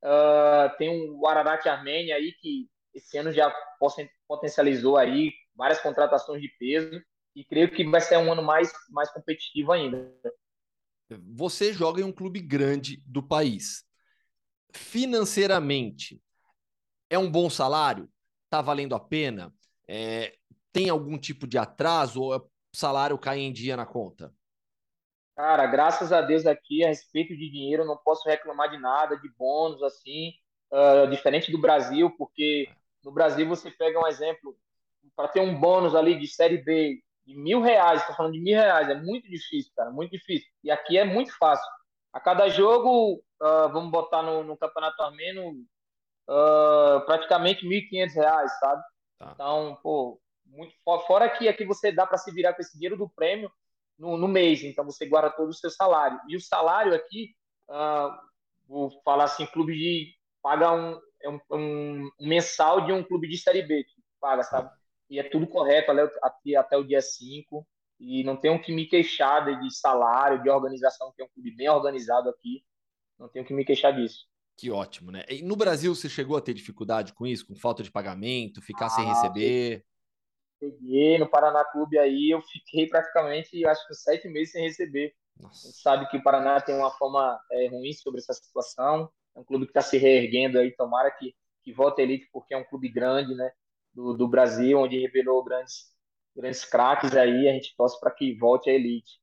Uh, 0.03 0.78
tem 0.78 1.10
o 1.12 1.28
Ararat 1.28 1.66
Armênia 1.68 2.16
aí, 2.16 2.34
que 2.34 2.70
esse 2.93 3.18
ano 3.18 3.32
já 3.32 3.53
potencializou 4.28 4.97
aí 4.97 5.32
várias 5.55 5.82
contratações 5.82 6.41
de 6.41 6.49
peso 6.60 7.01
e 7.36 7.43
creio 7.43 7.72
que 7.72 7.86
vai 7.86 8.01
ser 8.01 8.18
um 8.18 8.32
ano 8.32 8.43
mais, 8.43 8.72
mais 8.89 9.12
competitivo 9.12 9.72
ainda. 9.72 10.12
Você 11.36 11.74
joga 11.74 12.01
em 12.01 12.03
um 12.03 12.12
clube 12.12 12.39
grande 12.39 13.01
do 13.05 13.24
país. 13.24 13.84
Financeiramente, 14.74 16.22
é 17.10 17.18
um 17.18 17.30
bom 17.30 17.49
salário? 17.49 18.10
Está 18.45 18.62
valendo 18.62 18.95
a 18.95 18.99
pena? 18.99 19.53
É, 19.88 20.36
tem 20.72 20.89
algum 20.89 21.18
tipo 21.18 21.47
de 21.47 21.57
atraso 21.57 22.22
ou 22.22 22.36
o 22.36 22.49
salário 22.74 23.18
cai 23.18 23.39
em 23.39 23.51
dia 23.51 23.76
na 23.76 23.86
conta? 23.86 24.34
Cara, 25.40 25.66
graças 25.68 26.12
a 26.12 26.20
Deus 26.20 26.46
aqui, 26.46 26.84
a 26.84 26.90
respeito 26.90 27.30
de 27.30 27.50
dinheiro, 27.50 27.86
não 27.86 27.96
posso 27.96 28.28
reclamar 28.28 28.70
de 28.70 28.78
nada, 28.78 29.16
de 29.16 29.30
bônus, 29.38 29.82
assim, 29.82 30.34
uh, 30.70 31.10
diferente 31.10 31.50
do 31.50 31.58
Brasil, 31.58 32.14
porque 32.18 32.68
no 33.02 33.10
Brasil 33.10 33.48
você 33.48 33.72
pega 33.72 33.98
um 33.98 34.06
exemplo, 34.06 34.54
para 35.16 35.30
ter 35.30 35.40
um 35.40 35.58
bônus 35.58 35.96
ali 35.96 36.20
de 36.20 36.28
Série 36.28 36.58
B 36.58 37.02
de 37.26 37.38
mil 37.38 37.62
reais, 37.62 38.02
estou 38.02 38.18
falando 38.18 38.34
de 38.34 38.42
mil 38.42 38.58
reais, 38.58 38.90
é 38.90 38.96
muito 38.96 39.30
difícil, 39.30 39.72
cara, 39.78 39.90
muito 39.90 40.12
difícil. 40.12 40.46
E 40.62 40.70
aqui 40.70 40.98
é 40.98 41.06
muito 41.06 41.32
fácil. 41.38 41.72
A 42.12 42.20
cada 42.20 42.50
jogo, 42.50 43.24
uh, 43.42 43.70
vamos 43.72 43.92
botar 43.92 44.22
no, 44.22 44.44
no 44.44 44.58
Campeonato 44.58 45.02
Armênio, 45.02 45.52
uh, 45.52 47.00
praticamente 47.06 47.66
R$ 47.66 47.88
1.500, 47.90 48.50
sabe? 48.60 48.84
Tá. 49.18 49.32
Então, 49.36 49.80
pô, 49.82 50.20
muito 50.46 50.76
fora 51.08 51.30
que 51.30 51.48
aqui 51.48 51.64
você 51.64 51.94
dá 51.94 52.06
para 52.06 52.18
se 52.18 52.30
virar 52.30 52.54
com 52.54 52.62
esse 52.62 52.74
dinheiro 52.74 52.98
do 52.98 53.08
prêmio, 53.08 53.50
no, 54.00 54.18
no, 54.18 54.28
mês, 54.28 54.64
então 54.64 54.86
você 54.86 55.06
guarda 55.06 55.30
todo 55.30 55.50
o 55.50 55.54
seu 55.54 55.70
salário. 55.70 56.20
E 56.28 56.36
o 56.36 56.41
salário 56.41 56.95
aqui, 56.95 57.36
uh, 57.70 58.10
vou 58.68 58.89
falar 59.04 59.26
assim, 59.26 59.45
clube 59.45 59.74
de 59.76 60.14
paga 60.41 60.72
um, 60.72 61.00
é 61.22 61.30
um, 61.30 61.39
um, 61.52 62.10
um, 62.22 62.28
mensal 62.28 62.86
de 62.86 62.93
um 62.93 63.04
clube 63.04 63.28
de 63.28 63.38
Série 63.38 63.62
B 63.62 63.84
que 63.84 64.02
paga, 64.20 64.43
sabe? 64.43 64.70
E 65.10 65.20
é 65.20 65.24
tudo 65.24 65.47
correto 65.47 65.91
até, 65.91 66.56
até 66.56 66.78
o 66.78 66.84
dia 66.84 67.02
5. 67.02 67.68
E 68.00 68.24
não 68.24 68.38
tenho 68.38 68.62
que 68.62 68.72
me 68.72 68.86
queixar 68.86 69.43
de, 69.43 69.60
de 69.62 69.76
salário, 69.76 70.41
de 70.41 70.50
organização, 70.50 71.12
que 71.14 71.22
é 71.22 71.26
um 71.26 71.30
clube 71.30 71.52
bem 71.52 71.68
organizado 71.70 72.30
aqui. 72.30 72.64
não 73.18 73.28
tenho 73.28 73.45
que 73.45 73.54
me 73.54 73.66
queixar 73.66 73.93
disso. 73.93 74.26
Que 74.56 74.72
ótimo, 74.72 75.12
né? 75.12 75.24
E 75.30 75.41
no 75.41 75.56
Brasil 75.56 75.93
você 75.93 76.10
chegou 76.10 76.38
a 76.38 76.41
ter 76.41 76.54
dificuldade 76.54 77.14
com 77.14 77.26
isso, 77.26 77.47
com 77.47 77.56
falta 77.56 77.84
de 77.84 77.91
pagamento, 77.91 78.62
ficar 78.62 78.86
ah, 78.86 78.89
sem 78.89 79.06
receber? 79.06 79.86
Peguei 80.60 81.18
no 81.18 81.30
Paraná 81.30 81.64
Clube 81.64 81.97
aí, 81.97 82.32
eu 82.32 82.41
fiquei 82.41 82.88
praticamente, 82.88 83.66
acho 83.66 83.88
que 83.88 83.93
sete 83.93 84.28
meses 84.28 84.51
sem 84.51 84.64
receber. 84.64 85.14
Nossa. 85.39 85.68
A 85.68 85.72
gente 85.72 85.82
sabe 85.82 86.10
que 86.10 86.18
o 86.18 86.24
Paraná 86.24 86.60
tem 86.60 86.76
uma 86.76 86.91
forma 86.91 87.39
é, 87.51 87.68
ruim 87.68 87.93
sobre 87.93 88.20
essa 88.20 88.34
situação. 88.34 89.10
É 89.36 89.39
um 89.39 89.43
clube 89.43 89.66
que 89.66 89.72
está 89.72 89.82
se 89.82 89.97
reerguendo 89.97 90.60
aí, 90.60 90.76
tomara 90.76 91.10
que, 91.12 91.34
que 91.64 91.72
volte 91.72 92.01
a 92.01 92.03
elite, 92.03 92.28
porque 92.32 92.53
é 92.53 92.57
um 92.57 92.66
clube 92.66 92.89
grande, 92.89 93.34
né? 93.34 93.49
Do, 93.93 94.14
do 94.14 94.28
Brasil, 94.28 94.78
onde 94.78 94.99
revelou 94.99 95.43
grandes, 95.43 95.93
grandes 96.36 96.66
craques 96.66 97.16
aí, 97.16 97.47
a 97.47 97.53
gente 97.53 97.74
torce 97.76 97.99
para 97.99 98.12
que 98.12 98.38
volte 98.38 98.70
a 98.70 98.74
elite. 98.74 99.20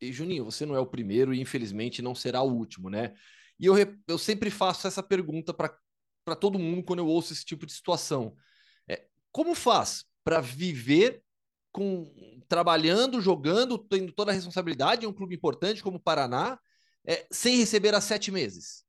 E 0.00 0.12
Juninho, 0.12 0.44
você 0.44 0.66
não 0.66 0.74
é 0.74 0.80
o 0.80 0.86
primeiro 0.86 1.32
e 1.32 1.40
infelizmente 1.40 2.02
não 2.02 2.14
será 2.14 2.42
o 2.42 2.52
último, 2.52 2.90
né? 2.90 3.14
E 3.60 3.66
eu, 3.66 3.74
eu 4.08 4.18
sempre 4.18 4.50
faço 4.50 4.88
essa 4.88 5.02
pergunta 5.02 5.54
para 5.54 6.36
todo 6.36 6.58
mundo 6.58 6.82
quando 6.82 6.98
eu 6.98 7.06
ouço 7.06 7.32
esse 7.32 7.44
tipo 7.44 7.64
de 7.64 7.72
situação. 7.72 8.34
É, 8.88 9.06
como 9.30 9.54
faz 9.54 10.04
para 10.24 10.40
viver 10.40 11.22
com 11.72 12.04
trabalhando, 12.48 13.20
jogando, 13.20 13.78
tendo 13.78 14.12
toda 14.12 14.30
a 14.30 14.34
responsabilidade 14.34 15.04
em 15.04 15.08
um 15.08 15.12
clube 15.12 15.34
importante 15.34 15.82
como 15.82 15.96
o 15.96 16.02
Paraná, 16.02 16.58
é, 17.06 17.26
sem 17.30 17.56
receber 17.56 17.94
há 17.94 18.00
sete 18.00 18.30
meses? 18.30 18.84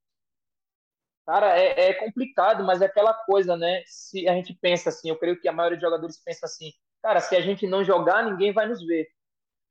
Cara, 1.26 1.58
é, 1.58 1.90
é, 1.90 1.94
complicado, 1.94 2.64
mas 2.66 2.82
é 2.82 2.86
aquela 2.86 3.14
coisa, 3.14 3.56
né? 3.56 3.82
Se 3.86 4.28
a 4.28 4.34
gente 4.34 4.54
pensa 4.54 4.90
assim, 4.90 5.10
eu 5.10 5.18
creio 5.18 5.40
que 5.40 5.48
a 5.48 5.54
maioria 5.54 5.78
dos 5.78 5.88
jogadores 5.88 6.22
pensa 6.22 6.46
assim, 6.46 6.74
cara, 7.02 7.22
se 7.22 7.36
a 7.36 7.42
gente 7.42 7.66
não 7.66 7.84
jogar, 7.84 8.30
ninguém 8.30 8.52
vai 8.52 8.68
nos 8.68 8.86
ver. 8.86 9.08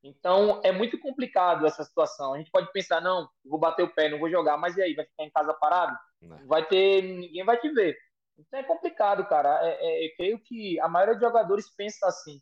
Então, 0.03 0.59
é 0.63 0.71
muito 0.71 0.99
complicado 0.99 1.65
essa 1.65 1.83
situação. 1.83 2.33
A 2.33 2.37
gente 2.37 2.51
pode 2.51 2.71
pensar, 2.73 2.99
não, 2.99 3.29
vou 3.45 3.59
bater 3.59 3.83
o 3.83 3.93
pé, 3.93 4.09
não 4.09 4.19
vou 4.19 4.29
jogar, 4.29 4.57
mas 4.57 4.75
e 4.75 4.81
aí, 4.81 4.95
vai 4.95 5.05
ficar 5.05 5.23
em 5.23 5.31
casa 5.31 5.53
parado? 5.53 5.95
Não. 6.21 6.45
Vai 6.47 6.65
ter, 6.65 7.03
ninguém 7.03 7.45
vai 7.45 7.57
te 7.59 7.69
ver. 7.69 7.95
Então 8.37 8.59
é 8.59 8.63
complicado, 8.63 9.27
cara. 9.27 9.59
É, 9.63 10.05
é, 10.05 10.15
creio 10.15 10.39
que 10.39 10.79
a 10.79 10.87
maioria 10.87 11.15
dos 11.15 11.23
jogadores 11.23 11.69
pensa 11.75 12.07
assim. 12.07 12.41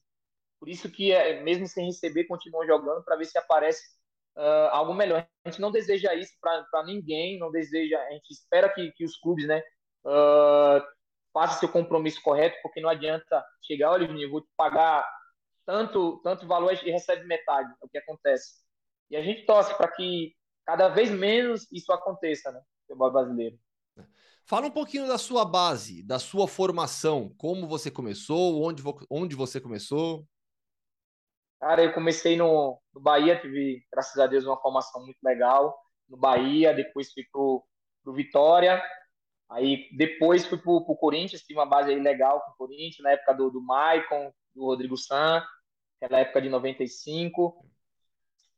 Por 0.59 0.69
isso 0.69 0.89
que, 0.91 1.11
é, 1.11 1.41
mesmo 1.41 1.67
sem 1.67 1.87
receber, 1.87 2.25
continuam 2.25 2.65
jogando 2.65 3.03
para 3.03 3.15
ver 3.15 3.25
se 3.25 3.37
aparece 3.37 3.81
uh, 4.37 4.69
algo 4.71 4.93
melhor. 4.93 5.27
A 5.43 5.49
gente 5.49 5.59
não 5.59 5.71
deseja 5.71 6.13
isso 6.13 6.33
para 6.39 6.83
ninguém, 6.85 7.39
não 7.39 7.51
deseja. 7.51 7.99
A 7.99 8.11
gente 8.11 8.29
espera 8.31 8.69
que, 8.69 8.91
que 8.91 9.03
os 9.03 9.17
clubes, 9.17 9.47
né, 9.47 9.61
uh, 10.05 10.81
façam 11.33 11.59
seu 11.59 11.69
compromisso 11.69 12.21
correto, 12.21 12.57
porque 12.61 12.81
não 12.81 12.89
adianta 12.89 13.43
chegar, 13.61 13.91
olha, 13.91 14.07
Juninho, 14.07 14.29
vou 14.29 14.41
te 14.41 14.49
pagar 14.55 15.07
tanto, 15.65 16.19
tanto 16.23 16.47
valor 16.47 16.73
e 16.73 16.91
recebe 16.91 17.25
metade, 17.25 17.71
é 17.81 17.85
o 17.85 17.89
que 17.89 17.97
acontece. 17.97 18.61
E 19.09 19.15
a 19.15 19.21
gente 19.21 19.45
torce 19.45 19.75
para 19.75 19.87
que 19.87 20.35
cada 20.65 20.89
vez 20.89 21.09
menos 21.09 21.71
isso 21.71 21.91
aconteça, 21.91 22.51
né, 22.51 22.59
no 22.59 22.81
futebol 22.81 23.11
brasileiro. 23.11 23.57
Fala 24.51 24.67
um 24.67 24.71
pouquinho 24.71 25.07
da 25.07 25.17
sua 25.17 25.45
base, 25.45 26.03
da 26.03 26.19
sua 26.19 26.45
formação, 26.45 27.33
como 27.37 27.65
você 27.69 27.89
começou, 27.89 28.61
onde, 28.61 28.83
onde 29.09 29.33
você 29.33 29.61
começou. 29.61 30.27
Cara, 31.57 31.81
eu 31.81 31.93
comecei 31.93 32.35
no, 32.35 32.77
no 32.93 32.99
Bahia, 32.99 33.39
tive, 33.39 33.81
graças 33.89 34.17
a 34.17 34.27
Deus, 34.27 34.43
uma 34.43 34.59
formação 34.59 35.05
muito 35.05 35.19
legal 35.23 35.73
no 36.09 36.17
Bahia, 36.17 36.73
depois 36.73 37.13
fui 37.13 37.23
pro, 37.31 37.65
pro 38.03 38.11
Vitória, 38.11 38.83
aí 39.49 39.87
depois 39.95 40.45
fui 40.45 40.57
pro, 40.57 40.83
pro 40.83 40.97
Corinthians, 40.97 41.43
tive 41.43 41.57
uma 41.57 41.65
base 41.65 41.89
aí 41.89 42.01
legal 42.01 42.41
com 42.41 42.51
o 42.51 42.67
Corinthians, 42.67 43.03
na 43.03 43.11
época 43.11 43.33
do, 43.33 43.49
do 43.51 43.61
Maicon, 43.61 44.33
do 44.53 44.65
Rodrigo 44.65 44.97
San, 44.97 45.41
aquela 45.95 46.19
época 46.19 46.41
de 46.41 46.49
95, 46.49 47.65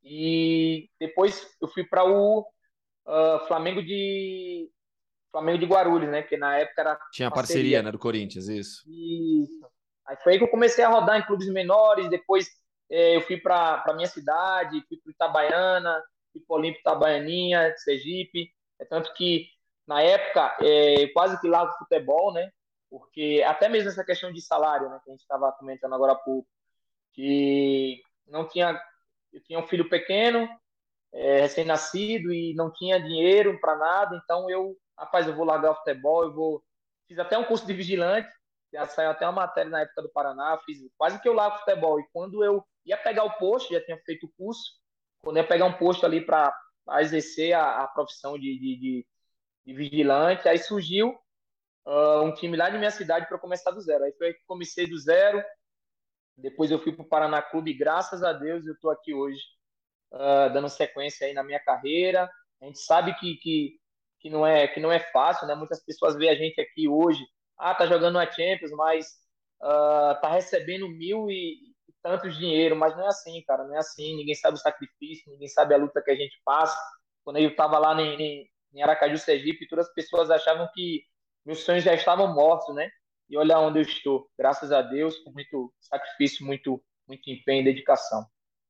e 0.03 0.89
depois 0.99 1.55
eu 1.61 1.67
fui 1.67 1.83
para 1.83 2.03
o 2.03 2.39
uh, 2.39 3.45
Flamengo 3.47 3.83
de 3.83 4.71
Flamengo 5.33 5.57
de 5.57 5.65
Guarulhos, 5.65 6.09
né? 6.09 6.21
Porque 6.21 6.37
na 6.37 6.57
época 6.57 6.79
era. 6.79 6.99
Tinha 7.11 7.31
parceria, 7.31 7.55
parceria 7.55 7.83
né? 7.83 7.91
Do 7.91 7.97
Corinthians, 7.97 8.47
isso. 8.47 8.83
Isso. 8.87 9.67
Aí 10.05 10.15
foi 10.17 10.33
aí 10.33 10.37
que 10.37 10.43
eu 10.43 10.49
comecei 10.49 10.83
a 10.83 10.89
rodar 10.89 11.19
em 11.19 11.25
clubes 11.25 11.49
menores, 11.49 12.09
depois 12.09 12.47
é, 12.91 13.15
eu 13.15 13.21
fui 13.21 13.37
para 13.37 13.83
minha 13.95 14.07
cidade, 14.07 14.83
fui 14.87 14.97
para 15.03 15.11
Itabaiana, 15.11 16.03
fui 16.31 16.41
para 16.47 16.57
Olímpico 16.57 16.81
Itabaianinha, 16.81 17.73
Sergipe. 17.77 18.51
É 18.79 18.85
tanto 18.85 19.11
que, 19.15 19.47
na 19.87 20.01
época, 20.01 20.55
eu 20.61 21.11
quase 21.13 21.39
que 21.41 21.47
largo 21.47 21.73
futebol, 21.79 22.31
né? 22.31 22.51
Porque 22.89 23.43
até 23.47 23.67
mesmo 23.67 23.89
essa 23.89 24.03
questão 24.03 24.31
de 24.31 24.39
salário, 24.39 24.87
né? 24.87 24.99
Que 25.03 25.09
a 25.09 25.13
gente 25.13 25.21
estava 25.21 25.51
comentando 25.53 25.95
agora 25.95 26.11
há 26.11 26.15
pouco, 26.15 26.47
que 27.13 27.99
não 28.27 28.47
tinha... 28.47 28.79
Eu 29.31 29.41
tinha 29.41 29.57
um 29.57 29.65
filho 29.65 29.89
pequeno, 29.89 30.47
é, 31.11 31.41
recém-nascido, 31.41 32.31
e 32.31 32.53
não 32.53 32.71
tinha 32.71 33.01
dinheiro 33.01 33.59
para 33.59 33.75
nada, 33.75 34.21
então 34.23 34.47
eu 34.47 34.77
rapaz, 34.97 35.27
eu 35.27 35.35
vou 35.35 35.45
largar 35.45 35.71
o 35.71 35.75
futebol, 35.75 36.23
eu 36.23 36.33
vou. 36.33 36.63
Fiz 37.07 37.19
até 37.19 37.37
um 37.37 37.43
curso 37.43 37.65
de 37.65 37.73
vigilante, 37.73 38.29
já 38.71 38.87
saiu 38.87 39.11
até 39.11 39.25
uma 39.25 39.43
matéria 39.43 39.69
na 39.69 39.81
época 39.81 40.01
do 40.01 40.09
Paraná, 40.09 40.59
fiz 40.65 40.79
quase 40.97 41.21
que 41.21 41.27
eu 41.27 41.33
largo 41.33 41.57
o 41.57 41.59
futebol. 41.59 41.99
E 41.99 42.07
quando 42.11 42.43
eu 42.43 42.65
ia 42.85 42.97
pegar 42.97 43.23
o 43.23 43.37
posto, 43.37 43.73
já 43.73 43.83
tinha 43.83 43.97
feito 43.99 44.25
o 44.25 44.31
curso, 44.37 44.63
quando 45.21 45.37
ia 45.37 45.47
pegar 45.47 45.65
um 45.65 45.73
posto 45.73 46.05
ali 46.05 46.25
para 46.25 46.53
exercer 46.99 47.53
a, 47.53 47.83
a 47.83 47.87
profissão 47.87 48.37
de, 48.37 48.59
de, 48.59 48.79
de, 48.79 49.07
de, 49.65 49.73
vigilante, 49.73 50.49
aí 50.49 50.57
surgiu 50.57 51.09
uh, 51.85 52.21
um 52.23 52.33
time 52.33 52.57
lá 52.57 52.69
de 52.69 52.77
minha 52.77 52.91
cidade 52.91 53.27
para 53.27 53.37
começar 53.37 53.71
do 53.71 53.81
zero. 53.81 54.03
Aí 54.03 54.13
foi 54.13 54.33
que 54.33 54.43
comecei 54.45 54.87
do 54.87 54.97
zero, 54.97 55.43
depois 56.35 56.71
eu 56.71 56.79
fui 56.79 56.91
para 56.93 57.03
o 57.03 57.07
Paraná 57.07 57.41
Clube, 57.41 57.71
e 57.71 57.77
graças 57.77 58.23
a 58.23 58.33
Deus 58.33 58.65
eu 58.65 58.73
estou 58.73 58.89
aqui 58.89 59.13
hoje, 59.13 59.41
uh, 60.11 60.51
dando 60.51 60.67
sequência 60.67 61.27
aí 61.27 61.33
na 61.33 61.43
minha 61.43 61.59
carreira. 61.59 62.29
A 62.61 62.65
gente 62.65 62.79
sabe 62.79 63.13
que, 63.15 63.35
que 63.37 63.79
que 64.23 64.29
não 64.29 64.47
é 64.47 64.65
que 64.69 64.79
não 64.79 64.89
é 64.89 64.99
fácil, 64.99 65.45
né? 65.45 65.53
Muitas 65.53 65.83
pessoas 65.83 66.15
veem 66.15 66.31
a 66.31 66.35
gente 66.35 66.59
aqui 66.61 66.87
hoje, 66.87 67.21
ah, 67.59 67.75
tá 67.75 67.85
jogando 67.85 68.17
a 68.17 68.31
Champions, 68.31 68.71
mas 68.71 69.05
uh, 69.61 70.19
tá 70.21 70.29
recebendo 70.29 70.87
mil 70.87 71.29
e, 71.29 71.55
e 71.87 71.93
tantos 72.01 72.37
dinheiro, 72.37 72.73
mas 72.73 72.95
não 72.95 73.03
é 73.03 73.09
assim, 73.09 73.43
cara, 73.43 73.65
não 73.65 73.75
é 73.75 73.79
assim. 73.79 74.15
Ninguém 74.15 74.33
sabe 74.33 74.55
o 74.55 74.61
sacrifício, 74.61 75.29
ninguém 75.29 75.49
sabe 75.49 75.73
a 75.73 75.77
luta 75.77 76.01
que 76.01 76.09
a 76.09 76.15
gente 76.15 76.41
passa. 76.45 76.77
Quando 77.25 77.37
eu 77.37 77.49
estava 77.49 77.77
lá 77.77 78.01
em, 78.01 78.49
em 78.73 78.81
Aracaju, 78.81 79.17
Sergipe, 79.17 79.67
todas 79.67 79.87
as 79.87 79.93
pessoas 79.93 80.31
achavam 80.31 80.69
que 80.73 81.03
meus 81.45 81.59
sonhos 81.59 81.83
já 81.83 81.93
estavam 81.93 82.33
mortos, 82.33 82.73
né? 82.73 82.89
E 83.29 83.37
olha 83.37 83.59
onde 83.59 83.79
eu 83.79 83.83
estou, 83.83 84.29
graças 84.37 84.71
a 84.71 84.81
Deus, 84.81 85.17
com 85.19 85.31
muito 85.31 85.73
sacrifício, 85.81 86.45
muito 86.45 86.81
muito 87.05 87.29
empenho 87.29 87.61
e 87.61 87.65
dedicação. 87.65 88.25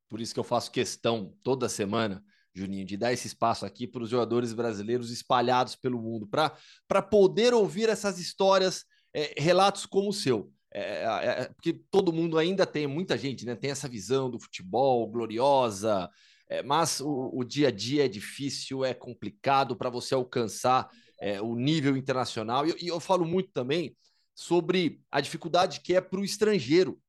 Por 0.10 0.20
isso 0.20 0.34
que 0.34 0.40
eu 0.40 0.44
faço 0.44 0.72
questão 0.72 1.38
toda 1.44 1.70
semana 1.70 2.24
Juninho, 2.56 2.86
de 2.86 2.98
dar 2.98 3.12
esse 3.12 3.28
espaço 3.28 3.66
aqui 3.66 3.88
para 3.88 4.04
os 4.04 4.10
jogadores 4.10 4.54
brasileiros 4.54 5.12
espalhados 5.12 5.76
pelo 5.76 6.00
mundo, 6.00 6.28
para 6.28 7.02
poder 7.02 7.54
ouvir 7.54 7.90
essas 7.90 8.20
histórias, 8.20 8.86
é, 9.14 9.34
relatos 9.38 9.86
como 9.86 10.10
o 10.10 10.14
seu. 10.14 10.52
É, 10.74 11.04
é, 11.04 11.42
é, 11.42 11.50
porque 11.50 11.74
todo 11.92 12.12
mundo 12.14 12.38
ainda 12.38 12.66
tem, 12.66 12.88
muita 12.88 13.16
gente 13.18 13.46
né, 13.46 13.56
tem 13.56 13.70
essa 13.70 13.88
visão 13.88 14.30
do 14.30 14.40
futebol 14.40 15.08
gloriosa, 15.08 16.10
é, 16.50 16.64
mas 16.64 17.00
o, 17.00 17.30
o, 17.32 17.44
dia 17.44 17.68
a 17.68 17.72
dia 17.72 18.06
é 18.06 18.08
difícil, 18.08 18.84
é 18.84 18.94
complicado 18.94 19.76
para 19.76 19.90
você 19.90 20.16
alcançar 20.16 20.90
é, 21.20 21.40
o 21.42 21.56
nível 21.56 21.96
internacional. 21.96 22.68
E, 22.68 22.76
e 22.86 22.88
eu 22.88 23.00
falo 23.00 23.24
muito 23.24 23.52
também 23.52 23.96
sobre 24.34 25.00
a 25.12 25.22
dificuldade 25.22 25.80
que 25.82 25.96
é 25.96 26.02
para 26.02 26.20
o 26.20 26.26
estrangeiro, 26.26 27.00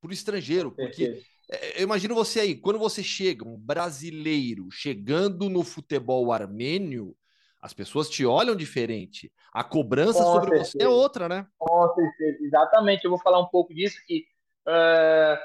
para 0.00 0.10
o 0.10 0.12
estrangeiro, 0.12 0.72
porque 0.72 1.22
eu 1.76 1.82
imagino 1.82 2.14
você 2.14 2.40
aí, 2.40 2.54
quando 2.54 2.78
você 2.78 3.02
chega, 3.02 3.46
um 3.46 3.56
brasileiro 3.56 4.70
chegando 4.70 5.48
no 5.48 5.62
futebol 5.62 6.32
armênio, 6.32 7.16
as 7.60 7.72
pessoas 7.72 8.08
te 8.08 8.24
olham 8.24 8.56
diferente. 8.56 9.32
A 9.52 9.62
cobrança 9.62 10.22
Com 10.22 10.32
sobre 10.32 10.50
certeza. 10.50 10.70
você 10.70 10.82
é 10.82 10.88
outra, 10.88 11.28
né? 11.28 11.46
Com 11.58 11.94
certeza, 11.94 12.38
exatamente. 12.44 13.04
Eu 13.04 13.10
vou 13.10 13.20
falar 13.20 13.38
um 13.38 13.48
pouco 13.48 13.74
disso 13.74 13.96
que, 14.06 14.24
uh, 14.66 15.38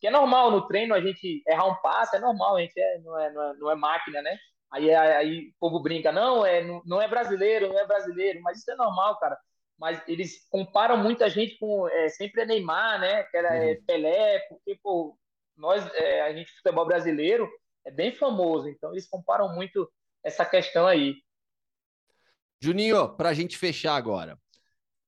que 0.00 0.06
é 0.06 0.10
normal 0.10 0.50
no 0.50 0.66
treino 0.66 0.94
a 0.94 1.00
gente 1.00 1.42
errar 1.48 1.66
um 1.66 1.80
passe, 1.82 2.16
é 2.16 2.20
normal, 2.20 2.56
a 2.56 2.60
gente 2.60 2.78
é, 2.78 2.98
não, 3.00 3.18
é, 3.18 3.32
não, 3.32 3.42
é, 3.42 3.56
não 3.56 3.70
é 3.70 3.74
máquina, 3.74 4.22
né? 4.22 4.36
Aí, 4.70 4.92
aí 4.92 5.48
o 5.48 5.52
povo 5.60 5.80
brinca, 5.80 6.10
não, 6.10 6.44
é, 6.44 6.64
não, 6.84 7.00
é 7.00 7.08
brasileiro, 7.08 7.68
não 7.68 7.78
é 7.78 7.86
brasileiro, 7.86 8.40
mas 8.42 8.58
isso 8.58 8.70
é 8.70 8.76
normal, 8.76 9.18
cara 9.18 9.36
mas 9.78 10.00
eles 10.06 10.46
comparam 10.48 10.96
muita 10.96 11.28
gente 11.28 11.58
com 11.58 11.88
é, 11.88 12.08
sempre 12.08 12.42
é 12.42 12.46
Neymar, 12.46 13.00
né? 13.00 13.24
Que 13.24 13.36
era 13.36 13.54
é, 13.56 13.74
Pelé, 13.86 14.38
porque 14.48 14.78
pô, 14.82 15.16
nós, 15.56 15.84
é, 15.94 16.22
a 16.22 16.34
gente, 16.34 16.52
futebol 16.52 16.86
brasileiro, 16.86 17.48
é 17.84 17.90
bem 17.90 18.14
famoso, 18.14 18.68
então 18.68 18.92
eles 18.92 19.08
comparam 19.08 19.54
muito 19.54 19.90
essa 20.22 20.44
questão 20.44 20.86
aí. 20.86 21.14
Juninho, 22.60 23.14
para 23.16 23.28
a 23.28 23.34
gente 23.34 23.58
fechar 23.58 23.94
agora, 23.94 24.38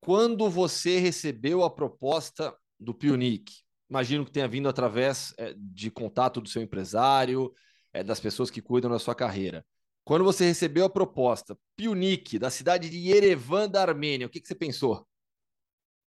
quando 0.01 0.48
você 0.51 0.98
recebeu 0.98 1.64
a 1.64 1.70
proposta 1.70 2.56
do 2.78 2.94
Pionic, 2.94 3.51
imagino 3.89 4.24
que 4.24 4.31
tenha 4.31 4.47
vindo 4.47 4.68
através 4.68 5.35
é, 5.39 5.55
de 5.56 5.90
contato 5.90 6.40
do 6.40 6.48
seu 6.48 6.60
empresário, 6.60 7.52
é, 7.93 8.05
das 8.05 8.20
pessoas 8.20 8.51
que 8.51 8.60
cuidam 8.60 8.90
da 8.90 8.98
sua 8.98 9.14
carreira. 9.14 9.64
Quando 10.05 10.24
você 10.24 10.44
recebeu 10.44 10.85
a 10.85 10.90
proposta, 10.90 11.59
Pionic, 11.74 12.39
da 12.39 12.51
cidade 12.51 12.89
de 12.89 12.98
Yerevan, 13.09 13.68
da 13.68 13.82
Armênia, 13.82 14.27
o 14.27 14.31
que, 14.31 14.40
que 14.40 14.47
você 14.47 14.55
pensou? 14.55 15.05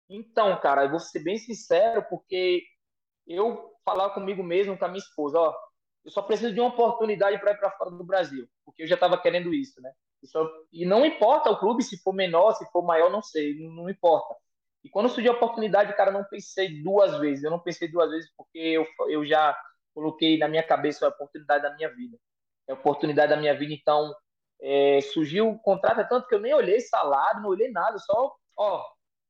Então, 0.08 0.60
cara, 0.62 0.86
eu 0.86 0.92
vou 0.92 1.00
ser 1.00 1.20
bem 1.20 1.38
sincero, 1.38 2.06
porque 2.10 2.64
eu 3.28 3.71
falar 3.84 4.12
comigo 4.12 4.44
mesmo, 4.44 4.78
com 4.78 4.86
a 4.86 4.88
minha 4.88 5.00
esposa, 5.00 5.40
ó, 5.40 5.56
eu 6.04 6.12
só 6.12 6.22
preciso 6.22 6.54
de 6.54 6.60
uma 6.60 6.70
oportunidade 6.70 7.40
para 7.40 7.52
ir 7.52 7.58
para 7.58 7.72
fora 7.72 7.92
do 7.92 8.04
Brasil, 8.04 8.48
porque 8.66 8.84
eu 8.84 8.88
já 8.88 8.96
estava 8.96 9.18
querendo 9.18 9.54
isso, 9.54 9.80
né? 9.82 9.92
Isso, 10.22 10.38
e 10.72 10.86
não 10.86 11.06
importa 11.06 11.50
o 11.50 11.60
clube, 11.60 11.84
se 11.84 11.98
for 12.02 12.14
menor, 12.14 12.54
se 12.54 12.66
for 12.72 12.84
maior, 12.84 13.10
não 13.12 13.22
sei, 13.22 13.56
não 13.60 13.90
importa. 13.90 14.36
E 14.84 14.90
quando 14.90 15.10
surgiu 15.10 15.34
a 15.34 15.36
oportunidade, 15.36 15.96
cara, 15.96 16.12
não 16.12 16.24
pensei 16.24 16.82
duas 16.82 17.18
vezes. 17.20 17.44
Eu 17.44 17.52
não 17.52 17.60
pensei 17.60 17.88
duas 17.88 18.10
vezes 18.10 18.32
porque 18.36 18.58
eu, 18.58 18.86
eu 19.10 19.26
já 19.26 19.56
coloquei 19.94 20.38
na 20.38 20.48
minha 20.48 20.64
cabeça 20.64 21.06
a 21.06 21.10
oportunidade 21.10 21.64
da 21.64 21.76
minha 21.76 21.94
vida. 21.94 22.18
É 22.68 22.72
a 22.72 22.76
oportunidade 22.76 23.30
da 23.30 23.38
minha 23.38 23.56
vida, 23.58 23.74
então 23.74 24.14
é, 24.62 25.02
surgiu 25.02 25.50
o 25.50 25.60
contrato, 25.60 26.02
é 26.02 26.04
tanto 26.04 26.28
que 26.28 26.36
eu 26.36 26.40
nem 26.40 26.54
olhei 26.54 26.80
salário, 26.80 27.42
não 27.42 27.50
olhei 27.50 27.72
nada, 27.72 27.98
só, 27.98 28.36
ó, 28.58 28.86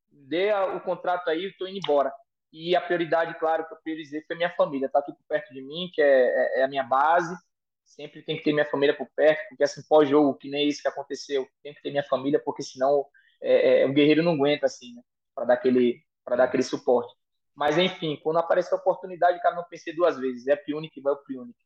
dê 0.10 0.53
o 0.53 0.82
contrato 0.82 1.30
aí, 1.30 1.45
estou 1.45 1.68
indo 1.68 1.80
embora. 1.80 2.14
E 2.52 2.76
a 2.76 2.82
prioridade, 2.82 3.38
claro, 3.40 3.65
que 3.65 3.73
eu 3.73 3.78
priorizei 3.78 4.22
foi 4.22 4.36
minha 4.36 4.53
família, 4.56 4.90
tá 4.90 4.99
aqui 4.99 5.14
por 5.14 5.23
perto 5.28 5.53
de 5.53 5.61
mim, 5.61 5.90
que 5.94 6.02
é, 6.02 6.06
é, 6.07 6.60
é 6.60 6.64
a 6.64 6.68
minha 6.68 6.84
base. 6.84 7.36
Sempre 7.84 8.22
tem 8.22 8.38
que 8.38 8.44
ter 8.44 8.53
minha 8.53 8.65
família 8.65 8.95
por 8.95 9.07
perto, 9.15 9.49
porque 9.49 9.64
assim, 9.64 9.82
pós-jogo, 9.88 10.38
que 10.38 10.49
nem 10.49 10.68
isso 10.68 10.82
que 10.82 10.88
aconteceu, 10.88 11.48
tem 11.64 11.73
que 11.73 11.82
ter 11.82 11.91
minha 11.91 12.03
família, 12.03 12.41
porque 12.44 12.64
senão 12.64 13.06
é, 13.41 13.82
é, 13.82 13.86
o 13.86 13.94
guerreiro 13.94 14.23
não 14.23 14.34
aguenta, 14.34 14.65
assim, 14.65 14.94
né? 14.95 15.02
Para 15.34 15.45
dar, 15.45 15.53
aquele, 15.56 16.03
dar 16.26 16.44
aquele 16.44 16.64
suporte. 16.64 17.14
Mas, 17.56 17.78
enfim, 17.78 18.19
quando 18.23 18.38
apareceu 18.38 18.78
a 18.78 18.82
oportunidade, 18.82 19.41
cara, 19.41 19.56
não 19.56 19.64
pensei 19.64 19.94
duas 19.94 20.18
vezes. 20.18 20.48
É 20.48 20.56
Piunic 20.56 20.99
vai 21.02 21.14
o 21.14 21.18
Piunic. 21.18 21.57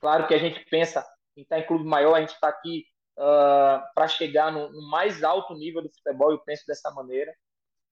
Claro 0.00 0.26
que 0.26 0.34
a 0.34 0.38
gente 0.38 0.64
pensa 0.70 1.06
em 1.36 1.42
estar 1.42 1.58
em 1.58 1.66
clube 1.66 1.84
maior, 1.84 2.14
a 2.14 2.20
gente 2.20 2.32
está 2.32 2.48
aqui 2.48 2.86
uh, 3.18 3.82
para 3.94 4.08
chegar 4.08 4.50
no, 4.50 4.70
no, 4.70 4.88
mais 4.88 5.22
alto 5.22 5.54
nível 5.54 5.82
do 5.82 5.90
futebol, 5.90 6.32
eu 6.32 6.38
penso 6.38 6.64
dessa 6.66 6.90
maneira. 6.90 7.34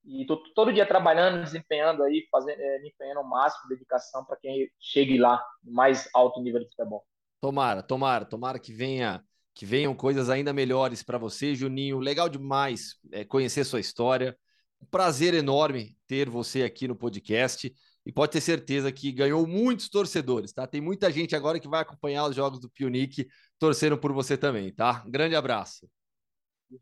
E 0.05 0.22
estou 0.22 0.43
todo 0.55 0.72
dia 0.72 0.86
trabalhando, 0.86 1.43
desempenhando 1.43 2.02
aí, 2.02 2.26
fazendo, 2.31 2.60
é, 2.60 2.78
me 2.81 2.89
empenhando 2.90 3.18
ao 3.18 3.28
máximo, 3.28 3.68
dedicação 3.68 4.24
para 4.24 4.36
quem 4.36 4.70
chegue 4.78 5.18
lá, 5.18 5.43
no 5.62 5.72
mais 5.72 6.09
alto 6.14 6.40
nível 6.43 6.60
do 6.60 6.68
futebol. 6.68 7.05
Tomara, 7.40 7.82
tomara, 7.82 8.24
tomara 8.24 8.59
que 8.59 8.72
venha 8.72 9.22
que 9.55 9.64
venham 9.64 9.94
coisas 9.94 10.28
ainda 10.28 10.52
melhores 10.52 11.02
para 11.02 11.16
você, 11.16 11.55
Juninho. 11.55 12.01
Legal 12.01 12.28
demais 12.28 12.97
é, 13.12 13.24
conhecer 13.24 13.64
sua 13.64 13.78
história. 13.78 14.36
Um 14.81 14.86
prazer 14.86 15.32
enorme 15.32 15.97
ter 16.09 16.28
você 16.28 16.64
aqui 16.64 16.89
no 16.89 16.97
podcast 16.97 17.72
e 18.05 18.12
pode 18.12 18.32
ter 18.32 18.40
certeza 18.40 18.93
que 18.93 19.12
ganhou 19.12 19.47
muitos 19.47 19.89
torcedores, 19.89 20.52
tá? 20.52 20.66
Tem 20.66 20.81
muita 20.81 21.10
gente 21.10 21.36
agora 21.36 21.60
que 21.60 21.68
vai 21.68 21.81
acompanhar 21.81 22.26
os 22.26 22.35
jogos 22.35 22.60
do 22.60 22.68
Pionic 22.68 23.26
torcendo 23.59 23.97
por 23.97 24.12
você 24.12 24.36
também, 24.36 24.74
tá? 24.74 25.05
Um 25.06 25.10
grande 25.10 25.36
abraço. 25.36 25.89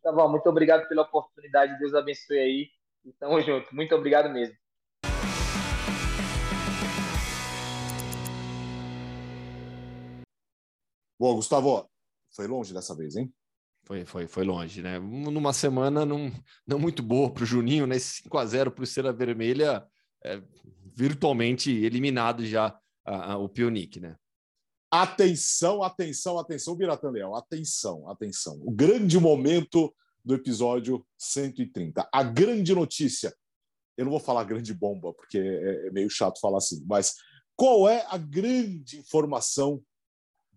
Bom, 0.03 0.31
muito 0.31 0.49
obrigado 0.49 0.89
pela 0.89 1.03
oportunidade, 1.03 1.79
Deus 1.79 1.95
abençoe 1.95 2.39
aí. 2.39 2.82
E 3.05 3.13
tamo 3.15 3.41
junto, 3.41 3.75
muito 3.75 3.93
obrigado 3.95 4.33
mesmo. 4.33 4.57
Bom, 11.19 11.35
Gustavo, 11.35 11.91
foi 12.35 12.47
longe 12.47 12.73
dessa 12.73 12.95
vez, 12.95 13.17
hein? 13.17 13.33
Foi, 13.85 14.05
foi, 14.05 14.27
foi 14.29 14.45
longe, 14.45 14.83
né? 14.83 15.01
Numa 15.01 15.53
semana 15.53 16.07
não, 16.07 16.33
não 16.65 16.79
muito 16.79 17.03
boa 17.03 17.33
para 17.33 17.43
o 17.43 17.47
Juninho, 17.47 17.87
né? 17.87 17.99
5 17.99 18.39
a 18.39 18.47
0 18.47 18.71
para 18.71 18.85
o 18.85 18.87
Cera 18.87 19.13
Vermelha, 19.13 19.85
é, 20.25 20.41
virtualmente 20.95 21.73
eliminado 21.73 22.47
já 22.47 22.79
a, 23.05 23.33
a, 23.33 23.39
o 23.39 23.49
Pionic, 23.49 23.99
né? 23.99 24.17
Atenção, 24.89 25.83
atenção, 25.83 26.39
atenção, 26.39 26.77
Biratã 26.77 27.11
Leão, 27.11 27.35
atenção, 27.35 28.09
atenção. 28.09 28.61
O 28.63 28.71
grande 28.71 29.19
momento 29.19 29.93
do 30.25 30.35
episódio 30.35 31.05
130. 31.19 32.09
A 32.13 32.23
grande 32.23 32.75
notícia. 32.75 33.35
Eu 33.97 34.05
não 34.07 34.13
vou 34.13 34.21
falar 34.21 34.45
grande 34.45 34.73
bomba, 34.73 35.13
porque 35.13 35.39
é, 35.39 35.89
é 35.89 35.91
meio 35.91 36.09
chato 36.09 36.41
falar 36.41 36.59
assim, 36.59 36.83
mas 36.87 37.15
qual 37.55 37.89
é 37.89 38.07
a 38.09 38.17
grande 38.17 38.99
informação 38.99 39.83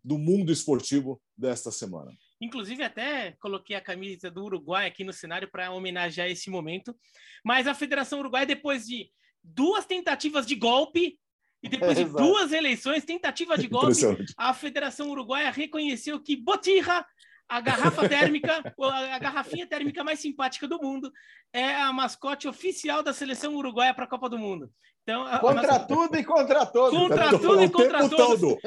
do 0.03 0.17
mundo 0.17 0.51
esportivo 0.51 1.21
desta 1.37 1.71
semana? 1.71 2.11
Inclusive, 2.39 2.83
até 2.83 3.31
coloquei 3.39 3.75
a 3.75 3.81
camisa 3.81 4.29
do 4.29 4.43
Uruguai 4.43 4.87
aqui 4.87 5.03
no 5.03 5.13
cenário 5.13 5.49
para 5.49 5.71
homenagear 5.71 6.29
esse 6.29 6.49
momento. 6.49 6.95
Mas 7.43 7.65
a 7.67 7.73
Federação 7.73 8.19
Uruguai, 8.19 8.45
depois 8.45 8.85
de 8.85 9.09
duas 9.43 9.85
tentativas 9.85 10.45
de 10.45 10.55
golpe 10.55 11.19
e 11.63 11.69
depois 11.69 11.97
é, 11.97 12.03
de 12.03 12.11
duas 12.11 12.51
eleições, 12.51 13.05
tentativa 13.05 13.57
de 13.57 13.67
golpe, 13.67 14.01
a 14.37 14.53
Federação 14.53 15.09
Uruguaia 15.09 15.49
reconheceu 15.49 16.21
que 16.21 16.35
Botirra, 16.35 17.05
a 17.47 17.61
garrafa 17.61 18.07
térmica, 18.09 18.73
a 19.11 19.19
garrafinha 19.19 19.67
térmica 19.67 20.03
mais 20.03 20.19
simpática 20.19 20.67
do 20.67 20.79
mundo, 20.81 21.11
é 21.53 21.75
a 21.75 21.93
mascote 21.93 22.47
oficial 22.47 23.03
da 23.03 23.13
seleção 23.13 23.55
uruguaia 23.55 23.93
para 23.93 24.05
a 24.05 24.09
Copa 24.09 24.29
do 24.29 24.37
Mundo. 24.37 24.69
Então, 25.03 25.23
contra 25.39 25.79
tudo 25.81 26.17
e 26.17 26.23
contra 26.23 26.65
todos. 26.65 26.99
Contra 26.99 27.29
tudo 27.37 27.63
e 27.63 27.69
contra 27.69 28.09
todos. 28.09 28.39
Todo. 28.39 28.57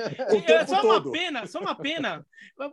É 0.47 0.65
só 0.67 0.83
uma 0.85 0.95
todo. 0.95 1.11
pena, 1.11 1.47
só 1.49 1.59
uma 1.59 1.75
pena. 1.75 2.25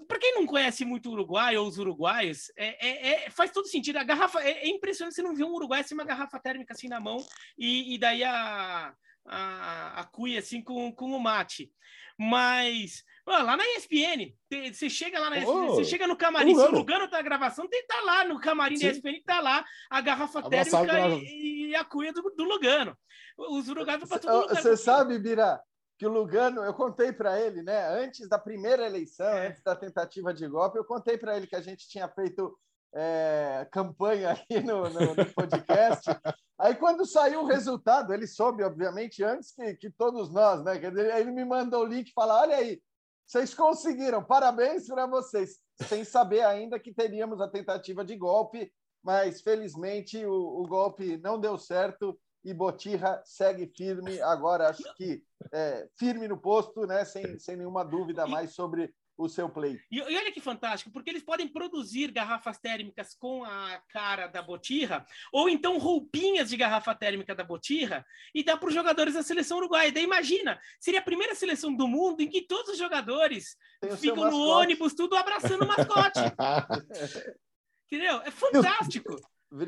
Para 0.08 0.20
quem 0.20 0.36
não 0.36 0.46
conhece 0.46 0.86
muito 0.86 1.10
o 1.10 1.14
Uruguai 1.14 1.58
ou 1.58 1.68
os 1.68 1.80
uruguaios, 1.80 2.52
é, 2.56 2.88
é, 2.88 3.26
é, 3.26 3.30
faz 3.32 3.50
todo 3.50 3.68
sentido. 3.68 3.98
A 3.98 4.04
garrafa 4.04 4.40
é, 4.40 4.52
é, 4.52 4.70
impressionante 4.70 5.16
você 5.16 5.24
não 5.24 5.34
ver 5.34 5.46
um 5.46 5.56
uruguai 5.56 5.84
sem 5.84 5.98
uma 5.98 6.06
garrafa 6.06 6.40
térmica 6.40 6.74
assim 6.74 6.88
na 6.88 7.00
mão 7.00 7.18
e, 7.58 7.96
e 7.96 7.98
daí 7.98 8.24
a, 8.24 8.94
a, 9.26 10.02
a 10.02 10.04
cuia 10.06 10.38
assim 10.38 10.62
com, 10.62 10.92
com 10.92 11.12
o 11.12 11.20
mate. 11.20 11.72
Mas 12.18 13.04
lá 13.26 13.58
na 13.58 13.64
ESPN, 13.76 14.34
você 14.72 14.90
chega 14.90 15.20
lá 15.20 15.30
na 15.30 15.38
ESPN, 15.38 15.52
oh, 15.52 15.76
você 15.76 15.84
chega 15.84 16.08
no 16.08 16.16
camarim, 16.16 16.56
se 16.56 16.62
o 16.62 16.72
Lugano 16.72 17.10
tá 17.10 17.22
gravação, 17.22 17.68
tem 17.68 17.80
que 17.80 17.92
estar 17.92 18.06
tá 18.06 18.06
lá 18.06 18.24
no 18.24 18.40
camarim 18.40 18.78
Sim. 18.78 18.86
da 18.86 18.92
ESPN, 18.92 19.24
tá 19.26 19.40
lá 19.42 19.66
a 19.90 20.02
garrafa 20.02 20.40
Abraçado 20.40 20.88
térmica 20.88 21.26
e, 21.26 21.70
e, 21.70 21.76
a 21.76 21.84
cuia 21.84 22.14
do, 22.14 22.22
do 22.22 22.44
Lugano. 22.44 22.98
Os 23.38 23.68
para 24.08 24.20
todo 24.20 24.48
Você 24.48 24.78
sabe, 24.78 25.20
Bira, 25.20 25.60
que 25.98 26.06
o 26.06 26.12
Lugano, 26.12 26.62
eu 26.64 26.74
contei 26.74 27.12
para 27.12 27.40
ele, 27.40 27.62
né, 27.64 27.88
antes 27.90 28.28
da 28.30 28.38
primeira 28.38 28.86
eleição, 28.86 29.28
é. 29.28 29.48
antes 29.48 29.64
da 29.64 29.76
tentativa 29.76 30.34
de 30.34 30.48
golpe, 30.48 30.78
eu 30.78 30.86
contei 30.86 31.18
para 31.18 31.36
ele 31.36 31.48
que 31.48 31.56
a 31.56 31.62
gente 31.62 31.88
tinha 31.88 32.08
feito 32.08 32.58
é, 32.96 33.68
campanha 33.72 34.32
aí 34.50 34.64
no, 34.64 34.90
no, 34.90 35.16
no 35.16 35.34
podcast. 35.34 36.10
aí, 36.58 36.76
quando 36.76 37.06
saiu 37.06 37.42
o 37.42 37.46
resultado, 37.46 38.14
ele 38.14 38.26
soube, 38.26 38.64
obviamente, 38.64 39.24
antes 39.24 39.54
que, 39.54 39.76
que 39.76 39.90
todos 39.90 40.32
nós, 40.32 40.64
né? 40.64 40.78
Dizer, 40.78 41.14
ele 41.16 41.32
me 41.32 41.44
mandou 41.44 41.84
o 41.84 41.88
link 41.88 42.10
e 42.10 42.14
falou: 42.14 42.38
olha 42.38 42.56
aí, 42.56 42.82
vocês 43.28 43.54
conseguiram, 43.54 44.24
parabéns 44.24 44.88
para 44.88 45.06
vocês. 45.06 45.60
Sem 45.90 46.06
saber 46.06 46.42
ainda 46.46 46.80
que 46.80 46.94
teríamos 46.94 47.42
a 47.42 47.50
tentativa 47.50 48.06
de 48.06 48.16
golpe, 48.16 48.72
mas 49.04 49.42
felizmente 49.42 50.26
o, 50.26 50.62
o 50.62 50.68
golpe 50.68 51.18
não 51.18 51.40
deu 51.40 51.58
certo 51.58 52.18
e 52.46 52.54
Botirra 52.54 53.22
segue 53.26 53.68
firme. 53.76 54.22
Agora, 54.22 54.70
acho 54.70 54.84
que 54.96 55.22
é, 55.52 55.90
firme 55.98 56.28
no 56.28 56.38
posto, 56.38 56.86
né? 56.86 57.04
sem, 57.04 57.38
sem 57.40 57.58
nenhuma 57.58 57.84
dúvida 57.84 58.26
mais 58.26 58.54
sobre 58.54 58.94
o 59.18 59.30
seu 59.30 59.50
play. 59.50 59.80
E, 59.90 59.98
e, 59.98 60.02
olha 60.02 60.32
que 60.32 60.42
fantástico, 60.42 60.92
porque 60.92 61.10
eles 61.10 61.24
podem 61.24 61.48
produzir 61.48 62.12
garrafas 62.12 62.58
térmicas 62.58 63.16
com 63.16 63.44
a 63.44 63.82
cara 63.90 64.28
da 64.28 64.42
Botirra, 64.42 65.06
ou 65.32 65.50
então 65.50 65.78
roupinhas 65.78 66.50
de 66.50 66.58
garrafa 66.58 66.94
térmica 66.94 67.34
da 67.34 67.44
Botirra, 67.44 68.06
e 68.34 68.44
dá 68.44 68.58
para 68.58 68.68
os 68.68 68.74
jogadores 68.74 69.14
da 69.14 69.24
seleção 69.24 69.58
uruguaia. 69.58 69.92
Daí 69.92 70.04
imagina, 70.04 70.60
seria 70.80 71.00
a 71.00 71.04
primeira 71.04 71.36
seleção 71.36 71.74
do 71.74 71.88
mundo 71.88 72.22
em 72.22 72.30
que 72.30 72.42
todos 72.42 72.74
os 72.74 72.78
jogadores 72.78 73.56
ficam 73.98 74.30
no 74.30 74.40
ônibus, 74.40 74.94
tudo 74.94 75.16
abraçando 75.16 75.64
o 75.64 75.68
mascote. 75.68 76.20
Entendeu? 77.88 78.22
É 78.24 78.32
fantástico. 78.32 79.16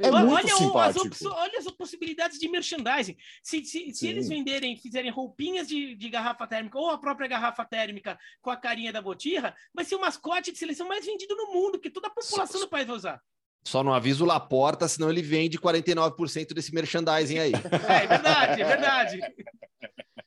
É 0.02 0.10
olha. 0.10 0.54
As 0.54 1.22
olha 1.26 1.60
as 1.60 1.72
possibilidades 1.72 2.38
de 2.38 2.50
merchandising. 2.50 3.16
Se, 3.42 3.64
se, 3.64 3.94
se 3.94 4.08
eles 4.08 4.28
venderem, 4.28 4.76
fizerem 4.76 5.10
roupinhas 5.10 5.68
de, 5.68 5.96
de, 5.96 6.10
garrafa 6.10 6.46
térmica 6.46 6.78
ou 6.78 6.90
a 6.90 6.98
própria 6.98 7.28
garrafa 7.28 7.64
térmica 7.64 8.20
com 8.42 8.50
a 8.50 8.58
carinha 8.58 8.92
da 8.92 9.02
botirra, 9.02 9.56
vai 9.74 9.86
ser 9.86 9.96
o 9.96 10.02
mascote 10.02 10.52
de 10.52 10.58
seleção 10.58 10.88
mais 10.88 11.06
vendido 11.06 11.36
no 11.36 11.54
mundo, 11.54 11.80
que 11.80 11.90
toda 11.90 12.08
a 12.08 12.12
população 12.12 12.60
do 12.60 12.68
país 12.68 12.86
vai 12.86 12.96
usar. 12.96 13.22
Só 13.66 13.84
não 13.84 13.94
avisa 13.94 14.24
o 14.24 14.28
Laporta, 14.28 14.88
senão 14.88 15.10
ele 15.10 15.22
vende 15.22 15.60
49% 15.60 16.54
desse 16.54 16.74
merchandising 16.74 17.38
aí. 17.38 17.52
É, 17.90 18.04
é 18.04 18.08
verdade, 18.08 18.62
é 18.62 18.66
verdade. 18.66 19.20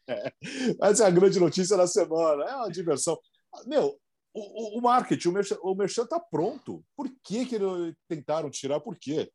Essa 0.83 1.05
é 1.05 1.07
a 1.07 1.11
grande 1.11 1.39
notícia 1.39 1.77
da 1.77 1.87
semana. 1.87 2.45
É 2.45 2.57
uma 2.57 2.71
diversão. 2.71 3.19
Meu, 3.67 3.99
o, 4.33 4.79
o 4.79 4.83
marketing, 4.83 5.29
o 5.29 5.33
merchan, 5.33 5.57
o 5.63 5.75
merchan 5.75 6.07
tá 6.07 6.21
pronto. 6.21 6.85
Por 6.97 7.11
que, 7.25 7.47
que 7.47 7.59
tentaram 8.09 8.51
tirar? 8.51 8.81
Por 8.81 8.97
quê? 8.97 9.31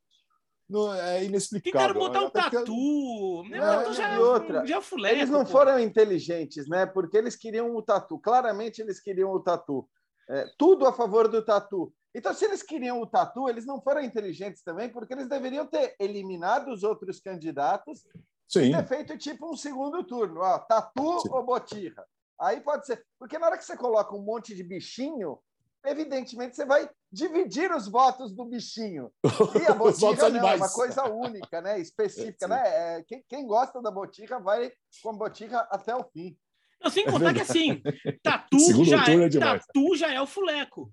Não, 0.70 0.94
é 0.94 1.24
inexplicável. 1.24 1.88
Tentaram 1.88 2.00
botar 2.00 2.26
um 2.26 2.30
tatu. 2.30 3.44
Que... 3.48 3.54
É, 3.54 3.94
já, 3.94 4.16
e 4.16 4.18
outra, 4.18 4.66
já 4.66 4.82
fuleco, 4.82 5.16
eles 5.16 5.30
não 5.30 5.44
pô. 5.44 5.52
foram 5.52 5.80
inteligentes, 5.80 6.68
né? 6.68 6.86
Porque 6.86 7.18
eles 7.18 7.36
queriam 7.36 7.76
o 7.76 7.82
tatu. 7.82 8.20
Claramente 8.20 8.82
eles 8.82 9.00
queriam 9.00 9.32
o 9.32 9.40
tatu. 9.40 9.88
É, 10.28 10.48
tudo 10.58 10.88
a 10.88 10.94
favor 10.94 11.28
do 11.28 11.44
tatu. 11.44 11.94
Então, 12.16 12.34
se 12.34 12.46
eles 12.46 12.64
queriam 12.64 13.00
o 13.02 13.06
tatu, 13.06 13.48
eles 13.48 13.66
não 13.66 13.82
foram 13.82 14.02
inteligentes 14.02 14.64
também, 14.64 14.90
porque 14.90 15.14
eles 15.14 15.28
deveriam 15.28 15.68
ter 15.68 15.96
eliminado 16.00 16.70
os 16.70 16.82
outros 16.82 17.20
candidatos 17.20 18.08
Sim. 18.48 18.70
e 18.70 18.72
ter 18.72 18.88
feito 18.88 19.18
tipo 19.18 19.52
um 19.52 19.56
segundo 19.56 20.04
turno. 20.04 20.42
Ó, 20.42 20.60
tatu 20.60 21.20
Sim. 21.20 21.30
ou 21.30 21.46
botirra? 21.46 22.06
Aí 22.40 22.62
pode 22.62 22.86
ser. 22.86 23.06
Porque 23.20 23.38
na 23.38 23.48
hora 23.48 23.58
que 23.58 23.66
você 23.66 23.78
coloca 23.78 24.16
um 24.16 24.22
monte 24.22 24.56
de 24.56 24.64
bichinho, 24.64 25.38
evidentemente 25.86 26.56
você 26.56 26.66
vai 26.66 26.90
dividir 27.12 27.72
os 27.72 27.88
votos 27.88 28.34
do 28.34 28.46
bichinho. 28.46 29.12
E 29.62 29.66
a 29.66 29.74
botirra 29.74 30.30
não, 30.30 30.50
é 30.50 30.56
uma 30.56 30.70
coisa 30.72 31.04
única, 31.10 31.62
né? 31.62 31.80
específica. 31.80 32.48
né? 32.50 32.62
É, 32.66 33.04
quem, 33.04 33.24
quem, 33.28 33.48
gosta 33.48 33.82
da 33.82 33.92
botirra 33.92 34.40
vai 34.40 34.72
com 35.02 35.10
a 35.10 35.14
botirra 35.14 35.60
até 35.72 35.96
o 35.96 36.04
fim. 36.04 36.38
Não, 36.82 36.92
sem 36.92 37.06
contar 37.06 37.34
que 37.34 37.42
assim, 37.42 37.82
tatu 38.22 38.86
já, 38.86 39.06
é, 39.06 39.26
é 39.26 39.30
tatu 39.40 39.96
já 39.96 40.14
é 40.14 40.22
o 40.22 40.28
fuleco. 40.28 40.92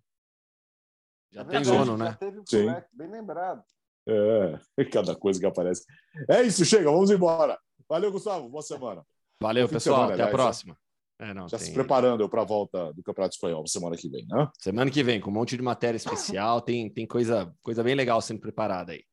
Já 1.32 1.40
É 1.40 1.44
tem 1.44 1.62
dono, 1.62 1.96
já 1.98 2.04
né? 2.04 2.16
teve 2.18 2.38
o 2.38 2.44
Sim. 2.46 2.64
Fleck, 2.64 2.88
bem 2.92 3.10
lembrado. 3.10 3.64
É, 4.06 4.84
cada 4.90 5.14
coisa 5.16 5.40
que 5.40 5.46
aparece. 5.46 5.84
É 6.28 6.42
isso, 6.42 6.64
chega, 6.64 6.90
vamos 6.90 7.10
embora. 7.10 7.58
Valeu, 7.88 8.10
Gustavo. 8.12 8.48
Boa 8.48 8.62
semana. 8.62 9.04
Valeu, 9.40 9.68
pessoal. 9.68 9.96
semana, 9.96 10.14
Até 10.14 10.22
a 10.22 10.26
aliás, 10.26 10.42
próxima. 10.42 10.78
É, 11.22 11.32
não, 11.32 11.48
Já 11.48 11.56
tem- 11.56 11.68
se 11.68 11.72
preparando 11.72 12.28
para 12.28 12.42
a 12.42 12.44
volta 12.44 12.92
do 12.92 13.00
Campeonato 13.00 13.36
Espanhol 13.36 13.64
semana 13.68 13.96
que 13.96 14.08
vem, 14.08 14.26
né? 14.26 14.50
Semana 14.58 14.90
que 14.90 15.04
vem, 15.04 15.20
com 15.20 15.30
um 15.30 15.34
monte 15.34 15.56
de 15.56 15.62
matéria 15.62 15.96
especial, 15.96 16.60
tem, 16.60 16.90
tem 16.92 17.06
coisa, 17.06 17.54
coisa 17.62 17.80
bem 17.84 17.94
legal 17.94 18.20
sendo 18.20 18.40
preparada 18.40 18.90
aí. 18.90 19.04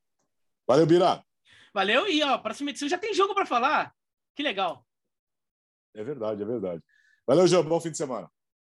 Valeu, 0.68 0.88
Bira. 0.88 1.24
Valeu. 1.72 2.08
E, 2.08 2.24
ó, 2.24 2.36
próxima 2.40 2.72
edição 2.72 2.90
já 2.90 2.98
tem 2.98 3.14
jogo 3.14 3.36
para 3.36 3.46
falar. 3.46 3.94
Que 4.36 4.42
legal. 4.42 4.84
É 5.94 6.04
verdade, 6.04 6.42
é 6.42 6.46
verdade. 6.46 6.82
Valeu, 7.28 7.48
João. 7.48 7.64
Bom 7.64 7.80
fim 7.80 7.92
de 7.92 7.98
semana. 7.98 8.28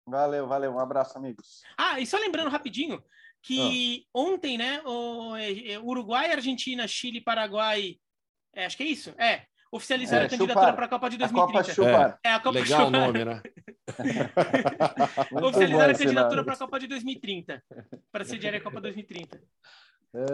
Valeu, 0.05 0.47
valeu. 0.47 0.72
Um 0.72 0.80
abraço, 0.80 1.18
amigos. 1.18 1.64
Ah, 1.76 1.99
e 1.99 2.05
só 2.05 2.19
lembrando 2.19 2.51
rapidinho 2.51 3.03
que 3.41 4.05
ontem, 4.14 4.60
né, 4.60 4.80
o 4.85 5.35
é, 5.35 5.72
é, 5.72 5.80
Uruguai, 5.80 6.31
Argentina, 6.31 6.88
Chile, 6.88 7.19
Paraguai, 7.19 7.97
é, 8.53 8.65
acho 8.65 8.77
que 8.77 8.84
é 8.84 8.88
isso? 8.88 9.10
É, 9.19 9.47
oficializaram 9.75 10.23
É, 10.23 10.25
a 10.27 10.29
candidatura 10.29 10.65
chupar. 10.67 10.75
para 10.75 10.85
a 10.85 10.89
Copa 10.89 11.09
de 11.09 11.23
A 11.23 11.29
Copa 11.29 11.63
2030. 11.63 11.73
Chupar. 11.73 12.19
É, 12.23 12.29
a 12.33 12.39
Copa 12.39 12.59
Legal 12.59 12.81
o 12.81 12.85
Chupar. 12.85 13.01
nome, 13.01 13.25
né? 13.25 13.41
Oficializaram 15.43 15.93
a 15.93 15.97
candidatura 15.97 16.43
para 16.43 16.53
a 16.53 16.57
Copa 16.57 16.79
de 16.79 16.87
2030, 16.87 17.63
para 18.11 18.23
sediar 18.25 18.55
a 18.55 18.61
Copa 18.61 18.79
2030. 18.81 19.41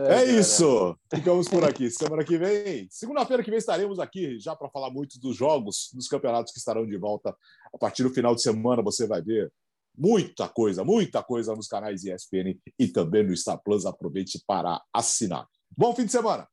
É 0.10 0.26
isso. 0.26 0.98
Ficamos 1.14 1.48
por 1.48 1.64
aqui. 1.64 1.90
Semana 1.90 2.24
que 2.26 2.38
vem, 2.38 2.88
segunda-feira 2.92 3.42
que 3.42 3.50
vem, 3.50 3.60
estaremos 3.60 3.98
aqui 4.00 4.38
já 4.38 4.54
para 4.56 4.70
falar 4.70 4.90
muito 4.90 5.18
dos 5.20 5.38
jogos, 5.38 5.90
dos 5.94 6.08
campeonatos 6.10 6.52
que 6.52 6.60
estarão 6.60 6.86
de 6.86 6.98
volta 6.98 7.34
a 7.74 7.78
partir 7.78 8.04
do 8.04 8.10
final 8.10 8.36
de 8.36 8.42
semana. 8.42 8.82
Você 8.84 9.08
vai 9.08 9.22
ver 9.22 9.50
muita 9.98 10.50
coisa, 10.50 10.84
muita 10.84 11.24
coisa 11.24 11.56
nos 11.56 11.68
canais 11.68 12.04
ESPN 12.04 12.60
e 12.78 12.88
também 12.90 13.26
no 13.26 13.36
Star 13.36 13.58
Plus. 13.64 13.86
Aproveite 13.86 14.44
para 14.46 14.82
assinar. 14.94 15.48
Bom 15.78 15.96
fim 15.96 16.06
de 16.06 16.12
semana. 16.12 16.46